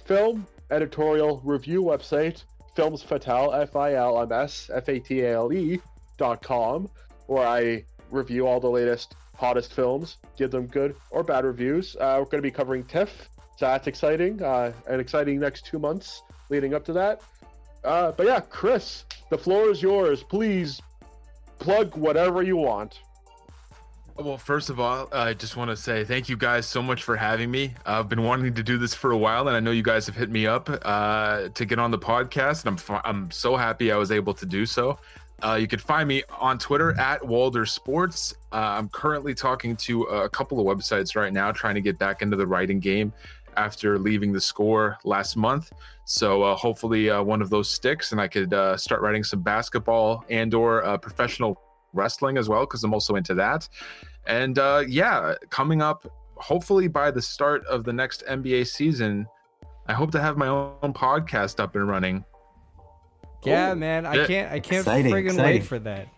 film 0.06 0.46
editorial 0.70 1.42
review 1.44 1.82
website, 1.82 2.44
Films 2.74 3.02
Fatale, 3.02 3.52
F 3.52 3.76
I 3.76 3.94
L 3.94 4.22
M 4.22 4.32
S 4.32 4.70
F 4.72 4.88
A 4.88 4.98
T 4.98 5.20
A 5.20 5.34
L 5.34 5.52
E 5.52 5.80
dot 6.16 6.42
com, 6.42 6.88
where 7.30 7.46
I 7.46 7.84
review 8.10 8.48
all 8.48 8.58
the 8.58 8.68
latest, 8.68 9.14
hottest 9.36 9.72
films, 9.72 10.18
give 10.36 10.50
them 10.50 10.66
good 10.66 10.96
or 11.10 11.22
bad 11.22 11.44
reviews. 11.44 11.94
Uh, 11.94 12.16
we're 12.18 12.24
going 12.24 12.38
to 12.38 12.42
be 12.42 12.50
covering 12.50 12.82
TIFF, 12.82 13.30
so 13.56 13.66
that's 13.66 13.86
exciting. 13.86 14.42
Uh, 14.42 14.72
an 14.88 14.98
exciting 14.98 15.38
next 15.38 15.64
two 15.64 15.78
months 15.78 16.22
leading 16.48 16.74
up 16.74 16.84
to 16.86 16.92
that. 16.92 17.22
Uh, 17.84 18.10
but 18.10 18.26
yeah, 18.26 18.40
Chris, 18.40 19.04
the 19.30 19.38
floor 19.38 19.70
is 19.70 19.80
yours. 19.80 20.24
Please 20.24 20.80
plug 21.60 21.96
whatever 21.96 22.42
you 22.42 22.56
want. 22.56 22.98
Well, 24.16 24.36
first 24.36 24.68
of 24.68 24.80
all, 24.80 25.08
I 25.12 25.32
just 25.32 25.56
want 25.56 25.70
to 25.70 25.76
say 25.76 26.04
thank 26.04 26.28
you 26.28 26.36
guys 26.36 26.66
so 26.66 26.82
much 26.82 27.04
for 27.04 27.16
having 27.16 27.48
me. 27.48 27.74
I've 27.86 28.08
been 28.08 28.24
wanting 28.24 28.52
to 28.54 28.62
do 28.62 28.76
this 28.76 28.92
for 28.92 29.12
a 29.12 29.16
while, 29.16 29.46
and 29.46 29.56
I 29.56 29.60
know 29.60 29.70
you 29.70 29.84
guys 29.84 30.04
have 30.06 30.16
hit 30.16 30.30
me 30.30 30.48
up 30.48 30.68
uh, 30.82 31.48
to 31.48 31.64
get 31.64 31.78
on 31.78 31.92
the 31.92 31.98
podcast, 31.98 32.66
and 32.66 32.76
I'm 32.76 33.00
I'm 33.04 33.30
so 33.30 33.56
happy 33.56 33.92
I 33.92 33.96
was 33.96 34.10
able 34.10 34.34
to 34.34 34.44
do 34.44 34.66
so. 34.66 34.98
Uh, 35.42 35.54
you 35.54 35.66
can 35.66 35.78
find 35.78 36.08
me 36.08 36.22
on 36.38 36.58
Twitter 36.58 36.98
at 36.98 37.26
Walder 37.26 37.64
Sports. 37.64 38.34
Uh, 38.52 38.56
I'm 38.56 38.88
currently 38.90 39.34
talking 39.34 39.76
to 39.76 40.02
a 40.04 40.28
couple 40.28 40.60
of 40.60 40.66
websites 40.66 41.16
right 41.16 41.32
now, 41.32 41.50
trying 41.50 41.74
to 41.76 41.80
get 41.80 41.98
back 41.98 42.22
into 42.22 42.36
the 42.36 42.46
writing 42.46 42.78
game 42.78 43.12
after 43.56 43.98
leaving 43.98 44.32
the 44.32 44.40
score 44.40 44.98
last 45.04 45.36
month. 45.36 45.72
So 46.04 46.42
uh, 46.42 46.56
hopefully 46.56 47.10
uh, 47.10 47.22
one 47.22 47.40
of 47.40 47.50
those 47.50 47.70
sticks, 47.70 48.12
and 48.12 48.20
I 48.20 48.28
could 48.28 48.52
uh, 48.52 48.76
start 48.76 49.00
writing 49.00 49.24
some 49.24 49.42
basketball 49.42 50.24
and/or 50.28 50.84
uh, 50.84 50.98
professional 50.98 51.60
wrestling 51.92 52.36
as 52.36 52.48
well, 52.48 52.60
because 52.60 52.84
I'm 52.84 52.92
also 52.92 53.16
into 53.16 53.34
that. 53.34 53.68
And 54.26 54.58
yeah, 54.88 55.34
coming 55.48 55.80
up, 55.80 56.06
hopefully 56.36 56.88
by 56.88 57.10
the 57.10 57.22
start 57.22 57.64
of 57.66 57.84
the 57.84 57.92
next 57.92 58.24
NBA 58.28 58.66
season, 58.66 59.26
I 59.86 59.94
hope 59.94 60.10
to 60.12 60.20
have 60.20 60.36
my 60.36 60.48
own 60.48 60.92
podcast 60.92 61.60
up 61.60 61.74
and 61.74 61.88
running. 61.88 62.24
Yeah, 63.44 63.72
Ooh. 63.72 63.76
man, 63.76 64.06
I 64.06 64.26
can't, 64.26 64.52
I 64.52 64.60
can't 64.60 64.80
exciting, 64.80 65.12
friggin' 65.12 65.26
exciting. 65.26 65.44
wait 65.44 65.64
for 65.64 65.78
that. 65.80 66.08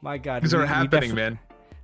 My 0.00 0.18
God, 0.18 0.42
things 0.42 0.54
we, 0.54 0.60
are 0.60 0.66
happening, 0.66 1.14
man. 1.14 1.38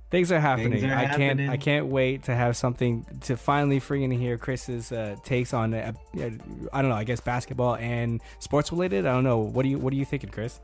Things 0.09 0.31
are 0.31 0.39
happening. 0.39 0.71
Things 0.71 0.83
are 0.85 0.95
I 0.95 1.05
happening. 1.05 1.37
can't, 1.37 1.49
I 1.51 1.57
can't 1.57 1.85
wait 1.85 2.23
to 2.23 2.35
have 2.35 2.57
something 2.57 3.05
to 3.21 3.37
finally 3.37 3.79
friggin' 3.79 4.17
hear 4.17 4.37
Chris's 4.37 4.91
uh, 4.91 5.15
takes 5.23 5.53
on. 5.53 5.73
Uh, 5.73 5.93
I 6.15 6.81
don't 6.81 6.89
know. 6.89 6.95
I 6.95 7.03
guess 7.03 7.19
basketball 7.19 7.75
and 7.75 8.19
sports 8.39 8.71
related. 8.71 9.05
I 9.05 9.13
don't 9.13 9.23
know. 9.23 9.37
What 9.37 9.63
do 9.63 9.69
you, 9.69 9.77
what 9.77 9.93
are 9.93 9.95
you 9.95 10.05
thinking, 10.05 10.31
Chris? 10.31 10.59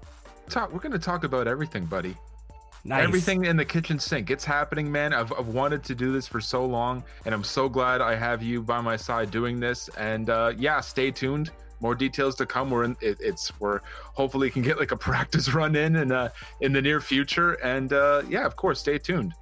Talk. 0.49 0.73
We're 0.73 0.79
gonna 0.79 0.97
talk 0.97 1.23
about 1.23 1.47
everything, 1.47 1.85
buddy. 1.85 2.15
Nice. 2.83 3.03
Everything 3.03 3.45
in 3.45 3.57
the 3.57 3.65
kitchen 3.65 3.97
sink. 3.99 4.29
It's 4.29 4.45
happening, 4.45 4.91
man. 4.91 5.11
I've, 5.11 5.33
I've 5.33 5.47
wanted 5.47 5.83
to 5.85 5.95
do 5.95 6.11
this 6.11 6.27
for 6.27 6.39
so 6.39 6.63
long, 6.65 7.03
and 7.25 7.33
I'm 7.33 7.43
so 7.43 7.67
glad 7.67 7.99
I 7.99 8.13
have 8.13 8.43
you 8.43 8.61
by 8.61 8.79
my 8.79 8.95
side 8.95 9.31
doing 9.31 9.59
this. 9.59 9.89
And 9.97 10.29
uh, 10.29 10.53
yeah, 10.55 10.81
stay 10.81 11.09
tuned. 11.09 11.51
More 11.79 11.95
details 11.95 12.35
to 12.35 12.45
come. 12.45 12.69
We're 12.69 12.85
in. 12.85 12.97
It, 13.01 13.17
it's 13.19 13.51
we're 13.59 13.81
hopefully 14.13 14.49
can 14.49 14.61
get 14.61 14.79
like 14.79 14.91
a 14.91 14.97
practice 15.09 15.53
run 15.53 15.75
in 15.75 15.97
and 15.97 16.11
uh, 16.11 16.29
in 16.61 16.73
the 16.73 16.81
near 16.81 17.01
future. 17.01 17.53
And 17.53 17.93
uh, 17.93 18.23
yeah, 18.29 18.45
of 18.45 18.55
course, 18.55 18.79
stay 18.79 18.97
tuned. 18.97 19.33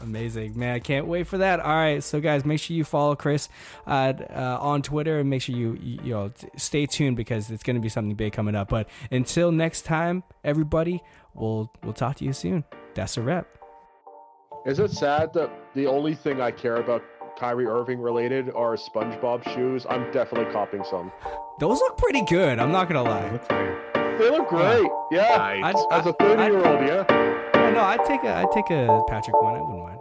Amazing, 0.00 0.56
man! 0.56 0.76
I 0.76 0.78
can't 0.78 1.08
wait 1.08 1.26
for 1.26 1.38
that. 1.38 1.58
All 1.58 1.74
right, 1.74 2.02
so 2.04 2.20
guys, 2.20 2.44
make 2.44 2.60
sure 2.60 2.76
you 2.76 2.84
follow 2.84 3.16
Chris 3.16 3.48
uh, 3.84 4.12
uh, 4.30 4.58
on 4.60 4.80
Twitter 4.80 5.18
and 5.18 5.28
make 5.28 5.42
sure 5.42 5.56
you 5.56 5.76
you, 5.80 5.98
you 6.04 6.12
know 6.12 6.32
stay 6.56 6.86
tuned 6.86 7.16
because 7.16 7.50
it's 7.50 7.64
going 7.64 7.74
to 7.74 7.82
be 7.82 7.88
something 7.88 8.14
big 8.14 8.32
coming 8.32 8.54
up. 8.54 8.68
But 8.68 8.88
until 9.10 9.50
next 9.50 9.82
time, 9.82 10.22
everybody, 10.44 11.02
we'll 11.34 11.72
we'll 11.82 11.94
talk 11.94 12.14
to 12.16 12.24
you 12.24 12.32
soon 12.32 12.64
that's 12.98 13.16
a 13.16 13.22
wrap. 13.22 13.46
Is 14.66 14.80
it 14.80 14.90
sad 14.90 15.32
that 15.34 15.50
the 15.74 15.86
only 15.86 16.14
thing 16.14 16.40
I 16.40 16.50
care 16.50 16.76
about 16.76 17.02
Kyrie 17.38 17.66
Irving 17.66 18.00
related 18.00 18.50
are 18.56 18.74
SpongeBob 18.74 19.44
shoes? 19.54 19.86
I'm 19.88 20.10
definitely 20.10 20.52
copping 20.52 20.82
some. 20.82 21.12
Those 21.60 21.78
look 21.78 21.96
pretty 21.96 22.22
good. 22.22 22.58
I'm 22.58 22.72
not 22.72 22.88
gonna 22.88 23.04
lie. 23.04 23.38
They 24.18 24.30
look 24.30 24.48
great. 24.48 24.88
Yeah, 25.12 25.54
yeah. 25.54 25.72
As 25.92 26.06
a 26.06 26.12
30 26.14 26.42
year 26.42 26.56
old, 26.56 26.80
yeah. 26.80 27.04
Yeah, 27.54 27.70
no, 27.70 27.80
I 27.80 27.96
take 28.08 28.24
a 28.24 28.36
I 28.36 28.44
take 28.52 28.70
a 28.70 29.00
Patrick 29.08 29.40
one. 29.40 29.54
I 29.54 29.60
wouldn't 29.60 29.78
mind. 29.84 29.97